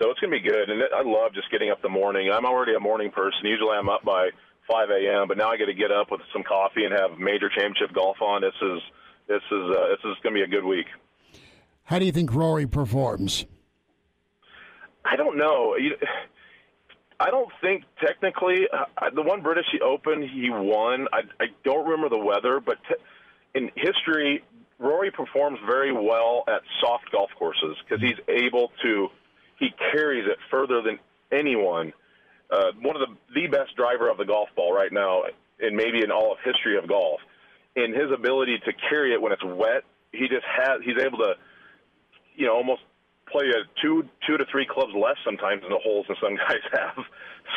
So 0.00 0.10
it's 0.10 0.20
going 0.20 0.32
to 0.32 0.40
be 0.40 0.48
good. 0.48 0.68
And 0.68 0.82
I 0.94 1.02
love 1.02 1.34
just 1.34 1.50
getting 1.50 1.70
up 1.70 1.80
the 1.82 1.88
morning. 1.88 2.30
I'm 2.32 2.44
already 2.44 2.74
a 2.74 2.80
morning 2.80 3.10
person. 3.10 3.44
Usually 3.44 3.76
I'm 3.76 3.88
up 3.88 4.04
by 4.04 4.30
5 4.70 4.90
a.m., 4.90 5.28
but 5.28 5.36
now 5.36 5.50
I 5.50 5.56
get 5.56 5.66
to 5.66 5.74
get 5.74 5.92
up 5.92 6.10
with 6.10 6.20
some 6.32 6.42
coffee 6.42 6.84
and 6.84 6.92
have 6.92 7.18
major 7.18 7.48
championship 7.48 7.94
golf 7.94 8.16
on. 8.20 8.42
This 8.42 8.54
is 8.60 8.80
this 9.28 9.42
is 9.50 9.70
uh, 9.70 9.88
this 9.88 10.00
is 10.04 10.16
going 10.22 10.34
to 10.34 10.40
be 10.40 10.42
a 10.42 10.48
good 10.48 10.64
week. 10.64 10.86
How 11.84 11.98
do 11.98 12.04
you 12.04 12.12
think 12.12 12.34
Rory 12.34 12.66
performs? 12.66 13.44
I 15.04 15.16
don't 15.16 15.36
know. 15.36 15.76
I 17.22 17.30
don't 17.30 17.50
think 17.60 17.84
technically 18.04 18.66
uh, 18.72 19.10
the 19.14 19.22
one 19.22 19.42
British 19.42 19.66
Open 19.80 20.22
he 20.22 20.50
won. 20.50 21.06
I, 21.12 21.20
I 21.40 21.46
don't 21.64 21.84
remember 21.86 22.08
the 22.08 22.18
weather, 22.18 22.58
but 22.58 22.78
t- 22.88 22.96
in 23.54 23.70
history, 23.76 24.42
Rory 24.80 25.12
performs 25.12 25.60
very 25.64 25.92
well 25.92 26.42
at 26.48 26.62
soft 26.80 27.12
golf 27.12 27.30
courses 27.38 27.76
because 27.84 28.02
he's 28.02 28.18
able 28.26 28.72
to. 28.82 29.08
He 29.60 29.68
carries 29.92 30.26
it 30.26 30.38
further 30.50 30.82
than 30.82 30.98
anyone. 31.30 31.92
Uh, 32.50 32.72
one 32.82 32.96
of 32.96 33.02
the 33.08 33.40
the 33.40 33.46
best 33.46 33.76
driver 33.76 34.10
of 34.10 34.18
the 34.18 34.24
golf 34.24 34.48
ball 34.56 34.74
right 34.74 34.92
now, 34.92 35.22
and 35.60 35.76
maybe 35.76 36.02
in 36.02 36.10
all 36.10 36.32
of 36.32 36.38
history 36.44 36.76
of 36.76 36.88
golf. 36.88 37.20
In 37.76 37.94
his 37.94 38.10
ability 38.12 38.58
to 38.64 38.72
carry 38.90 39.14
it 39.14 39.22
when 39.22 39.30
it's 39.30 39.44
wet, 39.44 39.84
he 40.10 40.26
just 40.26 40.44
has. 40.44 40.80
He's 40.84 40.98
able 41.00 41.18
to, 41.18 41.34
you 42.34 42.46
know, 42.46 42.54
almost 42.56 42.82
play 43.32 43.48
a 43.48 43.64
two 43.80 44.04
two 44.26 44.36
to 44.36 44.44
three 44.52 44.66
clubs 44.68 44.92
less 44.94 45.16
sometimes 45.24 45.62
in 45.64 45.70
the 45.70 45.80
holes 45.82 46.06
than 46.06 46.16
some 46.20 46.36
guys 46.48 46.64
have. 46.72 47.04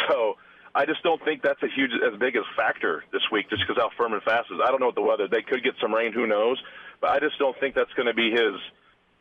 So 0.09 0.35
I 0.73 0.85
just 0.85 1.03
don't 1.03 1.23
think 1.23 1.41
that's 1.41 1.61
a 1.63 1.71
huge 1.75 1.91
as 2.03 2.19
big 2.19 2.35
a 2.35 2.43
factor 2.57 3.03
this 3.11 3.21
week, 3.31 3.49
just 3.49 3.63
because 3.67 3.79
how 3.79 3.91
firm 3.97 4.13
and 4.13 4.23
fast 4.23 4.51
is. 4.51 4.59
I 4.63 4.71
don't 4.71 4.79
know 4.79 4.87
what 4.91 4.95
the 4.95 5.07
weather. 5.07 5.27
They 5.27 5.41
could 5.41 5.63
get 5.63 5.73
some 5.81 5.93
rain. 5.93 6.11
Who 6.11 6.27
knows? 6.27 6.61
But 6.99 7.11
I 7.11 7.19
just 7.19 7.39
don't 7.39 7.55
think 7.59 7.75
that's 7.75 7.93
going 7.95 8.07
to 8.07 8.13
be 8.13 8.31
his 8.31 8.55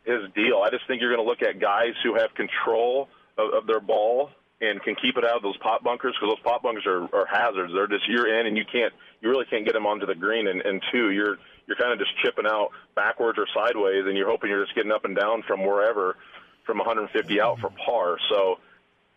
his 0.05 0.31
deal. 0.35 0.61
I 0.65 0.71
just 0.71 0.87
think 0.87 1.01
you're 1.01 1.15
going 1.15 1.25
to 1.25 1.29
look 1.29 1.43
at 1.43 1.61
guys 1.61 1.95
who 2.03 2.15
have 2.19 2.35
control 2.35 3.09
of, 3.39 3.63
of 3.63 3.67
their 3.67 3.81
ball 3.81 4.31
and 4.61 4.83
can 4.83 4.95
keep 5.01 5.17
it 5.17 5.25
out 5.25 5.37
of 5.37 5.43
those 5.43 5.57
pot 5.59 5.83
bunkers 5.83 6.15
because 6.19 6.37
those 6.37 6.45
pot 6.45 6.63
bunkers 6.63 6.85
are, 6.87 7.07
are 7.15 7.27
hazards. 7.27 7.73
They're 7.73 7.89
just 7.89 8.09
you're 8.09 8.29
in 8.41 8.47
and 8.47 8.57
you 8.57 8.65
can't 8.71 8.93
you 9.23 9.31
really 9.31 9.47
can't 9.49 9.65
get 9.65 9.75
them 9.75 9.87
onto 9.87 10.07
the 10.07 10.15
green. 10.15 10.49
And, 10.49 10.61
and 10.61 10.83
two, 10.93 11.11
you're 11.11 11.39
you're 11.67 11.79
kind 11.79 11.93
of 11.93 11.99
just 11.99 12.13
chipping 12.23 12.47
out 12.47 12.71
backwards 12.95 13.39
or 13.39 13.47
sideways, 13.55 14.05
and 14.07 14.17
you're 14.19 14.29
hoping 14.29 14.51
you're 14.51 14.65
just 14.65 14.75
getting 14.75 14.93
up 14.93 15.05
and 15.05 15.17
down 15.17 15.43
from 15.47 15.65
wherever 15.65 16.17
from 16.65 16.79
150 16.79 17.41
out 17.41 17.61
for 17.61 17.71
par. 17.71 18.19
So 18.31 18.59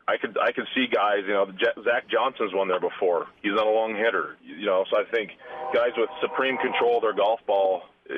I 0.08 0.18
could 0.18 0.38
I 0.38 0.52
could 0.52 0.68
see 0.74 0.88
guys, 0.88 1.24
you 1.28 1.34
know, 1.34 1.52
Zach 1.84 2.08
Johnson's 2.10 2.54
won 2.54 2.68
there 2.68 2.80
before. 2.80 3.28
He's 3.42 3.54
not 3.54 3.68
a 3.68 3.72
long 3.72 3.96
hitter, 3.96 4.38
you 4.42 4.66
know. 4.66 4.86
So 4.90 4.98
I 4.98 5.04
think 5.04 5.32
guys 5.74 5.92
with 5.98 6.10
supreme 6.22 6.58
control 6.58 6.98
of 6.98 7.02
their 7.02 7.14
golf 7.14 7.42
ball, 7.46 7.84
uh, 8.10 8.14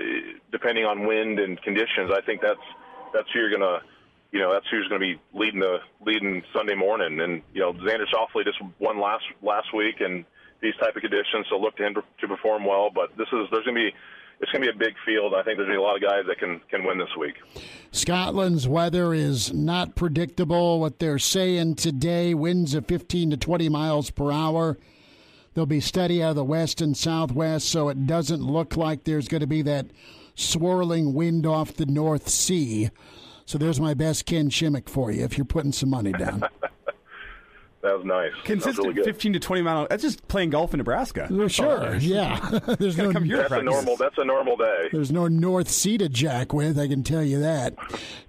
depending 0.51 0.85
on 0.85 1.07
wind 1.07 1.39
and 1.39 1.59
conditions, 1.61 2.11
I 2.13 2.21
think 2.21 2.41
that's 2.41 2.61
that's 3.13 3.27
who 3.33 3.39
you're 3.39 3.51
gonna, 3.51 3.81
you 4.31 4.39
know, 4.39 4.53
that's 4.53 4.67
who's 4.69 4.87
gonna 4.87 4.99
be 4.99 5.19
leading 5.33 5.61
the 5.61 5.77
leading 6.05 6.43
Sunday 6.53 6.75
morning. 6.75 7.19
And 7.21 7.41
you 7.53 7.61
know, 7.61 7.73
Xander 7.73 8.05
Schauffele 8.13 8.45
just 8.45 8.61
won 8.77 8.99
last 8.99 9.23
last 9.41 9.73
week, 9.73 9.99
and 9.99 10.25
these 10.61 10.75
type 10.79 10.95
of 10.95 11.01
conditions, 11.01 11.47
so 11.49 11.57
look 11.57 11.75
to 11.77 11.87
him 11.87 11.95
to 11.95 12.27
perform 12.27 12.65
well. 12.65 12.91
But 12.93 13.17
this 13.17 13.27
is 13.33 13.47
there's 13.51 13.65
gonna 13.65 13.79
be 13.79 13.93
it's 14.39 14.51
going 14.51 14.63
to 14.63 14.71
be 14.71 14.75
a 14.75 14.79
big 14.79 14.95
field. 15.05 15.33
I 15.33 15.43
think 15.43 15.57
there's 15.57 15.67
going 15.67 15.69
to 15.69 15.73
be 15.73 15.77
a 15.77 15.81
lot 15.81 15.95
of 15.95 16.01
guys 16.01 16.23
that 16.27 16.39
can 16.39 16.61
can 16.69 16.83
win 16.83 16.97
this 16.97 17.15
week. 17.19 17.35
Scotland's 17.91 18.67
weather 18.67 19.13
is 19.13 19.53
not 19.53 19.95
predictable. 19.95 20.79
What 20.79 20.99
they're 20.99 21.19
saying 21.19 21.75
today: 21.75 22.33
winds 22.33 22.73
of 22.73 22.85
15 22.87 23.31
to 23.31 23.37
20 23.37 23.69
miles 23.69 24.11
per 24.11 24.31
hour. 24.31 24.77
They'll 25.53 25.65
be 25.65 25.81
steady 25.81 26.23
out 26.23 26.31
of 26.31 26.35
the 26.37 26.43
west 26.43 26.79
and 26.79 26.95
southwest, 26.95 27.67
so 27.69 27.89
it 27.89 28.05
doesn't 28.05 28.41
look 28.41 28.77
like 28.77 29.03
there's 29.03 29.27
going 29.27 29.41
to 29.41 29.47
be 29.47 29.61
that 29.63 29.87
swirling 30.35 31.13
wind 31.13 31.45
off 31.45 31.73
the 31.73 31.85
North 31.85 32.29
Sea. 32.29 32.91
So 33.45 33.57
there's 33.57 33.79
my 33.79 33.95
best 33.95 34.25
Ken 34.25 34.49
Shimmick 34.49 34.87
for 34.87 35.11
you 35.11 35.23
if 35.23 35.37
you're 35.37 35.45
putting 35.45 35.71
some 35.71 35.89
money 35.89 36.11
down. 36.11 36.43
That 37.81 37.95
was 37.95 38.05
nice. 38.05 38.33
Consistent 38.43 38.89
really 38.89 39.03
15 39.03 39.33
to 39.33 39.39
20 39.39 39.61
mile. 39.61 39.87
That's 39.89 40.03
just 40.03 40.27
playing 40.27 40.49
golf 40.49 40.73
in 40.73 40.79
Nebraska. 40.79 41.27
Well, 41.31 41.47
sure, 41.47 41.95
yeah. 41.95 42.59
There's 42.79 42.97
no 42.97 43.13
come 43.13 43.23
here 43.23 43.37
That's 43.37 43.53
a 43.53 43.61
normal. 43.61 43.95
That's 43.95 44.17
a 44.17 44.25
normal 44.25 44.57
day. 44.57 44.89
There's 44.91 45.11
no 45.11 45.29
North 45.29 45.69
Sea 45.69 45.97
to 45.99 46.09
jack 46.09 46.51
with, 46.51 46.77
I 46.77 46.89
can 46.89 47.03
tell 47.03 47.23
you 47.23 47.39
that. 47.39 47.75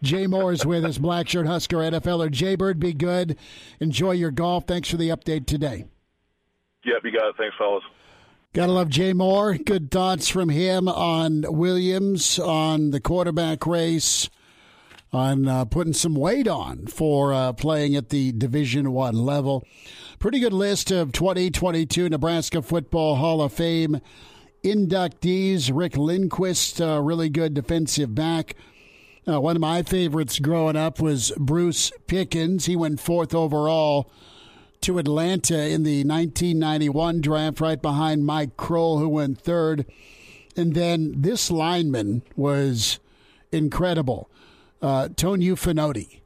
Jay 0.03 0.29
Moore 0.29 0.53
is 0.53 0.65
with 0.65 0.85
us, 0.85 0.99
Black 0.99 1.29
Shirt 1.29 1.47
Husker 1.47 1.79
NFLer. 1.79 2.31
Jay 2.31 2.55
Bird, 2.55 2.79
be 2.79 2.93
good. 2.93 3.37
Enjoy 3.81 4.13
your 4.13 4.31
golf. 4.31 4.67
Thanks 4.67 4.89
for 4.89 4.97
the 4.97 5.09
update 5.09 5.47
today. 5.47 5.87
Yep, 6.85 7.05
you 7.05 7.13
got 7.13 7.31
it. 7.31 7.35
Thanks, 7.37 7.57
fellas. 7.59 7.83
Gotta 8.53 8.73
love 8.73 8.89
Jay 8.89 9.13
Moore. 9.13 9.55
Good 9.55 9.91
thoughts 9.91 10.29
from 10.29 10.49
him 10.49 10.89
on 10.89 11.45
Williams, 11.49 12.39
on 12.39 12.91
the 12.91 13.01
quarterback 13.01 13.67
race 13.67 14.29
on 15.13 15.49
uh, 15.49 15.65
putting 15.65 15.93
some 15.93 16.15
weight 16.15 16.47
on 16.47 16.87
for 16.87 17.33
uh, 17.33 17.53
playing 17.53 17.97
at 17.97 18.11
the 18.11 18.33
Division 18.33 18.93
One 18.93 19.15
level. 19.15 19.67
Pretty 20.19 20.41
good 20.41 20.53
list 20.53 20.91
of 20.91 21.13
2022 21.13 22.09
Nebraska 22.09 22.63
Football 22.63 23.17
Hall 23.17 23.43
of 23.43 23.53
Fame 23.53 24.01
inductees. 24.63 25.71
Rick 25.73 25.97
Lindquist, 25.97 26.81
uh, 26.81 27.01
really 27.03 27.29
good 27.29 27.55
defensive 27.55 28.15
back. 28.15 28.55
Uh, 29.27 29.41
one 29.41 29.57
of 29.57 29.61
my 29.61 29.83
favorites 29.83 30.39
growing 30.39 30.77
up 30.77 31.01
was 31.01 31.33
Bruce 31.37 31.93
Pickens. 32.07 32.67
He 32.67 32.77
went 32.77 33.01
fourth 33.01 33.35
overall 33.35 34.11
to 34.83 34.99
Atlanta 34.99 35.59
in 35.59 35.83
the 35.83 36.05
1991 36.05 37.21
draft, 37.21 37.61
right 37.61 37.81
behind 37.81 38.25
Mike 38.25 38.57
Croel, 38.57 38.99
who 38.99 39.09
went 39.09 39.39
third. 39.39 39.85
And 40.57 40.75
then 40.75 41.15
this 41.17 41.51
lineman 41.51 42.23
was 42.35 42.99
incredible 43.53 44.31
uh, 44.83 45.09
Toniu 45.09 45.53
Fonoti. 45.53 46.21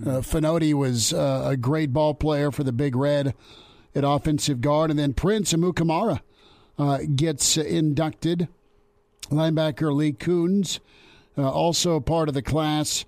Uh, 0.00 0.20
Fonoti 0.20 0.74
was 0.74 1.12
uh, 1.12 1.44
a 1.46 1.56
great 1.56 1.92
ball 1.92 2.14
player 2.14 2.52
for 2.52 2.64
the 2.64 2.72
Big 2.72 2.94
Red 2.94 3.34
at 3.94 4.04
offensive 4.04 4.60
guard. 4.60 4.90
And 4.90 4.98
then 4.98 5.14
Prince 5.14 5.52
Amukamara 5.52 6.20
uh, 6.78 6.98
gets 7.14 7.56
inducted. 7.56 8.48
Linebacker 9.28 9.94
Lee 9.94 10.12
Kunz, 10.12 10.80
uh, 11.36 11.50
also 11.50 12.00
part 12.00 12.28
of 12.28 12.34
the 12.34 12.42
class. 12.42 13.04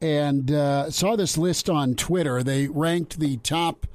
And 0.00 0.50
uh, 0.50 0.90
saw 0.90 1.14
this 1.16 1.38
list 1.38 1.70
on 1.70 1.94
Twitter. 1.94 2.42
They 2.42 2.66
ranked 2.68 3.20
the 3.20 3.36
top 3.38 3.86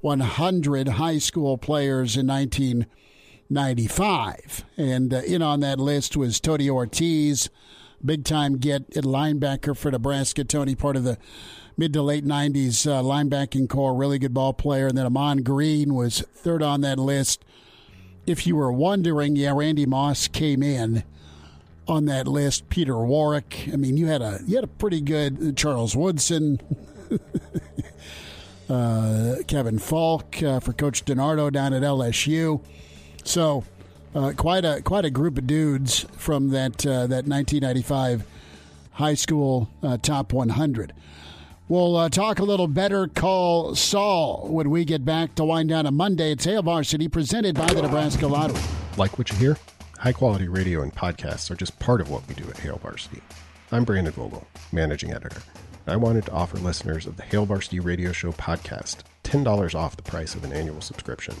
100 0.00 0.88
high 0.88 1.18
school 1.18 1.56
players 1.58 2.16
in 2.16 2.26
1995. 2.26 4.64
And 4.76 5.14
uh, 5.14 5.18
in 5.18 5.42
on 5.42 5.60
that 5.60 5.78
list 5.78 6.16
was 6.16 6.40
Tony 6.40 6.68
Ortiz 6.68 7.48
big 8.04 8.24
time 8.24 8.58
get 8.58 8.96
at 8.96 9.04
linebacker 9.04 9.76
for 9.76 9.90
Nebraska. 9.90 10.44
Tony, 10.44 10.74
part 10.74 10.96
of 10.96 11.04
the 11.04 11.18
mid 11.76 11.92
to 11.92 12.02
late 12.02 12.24
90s 12.24 12.86
uh, 12.86 13.02
linebacking 13.02 13.68
core, 13.68 13.94
really 13.94 14.18
good 14.18 14.34
ball 14.34 14.52
player. 14.52 14.86
And 14.86 14.96
then 14.96 15.06
Ahman 15.06 15.42
Green 15.42 15.94
was 15.94 16.20
third 16.34 16.62
on 16.62 16.80
that 16.82 16.98
list. 16.98 17.44
If 18.26 18.46
you 18.46 18.56
were 18.56 18.72
wondering, 18.72 19.36
yeah, 19.36 19.52
Randy 19.54 19.86
Moss 19.86 20.28
came 20.28 20.62
in 20.62 21.04
on 21.86 22.06
that 22.06 22.26
list. 22.26 22.68
Peter 22.68 22.98
Warrick. 22.98 23.68
I 23.72 23.76
mean, 23.76 23.96
you 23.96 24.06
had 24.06 24.22
a 24.22 24.40
you 24.46 24.56
had 24.56 24.64
a 24.64 24.68
pretty 24.68 25.00
good 25.00 25.42
uh, 25.42 25.52
Charles 25.52 25.96
Woodson. 25.96 26.60
uh, 28.68 29.36
Kevin 29.46 29.78
Faulk 29.78 30.42
uh, 30.42 30.60
for 30.60 30.72
Coach 30.72 31.04
DiNardo 31.04 31.52
down 31.52 31.72
at 31.72 31.82
LSU. 31.82 32.62
So 33.24 33.64
uh, 34.14 34.32
quite 34.36 34.64
a 34.64 34.82
quite 34.82 35.04
a 35.04 35.10
group 35.10 35.38
of 35.38 35.46
dudes 35.46 36.06
from 36.16 36.50
that 36.50 36.86
uh, 36.86 37.06
that 37.06 37.26
1995 37.26 38.24
high 38.92 39.14
school 39.14 39.68
uh, 39.82 39.96
top 39.98 40.32
100. 40.32 40.92
We'll 41.68 41.96
uh, 41.96 42.08
talk 42.08 42.38
a 42.38 42.44
little 42.44 42.68
better. 42.68 43.08
Call 43.08 43.74
Saul 43.74 44.46
when 44.48 44.70
we 44.70 44.84
get 44.84 45.04
back 45.04 45.34
to 45.34 45.44
wind 45.44 45.68
down 45.68 45.84
a 45.84 45.90
Monday. 45.90 46.30
It's 46.32 46.44
Hail 46.44 46.62
Varsity 46.62 47.08
presented 47.08 47.56
by 47.56 47.66
the 47.66 47.82
Nebraska 47.82 48.26
Lottery. 48.26 48.60
Like 48.96 49.18
what 49.18 49.30
you 49.30 49.36
hear? 49.36 49.56
High 49.98 50.12
quality 50.12 50.46
radio 50.46 50.82
and 50.82 50.94
podcasts 50.94 51.50
are 51.50 51.56
just 51.56 51.78
part 51.80 52.00
of 52.00 52.08
what 52.08 52.26
we 52.28 52.34
do 52.34 52.48
at 52.48 52.58
Hail 52.58 52.78
Varsity. 52.82 53.20
I'm 53.72 53.84
Brandon 53.84 54.12
Vogel, 54.12 54.46
managing 54.70 55.12
editor. 55.12 55.42
I 55.88 55.96
wanted 55.96 56.26
to 56.26 56.32
offer 56.32 56.56
listeners 56.58 57.06
of 57.06 57.16
the 57.16 57.24
Hail 57.24 57.46
Varsity 57.46 57.80
Radio 57.80 58.12
Show 58.12 58.30
podcast 58.32 58.98
$10 59.24 59.74
off 59.74 59.96
the 59.96 60.02
price 60.02 60.34
of 60.36 60.44
an 60.44 60.52
annual 60.52 60.80
subscription. 60.80 61.34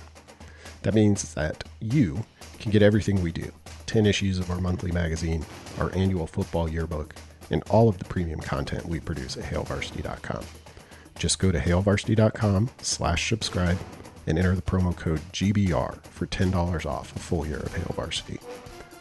That 0.82 0.94
means 0.94 1.34
that 1.34 1.62
you 1.80 2.24
can 2.58 2.70
get 2.70 2.82
everything 2.82 3.22
we 3.22 3.32
do 3.32 3.50
10 3.86 4.06
issues 4.06 4.38
of 4.38 4.50
our 4.50 4.60
monthly 4.60 4.92
magazine, 4.92 5.44
our 5.78 5.94
annual 5.94 6.26
football 6.26 6.68
yearbook, 6.68 7.14
and 7.50 7.62
all 7.70 7.88
of 7.88 7.98
the 7.98 8.04
premium 8.04 8.40
content 8.40 8.86
we 8.86 9.00
produce 9.00 9.36
at 9.36 9.44
hailvarsity.com. 9.44 10.44
Just 11.18 11.38
go 11.38 11.50
to 11.50 11.58
hailvarsity.com 11.58 12.70
slash 12.82 13.28
subscribe 13.28 13.78
and 14.26 14.38
enter 14.38 14.54
the 14.54 14.62
promo 14.62 14.94
code 14.94 15.20
GBR 15.32 16.02
for 16.04 16.26
$10 16.26 16.86
off 16.86 17.14
a 17.14 17.18
full 17.18 17.46
year 17.46 17.60
of 17.60 17.74
Hail 17.74 17.92
Varsity. 17.94 18.40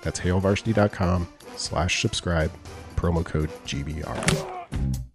That's 0.01 0.19
hailvarsity.com 0.19 1.27
slash 1.55 2.01
subscribe, 2.01 2.51
promo 2.95 3.25
code 3.25 3.49
GBR. 3.65 5.14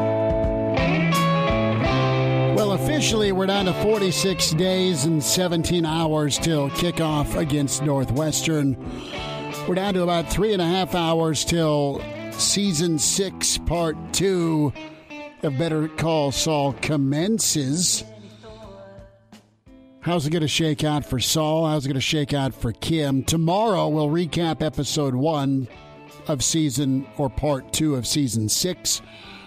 Officially, 3.01 3.31
we're 3.31 3.47
down 3.47 3.65
to 3.65 3.73
46 3.81 4.51
days 4.51 5.05
and 5.05 5.23
17 5.23 5.87
hours 5.87 6.37
till 6.37 6.69
kickoff 6.69 7.35
against 7.35 7.81
Northwestern. 7.81 8.77
We're 9.67 9.73
down 9.73 9.95
to 9.95 10.03
about 10.03 10.29
three 10.29 10.53
and 10.53 10.61
a 10.61 10.67
half 10.67 10.93
hours 10.93 11.43
till 11.43 11.99
season 12.31 12.99
six, 12.99 13.57
part 13.57 13.97
two 14.13 14.71
of 15.41 15.57
Better 15.57 15.87
Call 15.87 16.31
Saul 16.31 16.73
commences. 16.73 18.03
How's 20.01 20.27
it 20.27 20.29
going 20.29 20.41
to 20.41 20.47
shake 20.47 20.83
out 20.83 21.03
for 21.03 21.19
Saul? 21.19 21.65
How's 21.65 21.85
it 21.85 21.89
going 21.89 21.95
to 21.95 22.01
shake 22.01 22.35
out 22.35 22.53
for 22.53 22.71
Kim? 22.71 23.23
Tomorrow, 23.23 23.87
we'll 23.87 24.09
recap 24.09 24.61
episode 24.61 25.15
one 25.15 25.67
of 26.27 26.43
season 26.43 27.07
or 27.17 27.31
part 27.31 27.73
two 27.73 27.95
of 27.95 28.05
season 28.05 28.47
six. 28.47 29.01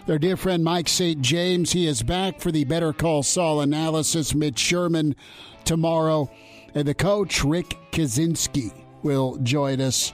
Their 0.06 0.18
dear 0.18 0.36
friend 0.36 0.62
Mike 0.62 0.90
St. 0.90 1.22
James, 1.22 1.72
he 1.72 1.86
is 1.86 2.02
back 2.02 2.38
for 2.38 2.52
the 2.52 2.64
Better 2.64 2.92
Call 2.92 3.22
Saul 3.22 3.62
analysis. 3.62 4.34
Mitch 4.34 4.58
Sherman 4.58 5.16
tomorrow. 5.64 6.30
And 6.74 6.86
the 6.86 6.92
coach, 6.92 7.42
Rick 7.42 7.78
Kaczenski, 7.90 8.74
will 9.02 9.38
join 9.38 9.80
us. 9.80 10.12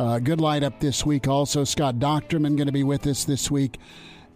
Uh, 0.00 0.18
good 0.18 0.40
lineup 0.40 0.80
this 0.80 1.06
week. 1.06 1.28
Also, 1.28 1.62
Scott 1.62 2.00
Doctorman 2.00 2.56
going 2.56 2.66
to 2.66 2.72
be 2.72 2.82
with 2.82 3.06
us 3.06 3.22
this 3.22 3.52
week. 3.52 3.78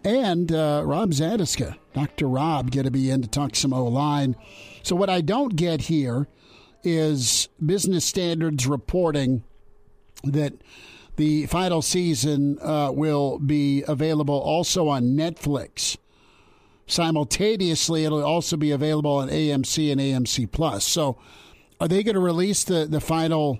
And 0.05 0.49
uh, 0.53 0.83
Rob 0.85 1.11
Zatechka, 1.11 1.75
Dr. 1.93 2.29
Rob, 2.29 2.71
going 2.71 2.85
to 2.85 2.91
be 2.91 3.09
in 3.09 3.21
to 3.21 3.27
talk 3.27 3.57
some 3.57 3.73
O 3.73 3.83
line. 3.83 4.37
So, 4.81 4.95
what 4.95 5.09
I 5.09 5.19
don't 5.19 5.57
get 5.57 5.81
here 5.81 6.25
is 6.85 7.49
business 7.65 8.05
standards 8.05 8.65
reporting 8.65 9.43
that 10.23 10.53
the 11.15 11.45
final 11.47 11.81
season 11.81 12.59
uh, 12.61 12.91
will 12.91 13.39
be 13.39 13.83
available 13.87 14.39
also 14.39 14.87
on 14.87 15.15
Netflix. 15.15 15.97
Simultaneously, 16.87 18.05
it'll 18.05 18.23
also 18.23 18.57
be 18.57 18.71
available 18.71 19.15
on 19.17 19.29
AMC 19.29 19.91
and 19.91 19.99
AMC 19.99 20.51
Plus. 20.51 20.85
So, 20.85 21.17
are 21.79 21.87
they 21.87 22.03
going 22.03 22.15
to 22.15 22.21
release 22.21 22.63
the, 22.63 22.85
the 22.85 23.01
final 23.01 23.59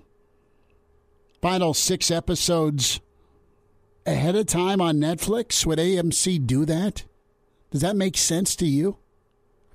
final 1.41 1.73
six 1.73 2.09
episodes 2.09 2.99
ahead 4.05 4.35
of 4.35 4.45
time 4.45 4.79
on 4.79 4.97
Netflix? 4.97 5.65
Would 5.65 5.79
AMC 5.79 6.45
do 6.45 6.65
that? 6.65 7.03
Does 7.71 7.81
that 7.81 7.95
make 7.95 8.17
sense 8.17 8.55
to 8.57 8.65
you? 8.65 8.97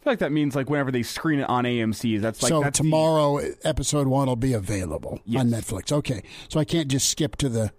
I 0.01 0.05
feel 0.05 0.13
like 0.13 0.19
that 0.21 0.33
means 0.33 0.57
like 0.57 0.71
whenever 0.71 0.91
they 0.91 1.03
screen 1.03 1.41
it 1.41 1.49
on 1.49 1.65
AMC, 1.65 2.21
that's 2.21 2.43
like 2.43 2.49
so 2.49 2.61
that's 2.63 2.79
the- 2.79 2.85
tomorrow, 2.85 3.39
episode 3.65 4.07
one 4.09 4.29
will 4.29 4.37
be 4.37 4.53
available 4.55 5.21
Yes. 5.27 5.41
on 5.41 5.51
Netflix. 5.51 5.93
Okay, 5.93 6.23
so 6.49 6.59
I 6.59 6.65
can't 6.65 6.89
just 6.89 7.09
skip 7.11 7.37
to 7.37 7.49
the 7.51 7.71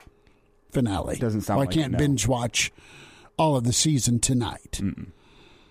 finale. 0.72 1.18
Doesn't 1.18 1.41
sound 1.41 1.57
Or 1.60 1.64
I 1.64 1.65
like 1.65 1.76
it, 1.76 1.80
can't 1.80 1.91
no. 1.93 1.98
binge 1.98 2.27
watch 2.27 2.72
all 3.38 3.56
of 3.57 3.64
the 3.64 3.73
season 3.73 4.19
tonight. 4.19 4.80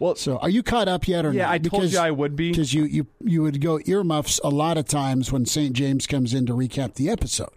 Well, 0.00 0.16
So, 0.16 0.38
are 0.38 0.48
you 0.50 0.62
caught 0.62 0.88
up 0.88 1.06
yet 1.06 1.24
or 1.26 1.32
Yeah, 1.32 1.44
not? 1.44 1.52
I 1.52 1.58
told 1.58 1.92
you 1.92 1.98
I 1.98 2.10
would 2.10 2.34
be. 2.34 2.50
because 2.50 2.72
you, 2.74 2.84
you 2.84 3.06
you 3.22 3.42
would 3.42 3.60
go 3.60 3.78
earmuffs 3.86 4.40
a 4.42 4.48
lot 4.48 4.76
of 4.78 4.86
times 4.86 5.30
when 5.30 5.44
St. 5.46 5.72
James 5.74 6.06
comes 6.06 6.34
in 6.34 6.46
to 6.46 6.52
recap 6.54 6.94
the 6.94 7.08
episode. 7.10 7.50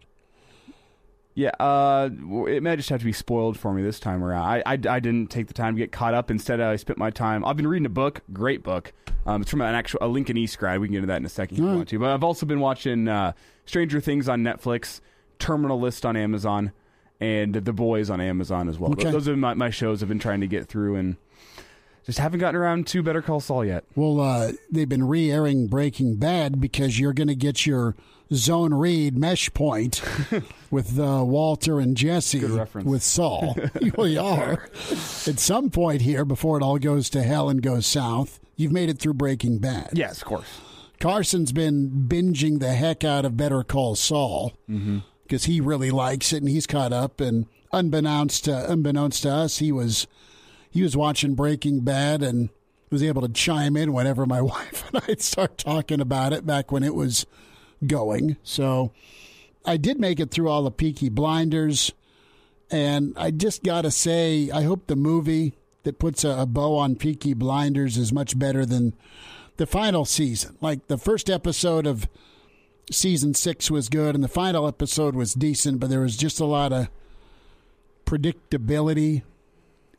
Yeah, 1.35 1.49
uh, 1.59 2.09
it 2.47 2.61
may 2.61 2.75
just 2.75 2.89
have 2.89 2.99
to 2.99 3.05
be 3.05 3.13
spoiled 3.13 3.57
for 3.57 3.73
me 3.73 3.81
this 3.81 3.99
time 3.99 4.23
around. 4.23 4.43
I, 4.43 4.59
I, 4.65 4.73
I 4.73 4.99
didn't 4.99 5.31
take 5.31 5.47
the 5.47 5.53
time 5.53 5.73
to 5.73 5.79
get 5.79 5.91
caught 5.91 6.13
up. 6.13 6.29
Instead, 6.29 6.61
I 6.61 6.75
spent 6.75 6.99
my 6.99 7.09
time. 7.09 7.43
I've 7.43 7.57
been 7.57 7.67
reading 7.67 7.87
a 7.87 7.89
book, 7.89 8.21
great 8.31 8.61
book. 8.61 8.93
Um, 9.25 9.41
it's 9.41 9.49
from 9.49 9.61
an 9.61 9.73
actual 9.73 9.99
a 10.01 10.07
Lincoln 10.07 10.37
East 10.37 10.59
grad. 10.59 10.79
We 10.79 10.87
can 10.87 10.93
get 10.93 10.97
into 10.99 11.07
that 11.07 11.17
in 11.17 11.25
a 11.25 11.29
second 11.29 11.57
if 11.57 11.63
you 11.63 11.65
want 11.65 11.89
to. 11.89 11.97
But 11.97 12.11
I've 12.11 12.23
also 12.23 12.45
been 12.45 12.59
watching 12.59 13.07
uh, 13.07 13.33
Stranger 13.65 13.99
Things 13.99 14.29
on 14.29 14.43
Netflix, 14.43 15.01
Terminal 15.39 15.79
List 15.79 16.05
on 16.05 16.15
Amazon, 16.15 16.71
and 17.19 17.55
The 17.55 17.73
Boys 17.73 18.11
on 18.11 18.21
Amazon 18.21 18.69
as 18.69 18.77
well. 18.77 18.91
Okay. 18.91 19.09
Those 19.09 19.27
are 19.27 19.35
my, 19.35 19.55
my 19.55 19.71
shows 19.71 20.03
I've 20.03 20.09
been 20.09 20.19
trying 20.19 20.41
to 20.41 20.47
get 20.47 20.67
through, 20.67 20.97
and 20.97 21.15
just 22.05 22.19
haven't 22.19 22.41
gotten 22.41 22.59
around 22.59 22.85
to 22.87 23.01
Better 23.01 23.21
Call 23.23 23.39
Saul 23.39 23.65
yet. 23.65 23.85
Well, 23.95 24.19
uh, 24.19 24.51
they've 24.69 24.89
been 24.89 25.07
re-airing 25.07 25.67
Breaking 25.67 26.17
Bad 26.17 26.61
because 26.61 26.99
you're 26.99 27.13
going 27.13 27.29
to 27.29 27.35
get 27.35 27.65
your 27.65 27.95
zone 28.33 28.73
read 28.73 29.17
mesh 29.17 29.53
point 29.53 30.01
with 30.71 30.99
uh, 30.99 31.23
Walter 31.25 31.79
and 31.79 31.95
Jesse 31.95 32.43
with 32.83 33.03
Saul. 33.03 33.55
you 33.81 33.91
really 33.97 34.17
are. 34.17 34.69
At 35.27 35.39
some 35.39 35.69
point 35.69 36.01
here, 36.01 36.25
before 36.25 36.57
it 36.57 36.63
all 36.63 36.77
goes 36.77 37.09
to 37.11 37.23
hell 37.23 37.49
and 37.49 37.61
goes 37.61 37.85
south, 37.85 38.39
you've 38.55 38.71
made 38.71 38.89
it 38.89 38.99
through 38.99 39.15
Breaking 39.15 39.59
Bad. 39.59 39.91
Yes, 39.93 40.21
of 40.21 40.25
course. 40.25 40.61
Carson's 40.99 41.51
been 41.51 42.05
binging 42.07 42.59
the 42.59 42.73
heck 42.73 43.03
out 43.03 43.25
of 43.25 43.35
Better 43.35 43.63
Call 43.63 43.95
Saul 43.95 44.53
because 45.23 45.45
he 45.45 45.59
really 45.59 45.91
likes 45.91 46.31
it 46.31 46.37
and 46.37 46.49
he's 46.49 46.67
caught 46.67 46.93
up. 46.93 47.19
And 47.19 47.47
unbeknownst 47.73 48.45
to, 48.45 48.71
unbeknownst 48.71 49.23
to 49.23 49.31
us, 49.31 49.57
he 49.57 49.71
was 49.71 50.07
he 50.69 50.81
was 50.81 50.95
watching 50.95 51.35
Breaking 51.35 51.81
Bad 51.81 52.23
and 52.23 52.49
was 52.89 53.03
able 53.03 53.21
to 53.21 53.27
chime 53.27 53.75
in 53.75 53.91
whenever 53.91 54.25
my 54.25 54.41
wife 54.41 54.87
and 54.93 55.03
I'd 55.07 55.21
start 55.21 55.57
talking 55.57 55.99
about 55.99 56.31
it 56.31 56.45
back 56.45 56.71
when 56.71 56.83
it 56.83 56.95
was 56.95 57.25
going. 57.87 58.37
So 58.43 58.91
I 59.65 59.77
did 59.77 59.99
make 59.99 60.19
it 60.19 60.31
through 60.31 60.49
all 60.49 60.63
the 60.63 60.71
Peaky 60.71 61.09
Blinders, 61.09 61.91
and 62.71 63.13
I 63.17 63.31
just 63.31 63.63
got 63.63 63.81
to 63.81 63.91
say, 63.91 64.49
I 64.51 64.63
hope 64.63 64.87
the 64.87 64.95
movie 64.95 65.53
that 65.83 65.99
puts 65.99 66.23
a, 66.23 66.29
a 66.29 66.45
bow 66.45 66.77
on 66.77 66.95
Peaky 66.95 67.33
Blinders 67.33 67.97
is 67.97 68.11
much 68.11 68.37
better 68.39 68.65
than 68.65 68.93
the 69.57 69.65
final 69.65 70.05
season. 70.05 70.57
Like 70.61 70.87
the 70.87 70.97
first 70.97 71.29
episode 71.29 71.85
of 71.85 72.07
season 72.91 73.33
six 73.33 73.69
was 73.69 73.89
good, 73.89 74.15
and 74.15 74.23
the 74.23 74.29
final 74.29 74.67
episode 74.67 75.15
was 75.15 75.33
decent, 75.33 75.79
but 75.79 75.89
there 75.89 76.01
was 76.01 76.17
just 76.17 76.39
a 76.39 76.45
lot 76.45 76.73
of 76.73 76.89
predictability 78.05 79.23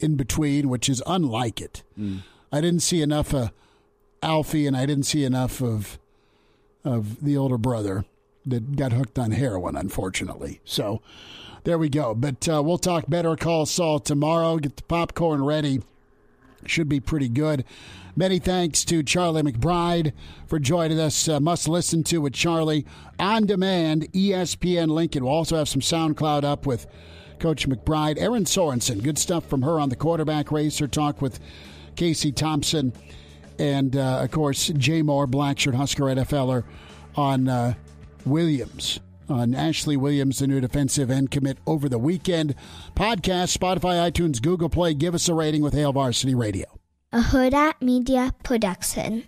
in 0.00 0.16
between, 0.16 0.68
which 0.68 0.88
is 0.88 1.02
unlike 1.06 1.60
it. 1.60 1.82
Mm. 1.98 2.20
I 2.52 2.60
didn't 2.60 2.80
see 2.80 3.02
enough 3.02 3.32
of 3.34 3.52
Alfie, 4.22 4.66
and 4.66 4.76
I 4.76 4.86
didn't 4.86 5.06
see 5.06 5.24
enough 5.24 5.62
of 5.62 5.98
of 6.84 7.22
the 7.24 7.36
older 7.36 7.58
brother 7.58 8.04
that 8.46 8.76
got 8.76 8.92
hooked 8.92 9.18
on 9.18 9.30
heroin, 9.30 9.76
unfortunately. 9.76 10.60
So 10.64 11.00
there 11.64 11.78
we 11.78 11.88
go. 11.88 12.14
But 12.14 12.48
uh, 12.48 12.62
we'll 12.62 12.78
talk 12.78 13.08
Better 13.08 13.36
Call 13.36 13.66
Saul 13.66 13.98
tomorrow. 13.98 14.58
Get 14.58 14.76
the 14.76 14.82
popcorn 14.82 15.44
ready. 15.44 15.80
Should 16.66 16.88
be 16.88 17.00
pretty 17.00 17.28
good. 17.28 17.64
Many 18.16 18.38
thanks 18.38 18.84
to 18.84 19.02
Charlie 19.02 19.42
McBride 19.42 20.12
for 20.46 20.58
joining 20.58 21.00
us. 21.00 21.28
Uh, 21.28 21.40
must 21.40 21.68
listen 21.68 22.04
to 22.04 22.18
with 22.18 22.32
Charlie 22.32 22.86
on 23.18 23.44
demand, 23.44 24.12
ESPN 24.12 24.88
Lincoln. 24.88 25.24
We'll 25.24 25.32
also 25.32 25.56
have 25.56 25.68
some 25.68 25.80
SoundCloud 25.80 26.44
up 26.44 26.64
with 26.64 26.86
Coach 27.40 27.68
McBride. 27.68 28.18
Erin 28.18 28.44
Sorensen, 28.44 29.02
good 29.02 29.18
stuff 29.18 29.46
from 29.46 29.62
her 29.62 29.80
on 29.80 29.88
the 29.88 29.96
quarterback 29.96 30.52
race. 30.52 30.78
Her 30.78 30.86
talk 30.86 31.20
with 31.20 31.40
Casey 31.96 32.30
Thompson. 32.30 32.92
And, 33.58 33.96
uh, 33.96 34.20
of 34.22 34.30
course, 34.30 34.68
Jay 34.76 35.02
Moore, 35.02 35.26
Blackshirt 35.26 35.74
Husker 35.74 36.04
NFLer 36.04 36.64
on 37.16 37.48
uh, 37.48 37.74
Williams. 38.24 39.00
On 39.28 39.54
Ashley 39.54 39.96
Williams, 39.96 40.40
the 40.40 40.46
new 40.46 40.60
defensive 40.60 41.10
end 41.10 41.30
commit 41.30 41.56
over 41.66 41.88
the 41.88 41.98
weekend. 41.98 42.54
Podcast, 42.94 43.56
Spotify, 43.56 44.10
iTunes, 44.10 44.42
Google 44.42 44.68
Play. 44.68 44.92
Give 44.92 45.14
us 45.14 45.28
a 45.28 45.34
rating 45.34 45.62
with 45.62 45.72
Hail 45.72 45.92
Varsity 45.92 46.34
Radio. 46.34 46.66
A 47.12 47.20
Hurrdat 47.20 47.80
Media 47.80 48.34
Production. 48.42 49.24